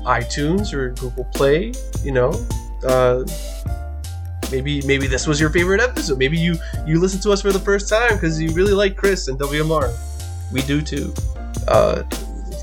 iTunes 0.06 0.74
or 0.74 0.92
Google 0.92 1.26
Play. 1.34 1.74
You 2.04 2.14
know, 2.14 2.48
uh, 2.84 3.26
maybe 4.52 4.82
maybe 4.86 5.08
this 5.08 5.28
was 5.28 5.40
your 5.40 5.50
favorite 5.50 5.82
episode. 5.82 6.18
Maybe 6.18 6.38
you 6.38 6.56
you 6.86 7.00
listened 7.00 7.24
to 7.24 7.32
us 7.32 7.42
for 7.42 7.52
the 7.52 7.60
first 7.60 7.90
time 7.90 8.14
because 8.14 8.42
you 8.42 8.52
really 8.52 8.74
like 8.74 8.96
Chris 8.96 9.28
and 9.28 9.40
WMR. 9.40 9.94
We 10.52 10.62
do 10.62 10.82
too. 10.82 11.14
Uh, 11.68 12.04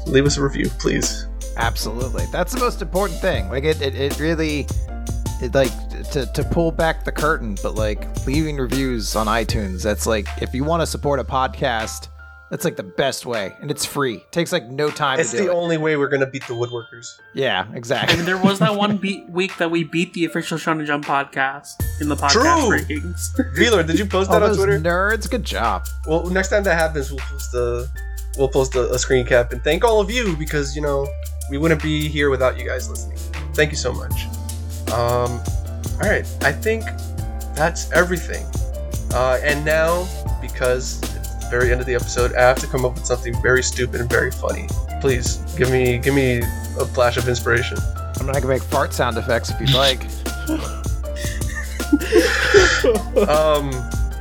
leave 0.07 0.27
us 0.27 0.37
a 0.37 0.43
review, 0.43 0.69
please. 0.79 1.27
Absolutely. 1.57 2.27
That's 2.31 2.53
the 2.53 2.61
most 2.61 2.83
important 2.83 3.21
thing. 3.21 3.49
Like 3.49 3.65
it, 3.65 3.81
it, 3.83 3.95
it 3.95 4.21
really 4.21 4.67
it 5.41 5.55
like 5.55 5.73
to, 6.11 6.27
to 6.27 6.45
pull 6.45 6.71
back 6.71 7.05
the 7.05 7.13
curtain, 7.13 7.57
but 7.63 7.75
like 7.75 8.27
leaving 8.27 8.57
reviews 8.57 9.17
on 9.17 9.27
iTunes, 9.27 9.83
that's 9.83 10.07
like 10.07 10.27
if 10.41 10.55
you 10.55 10.65
want 10.65 10.83
to 10.83 10.87
support 10.87 11.21
a 11.21 11.25
podcast, 11.25 12.09
that's 12.51 12.65
like 12.65 12.77
the 12.77 12.83
best 12.83 13.27
way. 13.27 13.55
And 13.61 13.71
it's 13.71 13.85
free. 13.85 14.25
takes 14.31 14.53
like 14.53 14.67
no 14.69 14.91
time 14.91 15.21
It's 15.21 15.31
to 15.33 15.37
do 15.39 15.45
the 15.45 15.51
it. 15.51 15.55
only 15.55 15.77
way 15.77 15.97
we're 15.97 16.09
gonna 16.09 16.27
beat 16.27 16.47
the 16.47 16.55
woodworkers. 16.55 17.19
yeah, 17.35 17.67
I 17.73 17.77
exactly. 17.77 18.17
mean, 18.17 18.27
there 18.27 18.39
was 18.39 18.59
that 18.61 18.75
one 18.75 18.97
be- 19.05 19.25
week 19.29 19.57
that 19.59 19.71
we 19.71 19.85
beat 19.85 20.15
the 20.15 20.25
official 20.25 20.57
Shonen 20.59 20.87
Jump 20.87 21.05
podcast 21.05 21.83
in 22.01 22.09
the 22.09 22.17
podcast 22.17 22.31
True. 22.31 22.43
rankings. 22.79 23.57
Wheeler, 23.59 23.83
did 23.87 23.99
you 23.99 24.07
post 24.07 24.31
All 24.31 24.41
that 24.41 24.43
on 24.43 24.49
those 24.51 24.57
Twitter? 24.59 24.81
nerds, 24.81 25.31
good 25.31 25.45
job. 25.45 25.87
Well, 26.07 26.27
next 26.31 26.49
time 26.49 26.63
that 26.65 26.79
happens, 26.79 27.11
we'll 27.11 27.21
post 27.21 27.55
a 27.55 27.87
we'll 28.37 28.49
post 28.49 28.75
a, 28.77 28.93
a 28.93 28.99
screen 28.99 29.27
cap 29.27 29.53
and 29.53 29.63
thank 29.65 29.85
all 29.85 30.01
of 30.01 30.11
you 30.11 30.37
because 30.37 30.75
you 30.77 30.83
know 30.83 31.07
we 31.51 31.59
wouldn't 31.59 31.83
be 31.83 32.09
here 32.09 32.31
without 32.31 32.59
you 32.59 32.67
guys 32.67 32.89
listening. 32.89 33.19
Thank 33.55 33.71
you 33.71 33.77
so 33.77 33.93
much. 33.93 34.27
Um, 34.93 35.41
all 36.01 36.09
right, 36.09 36.25
I 36.43 36.53
think 36.53 36.85
that's 37.55 37.91
everything. 37.93 38.47
Uh, 39.13 39.39
and 39.43 39.65
now, 39.65 40.07
because 40.41 41.03
it's 41.03 41.13
the 41.15 41.18
very 41.51 41.73
end 41.73 41.81
of 41.81 41.87
the 41.87 41.95
episode, 41.95 42.35
I 42.35 42.43
have 42.43 42.59
to 42.61 42.67
come 42.67 42.85
up 42.85 42.95
with 42.95 43.07
something 43.07 43.41
very 43.43 43.63
stupid 43.63 44.01
and 44.01 44.11
very 44.11 44.31
funny. 44.31 44.69
Please 45.01 45.37
give 45.57 45.71
me 45.71 45.99
give 45.99 46.15
me 46.15 46.43
a 46.79 46.85
flash 46.85 47.17
of 47.17 47.29
inspiration. 47.29 47.79
I 47.97 48.23
mean, 48.23 48.35
I 48.35 48.41
can 48.41 48.49
make 48.49 48.63
fart 48.63 48.93
sound 48.93 49.17
effects 49.17 49.51
if 49.51 49.61
you'd 49.61 49.75
like. 49.75 50.03
um, 53.29 53.71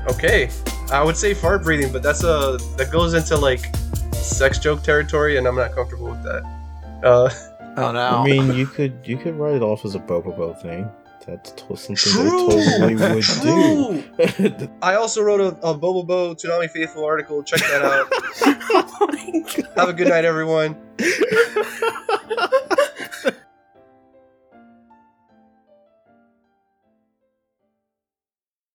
okay, 0.10 0.50
I 0.92 1.04
would 1.04 1.18
say 1.18 1.34
fart 1.34 1.64
breathing, 1.64 1.92
but 1.92 2.04
that's 2.04 2.24
a 2.24 2.58
that 2.78 2.90
goes 2.92 3.14
into 3.14 3.38
like 3.38 3.76
sex 4.14 4.60
joke 4.60 4.84
territory, 4.84 5.38
and 5.38 5.48
I'm 5.48 5.56
not 5.56 5.74
comfortable 5.74 6.10
with 6.10 6.24
that. 6.24 6.44
Uh, 7.04 7.30
Oh 7.78 7.92
no. 7.92 8.00
I 8.00 8.26
mean, 8.26 8.56
you 8.56 8.66
could 8.66 8.98
you 9.04 9.18
could 9.18 9.36
write 9.36 9.54
it 9.54 9.62
off 9.62 9.86
as 9.86 9.94
a 9.94 10.00
Bobobo 10.00 10.60
thing. 10.60 10.90
That's 11.28 11.52
to- 11.52 11.76
something 11.76 11.96
True. 11.98 12.48
they 12.50 12.64
totally 12.64 12.96
would 12.96 13.24
True. 13.24 14.04
do. 14.58 14.70
I 14.82 14.96
also 14.96 15.22
wrote 15.22 15.42
a, 15.42 15.48
a 15.60 15.78
Bobobo 15.78 16.34
Toonami 16.36 16.70
Faithful 16.70 17.04
article. 17.04 17.44
Check 17.44 17.60
that 17.60 17.82
out. 17.84 18.08
oh 18.42 19.08
my 19.12 19.42
god. 19.42 19.68
Have 19.76 19.90
a 19.90 19.94
good 19.94 20.08
night, 20.08 20.24
everyone. 20.24 20.78